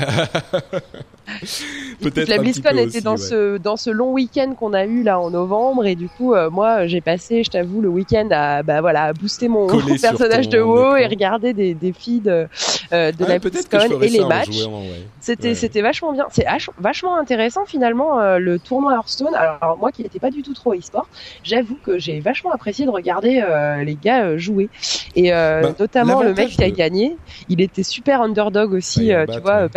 Peut-être 2.01 2.29
la 2.29 2.39
BlizzCon 2.39 2.77
était 2.77 3.01
dans 3.01 3.13
ouais. 3.13 3.17
ce 3.17 3.57
dans 3.57 3.77
ce 3.77 3.89
long 3.89 4.13
week-end 4.13 4.55
qu'on 4.59 4.75
a 4.75 4.85
eu 4.85 5.03
là 5.03 5.19
en 5.19 5.31
novembre 5.31 5.87
et 5.87 5.95
du 5.95 6.09
coup 6.09 6.35
euh, 6.35 6.51
moi 6.51 6.87
j'ai 6.87 7.01
passé 7.01 7.43
je 7.43 7.51
t'avoue 7.51 7.81
le 7.81 7.89
week-end 7.89 8.29
à 8.31 8.63
bah 8.63 8.81
voilà 8.83 9.05
à 9.05 9.13
booster 9.13 9.49
mon, 9.49 9.67
mon 9.73 9.97
personnage 10.01 10.49
de 10.49 10.61
WoW 10.61 10.97
et 10.97 11.07
regarder 11.07 11.55
des, 11.55 11.73
des 11.73 11.93
feeds 11.93 12.29
euh, 12.29 12.47
de 12.91 13.25
ah, 13.25 13.29
la 13.29 13.39
BlizzCon 13.39 14.01
et 14.03 14.09
les 14.09 14.25
matchs. 14.25 14.67
Ouais. 14.67 15.07
C'était 15.21 15.49
ouais. 15.49 15.55
c'était 15.55 15.81
vachement 15.81 16.13
bien. 16.13 16.27
C'est 16.31 16.47
vachement 16.79 17.17
intéressant 17.17 17.65
finalement 17.65 18.21
euh, 18.21 18.39
le 18.39 18.59
tournoi 18.59 18.93
Hearthstone. 18.95 19.35
Alors 19.35 19.79
moi 19.79 19.93
qui 19.93 20.03
n'étais 20.03 20.19
pas 20.19 20.31
du 20.31 20.43
tout 20.43 20.55
trop 20.55 20.75
e-sport, 20.75 21.09
j'avoue 21.43 21.79
que 21.83 21.99
j'ai 21.99 22.21
vachement 22.21 22.53
apprécié 22.53 22.85
de 22.85 22.91
regarder 22.91 23.43
les 23.85 23.97
gars 23.97 24.37
jouer 24.37 24.69
et 25.17 25.31
bah, 25.31 25.63
notamment 25.79 26.23
le 26.23 26.35
mec 26.35 26.51
qui 26.51 26.65
a 26.65 26.71
gagné. 26.71 27.17
Il 27.49 27.61
était 27.61 27.83
super 27.83 28.21
underdog 28.21 28.73
aussi, 28.73 29.11
tu 29.31 29.41
vois 29.41 29.69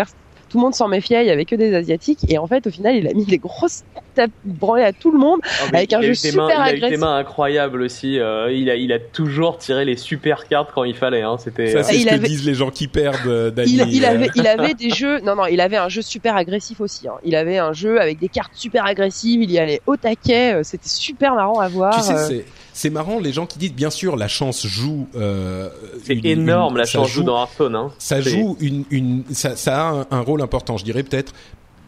tout 0.57 0.61
le 0.61 0.65
monde 0.65 0.73
s'en 0.73 0.87
méfiait, 0.87 1.23
il 1.23 1.27
y 1.27 1.31
avait 1.31 1.45
que 1.45 1.55
des 1.55 1.75
asiatiques 1.75 2.25
et 2.29 2.39
en 2.39 2.47
fait 2.47 2.65
au 2.65 2.71
final 2.71 2.95
il 2.95 3.07
a 3.07 3.13
mis 3.13 3.25
des 3.25 3.37
grosses 3.37 3.83
tapes 4.15 4.31
branlées 4.43 4.81
à 4.81 4.91
tout 4.91 5.11
le 5.11 5.19
monde 5.19 5.39
oh, 5.43 5.67
avec 5.67 5.93
un 5.93 6.01
jeu 6.01 6.15
super 6.15 6.47
mains, 6.47 6.49
agressif. 6.49 6.79
Il 6.79 6.85
a 6.85 6.89
des 6.89 6.97
mains 6.97 7.17
incroyables 7.17 7.81
aussi. 7.83 8.19
Euh, 8.19 8.51
il 8.51 8.71
a 8.71 8.75
il 8.75 8.91
a 8.91 8.97
toujours 8.97 9.59
tiré 9.59 9.85
les 9.85 9.95
super 9.95 10.47
cartes 10.47 10.71
quand 10.73 10.83
il 10.83 10.95
fallait. 10.95 11.21
Hein. 11.21 11.35
C'était. 11.37 11.67
Ça 11.67 11.83
c'est 11.83 11.99
ce 11.99 12.07
que 12.07 12.13
avait... 12.15 12.27
disent 12.27 12.43
les 12.43 12.55
gens 12.55 12.71
qui 12.71 12.87
perdent. 12.87 13.27
Euh, 13.27 13.51
il, 13.67 13.87
il, 13.93 14.03
avait 14.03 14.29
il 14.33 14.47
avait 14.47 14.73
des 14.73 14.89
jeux. 14.89 15.19
Non 15.19 15.35
non 15.35 15.45
il 15.45 15.61
avait 15.61 15.77
un 15.77 15.89
jeu 15.89 16.01
super 16.01 16.35
agressif 16.35 16.81
aussi. 16.81 17.07
Hein. 17.07 17.17
Il 17.23 17.35
avait 17.35 17.59
un 17.59 17.73
jeu 17.73 18.01
avec 18.01 18.17
des 18.17 18.29
cartes 18.29 18.55
super 18.55 18.83
agressives. 18.83 19.43
Il 19.43 19.51
y 19.51 19.59
allait 19.59 19.81
au 19.85 19.95
taquet. 19.95 20.55
Euh, 20.55 20.63
c'était 20.63 20.89
super 20.89 21.35
marrant 21.35 21.59
à 21.59 21.67
voir. 21.67 21.95
Tu 21.95 22.01
sais 22.01 22.45
c'est 22.77 22.91
marrant 22.91 23.19
les 23.19 23.33
gens 23.33 23.47
qui 23.47 23.57
disent 23.57 23.73
bien 23.73 23.89
sûr 23.89 24.15
la 24.15 24.27
chance 24.27 24.67
joue 24.67 25.07
euh, 25.15 25.69
c'est 26.03 26.23
énorme 26.23 26.75
une, 26.75 26.77
la 26.77 26.85
chance 26.85 27.09
joue 27.09 27.23
dans 27.23 27.39
Hearthstone 27.39 27.75
hein. 27.75 27.91
ça 27.97 28.21
joue 28.21 28.55
une, 28.59 28.85
une 28.91 29.23
ça, 29.31 29.55
ça 29.55 29.87
a 29.87 29.91
un, 29.91 30.05
un, 30.11 30.21
rôle 30.21 30.43
important 30.43 30.77
je 30.77 30.85
dirais 30.85 31.01
peut-être 31.01 31.33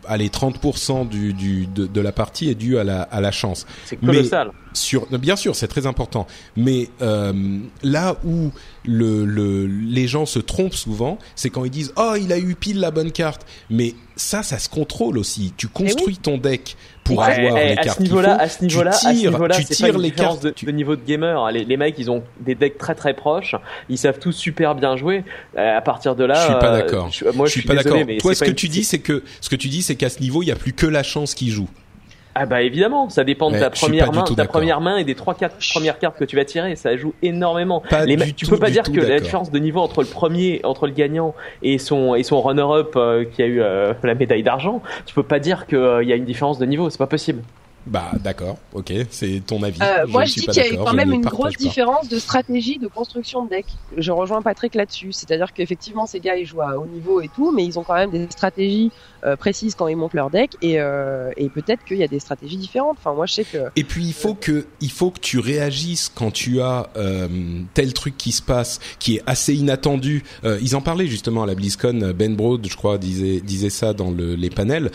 allez 0.07 0.29
30% 0.29 1.07
du, 1.07 1.33
du 1.33 1.67
de, 1.67 1.85
de, 1.85 2.01
la 2.01 2.11
partie 2.11 2.49
est 2.49 2.55
dû 2.55 2.79
à 2.79 2.83
la 2.83 3.03
à 3.03 3.21
la 3.21 3.31
chance 3.31 3.67
c'est 3.85 3.97
colossal 3.97 4.47
Mais 4.47 4.68
sur 4.73 5.05
bien 5.17 5.35
sûr 5.35 5.55
c'est 5.55 5.67
très 5.67 5.85
important 5.85 6.27
mais 6.55 6.89
euh, 7.01 7.59
là 7.83 8.17
où 8.25 8.51
le, 8.85 9.25
le 9.25 9.67
les 9.67 10.07
gens 10.07 10.25
se 10.25 10.39
trompent 10.39 10.75
souvent 10.75 11.17
c'est 11.35 11.49
quand 11.49 11.65
ils 11.65 11.71
disent 11.71 11.93
oh 11.97 12.15
il 12.19 12.31
a 12.31 12.37
eu 12.39 12.55
pile 12.55 12.79
la 12.79 12.91
bonne 12.91 13.11
carte 13.11 13.45
mais 13.69 13.95
ça 14.15 14.43
ça 14.43 14.59
se 14.59 14.69
contrôle 14.69 15.17
aussi 15.17 15.53
tu 15.57 15.67
construis 15.67 16.15
oui. 16.15 16.19
ton 16.21 16.37
deck 16.37 16.75
pour 17.09 17.19
ouais, 17.19 17.45
avoir 17.45 17.57
et, 17.57 17.69
les 17.69 17.71
à 17.73 17.75
cartes 17.77 17.97
ce 17.97 18.03
niveau-là, 18.03 18.35
à 18.35 18.47
ce 18.47 18.61
niveau-là, 18.61 18.91
tu 18.91 18.99
tires, 18.99 19.41
à 19.41 19.53
ce 19.53 19.59
tu 19.59 19.65
tires 19.65 19.97
les 19.97 20.11
cartes 20.11 20.43
de, 20.43 20.53
de, 20.63 20.71
niveau 20.71 20.95
de 20.95 21.01
gamer. 21.03 21.51
Les, 21.51 21.65
les, 21.65 21.77
mecs, 21.77 21.95
ils 21.97 22.11
ont 22.11 22.23
des 22.39 22.55
decks 22.55 22.77
très 22.77 22.95
très 22.95 23.13
proches. 23.13 23.55
Ils 23.89 23.97
savent 23.97 24.19
tous 24.19 24.31
super 24.31 24.75
bien 24.75 24.95
jouer. 24.95 25.23
Euh, 25.57 25.77
à 25.77 25.81
partir 25.81 26.15
de 26.15 26.23
là, 26.23 26.35
je 26.35 26.51
suis 26.51 26.59
pas 26.59 26.71
d'accord. 26.71 27.09
Euh, 27.23 27.31
moi, 27.33 27.47
je, 27.47 27.53
je 27.53 27.59
suis 27.59 27.67
pas 27.67 27.75
d'accord. 27.75 27.99
Toi, 28.19 28.35
ce 28.35 28.43
que 28.43 28.49
une... 28.49 28.55
tu 28.55 28.67
dis, 28.67 28.83
c'est 28.83 28.99
que 28.99 29.23
ce 29.41 29.49
que 29.49 29.55
tu 29.55 29.69
dis, 29.69 29.81
c'est 29.81 29.95
qu'à 29.95 30.09
ce 30.09 30.19
niveau, 30.19 30.43
il 30.43 30.47
y 30.47 30.51
a 30.51 30.55
plus 30.55 30.73
que 30.73 30.85
la 30.85 31.03
chance 31.03 31.33
qui 31.33 31.49
joue. 31.49 31.69
Ah 32.41 32.45
bah 32.45 32.61
évidemment, 32.61 33.09
ça 33.09 33.25
dépend 33.25 33.51
de 33.51 33.59
ta 33.59 33.69
première 33.69 34.13
main, 34.13 34.23
ta 34.23 34.45
première 34.45 34.79
main 34.79 34.95
et 34.95 35.03
des 35.03 35.13
trois 35.13 35.33
quatre 35.33 35.57
premières 35.73 35.99
cartes 35.99 36.17
que 36.17 36.23
tu 36.23 36.37
vas 36.37 36.45
tirer, 36.45 36.77
ça 36.77 36.95
joue 36.95 37.13
énormément. 37.21 37.81
Pas 37.81 38.05
les 38.05 38.15
du 38.15 38.33
tu 38.33 38.45
tout, 38.45 38.51
peux 38.51 38.57
pas 38.57 38.69
dire 38.69 38.83
tout, 38.83 38.93
que 38.93 39.01
la 39.01 39.19
différence 39.19 39.51
de 39.51 39.59
niveau 39.59 39.81
entre 39.81 39.99
le 39.99 40.07
premier, 40.07 40.61
entre 40.63 40.87
le 40.87 40.93
gagnant 40.93 41.35
et 41.63 41.77
son 41.79 42.15
et 42.15 42.23
son 42.23 42.41
runner-up 42.41 42.93
euh, 42.95 43.25
qui 43.25 43.43
a 43.43 43.45
eu 43.45 43.59
euh, 43.59 43.93
la 44.03 44.15
médaille 44.15 44.43
d'argent, 44.43 44.81
tu 45.05 45.13
peux 45.13 45.23
pas 45.23 45.39
dire 45.39 45.67
qu'il 45.67 45.79
euh, 45.79 46.01
y 46.01 46.13
a 46.13 46.15
une 46.15 46.23
différence 46.23 46.59
de 46.59 46.65
niveau, 46.65 46.89
c'est 46.89 46.97
pas 46.97 47.07
possible. 47.07 47.41
Bah 47.89 48.11
d'accord, 48.23 48.57
ok, 48.73 48.93
c'est 49.09 49.41
ton 49.45 49.63
avis. 49.63 49.81
Euh, 49.81 50.05
moi 50.07 50.23
je, 50.25 50.35
dis 50.35 50.45
qu'il 50.45 50.63
y 50.63 50.77
a 50.77 50.77
quand 50.77 50.93
même 50.93 51.11
une 51.11 51.25
grosse 51.25 51.55
pas. 51.55 51.63
différence 51.63 52.07
de 52.07 52.19
stratégie 52.19 52.77
de 52.77 52.87
construction 52.87 53.45
de 53.45 53.49
deck. 53.49 53.65
Je 53.97 54.11
rejoins 54.11 54.43
Patrick 54.43 54.75
là-dessus, 54.75 55.11
c'est-à-dire 55.11 55.53
qu'effectivement 55.53 56.05
ces 56.05 56.19
gars 56.19 56.35
ils 56.35 56.45
jouent 56.45 56.61
à 56.61 56.77
haut 56.77 56.85
niveau 56.85 57.19
et 57.19 57.29
tout, 57.29 57.51
mais 57.51 57.65
ils 57.65 57.79
ont 57.79 57.83
quand 57.83 57.95
même 57.95 58.11
des 58.11 58.27
stratégies 58.29 58.91
euh, 59.25 59.35
précises 59.35 59.73
quand 59.73 59.87
ils 59.87 59.97
montent 59.97 60.13
leur 60.13 60.29
deck 60.29 60.51
et, 60.61 60.79
euh, 60.79 61.31
et 61.35 61.49
peut-être 61.49 61.83
qu'il 61.83 61.97
y 61.97 62.03
a 62.03 62.07
des 62.07 62.19
stratégies 62.19 62.57
différentes. 62.57 62.97
Enfin 62.99 63.15
moi 63.15 63.25
je 63.25 63.33
sais 63.33 63.43
que. 63.43 63.57
Et 63.75 63.83
puis 63.83 64.05
il 64.05 64.13
faut 64.13 64.35
que 64.35 64.67
il 64.81 64.91
faut 64.91 65.09
que 65.09 65.19
tu 65.19 65.39
réagisses 65.39 66.11
quand 66.13 66.29
tu 66.29 66.61
as 66.61 66.89
euh, 66.95 67.27
tel 67.73 67.93
truc 67.93 68.17
qui 68.17 68.31
se 68.31 68.43
passe 68.43 68.79
qui 68.99 69.15
est 69.15 69.23
assez 69.25 69.55
inattendu. 69.55 70.23
Euh, 70.43 70.59
ils 70.61 70.75
en 70.75 70.81
parlaient 70.81 71.07
justement 71.07 71.41
à 71.41 71.47
la 71.47 71.55
BlizzCon. 71.55 72.13
Ben 72.15 72.35
Broad 72.35 72.67
je 72.69 72.77
crois 72.77 72.99
disait 72.99 73.41
disait 73.41 73.71
ça 73.71 73.93
dans 73.93 74.11
le, 74.11 74.35
les 74.35 74.51
panels 74.51 74.91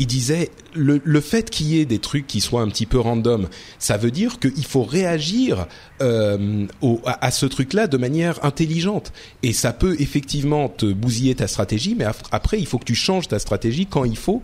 il 0.00 0.06
disait 0.06 0.50
le, 0.74 1.00
le 1.04 1.20
fait 1.20 1.50
qu'il 1.50 1.66
y 1.66 1.78
ait 1.78 1.84
des 1.84 1.98
trucs 1.98 2.26
qui 2.26 2.40
soient 2.40 2.62
un 2.62 2.68
petit 2.68 2.86
peu 2.86 2.98
random, 2.98 3.48
ça 3.78 3.98
veut 3.98 4.10
dire 4.10 4.38
qu'il 4.40 4.64
faut 4.64 4.82
réagir 4.82 5.66
euh, 6.00 6.66
au, 6.80 7.00
à, 7.04 7.26
à, 7.26 7.30
ce 7.30 7.44
truc-là 7.44 7.86
de 7.86 7.98
manière 7.98 8.42
intelligente. 8.42 9.12
Et 9.42 9.52
ça 9.52 9.74
peut 9.74 9.96
effectivement 9.98 10.70
te 10.70 10.86
bousiller 10.86 11.34
ta 11.34 11.46
stratégie, 11.46 11.94
mais 11.98 12.06
après 12.30 12.58
il 12.58 12.66
faut 12.66 12.78
que 12.78 12.84
tu 12.84 12.94
changes 12.94 13.28
ta 13.28 13.38
stratégie 13.38 13.84
quand 13.84 14.04
il 14.04 14.16
faut, 14.16 14.42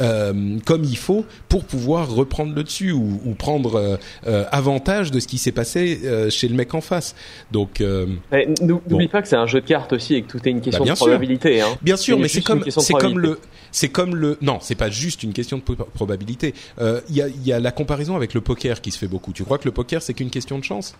euh, 0.00 0.58
comme 0.66 0.84
il 0.84 0.98
faut, 0.98 1.24
pour 1.48 1.64
pouvoir 1.64 2.10
reprendre 2.10 2.54
le 2.54 2.62
dessus 2.62 2.92
ou, 2.92 3.22
ou 3.24 3.32
prendre 3.32 3.98
euh, 4.26 4.44
avantage 4.52 5.10
de 5.10 5.20
ce 5.20 5.26
qui 5.26 5.38
s'est 5.38 5.52
passé 5.52 6.00
chez 6.30 6.48
le 6.48 6.54
mec 6.54 6.74
en 6.74 6.82
face. 6.82 7.14
Donc 7.50 7.80
n'oublie 7.80 8.80
bon. 8.88 9.08
pas 9.08 9.22
que 9.22 9.28
c'est 9.28 9.36
un 9.36 9.46
jeu 9.46 9.62
de 9.62 9.66
cartes 9.66 9.94
aussi 9.94 10.16
et 10.16 10.22
que 10.22 10.28
tout 10.36 10.46
est 10.46 10.50
une 10.50 10.60
question 10.60 10.84
bah, 10.84 10.90
de 10.90 10.96
probabilité. 10.96 11.62
Hein. 11.62 11.78
Bien 11.80 11.96
sûr, 11.96 12.18
mais 12.18 12.28
c'est 12.28 12.42
comme 12.42 12.62
c'est 12.68 12.92
comme 12.92 13.18
le 13.18 13.40
c'est 13.70 13.88
comme 13.88 14.14
le 14.14 14.36
non, 14.42 14.58
c'est 14.60 14.74
pas 14.74 14.90
juste 14.98 15.22
une 15.22 15.32
question 15.32 15.58
de 15.58 15.62
probabilité. 15.62 16.54
Il 16.78 16.84
euh, 16.84 17.00
y, 17.10 17.22
a, 17.22 17.28
y 17.28 17.52
a 17.52 17.60
la 17.60 17.70
comparaison 17.70 18.16
avec 18.16 18.34
le 18.34 18.40
poker 18.40 18.80
qui 18.80 18.90
se 18.90 18.98
fait 18.98 19.08
beaucoup. 19.08 19.32
Tu 19.32 19.44
crois 19.44 19.58
que 19.58 19.64
le 19.66 19.72
poker 19.72 20.02
c'est 20.02 20.14
qu'une 20.14 20.30
question 20.30 20.58
de 20.58 20.64
chance? 20.64 20.94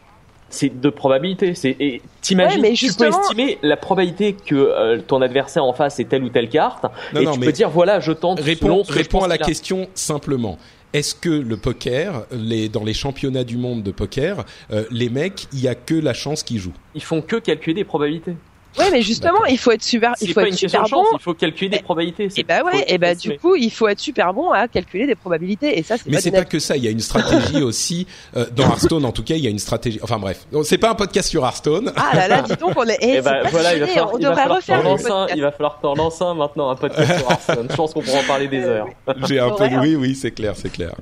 C'est 0.51 0.81
de 0.81 0.89
probabilité. 0.89 1.55
C'est 1.55 1.77
et 1.79 2.01
t'imagines, 2.23 2.62
ouais, 2.62 2.75
justement... 2.75 3.11
tu 3.11 3.16
peux 3.16 3.23
estimer 3.23 3.59
la 3.62 3.77
probabilité 3.77 4.33
que 4.33 4.55
euh, 4.55 4.99
ton 5.07 5.20
adversaire 5.20 5.65
en 5.65 5.75
face 5.75 6.01
ait 6.01 6.05
telle 6.05 6.25
ou 6.25 6.31
telle 6.31 6.49
carte, 6.49 6.87
non, 7.12 7.20
et 7.20 7.25
non, 7.25 7.33
tu 7.33 7.41
peux 7.41 7.53
dire 7.53 7.69
voilà, 7.69 8.01
je 8.01 8.12
tente. 8.12 8.41
Réponds, 8.41 8.83
réponds 8.89 9.23
à 9.23 9.29
la 9.29 9.37
question 9.37 9.89
simplement. 9.95 10.57
Est-ce 10.95 11.15
que 11.15 11.29
le 11.29 11.59
poker, 11.59 12.25
les, 12.33 12.70
dans 12.70 12.83
les 12.83 12.95
championnats 12.95 13.45
du 13.45 13.59
monde 13.59 13.83
de 13.83 13.91
poker, 13.91 14.47
euh, 14.70 14.85
les 14.91 15.11
mecs, 15.11 15.47
il 15.53 15.61
y 15.61 15.69
a 15.69 15.75
que 15.75 15.95
la 15.95 16.15
chance 16.15 16.43
qui 16.43 16.57
joue? 16.57 16.73
Ils 16.95 17.03
font 17.03 17.20
que 17.20 17.37
calculer 17.37 17.75
des 17.75 17.85
probabilités. 17.85 18.37
Ouais, 18.78 18.90
mais 18.90 19.02
justement, 19.02 19.44
il 19.46 19.59
faut 19.59 19.70
être 19.70 19.82
super, 19.82 20.14
il 20.20 20.32
faut 20.32 20.40
être 20.40 20.55
super 20.55 20.84
bon. 20.88 21.05
il 21.14 21.20
faut 21.20 21.34
calculer 21.34 21.70
des 21.70 21.82
probabilités. 21.82 22.28
Et 22.36 22.42
bah 22.42 22.62
ouais, 22.62 22.84
et 22.86 22.98
bah 22.98 23.14
du 23.14 23.38
coup, 23.38 23.56
il 23.56 23.70
faut 23.70 23.88
être 23.88 24.00
super 24.00 24.32
bon 24.32 24.50
à 24.50 24.68
calculer 24.68 25.06
des 25.06 25.14
probabilités. 25.14 25.78
Et 25.78 25.82
ça, 25.82 25.96
c'est. 25.96 26.09
Mais 26.09 26.20
c'est 26.20 26.30
pas 26.30 26.44
que 26.44 26.59
ça. 26.59 26.76
Il 26.76 26.84
y 26.84 26.88
a 26.88 26.90
une 26.90 27.00
stratégie 27.00 27.62
aussi 27.62 28.06
euh, 28.36 28.46
dans 28.55 28.64
Hearthstone. 28.64 29.05
En 29.05 29.12
tout 29.12 29.22
cas, 29.22 29.34
il 29.34 29.44
y 29.44 29.46
a 29.46 29.50
une 29.50 29.59
stratégie. 29.59 29.98
Enfin 30.02 30.18
bref, 30.18 30.46
c'est 30.64 30.78
pas 30.78 30.90
un 30.90 30.94
podcast 30.94 31.28
sur 31.28 31.44
Hearthstone. 31.44 31.92
Ah 31.96 32.14
là 32.14 32.28
là, 32.28 32.42
dis 32.42 32.56
donc, 32.56 32.72
on 32.76 32.84
est. 32.84 32.98
Eh, 33.09 33.18
et 33.18 33.20
bah, 33.22 33.42
voilà, 33.50 33.74
il 33.74 33.80
va 33.80 33.86
falloir, 33.86 34.14
on 34.14 34.18
devrait 34.18 34.44
refaire 34.44 34.84
un, 34.84 35.26
il 35.34 35.40
va 35.40 35.52
falloir 35.52 35.78
t'en 35.80 35.94
lancer 35.94 36.24
un 36.24 36.34
maintenant 36.34 36.68
un 36.68 36.74
podcast 36.76 37.18
sur 37.18 37.30
Hearthstone. 37.30 37.68
Je 37.70 37.76
pense 37.76 37.94
qu'on 37.94 38.02
pourra 38.02 38.18
en 38.18 38.24
parler 38.24 38.48
des 38.48 38.60
heures. 38.60 38.88
J'ai 39.28 39.38
un 39.38 39.50
peu, 39.50 39.64
oui, 39.80 39.94
oui, 39.94 40.14
c'est 40.14 40.32
clair, 40.32 40.55
c'est 40.56 40.70
clair. 40.70 40.94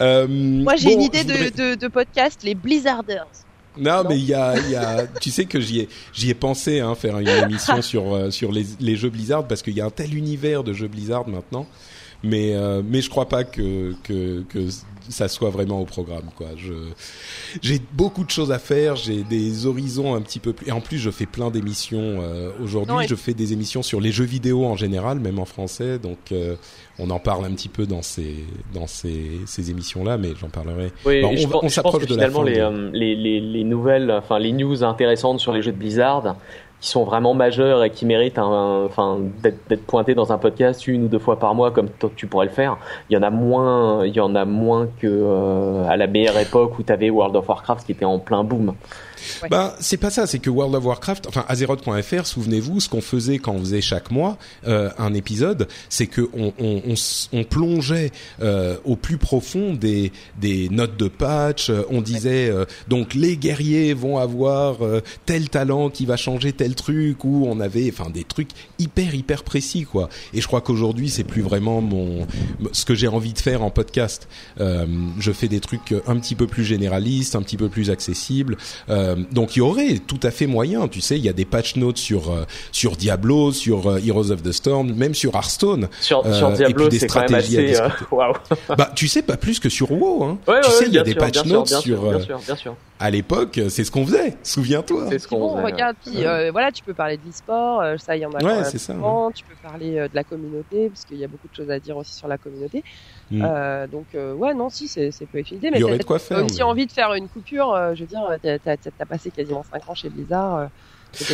Euh, 0.00 0.26
Moi, 0.28 0.76
j'ai 0.76 0.92
une 0.92 1.02
idée 1.02 1.22
voudrais... 1.22 1.50
de, 1.50 1.70
de, 1.70 1.74
de 1.74 1.88
podcast, 1.88 2.42
les 2.44 2.54
Blizzarders. 2.54 3.26
Non, 3.78 4.02
non, 4.02 4.08
mais 4.08 4.18
il 4.18 4.24
y 4.24 4.34
a, 4.34 4.58
y 4.68 4.76
a, 4.76 5.06
tu 5.20 5.30
sais 5.30 5.44
que 5.44 5.60
j'y 5.60 5.80
ai, 5.80 5.88
j'y 6.12 6.30
ai 6.30 6.34
pensé, 6.34 6.80
hein, 6.80 6.94
faire 6.94 7.18
une 7.18 7.28
émission 7.44 7.82
sur 7.82 8.14
euh, 8.14 8.30
sur 8.30 8.52
les, 8.52 8.66
les 8.80 8.96
jeux 8.96 9.10
Blizzard 9.10 9.46
parce 9.46 9.62
qu'il 9.62 9.74
y 9.74 9.80
a 9.80 9.86
un 9.86 9.90
tel 9.90 10.14
univers 10.16 10.64
de 10.64 10.72
jeux 10.72 10.88
Blizzard 10.88 11.28
maintenant. 11.28 11.66
mais 12.22 12.54
mais 12.84 13.00
je 13.00 13.10
crois 13.10 13.28
pas 13.28 13.44
que 13.44 13.94
que 14.02 14.42
que 14.48 14.68
ça 15.08 15.28
soit 15.28 15.50
vraiment 15.50 15.80
au 15.80 15.84
programme 15.84 16.30
quoi. 16.36 16.48
Je 16.56 16.72
j'ai 17.62 17.80
beaucoup 17.92 18.24
de 18.24 18.30
choses 18.30 18.52
à 18.52 18.58
faire, 18.58 18.96
j'ai 18.96 19.22
des 19.22 19.66
horizons 19.66 20.14
un 20.14 20.20
petit 20.20 20.38
peu 20.38 20.52
plus 20.52 20.68
et 20.68 20.72
en 20.72 20.80
plus 20.80 20.98
je 20.98 21.10
fais 21.10 21.26
plein 21.26 21.50
d'émissions 21.50 22.18
euh, 22.20 22.50
aujourd'hui, 22.62 23.06
je 23.08 23.14
fais 23.14 23.34
des 23.34 23.52
émissions 23.52 23.82
sur 23.82 24.00
les 24.00 24.12
jeux 24.12 24.24
vidéo 24.24 24.64
en 24.64 24.76
général, 24.76 25.20
même 25.20 25.38
en 25.38 25.44
français 25.44 25.98
donc 25.98 26.32
euh, 26.32 26.56
on 26.98 27.10
en 27.10 27.18
parle 27.18 27.44
un 27.44 27.52
petit 27.52 27.68
peu 27.68 27.86
dans 27.86 28.02
ces 28.02 28.34
dans 28.74 28.86
ces, 28.86 29.40
ces 29.46 29.70
émissions 29.70 30.04
là 30.04 30.18
mais 30.18 30.30
j'en 30.40 30.48
parlerai. 30.48 30.92
Oui, 31.04 31.22
on, 31.24 31.64
on 31.64 31.68
s'approche 31.68 32.06
de 32.06 32.14
finalement 32.14 32.42
la 32.42 32.52
fin 32.54 32.70
les, 32.92 33.14
les, 33.14 33.16
les, 33.16 33.40
les 33.40 33.64
nouvelles 33.64 34.10
enfin 34.10 34.38
les 34.38 34.52
news 34.52 34.84
intéressantes 34.84 35.40
sur 35.40 35.52
les 35.52 35.62
jeux 35.62 35.72
de 35.72 35.78
Blizzard 35.78 36.36
qui 36.80 36.88
sont 36.88 37.04
vraiment 37.04 37.34
majeurs 37.34 37.82
et 37.82 37.90
qui 37.90 38.06
méritent 38.06 38.38
enfin 38.38 39.18
d'être 39.42 39.86
pointés 39.86 40.14
dans 40.14 40.32
un 40.32 40.38
podcast 40.38 40.86
une 40.86 41.04
ou 41.04 41.08
deux 41.08 41.18
fois 41.18 41.38
par 41.38 41.54
mois 41.54 41.70
comme 41.70 41.88
tu 42.16 42.26
pourrais 42.26 42.46
le 42.46 42.52
faire. 42.52 42.78
Il 43.10 43.14
y 43.14 43.16
en 43.16 43.22
a 43.22 43.30
moins 43.30 44.04
il 44.04 44.14
y 44.14 44.20
en 44.20 44.34
a 44.34 44.44
moins 44.44 44.88
que 45.00 45.06
euh, 45.06 45.88
à 45.88 45.96
la 45.96 46.06
meilleure 46.06 46.38
époque 46.38 46.78
où 46.78 46.82
tu 46.82 46.92
avais 46.92 47.10
World 47.10 47.34
of 47.36 47.48
Warcraft 47.48 47.86
qui 47.86 47.92
était 47.92 48.04
en 48.04 48.18
plein 48.18 48.44
boom 48.44 48.74
bah, 49.50 49.76
c'est 49.80 49.96
pas 49.96 50.10
ça, 50.10 50.26
c'est 50.26 50.38
que 50.38 50.50
World 50.50 50.74
of 50.74 50.84
Warcraft, 50.84 51.26
enfin 51.28 51.44
Azeroth.fr, 51.48 52.26
souvenez-vous, 52.26 52.80
ce 52.80 52.88
qu'on 52.88 53.00
faisait 53.00 53.38
quand 53.38 53.52
on 53.52 53.60
faisait 53.60 53.80
chaque 53.80 54.10
mois 54.10 54.38
euh, 54.66 54.90
un 54.98 55.14
épisode, 55.14 55.68
c'est 55.88 56.06
que 56.06 56.28
on, 56.34 56.52
on, 56.58 56.82
on, 56.86 56.94
on 57.32 57.44
plongeait 57.44 58.10
euh, 58.42 58.76
au 58.84 58.96
plus 58.96 59.18
profond 59.18 59.74
des, 59.74 60.12
des 60.40 60.68
notes 60.68 60.96
de 60.96 61.08
patch. 61.08 61.70
Euh, 61.70 61.82
on 61.90 62.00
disait 62.00 62.48
euh, 62.48 62.64
donc 62.88 63.14
les 63.14 63.36
guerriers 63.36 63.94
vont 63.94 64.18
avoir 64.18 64.84
euh, 64.84 65.00
tel 65.26 65.48
talent 65.48 65.90
qui 65.90 66.06
va 66.06 66.16
changer 66.16 66.52
tel 66.52 66.74
truc, 66.74 67.24
ou 67.24 67.46
on 67.48 67.60
avait, 67.60 67.90
enfin 67.92 68.10
des 68.10 68.24
trucs 68.24 68.50
hyper 68.78 69.14
hyper 69.14 69.42
précis 69.42 69.84
quoi. 69.84 70.08
Et 70.34 70.40
je 70.40 70.46
crois 70.46 70.60
qu'aujourd'hui 70.60 71.08
c'est 71.08 71.24
plus 71.24 71.42
vraiment 71.42 71.80
mon 71.80 72.26
ce 72.72 72.84
que 72.84 72.94
j'ai 72.94 73.08
envie 73.08 73.32
de 73.32 73.38
faire 73.38 73.62
en 73.62 73.70
podcast. 73.70 74.28
je 74.58 75.32
fais 75.32 75.48
des 75.48 75.60
trucs 75.60 75.94
un 76.06 76.16
petit 76.18 76.34
peu 76.34 76.46
plus 76.46 76.64
généralistes, 76.64 77.36
un 77.36 77.42
petit 77.42 77.56
peu 77.56 77.68
plus 77.68 77.90
accessibles. 77.90 78.56
Euh, 78.88 79.07
donc 79.30 79.56
il 79.56 79.60
y 79.60 79.62
aurait 79.62 79.98
tout 79.98 80.20
à 80.22 80.30
fait 80.30 80.46
moyen, 80.46 80.88
tu 80.88 81.00
sais, 81.00 81.16
il 81.16 81.24
y 81.24 81.28
a 81.28 81.32
des 81.32 81.44
patch 81.44 81.76
notes 81.76 81.98
sur 81.98 82.30
euh, 82.30 82.44
sur 82.72 82.96
Diablo, 82.96 83.52
sur 83.52 83.88
euh, 83.88 83.98
Heroes 83.98 84.30
of 84.30 84.42
the 84.42 84.52
Storm, 84.52 84.92
même 84.94 85.14
sur 85.14 85.34
Hearthstone. 85.34 85.88
Sur, 86.00 86.22
sur 86.34 86.50
Diablo, 86.52 86.90
c'est 86.90 87.06
quand 87.06 87.20
même 87.20 87.34
assez, 87.34 87.74
wow. 88.10 88.32
bah 88.76 88.90
tu 88.94 89.08
sais 89.08 89.22
pas 89.22 89.36
plus 89.36 89.60
que 89.60 89.68
sur 89.68 89.90
WoW, 89.90 90.24
hein. 90.24 90.38
Ouais, 90.46 90.60
tu 90.62 90.70
sais, 90.70 90.86
il 90.86 90.92
y 90.92 90.98
a 90.98 91.02
des 91.02 91.14
patch 91.14 91.44
notes 91.44 91.68
sur. 91.68 92.02
Bien 92.02 92.20
sûr, 92.20 92.38
bien 92.38 92.56
sûr. 92.56 92.76
À 93.00 93.10
l'époque, 93.10 93.60
c'est 93.68 93.84
ce 93.84 93.90
qu'on 93.92 94.04
faisait. 94.04 94.36
Souviens-toi. 94.42 95.06
C'est 95.08 95.20
ce 95.20 95.28
qu'on 95.28 95.56
faisait. 95.56 95.64
Regarde, 95.64 95.96
puis 96.04 96.22
voilà, 96.52 96.72
tu 96.72 96.82
peux 96.82 96.94
parler 96.94 97.16
de 97.16 97.22
l'e-sport, 97.26 97.82
ça 97.98 98.16
y 98.16 98.24
en 98.26 98.32
a. 98.32 98.42
Ouais, 98.42 98.64
c'est 98.64 98.78
ça. 98.78 98.94
Tu 99.34 99.44
peux 99.44 99.56
parler 99.62 99.92
de 99.92 100.14
la 100.14 100.24
communauté, 100.24 100.88
parce 100.88 101.04
qu'il 101.04 101.18
y 101.18 101.24
a 101.24 101.28
beaucoup 101.28 101.48
de 101.48 101.54
choses 101.54 101.70
à 101.70 101.78
dire 101.78 101.96
aussi 101.96 102.14
sur 102.14 102.28
la 102.28 102.38
communauté. 102.38 102.82
Mm. 103.30 103.42
Euh, 103.44 103.86
donc 103.86 104.06
euh, 104.14 104.32
ouais 104.32 104.54
non 104.54 104.70
si 104.70 104.88
c'est 104.88 105.10
c'est 105.10 105.26
peu 105.26 105.38
efficace 105.38 105.70
mais 105.70 105.98
t'as 105.98 106.42
aussi 106.42 106.62
envie 106.62 106.86
de 106.86 106.92
faire 106.92 107.12
une 107.12 107.28
coupure 107.28 107.74
euh, 107.74 107.94
je 107.94 108.00
veux 108.00 108.06
dire 108.06 108.22
t'as 108.42 108.72
as, 108.72 109.06
passé 109.06 109.30
quasiment 109.30 109.62
5 109.70 109.90
ans 109.90 109.94
chez 109.94 110.08
Blizzard 110.08 110.56
euh, 110.56 110.66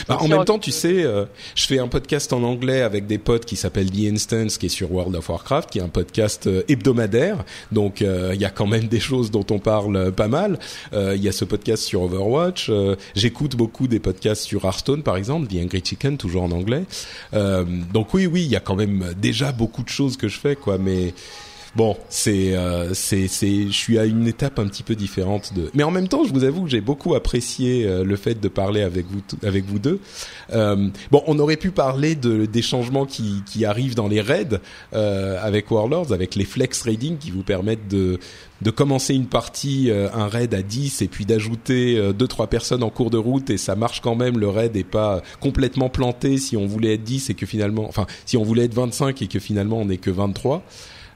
bah, 0.09 0.19
en 0.21 0.29
même 0.29 0.45
temps, 0.45 0.61
tu 0.61 0.71
sais, 0.71 1.03
euh, 1.03 1.25
je 1.57 1.67
fais 1.67 1.81
un 1.81 1.89
podcast 1.89 2.33
en 2.33 2.45
anglais 2.45 2.83
avec 2.83 3.09
des 3.09 3.19
potes 3.19 3.45
qui 3.45 3.57
s'appelle 3.57 3.91
The 3.91 4.13
Instance, 4.13 4.57
qui 4.57 4.67
est 4.67 4.69
sur 4.69 4.93
World 4.93 5.17
of 5.17 5.29
Warcraft, 5.29 5.69
qui 5.69 5.81
est 5.81 5.83
un 5.83 5.89
podcast 5.89 6.49
hebdomadaire. 6.69 7.45
Donc, 7.73 8.01
il 8.01 8.41
y 8.41 8.45
a 8.45 8.51
quand 8.51 8.69
même 8.69 8.87
des 8.87 9.01
choses 9.01 9.33
dont 9.33 9.45
on 9.51 9.59
parle 9.59 10.13
pas 10.13 10.29
mal. 10.29 10.61
Il 10.93 11.21
y 11.21 11.29
a 11.29 11.33
ce 11.33 11.45
podcast 11.45 11.83
sur 11.83 12.03
Overwatch. 12.03 12.71
J'écoute 13.17 13.57
beaucoup 13.57 13.89
des 13.89 13.99
podcasts 13.99 14.45
sur 14.45 14.65
Hearthstone, 14.65 15.03
par 15.03 15.17
exemple, 15.17 15.49
The 15.49 15.57
Angry 15.65 15.83
Chicken, 15.85 16.19
toujours 16.19 16.45
en 16.45 16.53
anglais. 16.53 16.85
donc 17.33 18.15
oui, 18.15 18.27
oui, 18.27 18.43
il 18.45 18.51
y 18.51 18.57
a 18.57 18.61
quand 18.61 18.77
même 18.77 19.13
déjà 19.21 19.51
beaucoup 19.51 19.83
de 19.83 19.89
choses 19.89 20.17
que 20.17 20.29
je 20.29 20.39
fais, 20.39 20.55
quoi. 20.55 20.79
Mais 20.79 21.15
bon, 21.77 21.97
c'est 22.09 22.55
euh, 22.55 22.95
c'est 22.95 23.29
c'est 23.29 23.67
je 23.67 23.73
suis 23.73 23.99
à 23.99 24.05
une 24.05 24.27
étape 24.27 24.59
un 24.59 24.67
petit 24.67 24.83
peu 24.83 24.95
différente 24.95 25.53
de. 25.55 25.71
Mais 25.75 25.83
en 25.83 25.91
même 25.91 26.09
temps, 26.09 26.25
je 26.25 26.33
vous 26.33 26.45
avoue 26.45 26.65
que 26.65 26.71
j'ai 26.71 26.81
beaucoup 26.81 27.15
apprécié 27.15 27.87
euh, 27.87 28.05
le 28.05 28.17
fait 28.17 28.41
de 28.41 28.49
parler 28.49 28.83
avec 28.83 29.07
vous 29.07 29.21
avec 29.43 29.65
vous 29.65 29.79
deux. 29.79 30.01
Euh, 30.53 30.89
bon, 31.11 31.23
on 31.27 31.39
aurait 31.39 31.57
pu 31.57 31.71
parler 31.71 32.15
de 32.15 32.47
des 32.47 32.63
changements 32.63 33.07
qui 33.07 33.43
qui 33.47 33.65
arrivent 33.65 33.95
dans 33.95 34.09
les 34.09 34.21
raids 34.21 34.61
euh, 34.95 35.39
avec 35.43 35.71
Warlords, 35.71 36.13
avec 36.13 36.35
les 36.35 36.45
flex 36.45 36.83
raiding 36.83 37.19
qui 37.19 37.31
vous 37.31 37.43
permettent 37.43 37.89
de 37.89 38.19
de 38.63 38.71
commencer 38.71 39.15
une 39.15 39.27
partie, 39.27 39.91
euh, 39.91 40.09
un 40.15 40.27
raid 40.27 40.55
à 40.55 40.63
10 40.63 41.03
et 41.03 41.09
puis 41.09 41.27
d'ajouter 41.27 42.13
deux 42.15 42.29
trois 42.29 42.47
personnes 42.47 42.83
en 42.83 42.91
cours 42.91 43.11
de 43.11 43.19
route 43.19 43.51
et 43.51 43.59
ça 43.59 43.77
marche 43.77 44.01
quand 44.01 44.15
même, 44.15 44.39
le 44.39 44.49
raid 44.49 44.77
est 44.77 44.85
pas 44.85 45.23
complètement 45.41 45.89
planté 45.89 46.39
si 46.39 46.57
on 46.57 46.67
voulait 46.67 46.95
être 46.95 47.03
10 47.03 47.31
et 47.31 47.35
que 47.35 47.47
finalement, 47.47 47.87
enfin 47.89 48.07
si 48.25 48.37
on 48.37 48.43
voulait 48.43 48.65
être 48.65 48.75
25 48.75 49.21
et 49.23 49.27
que 49.27 49.39
finalement 49.39 49.79
on 49.79 49.87
n'est 49.87 49.99
que 49.99 50.11
23. 50.11 50.63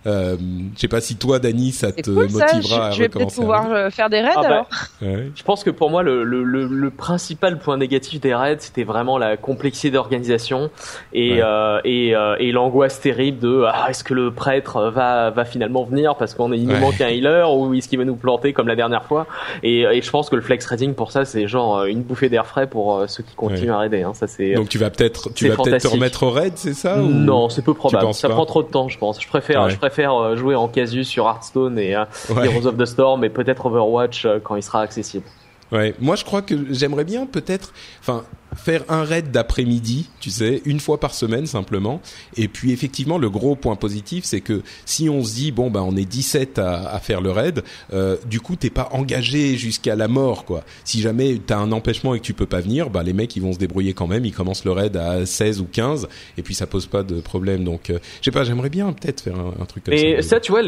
Euh, 0.07 0.37
je 0.75 0.81
sais 0.81 0.89
pas 0.89 1.01
si 1.01 1.17
toi, 1.17 1.39
Dani, 1.39 1.73
ça 1.73 1.91
te 1.91 2.11
motivera 2.11 2.87
à 2.87 2.91
Je 2.93 3.03
vais 3.03 3.09
peut-être 3.09 3.35
pouvoir 3.35 3.73
euh, 3.73 3.91
faire 3.91 4.09
des 4.09 4.21
raids 4.21 4.33
ah 4.37 4.41
bah, 4.41 4.47
alors. 4.47 4.69
Je 5.35 5.43
pense 5.43 5.65
que 5.65 5.71
pour 5.71 5.91
moi, 5.91 6.03
le, 6.03 6.23
le, 6.25 6.45
le, 6.45 6.91
principal 6.91 7.59
point 7.59 7.77
négatif 7.77 8.21
des 8.21 8.35
raids, 8.35 8.57
c'était 8.61 8.85
vraiment 8.85 9.19
la 9.19 9.37
complexité 9.37 9.91
d'organisation 9.91 10.71
et, 11.13 11.39
euh, 11.43 11.81
et, 11.85 12.15
euh, 12.15 12.37
et 12.39 12.53
l'angoisse 12.53 13.01
terrible 13.01 13.39
de 13.39 13.65
ah, 13.67 13.87
est-ce 13.91 14.05
que 14.05 14.15
le 14.15 14.31
prêtre 14.31 14.91
va, 14.91 15.31
va 15.31 15.45
finalement 15.45 15.85
venir 15.85 16.17
parce 16.17 16.35
qu'on 16.35 16.53
il 16.53 16.67
nous 16.67 16.79
manque 16.79 17.01
un 17.01 17.09
healer 17.09 17.53
ou 17.53 17.75
est-ce 17.75 17.89
qu'il 17.89 17.99
va 17.99 18.05
nous 18.05 18.17
planter 18.17 18.53
comme 18.53 18.69
la 18.69 18.77
dernière 18.77 19.05
fois? 19.05 19.27
Et, 19.63 19.83
et 19.83 20.03
je 20.03 20.11
pense 20.11 20.31
que 20.31 20.37
le 20.37 20.43
flex 20.43 20.65
raiding 20.67 20.95
pour 20.95 21.13
ça, 21.13 21.25
c'est 21.25 21.47
genre 21.49 21.85
une 21.85 22.03
bouffée 22.03 22.29
d'air 22.29 22.47
frais 22.47 22.67
pour 22.67 23.05
ceux 23.09 23.23
qui 23.23 23.35
continuent 23.35 23.73
à 23.73 23.79
raider. 23.79 24.03
Hein. 24.03 24.13
Ça 24.15 24.27
c'est. 24.27 24.55
Donc 24.55 24.69
tu 24.69 24.79
vas 24.79 24.91
peut-être 24.91 25.33
tu 25.35 25.49
vas 25.49 25.57
peut-être 25.57 25.83
te 25.83 25.89
remettre 25.89 26.23
au 26.23 26.31
raid, 26.31 26.53
c'est 26.57 26.75
ça 26.75 26.97
Non, 26.97 27.49
c'est 27.49 27.63
peu 27.63 27.75
probable. 27.75 28.15
Ça 28.15 28.29
prend 28.29 28.47
trop 28.47 28.63
de 28.63 28.69
temps, 28.69 28.89
je 28.89 28.99
pense. 28.99 29.21
Je 29.21 29.29
préfère 29.29 29.69
je 29.69 29.77
préfère 29.77 29.88
faire 29.91 30.15
euh, 30.15 30.37
jouer 30.37 30.55
en 30.55 30.69
casu 30.69 31.05
sur 31.05 31.27
Hearthstone 31.27 31.79
et 31.79 31.95
euh, 31.95 32.05
Heroes 32.31 32.67
of 32.67 32.77
the 32.77 32.85
Storm 32.85 33.25
et 33.25 33.29
peut-être 33.31 33.67
Overwatch 33.67 34.25
euh, 34.25 34.39
quand 34.43 34.57
il 34.57 34.63
sera 34.63 34.83
accessible. 34.83 35.25
Ouais, 35.71 35.95
moi 36.01 36.17
je 36.17 36.25
crois 36.25 36.43
que 36.43 36.55
j'aimerais 36.73 37.05
bien 37.05 37.27
peut-être, 37.27 37.73
enfin, 38.01 38.25
faire 38.55 38.85
un 38.89 39.05
raid 39.05 39.31
d'après-midi, 39.31 40.09
tu 40.21 40.31
sais, 40.31 40.63
une 40.65 40.81
fois 40.81 40.99
par 41.01 41.15
semaine 41.15 41.47
simplement. 41.47 42.01
Et 42.37 42.49
puis 42.49 42.73
effectivement, 42.73 43.19
le 43.19 43.31
gros 43.31 43.57
point 43.57 43.77
positif, 43.77 44.25
c'est 44.25 44.41
que 44.41 44.63
si 44.85 45.09
on 45.09 45.25
se 45.25 45.35
dit 45.35 45.53
bon 45.53 45.71
bah 45.71 45.83
on 45.83 45.97
est 45.97 46.05
17 46.05 46.59
à, 46.59 46.91
à 46.91 46.99
faire 46.99 47.21
le 47.21 47.31
raid, 47.31 47.63
euh, 47.93 48.17
du 48.27 48.41
coup 48.41 48.57
t'es 48.57 48.71
pas 48.71 48.89
engagé 48.93 49.57
jusqu'à 49.57 49.97
la 49.97 50.09
mort 50.09 50.45
quoi. 50.45 50.65
Si 50.85 51.01
jamais 51.01 51.41
t'as 51.45 51.59
un 51.59 51.73
empêchement 51.73 52.15
et 52.15 52.21
que 52.21 52.25
tu 52.25 52.35
peux 52.35 52.47
pas 52.47 52.61
venir, 52.61 52.91
bah 52.91 53.03
les 53.03 53.13
mecs 53.13 53.35
ils 53.37 53.43
vont 53.43 53.53
se 53.53 53.59
débrouiller 53.59 53.93
quand 53.93 54.07
même. 54.07 54.25
Ils 54.25 54.35
commencent 54.35 54.65
le 54.65 54.73
raid 54.73 54.97
à 54.97 55.25
16 55.27 55.61
ou 55.61 55.67
15 55.71 56.09
et 56.37 56.43
puis 56.43 56.55
ça 56.55 56.67
pose 56.67 56.87
pas 56.87 57.03
de 57.03 57.21
problème. 57.21 57.65
Donc 57.65 57.91
euh, 57.91 57.99
je 58.21 58.27
sais 58.27 58.31
pas, 58.31 58.45
j'aimerais 58.45 58.71
bien 58.71 58.93
peut-être 58.93 59.21
faire 59.21 59.37
un, 59.37 59.65
truc 59.65 59.85
comme 59.85 59.97
ça. 59.97 60.03
Et 60.03 60.23
ça, 60.23 60.41
tu 60.41 60.53
vois, 60.53 60.63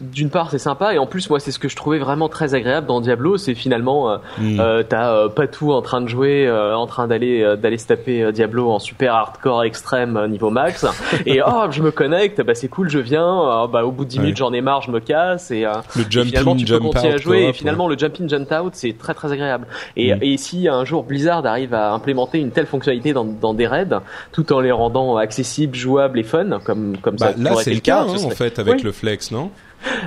d'une 0.00 0.30
part 0.30 0.50
c'est 0.50 0.58
sympa 0.58 0.94
et 0.94 0.98
en 0.98 1.06
plus 1.06 1.28
moi 1.28 1.40
c'est 1.40 1.50
ce 1.50 1.58
que 1.58 1.68
je 1.68 1.76
trouvais 1.76 1.98
vraiment 1.98 2.28
très 2.28 2.54
agréable 2.54 2.86
dans 2.86 3.00
Diablo, 3.00 3.36
c'est 3.36 3.54
finalement 3.54 4.10
euh, 4.10 4.18
mm. 4.38 4.60
euh, 4.60 4.82
t'as 4.82 5.28
pas 5.28 5.46
tout 5.46 5.72
en 5.72 5.82
train 5.82 6.00
de 6.00 6.08
jouer 6.08 6.46
euh, 6.46 6.74
en 6.74 6.86
train 6.90 7.08
d'aller 7.08 7.42
euh, 7.42 7.56
d'aller 7.56 7.78
se 7.78 7.86
taper 7.86 8.22
euh, 8.22 8.32
Diablo 8.32 8.70
en 8.70 8.78
super 8.78 9.14
hardcore 9.14 9.64
extrême 9.64 10.26
niveau 10.28 10.50
max. 10.50 10.84
Et 11.26 11.40
oh 11.44 11.64
je 11.70 11.82
me 11.82 11.90
connecte. 11.90 12.42
Bah 12.42 12.54
c'est 12.54 12.68
cool 12.68 12.90
je 12.90 12.98
viens. 12.98 13.66
Bah 13.72 13.84
au 13.84 13.90
bout 13.90 14.04
de 14.04 14.10
10 14.10 14.18
minutes 14.20 14.36
j'en 14.36 14.52
ai 14.52 14.60
marre 14.60 14.82
je 14.82 14.90
me 14.90 15.00
casse. 15.00 15.50
Et, 15.50 15.62
le 15.96 16.04
jump 16.08 16.26
finalement 16.26 16.56
tu 16.56 16.66
peux 16.66 16.78
continuer 16.78 17.14
à 17.14 17.16
jouer. 17.16 17.44
Et 17.44 17.52
finalement 17.52 17.88
le 17.88 17.96
jump 17.96 18.16
in 18.20 18.28
jump 18.28 18.52
out 18.52 18.72
c'est 18.74 18.96
très 18.98 19.14
très 19.14 19.32
agréable. 19.32 19.66
Et, 19.96 20.14
mm. 20.14 20.18
et 20.22 20.36
si 20.36 20.68
un 20.68 20.84
jour 20.84 21.04
Blizzard 21.04 21.46
arrive 21.46 21.72
à 21.72 21.92
implémenter 21.92 22.38
une 22.38 22.50
telle 22.50 22.66
fonctionnalité 22.66 23.12
dans, 23.12 23.24
dans 23.24 23.54
des 23.54 23.66
raids 23.66 24.00
tout 24.32 24.52
en 24.52 24.60
les 24.60 24.72
rendant 24.72 25.16
accessibles 25.16 25.74
jouables 25.74 26.18
et 26.18 26.24
fun 26.24 26.58
comme 26.64 26.96
comme 26.98 27.16
bah, 27.16 27.32
ça 27.32 27.42
là 27.42 27.54
c'est 27.62 27.74
le 27.74 27.80
cas, 27.80 28.02
hein, 28.02 28.24
en 28.24 28.30
fait 28.30 28.58
avec 28.58 28.82
le 28.82 28.92
flex 28.92 29.30
non? 29.30 29.50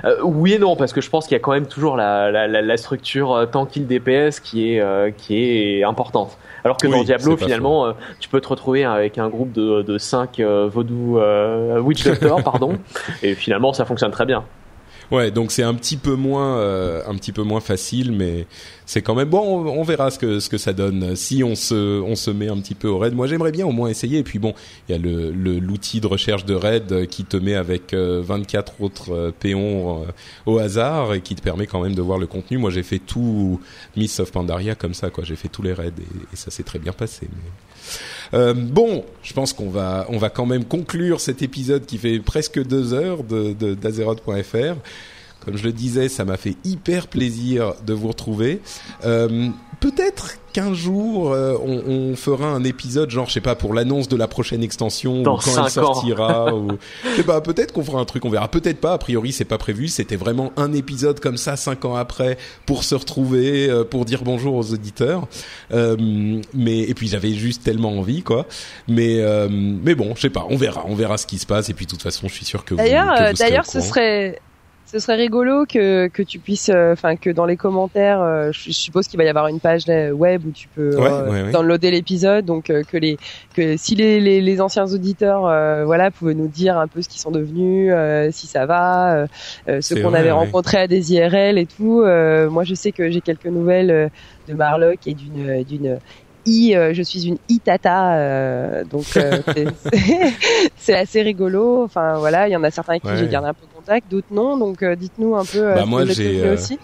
Euh, 0.06 0.18
oui 0.24 0.54
et 0.54 0.60
non 0.60 0.76
parce 0.76 0.94
que 0.94 1.02
je 1.02 1.10
pense 1.10 1.26
qu'il 1.26 1.36
y 1.36 1.40
a 1.40 1.40
quand 1.40 1.52
même 1.52 1.68
toujours 1.68 1.98
la, 1.98 2.32
la, 2.32 2.48
la, 2.48 2.78
structure 2.78 3.34
euh, 3.34 3.46
tant 3.46 3.66
qu'il 3.66 3.88
DPS 3.88 4.40
qui 4.40 4.74
est 4.74 4.80
euh, 4.80 5.12
qui 5.12 5.38
est 5.38 5.84
importante. 5.84 6.38
Alors 6.64 6.78
que 6.78 6.88
dans 6.88 7.04
Diablo 7.04 7.38
finalement 7.38 7.86
euh, 7.86 7.92
tu 8.20 8.30
peux 8.30 8.42
te 8.42 8.48
retrouver 8.48 8.86
avec 8.86 9.18
un 9.18 9.30
groupe 9.30 9.52
de 9.52 9.82
de 9.82 9.98
cinq 9.98 10.40
vaudou 10.40 11.20
witch 11.82 12.06
doctor 12.06 12.44
pardon 12.44 12.78
et 13.22 13.36
finalement 13.36 13.74
ça 13.74 13.86
fonctionne 13.86 14.12
très 14.12 14.26
bien. 14.26 14.44
Ouais, 15.14 15.30
donc 15.30 15.52
c'est 15.52 15.62
un 15.62 15.76
petit 15.76 15.98
peu 15.98 16.16
moins, 16.16 16.58
euh, 16.58 17.04
un 17.06 17.14
petit 17.14 17.32
peu 17.32 17.44
moins 17.44 17.60
facile, 17.60 18.12
mais 18.12 18.48
c'est 18.88 19.04
quand 19.04 19.14
même 19.14 19.30
bon. 19.30 19.64
On, 19.68 19.84
verra 19.84 20.10
ce 20.10 20.18
que 20.18 20.40
ce 20.40 20.50
que 20.50 20.58
ça 20.58 20.74
donne 20.74 21.16
si 21.16 21.44
on 21.44 21.54
se 21.54 22.02
on 22.02 22.16
se 22.16 22.32
met 22.32 22.50
un 22.50 22.58
petit 22.58 22.74
peu 22.74 22.88
au 22.88 22.98
raid. 22.98 23.14
Moi, 23.14 23.28
j'aimerais 23.28 23.52
bien 23.52 23.68
au 23.68 23.72
moins 23.72 23.90
essayer. 23.90 24.18
Et 24.18 24.24
puis 24.24 24.40
bon, 24.40 24.56
il 24.90 24.94
y 24.94 24.96
a 24.96 24.98
le 24.98 25.30
l'outil 25.30 26.02
de 26.02 26.08
recherche 26.08 26.46
de 26.46 26.56
raid 26.56 27.06
qui 27.10 27.26
te 27.26 27.38
met 27.38 27.54
avec 27.54 27.94
24 27.94 28.74
euh, 28.74 28.86
autres 28.86 29.14
euh, 29.14 29.32
péons 29.40 30.04
au 30.48 30.58
hasard 30.58 31.14
et 31.14 31.22
qui 31.22 31.36
te 31.36 31.44
permet 31.44 31.68
quand 31.68 31.84
même 31.84 31.94
de 31.94 32.02
voir 32.02 32.18
le 32.18 32.26
contenu. 32.26 32.58
Moi, 32.58 32.72
j'ai 32.72 32.82
fait 32.82 32.98
tout 32.98 33.62
Miss 33.96 34.20
of 34.20 34.32
Pandaria 34.32 34.74
comme 34.74 34.96
ça, 34.96 35.12
quoi. 35.12 35.24
J'ai 35.24 35.36
fait 35.36 35.48
tous 35.48 35.62
les 35.62 35.74
raids 35.74 35.94
et, 36.32 36.36
ça 36.36 36.50
s'est 36.50 36.64
très 36.64 36.80
bien 36.80 36.92
passé. 36.92 37.28
Euh, 38.34 38.54
bon, 38.54 39.06
je 39.22 39.34
pense 39.34 39.54
qu'on 39.54 39.70
va 39.70 40.06
on 40.10 40.18
va 40.18 40.30
quand 40.30 40.46
même 40.46 40.66
conclure 40.66 41.20
cet 41.20 41.42
épisode 41.42 41.86
qui 41.86 41.98
fait 41.98 42.20
presque 42.20 42.64
deux 42.64 42.94
heures 42.94 43.24
de 43.24 43.54
d'Azeroth.fr. 43.74 44.76
Comme 45.46 45.58
je 45.58 45.64
le 45.64 45.72
disais, 45.72 46.10
ça 46.10 46.26
m'a 46.26 46.38
fait 46.38 46.56
hyper 46.64 47.08
plaisir 47.08 47.74
de 47.86 47.94
vous 47.94 48.08
retrouver. 48.10 48.62
Euh, 49.06 49.50
peut-être 49.84 50.38
qu'un 50.54 50.74
jour 50.74 51.34
euh, 51.34 51.58
on, 51.62 52.12
on, 52.12 52.16
fera 52.16 52.48
un 52.48 52.64
épisode 52.64 53.10
genre 53.10 53.28
je 53.28 53.34
sais 53.34 53.42
pas 53.42 53.56
pour 53.56 53.74
l'annonce 53.74 54.08
de 54.08 54.16
la 54.16 54.28
prochaine 54.28 54.64
extension 54.64 55.24
Dans 55.24 55.36
ou 55.36 55.42
quand 55.42 55.66
elle 55.66 55.72
sortira 55.72 56.54
ou 56.56 56.70
je 57.04 57.16
sais 57.16 57.24
pas 57.24 57.42
peut-être 57.42 57.74
qu'on 57.74 57.84
fera 57.84 58.00
un 58.00 58.06
truc 58.06 58.24
on 58.24 58.30
verra. 58.30 58.48
Peut-être 58.48 58.80
pas 58.80 58.94
a 58.94 58.98
priori 58.98 59.34
c'est 59.34 59.46
pas 59.46 59.58
prévu. 59.58 59.88
C'était 59.88 60.16
vraiment 60.16 60.54
un 60.56 60.72
épisode 60.74 61.20
comme 61.20 61.38
ça 61.38 61.58
cinq 61.58 61.84
ans 61.86 61.96
après 61.96 62.38
pour 62.66 62.84
se 62.84 62.96
retrouver 62.96 63.70
euh, 63.70 63.84
pour 63.84 64.06
dire 64.06 64.24
bonjour 64.24 64.56
aux 64.56 64.72
auditeurs. 64.74 65.28
Euh, 65.74 65.98
mais 66.54 66.80
et 66.80 66.94
puis 66.94 67.08
j'avais 67.08 67.34
juste 67.34 67.64
tellement 67.64 67.98
envie 67.98 68.22
quoi. 68.22 68.46
Mais 68.88 69.20
euh, 69.20 69.50
mais 69.50 69.96
bon 69.96 70.14
je 70.16 70.22
sais 70.22 70.30
pas 70.30 70.46
on 70.50 70.56
verra 70.56 70.86
on 70.88 70.96
verra 70.96 71.18
ce 71.18 71.28
qui 71.28 71.40
se 71.40 71.46
passe. 71.46 71.70
Et 71.70 71.74
puis 71.74 71.88
de 71.88 71.92
toute 71.92 72.04
façon 72.04 72.28
je 72.30 72.34
suis 72.34 72.46
sûr 72.46 72.64
que 72.64 72.76
vous 72.76 72.80
D'ailleurs, 72.80 73.66
ce 73.66 73.82
serait, 73.82 74.40
ce 74.94 75.00
serait 75.00 75.16
rigolo 75.16 75.66
que 75.66 76.08
que 76.08 76.22
tu 76.22 76.38
puisses, 76.40 76.70
euh, 76.70 76.94
enfin 76.94 77.16
que 77.16 77.32
dans 77.32 77.46
les 77.46 77.58
commentaires, 77.58 78.22
euh, 78.22 78.52
je 78.52 78.72
suppose 78.72 79.08
qu'il 79.08 79.18
va 79.18 79.24
y 79.24 79.28
avoir 79.28 79.48
une 79.48 79.60
page 79.60 79.86
web 79.88 80.46
où 80.46 80.52
tu 80.52 80.68
peux 80.68 80.96
Ouais, 80.96 81.10
euh, 81.12 81.46
ouais, 81.48 81.52
downloader 81.52 81.90
l'épisode, 81.92 82.46
donc 82.46 82.66
que 82.66 82.98
les 82.98 83.18
que 83.56 83.76
si 83.76 83.96
les 83.96 84.20
les, 84.20 84.40
les 84.42 84.62
anciens 84.62 84.86
auditeurs, 84.86 85.42
voilà, 85.86 86.12
pouvaient 86.12 86.36
nous 86.36 86.48
dire 86.48 86.78
un 86.78 86.88
peu 86.88 87.02
ce 87.02 87.10
qu'ils 87.10 87.22
sont 87.22 87.32
devenus, 87.32 87.92
si 88.32 88.46
ça 88.48 88.66
va, 88.68 89.26
C'est 89.82 90.00
qu'on 90.02 90.14
avait 90.14 90.26
ouais. 90.26 90.32
rencontrés 90.32 90.78
à 90.78 90.88
des 90.88 91.14
IRL 91.14 91.58
et 91.58 91.66
tout. 91.66 92.04
moi, 92.52 92.64
je 92.64 92.76
sais 92.76 92.92
que 92.92 93.10
j'ai 93.10 93.22
quelques 93.22 93.48
nouvelles 93.48 94.12
de 94.48 94.54
Marlock 94.54 95.00
et 95.08 95.14
d'une 95.16 95.64
d'une 95.64 95.98
I, 96.46 96.76
euh, 96.76 96.94
je 96.94 97.02
suis 97.02 97.26
une 97.26 97.38
i-tata, 97.48 98.16
euh, 98.18 98.84
donc 98.84 99.06
euh, 99.16 99.32
c'est- 100.76 100.94
assez 100.94 101.22
rigolo. 101.22 101.84
Enfin 101.86 102.18
voilà, 102.18 102.50
il 102.50 102.52
y 102.52 102.56
en 102.58 102.64
a 102.66 102.70
certains 102.70 102.94
avec 102.94 103.04
qui 103.04 103.08
Ouais. 103.10 103.16
j'ai 103.18 103.30
gardé 103.30 103.48
un 103.48 103.54
peu 103.54 103.66
d'autres 104.10 104.28
non. 104.32 104.58
Donc 104.58 104.84
euh, 104.84 104.96
dites-nous 104.96 105.36
un 105.36 105.46
peu. 105.46 105.60
euh, 105.60 105.76
Bah, 105.76 105.86
moi, 105.86 106.06
j'ai, 106.06 106.42
euh, 106.44 106.54
aussi. 106.56 106.78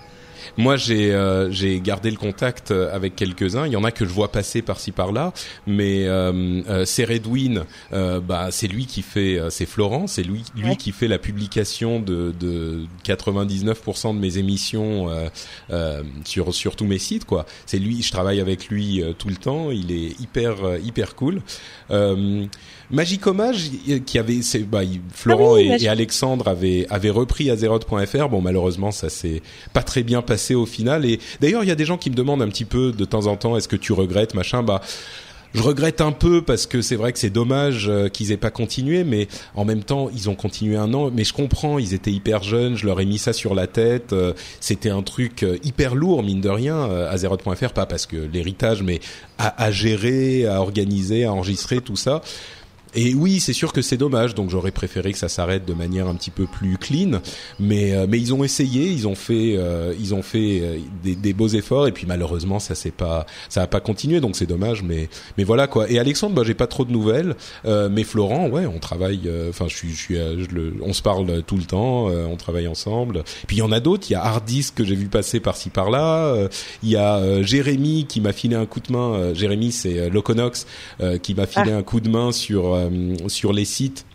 Moi, 0.57 0.77
j'ai 0.77 1.13
euh, 1.13 1.51
j'ai 1.51 1.79
gardé 1.81 2.09
le 2.09 2.15
contact 2.17 2.71
avec 2.71 3.15
quelques-uns. 3.15 3.65
Il 3.67 3.73
y 3.73 3.75
en 3.75 3.83
a 3.83 3.91
que 3.91 4.05
je 4.05 4.09
vois 4.11 4.31
passer 4.31 4.61
par-ci 4.61 4.91
par-là, 4.91 5.33
mais 5.67 6.07
euh, 6.07 6.61
euh, 6.69 6.85
c'est 6.85 7.03
Redwin. 7.03 7.65
euh, 7.91 8.19
bah, 8.21 8.47
c'est 8.49 8.67
lui 8.67 8.85
qui 8.85 9.01
fait. 9.01 9.37
c'est 9.49 9.65
Florent. 9.65 10.07
C'est 10.07 10.23
lui, 10.23 10.43
lui 10.55 10.69
Ouais. 10.69 10.75
qui 10.77 10.91
fait 10.93 11.09
la 11.09 11.19
publication 11.19 11.99
de, 11.99 12.33
de 12.39 12.83
99% 13.05 14.15
de 14.15 14.19
mes 14.19 14.37
émissions 14.37 15.09
euh, 15.09 15.27
euh, 15.71 16.03
sur 16.25 16.53
sur 16.53 16.75
tous 16.77 16.85
mes 16.85 16.99
sites. 16.99 17.25
Quoi. 17.25 17.45
C'est 17.65 17.79
lui. 17.79 18.01
Je 18.01 18.11
travaille 18.11 18.39
avec 18.39 18.69
lui 18.69 19.01
euh, 19.03 19.11
tout 19.13 19.27
le 19.29 19.35
temps. 19.35 19.71
Il 19.71 19.91
est 19.91 20.19
hyper 20.21 20.55
hyper 20.83 21.15
cool. 21.15 21.41
Euh, 21.91 22.45
Magic 22.91 23.25
Hommage, 23.27 23.69
qui 24.05 24.17
avait, 24.17 24.41
c'est, 24.41 24.59
bah, 24.59 24.81
Florent 25.13 25.51
Ah 25.51 25.59
oui, 25.59 25.71
et, 25.79 25.87
Alexandre 25.87 26.47
avaient, 26.47 26.87
avaient 26.89 27.09
repris 27.11 27.49
Azeroth.fr. 27.51 28.29
Bon, 28.29 28.41
malheureusement, 28.41 28.91
ça 28.91 29.09
s'est 29.09 29.41
pas 29.73 29.83
très 29.83 30.03
bien 30.03 30.21
passé 30.21 30.55
au 30.55 30.65
final. 30.65 31.05
Et 31.05 31.19
d'ailleurs, 31.39 31.63
il 31.63 31.67
y 31.67 31.71
a 31.71 31.75
des 31.75 31.85
gens 31.85 31.97
qui 31.97 32.09
me 32.09 32.15
demandent 32.15 32.41
un 32.41 32.47
petit 32.49 32.65
peu 32.65 32.91
de 32.91 33.05
temps 33.05 33.27
en 33.27 33.35
temps, 33.35 33.55
est-ce 33.57 33.67
que 33.67 33.75
tu 33.75 33.93
regrettes, 33.93 34.33
machin. 34.33 34.63
Bah, 34.63 34.81
je 35.55 35.63
regrette 35.63 35.99
un 36.01 36.11
peu 36.11 36.43
parce 36.43 36.67
que 36.67 36.81
c'est 36.83 36.95
vrai 36.95 37.11
que 37.11 37.17
c'est 37.17 37.31
dommage 37.31 37.87
euh, 37.89 38.07
qu'ils 38.07 38.31
aient 38.31 38.37
pas 38.37 38.51
continué, 38.51 39.03
mais 39.03 39.27
en 39.55 39.65
même 39.65 39.83
temps, 39.83 40.09
ils 40.13 40.29
ont 40.29 40.35
continué 40.35 40.75
un 40.77 40.93
an. 40.93 41.09
Mais 41.11 41.23
je 41.23 41.33
comprends, 41.33 41.79
ils 41.79 41.95
étaient 41.95 42.11
hyper 42.11 42.43
jeunes, 42.43 42.75
je 42.75 42.85
leur 42.85 42.99
ai 43.01 43.05
mis 43.05 43.17
ça 43.17 43.33
sur 43.33 43.55
la 43.55 43.65
tête. 43.65 44.13
euh, 44.13 44.33
C'était 44.59 44.91
un 44.91 45.01
truc 45.01 45.41
euh, 45.41 45.57
hyper 45.63 45.95
lourd, 45.95 46.21
mine 46.21 46.41
de 46.41 46.49
rien, 46.49 46.83
Azeroth.fr, 47.09 47.73
pas 47.73 47.87
parce 47.87 48.05
que 48.05 48.17
l'héritage, 48.17 48.83
mais 48.83 48.99
à, 49.39 49.63
à 49.63 49.71
gérer, 49.71 50.45
à 50.45 50.61
organiser, 50.61 51.25
à 51.25 51.33
enregistrer, 51.33 51.81
tout 51.81 51.95
ça. 51.95 52.21
Et 52.95 53.13
oui, 53.13 53.39
c'est 53.39 53.53
sûr 53.53 53.71
que 53.71 53.81
c'est 53.81 53.97
dommage, 53.97 54.33
donc 54.33 54.49
j'aurais 54.49 54.71
préféré 54.71 55.11
que 55.11 55.17
ça 55.19 55.29
s'arrête 55.29 55.65
de 55.65 55.73
manière 55.73 56.07
un 56.07 56.15
petit 56.15 56.31
peu 56.31 56.45
plus 56.47 56.77
clean. 56.77 57.21
Mais 57.59 57.93
euh, 57.93 58.07
mais 58.09 58.17
ils 58.19 58.33
ont 58.33 58.43
essayé, 58.43 58.87
ils 58.89 59.07
ont 59.07 59.15
fait 59.15 59.55
euh, 59.57 59.93
ils 59.99 60.13
ont 60.15 60.23
fait 60.23 60.59
euh, 60.61 60.77
des, 61.03 61.15
des 61.15 61.33
beaux 61.33 61.47
efforts 61.47 61.87
et 61.87 61.91
puis 61.91 62.05
malheureusement 62.07 62.59
ça 62.59 62.73
s'est 62.73 62.89
pas 62.91 63.25
ça 63.47 63.61
a 63.61 63.67
pas 63.67 63.79
continué, 63.79 64.19
donc 64.21 64.35
c'est 64.35 64.47
dommage. 64.47 64.81
Mais 64.81 65.07
mais 65.37 65.43
voilà 65.43 65.67
quoi. 65.67 65.89
Et 65.89 65.99
Alexandre, 65.99 66.33
bah 66.35 66.41
j'ai 66.43 66.55
pas 66.55 66.67
trop 66.67 66.83
de 66.83 66.91
nouvelles. 66.91 67.35
Euh, 67.65 67.89
mais 67.91 68.03
Florent, 68.03 68.49
ouais, 68.49 68.65
on 68.65 68.79
travaille. 68.79 69.21
euh, 69.27 69.49
Enfin, 69.49 69.65
je 69.67 69.75
suis 69.75 69.91
je 69.91 69.97
suis 69.97 70.17
euh, 70.17 70.43
je 70.43 70.55
le, 70.55 70.73
on 70.81 70.93
se 70.93 71.01
parle 71.03 71.43
tout 71.43 71.57
le 71.57 71.63
temps, 71.65 72.09
euh, 72.09 72.25
on 72.25 72.37
travaille 72.37 72.67
ensemble. 72.67 73.23
Puis 73.47 73.57
il 73.57 73.59
y 73.59 73.63
en 73.63 73.71
a 73.71 73.79
d'autres. 73.79 74.07
Il 74.09 74.13
y 74.13 74.15
a 74.15 74.23
Hardis 74.23 74.69
que 74.73 74.83
j'ai 74.83 74.95
vu 74.95 75.05
passer 75.09 75.39
par-ci 75.39 75.69
par-là. 75.69 76.25
euh, 76.33 76.47
Il 76.81 76.89
y 76.89 76.95
a 76.95 77.17
euh, 77.17 77.43
Jérémy 77.43 78.05
qui 78.07 78.19
m'a 78.21 78.33
filé 78.33 78.55
un 78.55 78.65
coup 78.65 78.79
de 78.79 78.91
main. 78.91 79.13
Euh, 79.13 79.33
Jérémy, 79.35 79.71
c'est 79.71 80.09
Loconox 80.09 80.65
euh, 81.01 81.17
qui 81.19 81.35
m'a 81.35 81.45
filé 81.45 81.71
un 81.71 81.83
coup 81.83 81.99
de 81.99 82.09
main 82.09 82.31
sur 82.31 82.73
euh, 82.73 82.78
sur 83.27 83.53
les 83.53 83.65
sites. 83.65 84.05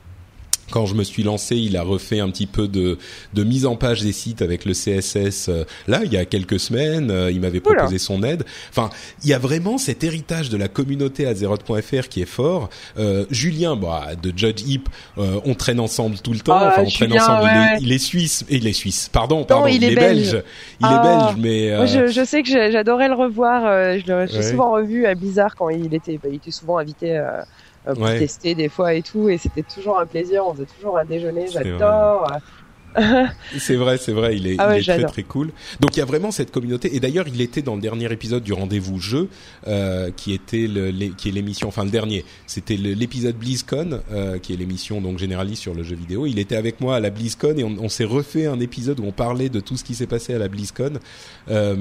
Quand 0.70 0.86
je 0.86 0.94
me 0.94 1.04
suis 1.04 1.22
lancé, 1.22 1.56
il 1.56 1.76
a 1.76 1.82
refait 1.82 2.20
un 2.20 2.30
petit 2.30 2.46
peu 2.46 2.68
de, 2.68 2.96
de 3.34 3.44
mise 3.44 3.66
en 3.66 3.76
page 3.76 4.00
des 4.00 4.12
sites 4.12 4.40
avec 4.40 4.64
le 4.64 4.72
CSS. 4.72 5.50
euh, 5.50 5.64
là, 5.86 6.00
il 6.04 6.12
y 6.12 6.16
a 6.16 6.24
quelques 6.24 6.58
semaines, 6.58 7.10
euh, 7.10 7.30
il 7.30 7.38
m'avait 7.42 7.60
Oula. 7.60 7.76
proposé 7.80 7.98
son 7.98 8.22
aide. 8.22 8.44
Enfin, 8.70 8.88
il 9.22 9.28
y 9.28 9.34
a 9.34 9.38
vraiment 9.38 9.76
cet 9.76 10.02
héritage 10.04 10.48
de 10.48 10.56
la 10.56 10.68
communauté 10.68 11.26
Azeroth.fr 11.26 12.08
qui 12.08 12.22
est 12.22 12.26
fort. 12.26 12.70
Euh, 12.98 13.26
Julien, 13.30 13.76
bah, 13.76 14.12
de 14.20 14.32
Judge 14.34 14.62
Hip, 14.66 14.84
euh, 15.18 15.38
on 15.44 15.54
traîne 15.54 15.78
ensemble 15.80 16.16
tout 16.20 16.32
le 16.32 16.38
temps. 16.40 16.56
Ah, 16.56 16.68
enfin, 16.72 16.84
on 16.86 16.90
traîne 16.90 17.10
Julien, 17.10 17.22
ensemble. 17.22 17.42
Il, 17.44 17.56
est, 17.58 17.60
ouais. 17.60 17.78
il 17.82 17.92
est 17.92 17.98
suisse. 17.98 18.44
Et 18.48 18.56
il 18.56 18.66
est 18.66 18.72
suisse. 18.72 19.10
Pardon, 19.12 19.44
pardon. 19.44 19.66
il 19.66 19.84
est 19.84 19.94
belge. 19.94 20.42
Il 20.80 20.86
Ah. 20.86 20.94
est 20.96 21.06
belge, 21.06 21.36
mais 21.44 21.72
euh, 21.72 21.86
je, 21.86 22.06
je 22.10 22.24
sais 22.24 22.42
que 22.42 22.48
j'adorais 22.48 23.08
le 23.08 23.14
revoir. 23.14 23.66
euh, 23.66 23.98
je 24.00 24.06
l'ai 24.10 24.14
Ouais. 24.14 24.42
souvent 24.50 24.72
revu 24.72 25.04
à 25.04 25.14
Blizzard 25.14 25.54
quand 25.56 25.68
il 25.68 25.92
était, 25.92 26.14
bah, 26.14 26.30
il 26.30 26.36
était 26.36 26.50
souvent 26.50 26.78
invité 26.78 27.18
euh, 27.18 27.24
euh, 27.24 27.42
pour 27.92 28.02
Ouais. 28.04 28.18
tester 28.18 28.54
des 28.54 28.68
fois 28.70 28.94
et 28.94 29.02
tout, 29.02 29.28
et 29.28 29.36
c'était 29.36 29.62
toujours 29.62 29.98
un 29.98 30.06
plaisir. 30.06 30.46
On 30.46 30.54
faisait 30.54 30.66
toujours 30.66 30.96
un 30.98 31.04
déjeuner. 31.04 31.46
J'adore. 31.48 32.26
C'est 33.58 33.76
vrai, 33.76 33.98
c'est 33.98 34.12
vrai, 34.12 34.36
il 34.36 34.46
est, 34.46 34.56
Ah 34.58 34.68
ouais, 34.68 34.78
il 34.78 34.80
est 34.80 34.82
très 34.94 35.12
très 35.12 35.22
cool. 35.22 35.50
Donc 35.80 35.96
il 35.96 35.98
y 35.98 36.02
a 36.02 36.04
vraiment 36.06 36.30
cette 36.30 36.50
communauté. 36.50 36.94
Et 36.94 37.00
d'ailleurs, 37.00 37.26
il 37.28 37.40
était 37.40 37.62
dans 37.62 37.74
le 37.74 37.80
dernier 37.80 38.10
épisode 38.12 38.42
du 38.42 38.52
rendez-vous 38.52 39.00
jeu, 39.00 39.28
euh, 39.66 40.10
qui 40.16 40.32
était 40.32 40.66
le, 40.66 40.90
les- 40.90 41.10
qui 41.10 41.28
est 41.28 41.32
l'émission, 41.32 41.68
enfin 41.68 41.84
le 41.84 41.90
dernier, 41.90 42.24
c'était 42.46 42.76
l'épisode 42.76 43.36
BlizzCon, 43.36 44.00
euh, 44.12 44.38
qui 44.38 44.52
est 44.52 44.56
l'émission 44.56 45.00
donc 45.00 45.18
généraliste 45.18 45.62
sur 45.62 45.74
le 45.74 45.82
jeu 45.82 45.96
vidéo. 45.96 46.26
Il 46.26 46.38
était 46.38 46.56
avec 46.56 46.80
moi 46.80 46.96
à 46.96 47.00
la 47.00 47.10
BlizzCon 47.10 47.54
et 47.56 47.64
on, 47.64 47.76
on 47.78 47.88
s'est 47.88 48.04
refait 48.04 48.46
un 48.46 48.60
épisode 48.60 49.00
où 49.00 49.04
on 49.04 49.12
parlait 49.12 49.48
de 49.48 49.60
tout 49.60 49.76
ce 49.76 49.84
qui 49.84 49.94
s'est 49.94 50.06
passé 50.06 50.34
à 50.34 50.38
la 50.38 50.48
BlizzCon. 50.48 50.94
Euh, 51.50 51.76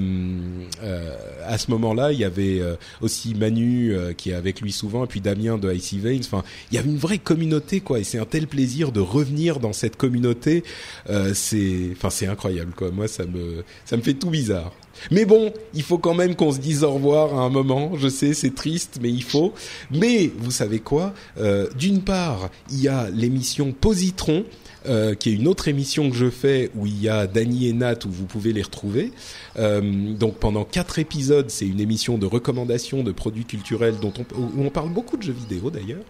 euh, 0.83 1.15
à 1.45 1.57
ce 1.57 1.71
moment-là, 1.71 2.11
il 2.11 2.19
y 2.19 2.23
avait 2.23 2.59
euh, 2.59 2.75
aussi 3.01 3.33
Manu 3.35 3.93
euh, 3.93 4.13
qui 4.13 4.31
est 4.31 4.33
avec 4.33 4.61
lui 4.61 4.71
souvent, 4.71 5.03
et 5.03 5.07
puis 5.07 5.21
Damien 5.21 5.57
de 5.57 5.71
Icy 5.73 5.99
Veins. 5.99 6.19
Enfin, 6.21 6.43
il 6.71 6.75
y 6.75 6.77
avait 6.77 6.89
une 6.89 6.97
vraie 6.97 7.17
communauté 7.17 7.79
quoi, 7.81 7.99
et 7.99 8.03
c'est 8.03 8.19
un 8.19 8.25
tel 8.25 8.47
plaisir 8.47 8.91
de 8.91 8.99
revenir 8.99 9.59
dans 9.59 9.73
cette 9.73 9.95
communauté. 9.95 10.63
Euh, 11.09 11.33
c'est, 11.33 11.89
enfin, 11.91 12.09
c'est 12.09 12.27
incroyable 12.27 12.73
quoi. 12.75 12.91
Moi, 12.91 13.07
ça 13.07 13.25
me, 13.25 13.63
ça 13.85 13.97
me 13.97 14.01
fait 14.01 14.13
tout 14.13 14.29
bizarre. 14.29 14.71
Mais 15.11 15.25
bon, 15.25 15.51
il 15.73 15.83
faut 15.83 15.97
quand 15.97 16.13
même 16.13 16.35
qu'on 16.35 16.51
se 16.51 16.59
dise 16.59 16.83
au 16.83 16.91
revoir 16.93 17.33
à 17.33 17.41
un 17.41 17.49
moment. 17.49 17.93
Je 17.97 18.07
sais, 18.07 18.33
c'est 18.33 18.53
triste, 18.55 18.99
mais 19.01 19.09
il 19.09 19.23
faut. 19.23 19.53
Mais 19.91 20.31
vous 20.37 20.51
savez 20.51 20.79
quoi? 20.79 21.13
Euh, 21.39 21.67
D'une 21.77 22.01
part, 22.01 22.49
il 22.69 22.81
y 22.81 22.87
a 22.87 23.09
l'émission 23.09 23.71
Positron. 23.71 24.45
Euh, 24.87 25.15
qui 25.15 25.29
est 25.29 25.33
une 25.33 25.47
autre 25.47 25.67
émission 25.67 26.09
que 26.09 26.15
je 26.15 26.29
fais 26.29 26.71
où 26.75 26.85
il 26.85 27.01
y 27.01 27.09
a 27.09 27.27
Dany 27.27 27.67
et 27.67 27.73
Nat 27.73 27.99
où 28.05 28.09
vous 28.09 28.25
pouvez 28.25 28.53
les 28.53 28.61
retrouver. 28.61 29.11
Euh, 29.57 30.13
donc 30.13 30.35
pendant 30.35 30.63
quatre 30.63 30.99
épisodes, 30.99 31.49
c'est 31.49 31.67
une 31.67 31.79
émission 31.79 32.17
de 32.17 32.25
recommandations 32.25 33.03
de 33.03 33.11
produits 33.11 33.45
culturels 33.45 33.95
dont 34.01 34.13
on, 34.17 34.41
où 34.41 34.65
on 34.65 34.69
parle 34.69 34.89
beaucoup 34.89 35.17
de 35.17 35.23
jeux 35.23 35.33
vidéo 35.33 35.69
d'ailleurs. 35.69 36.03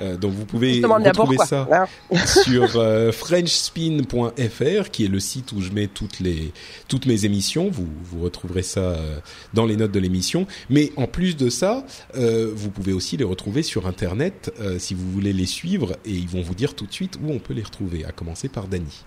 Euh, 0.00 0.16
donc 0.16 0.32
vous 0.32 0.44
pouvez 0.44 0.80
retrouver 0.84 1.38
ça 1.38 1.60
Hein. 1.72 1.86
sur 2.44 2.76
euh, 2.76 3.12
frenchspin.fr 3.12 4.90
qui 4.90 5.04
est 5.04 5.08
le 5.08 5.20
site 5.20 5.52
où 5.52 5.60
je 5.60 5.70
mets 5.72 5.86
toutes 5.86 6.20
les 6.20 6.52
toutes 6.88 7.06
mes 7.06 7.24
émissions. 7.24 7.70
Vous 7.70 7.86
vous 8.04 8.22
retrouverez 8.22 8.62
ça 8.62 8.80
euh, 8.80 9.18
dans 9.54 9.66
les 9.66 9.76
notes 9.76 9.92
de 9.92 10.00
l'émission. 10.00 10.46
Mais 10.68 10.92
en 10.96 11.06
plus 11.06 11.36
de 11.36 11.50
ça, 11.50 11.84
euh, 12.16 12.50
vous 12.54 12.70
pouvez 12.70 12.92
aussi 12.92 13.16
les 13.16 13.24
retrouver 13.24 13.62
sur 13.62 13.86
internet 13.86 14.52
si 14.78 14.94
vous 14.94 15.10
voulez 15.10 15.32
les 15.32 15.46
suivre 15.46 15.92
et 16.04 16.12
ils 16.12 16.28
vont 16.28 16.42
vous 16.42 16.54
dire 16.54 16.74
tout 16.74 16.86
de 16.86 16.92
suite 16.92 17.18
où 17.22 17.30
on 17.30 17.38
peut 17.38 17.54
les 17.54 17.62
retrouver. 17.62 18.04
À 18.04 18.12
commencer 18.20 18.50
par 18.50 18.68
Dany. 18.68 19.02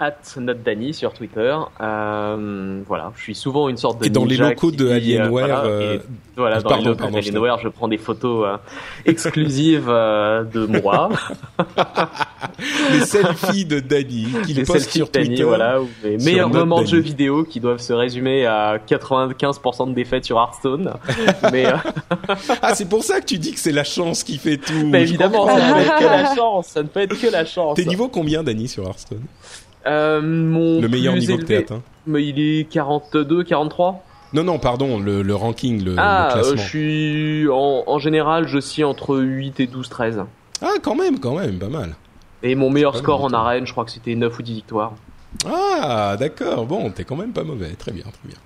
At 0.00 0.16
NotDanny 0.38 0.94
sur 0.94 1.12
Twitter. 1.12 1.54
Euh, 1.80 2.80
voilà, 2.88 3.12
je 3.16 3.22
suis 3.22 3.34
souvent 3.34 3.68
une 3.68 3.76
sorte 3.76 4.00
de 4.00 4.06
Et 4.06 4.10
dans 4.10 4.24
les 4.24 4.38
locaux 4.38 4.70
de 4.70 4.86
euh, 4.86 4.94
Alienware, 4.94 5.28
voilà, 5.30 5.64
euh, 5.64 5.94
et 5.96 6.00
voilà, 6.36 6.60
dans 6.62 6.76
les 6.76 6.84
locaux 6.84 7.10
d'Alienware, 7.10 7.58
je 7.58 7.68
prends 7.68 7.86
des 7.86 7.98
photos 7.98 8.46
euh, 8.48 8.56
exclusives 9.04 9.86
de 9.88 10.80
moi, 10.80 11.10
les 12.92 13.00
selfies 13.00 13.66
de 13.66 13.80
Dany 13.80 14.26
qu'il 14.46 14.56
les 14.56 14.62
poste 14.64 14.90
sur 14.90 15.08
Danny, 15.08 15.28
Twitter. 15.28 15.42
voilà, 15.44 15.80
ou 15.82 15.88
mes 16.02 16.18
sur 16.18 16.30
meilleurs 16.30 16.48
moments 16.48 16.80
de 16.80 16.86
jeux 16.86 16.98
vidéo 17.00 17.44
qui 17.44 17.60
doivent 17.60 17.80
se 17.80 17.92
résumer 17.92 18.46
à 18.46 18.78
95% 18.78 19.90
de 19.90 19.94
défaites 19.94 20.24
sur 20.24 20.38
Hearthstone. 20.38 20.94
Mais 21.52 21.66
Ah, 22.62 22.74
c'est 22.74 22.88
pour 22.88 23.04
ça 23.04 23.20
que 23.20 23.26
tu 23.26 23.38
dis 23.38 23.52
que 23.52 23.60
c'est 23.60 23.72
la 23.72 23.84
chance 23.84 24.24
qui 24.24 24.38
fait 24.38 24.56
tout. 24.56 24.72
bah, 24.86 24.98
Je 25.00 25.04
évidemment, 25.04 25.46
ça 25.46 25.52
ne 25.62 25.72
peut 25.74 25.80
être 25.80 25.98
que 25.98 26.04
la 26.04 26.34
chance. 26.36 26.66
Ça 26.68 26.82
ne 26.82 26.88
peut 26.88 27.00
être 27.00 27.20
que 27.20 27.26
la 27.26 27.44
chance. 27.44 27.76
T'es 27.76 27.84
niveau 27.84 28.08
combien, 28.08 28.42
Dany, 28.42 28.66
sur 28.68 28.84
Hearthstone? 28.86 29.22
Euh, 29.86 30.20
mon 30.20 30.80
Le 30.80 30.88
meilleur 30.88 31.14
niveau 31.14 31.36
que 31.36 31.42
t'aies 31.42 31.54
élevé, 31.54 31.64
atteint 31.64 31.82
mais 32.06 32.24
il 32.26 32.38
est 32.40 32.64
42, 32.64 33.44
43. 33.44 34.04
Non, 34.32 34.44
non, 34.44 34.58
pardon, 34.58 35.00
le, 35.00 35.22
le 35.22 35.34
ranking, 35.34 35.82
le, 35.84 35.94
ah, 35.98 36.30
le 36.34 36.38
euh, 36.38 36.42
classement. 36.42 36.62
je 36.62 36.68
suis 36.68 37.48
en, 37.48 37.84
en 37.86 37.98
général, 37.98 38.46
je 38.46 38.58
suis 38.58 38.84
entre 38.84 39.18
8 39.18 39.60
et 39.60 39.66
12, 39.66 39.88
13. 39.88 40.22
Ah, 40.62 40.68
quand 40.82 40.94
même, 40.94 41.18
quand 41.18 41.36
même, 41.36 41.58
pas 41.58 41.68
mal. 41.68 41.96
Et 42.42 42.54
mon 42.54 42.70
meilleur 42.70 42.96
score 42.96 43.24
en 43.24 43.32
arène, 43.32 43.66
je 43.66 43.72
crois 43.72 43.84
que 43.84 43.90
c'était 43.90 44.14
9 44.14 44.38
ou 44.38 44.42
10 44.42 44.54
victoires. 44.54 44.92
Ah, 45.46 46.16
d'accord. 46.18 46.66
Bon, 46.66 46.90
t'es 46.90 47.04
quand 47.04 47.16
même 47.16 47.32
pas 47.32 47.44
mauvais. 47.44 47.70
Très 47.78 47.92
bien, 47.92 48.04
très 48.04 48.28
bien. 48.28 48.36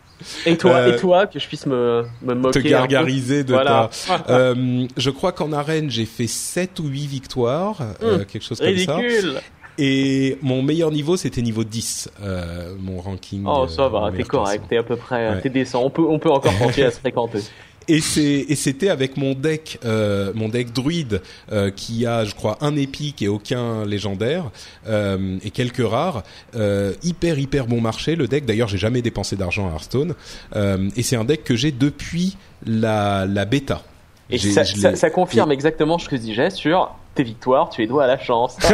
Et 0.46 0.56
toi, 0.56 0.88
et 0.88 0.96
toi, 0.96 1.26
que 1.26 1.38
je 1.38 1.46
puisse 1.46 1.66
me, 1.66 2.04
me 2.22 2.34
moquer. 2.34 2.62
Te 2.62 2.68
gargariser 2.68 3.44
de 3.44 3.52
voilà. 3.52 3.90
euh, 4.30 4.86
je 4.96 5.10
crois 5.10 5.32
qu'en 5.32 5.52
arène, 5.52 5.90
j'ai 5.90 6.06
fait 6.06 6.26
7 6.26 6.80
ou 6.80 6.86
8 6.86 7.06
victoires, 7.06 7.78
mmh, 8.00 8.24
quelque 8.24 8.42
chose 8.42 8.58
comme 8.58 8.68
ridicule. 8.68 9.34
ça. 9.34 9.40
Et 9.78 10.38
mon 10.42 10.62
meilleur 10.62 10.90
niveau, 10.90 11.16
c'était 11.16 11.42
niveau 11.42 11.64
10, 11.64 12.10
euh, 12.22 12.74
mon 12.78 13.00
ranking. 13.00 13.44
Oh, 13.46 13.66
ça 13.68 13.88
va, 13.88 14.12
t'es 14.16 14.22
correct, 14.22 14.64
t'es 14.68 14.76
à 14.76 14.82
peu 14.82 14.96
près, 14.96 15.30
ouais. 15.30 15.40
t'es 15.40 15.50
décent. 15.50 15.82
On 15.82 15.90
peut, 15.90 16.02
on 16.02 16.18
peut 16.18 16.30
encore 16.30 16.56
continuer 16.58 16.86
à 16.86 16.90
se 16.90 17.00
fréquenter. 17.00 17.40
Et 17.88 18.00
c'est 18.00 18.46
et 18.48 18.54
c'était 18.54 18.88
avec 18.88 19.16
mon 19.16 19.34
deck 19.34 19.78
euh, 19.84 20.32
mon 20.34 20.48
deck 20.48 20.72
druide 20.72 21.20
euh, 21.52 21.70
qui 21.70 22.06
a 22.06 22.24
je 22.24 22.34
crois 22.34 22.56
un 22.62 22.76
épique 22.76 23.20
et 23.20 23.28
aucun 23.28 23.84
légendaire 23.84 24.50
euh, 24.86 25.36
et 25.42 25.50
quelques 25.50 25.86
rares 25.86 26.22
euh, 26.56 26.94
hyper 27.02 27.38
hyper 27.38 27.66
bon 27.66 27.82
marché 27.82 28.16
le 28.16 28.26
deck 28.26 28.46
d'ailleurs 28.46 28.68
j'ai 28.68 28.78
jamais 28.78 29.02
dépensé 29.02 29.36
d'argent 29.36 29.68
à 29.68 29.72
Hearthstone 29.72 30.14
euh, 30.56 30.88
et 30.96 31.02
c'est 31.02 31.16
un 31.16 31.24
deck 31.24 31.44
que 31.44 31.56
j'ai 31.56 31.72
depuis 31.72 32.36
la 32.64 33.26
la 33.26 33.44
bêta. 33.44 33.82
Et 34.30 34.38
ça, 34.38 34.64
ça, 34.64 34.96
ça, 34.96 35.10
confirme 35.10 35.50
et... 35.50 35.54
exactement 35.54 35.98
ce 35.98 36.08
que 36.08 36.16
je 36.16 36.22
disais 36.22 36.50
sur 36.50 36.94
tes 37.14 37.22
victoires, 37.22 37.70
tu 37.70 37.82
les 37.82 37.86
dois 37.86 38.04
à 38.04 38.06
la 38.06 38.18
chance. 38.18 38.56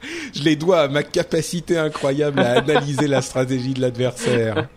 je 0.34 0.42
les 0.42 0.56
dois 0.56 0.82
à 0.82 0.88
ma 0.88 1.02
capacité 1.02 1.78
incroyable 1.78 2.40
à 2.40 2.58
analyser 2.58 3.06
la 3.06 3.22
stratégie 3.22 3.74
de 3.74 3.80
l'adversaire. 3.80 4.68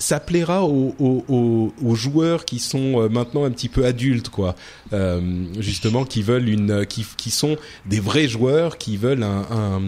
ça 0.00 0.18
plaira 0.18 0.64
aux, 0.64 0.94
aux, 0.98 1.72
aux, 1.82 1.94
joueurs 1.94 2.46
qui 2.46 2.58
sont 2.58 3.08
maintenant 3.10 3.44
un 3.44 3.50
petit 3.50 3.68
peu 3.68 3.84
adultes, 3.84 4.30
quoi. 4.30 4.56
Euh, 4.92 5.44
justement, 5.58 6.04
qui 6.04 6.22
veulent 6.22 6.48
une, 6.48 6.86
qui, 6.86 7.06
qui 7.16 7.30
sont 7.30 7.56
des 7.86 8.00
vrais 8.00 8.26
joueurs, 8.26 8.78
qui 8.78 8.96
veulent 8.96 9.22
un, 9.22 9.46
un 9.50 9.80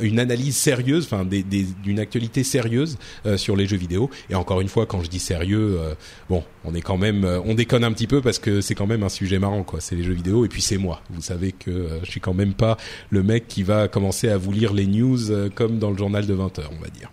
une 0.00 0.18
analyse 0.18 0.56
sérieuse, 0.56 1.04
enfin 1.04 1.24
des, 1.24 1.44
des, 1.44 1.66
d'une 1.84 2.00
actualité 2.00 2.42
sérieuse 2.42 2.98
euh, 3.26 3.36
sur 3.36 3.54
les 3.54 3.66
jeux 3.66 3.76
vidéo. 3.76 4.10
Et 4.28 4.34
encore 4.34 4.60
une 4.60 4.68
fois, 4.68 4.86
quand 4.86 5.02
je 5.02 5.08
dis 5.08 5.20
sérieux, 5.20 5.78
euh, 5.78 5.94
bon, 6.28 6.42
on 6.64 6.74
est 6.74 6.82
quand 6.82 6.98
même, 6.98 7.24
on 7.44 7.54
déconne 7.54 7.84
un 7.84 7.92
petit 7.92 8.08
peu 8.08 8.20
parce 8.20 8.40
que 8.40 8.60
c'est 8.60 8.74
quand 8.74 8.88
même 8.88 9.04
un 9.04 9.08
sujet 9.08 9.38
marrant, 9.38 9.62
quoi. 9.62 9.80
C'est 9.80 9.94
les 9.94 10.02
jeux 10.02 10.14
vidéo 10.14 10.44
et 10.44 10.48
puis 10.48 10.62
c'est 10.62 10.78
moi. 10.78 11.00
Vous 11.10 11.22
savez 11.22 11.52
que 11.52 12.00
je 12.02 12.10
suis 12.10 12.20
quand 12.20 12.34
même 12.34 12.54
pas 12.54 12.76
le 13.10 13.22
mec 13.22 13.46
qui 13.46 13.62
va 13.62 13.86
commencer 13.86 14.28
à 14.28 14.36
vous 14.36 14.50
lire 14.50 14.72
les 14.72 14.86
news 14.86 15.18
comme 15.54 15.78
dans 15.78 15.90
le 15.90 15.96
journal 15.96 16.26
de 16.26 16.34
20 16.34 16.58
heures, 16.58 16.72
on 16.76 16.82
va 16.82 16.88
dire. 16.88 17.10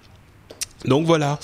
Donc 0.86 1.06
voilà, 1.06 1.40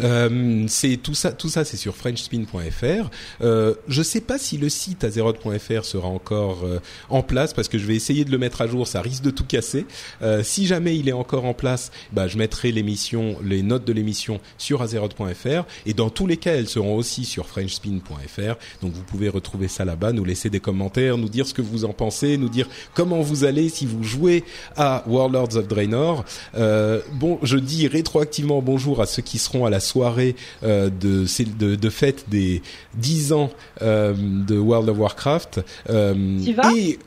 euh, 0.00 0.64
c'est 0.66 0.96
tout 0.96 1.14
ça, 1.14 1.32
tout 1.32 1.48
ça 1.48 1.64
c'est 1.64 1.76
sur 1.76 1.94
FrenchSpin.fr. 1.94 3.10
Euh, 3.42 3.74
je 3.86 4.02
sais 4.02 4.22
pas 4.22 4.38
si 4.38 4.56
le 4.56 4.70
site 4.70 5.04
Azeroth.fr 5.04 5.84
sera 5.84 6.08
encore 6.08 6.64
euh, 6.64 6.80
en 7.10 7.22
place 7.22 7.52
parce 7.52 7.68
que 7.68 7.76
je 7.76 7.86
vais 7.86 7.94
essayer 7.94 8.24
de 8.24 8.30
le 8.30 8.38
mettre 8.38 8.62
à 8.62 8.66
jour. 8.66 8.86
Ça 8.86 9.02
risque 9.02 9.22
de 9.22 9.30
tout 9.30 9.44
casser. 9.44 9.84
Euh, 10.22 10.42
si 10.42 10.66
jamais 10.66 10.96
il 10.96 11.08
est 11.08 11.12
encore 11.12 11.44
en 11.44 11.52
place, 11.52 11.90
bah 12.12 12.28
je 12.28 12.38
mettrai 12.38 12.72
l'émission, 12.72 13.36
les 13.44 13.62
notes 13.62 13.84
de 13.84 13.92
l'émission 13.92 14.40
sur 14.56 14.80
Azeroth.fr 14.80 15.64
et 15.84 15.92
dans 15.92 16.08
tous 16.08 16.26
les 16.26 16.38
cas 16.38 16.54
elles 16.54 16.68
seront 16.68 16.96
aussi 16.96 17.26
sur 17.26 17.46
FrenchSpin.fr. 17.46 18.56
Donc 18.80 18.92
vous 18.92 19.02
pouvez 19.02 19.28
retrouver 19.28 19.68
ça 19.68 19.84
là-bas, 19.84 20.12
nous 20.12 20.24
laisser 20.24 20.48
des 20.48 20.60
commentaires, 20.60 21.18
nous 21.18 21.28
dire 21.28 21.46
ce 21.46 21.52
que 21.52 21.62
vous 21.62 21.84
en 21.84 21.92
pensez, 21.92 22.38
nous 22.38 22.48
dire 22.48 22.68
comment 22.94 23.20
vous 23.20 23.44
allez 23.44 23.68
si 23.68 23.84
vous 23.84 24.02
jouez 24.02 24.44
à 24.76 25.04
Warlords 25.06 25.56
of 25.56 25.68
Draenor. 25.68 26.24
Euh, 26.56 27.02
bon, 27.12 27.38
je 27.42 27.58
dis 27.58 27.86
rétroactivement 27.86 28.62
bon 28.62 28.77
bonjour 28.78 29.00
à 29.00 29.06
ceux 29.06 29.22
qui 29.22 29.38
seront 29.38 29.66
à 29.66 29.70
la 29.70 29.80
soirée 29.80 30.36
euh, 30.62 30.88
de, 30.88 31.26
de, 31.58 31.74
de 31.74 31.90
fête 31.90 32.26
des 32.28 32.62
10 32.94 33.32
ans 33.32 33.50
euh, 33.82 34.14
de 34.16 34.56
World 34.56 34.88
of 34.88 34.98
Warcraft. 34.98 35.60
Euh, 35.90 36.14
tu 36.44 36.52
vas? 36.52 36.72
et 36.76 37.00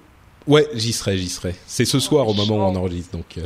Ouais, 0.48 0.68
j'y 0.74 0.92
serai, 0.92 1.18
j'y 1.18 1.30
serai. 1.30 1.56
C'est 1.68 1.86
ce 1.86 2.00
soir 2.00 2.28
au 2.28 2.34
moment 2.34 2.58
où 2.58 2.72
on 2.72 2.76
enregistre, 2.76 3.12
donc 3.12 3.38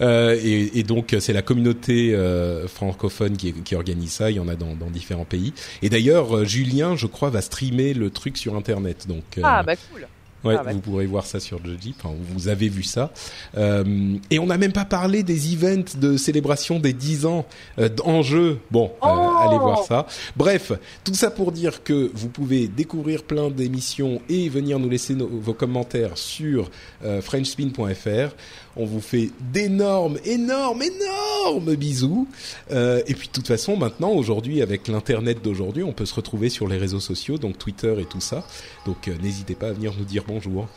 euh, 0.00 0.40
et, 0.42 0.78
et, 0.78 0.82
donc 0.82 1.14
c'est 1.18 1.34
la 1.34 1.42
communauté 1.42 2.14
euh, 2.14 2.68
francophone 2.68 3.36
qui, 3.36 3.52
qui, 3.52 3.74
organise 3.74 4.12
ça. 4.12 4.30
Il 4.30 4.36
y 4.38 4.40
en 4.40 4.48
a 4.48 4.54
dans, 4.54 4.74
dans 4.74 4.88
différents 4.88 5.26
pays. 5.26 5.52
Et 5.82 5.90
d'ailleurs, 5.90 6.46
Julien, 6.46 6.96
je 6.96 7.06
crois, 7.06 7.28
va 7.28 7.42
streamer 7.42 7.92
le 7.92 8.08
truc 8.08 8.38
sur 8.38 8.54
internet. 8.54 9.06
Donc 9.08 9.24
ah 9.42 9.62
bah 9.62 9.74
cool. 9.92 10.06
Ouais, 10.44 10.56
ah, 10.58 10.72
vous 10.72 10.80
pourrez 10.80 11.06
voir 11.06 11.26
ça 11.26 11.40
sur 11.40 11.64
Jeudi. 11.64 11.94
Enfin, 11.98 12.14
vous 12.32 12.48
avez 12.48 12.68
vu 12.68 12.82
ça. 12.82 13.10
Euh, 13.56 14.16
et 14.30 14.38
on 14.38 14.46
n'a 14.46 14.58
même 14.58 14.72
pas 14.72 14.84
parlé 14.84 15.22
des 15.22 15.52
events 15.52 15.96
de 15.96 16.16
célébration 16.16 16.78
des 16.78 16.92
10 16.92 17.26
ans 17.26 17.46
euh, 17.78 17.88
en 18.04 18.22
jeu. 18.22 18.58
Bon, 18.70 18.92
oh 19.02 19.06
euh, 19.06 19.48
allez 19.48 19.58
voir 19.58 19.84
ça. 19.84 20.06
Bref, 20.36 20.72
tout 21.02 21.14
ça 21.14 21.30
pour 21.30 21.50
dire 21.50 21.82
que 21.82 22.10
vous 22.14 22.28
pouvez 22.28 22.68
découvrir 22.68 23.24
plein 23.24 23.50
d'émissions 23.50 24.20
et 24.28 24.48
venir 24.48 24.78
nous 24.78 24.88
laisser 24.88 25.14
nos, 25.14 25.26
vos 25.28 25.54
commentaires 25.54 26.16
sur 26.16 26.70
euh, 27.04 27.20
frenchspin.fr. 27.20 28.34
On 28.78 28.84
vous 28.84 29.00
fait 29.00 29.30
d'énormes, 29.52 30.18
énormes, 30.24 30.82
énormes 30.82 31.74
bisous. 31.74 32.28
Euh, 32.70 33.02
et 33.06 33.14
puis 33.14 33.26
de 33.26 33.32
toute 33.32 33.48
façon, 33.48 33.76
maintenant, 33.76 34.12
aujourd'hui, 34.12 34.62
avec 34.62 34.86
l'internet 34.86 35.42
d'aujourd'hui, 35.42 35.82
on 35.82 35.92
peut 35.92 36.06
se 36.06 36.14
retrouver 36.14 36.48
sur 36.48 36.68
les 36.68 36.78
réseaux 36.78 37.00
sociaux, 37.00 37.38
donc 37.38 37.58
Twitter 37.58 37.94
et 37.98 38.04
tout 38.04 38.20
ça. 38.20 38.46
Donc 38.86 39.08
euh, 39.08 39.16
n'hésitez 39.20 39.56
pas 39.56 39.68
à 39.68 39.72
venir 39.72 39.92
nous 39.98 40.04
dire 40.04 40.22
bonjour. 40.26 40.68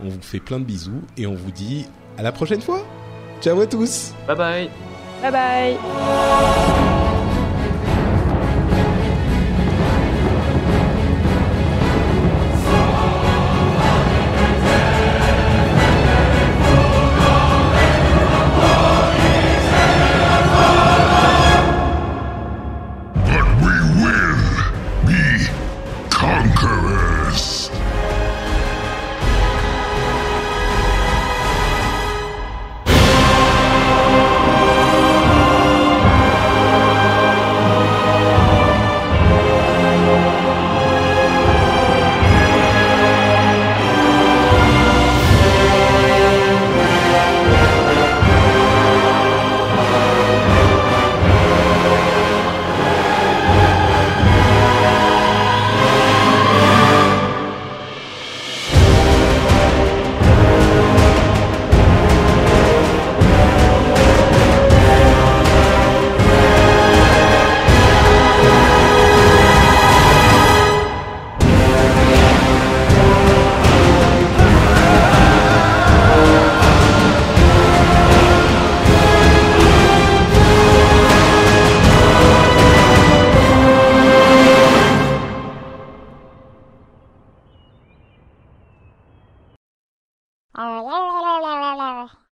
On 0.00 0.08
vous 0.08 0.20
fait 0.20 0.40
plein 0.40 0.60
de 0.60 0.64
bisous 0.64 1.00
et 1.16 1.26
on 1.26 1.34
vous 1.34 1.50
dit 1.50 1.86
à 2.18 2.22
la 2.22 2.30
prochaine 2.30 2.60
fois. 2.60 2.86
Ciao 3.40 3.58
à 3.60 3.66
tous. 3.66 4.12
Bye 4.26 4.36
bye. 4.36 4.70
Bye 5.22 5.32
bye. 5.32 5.76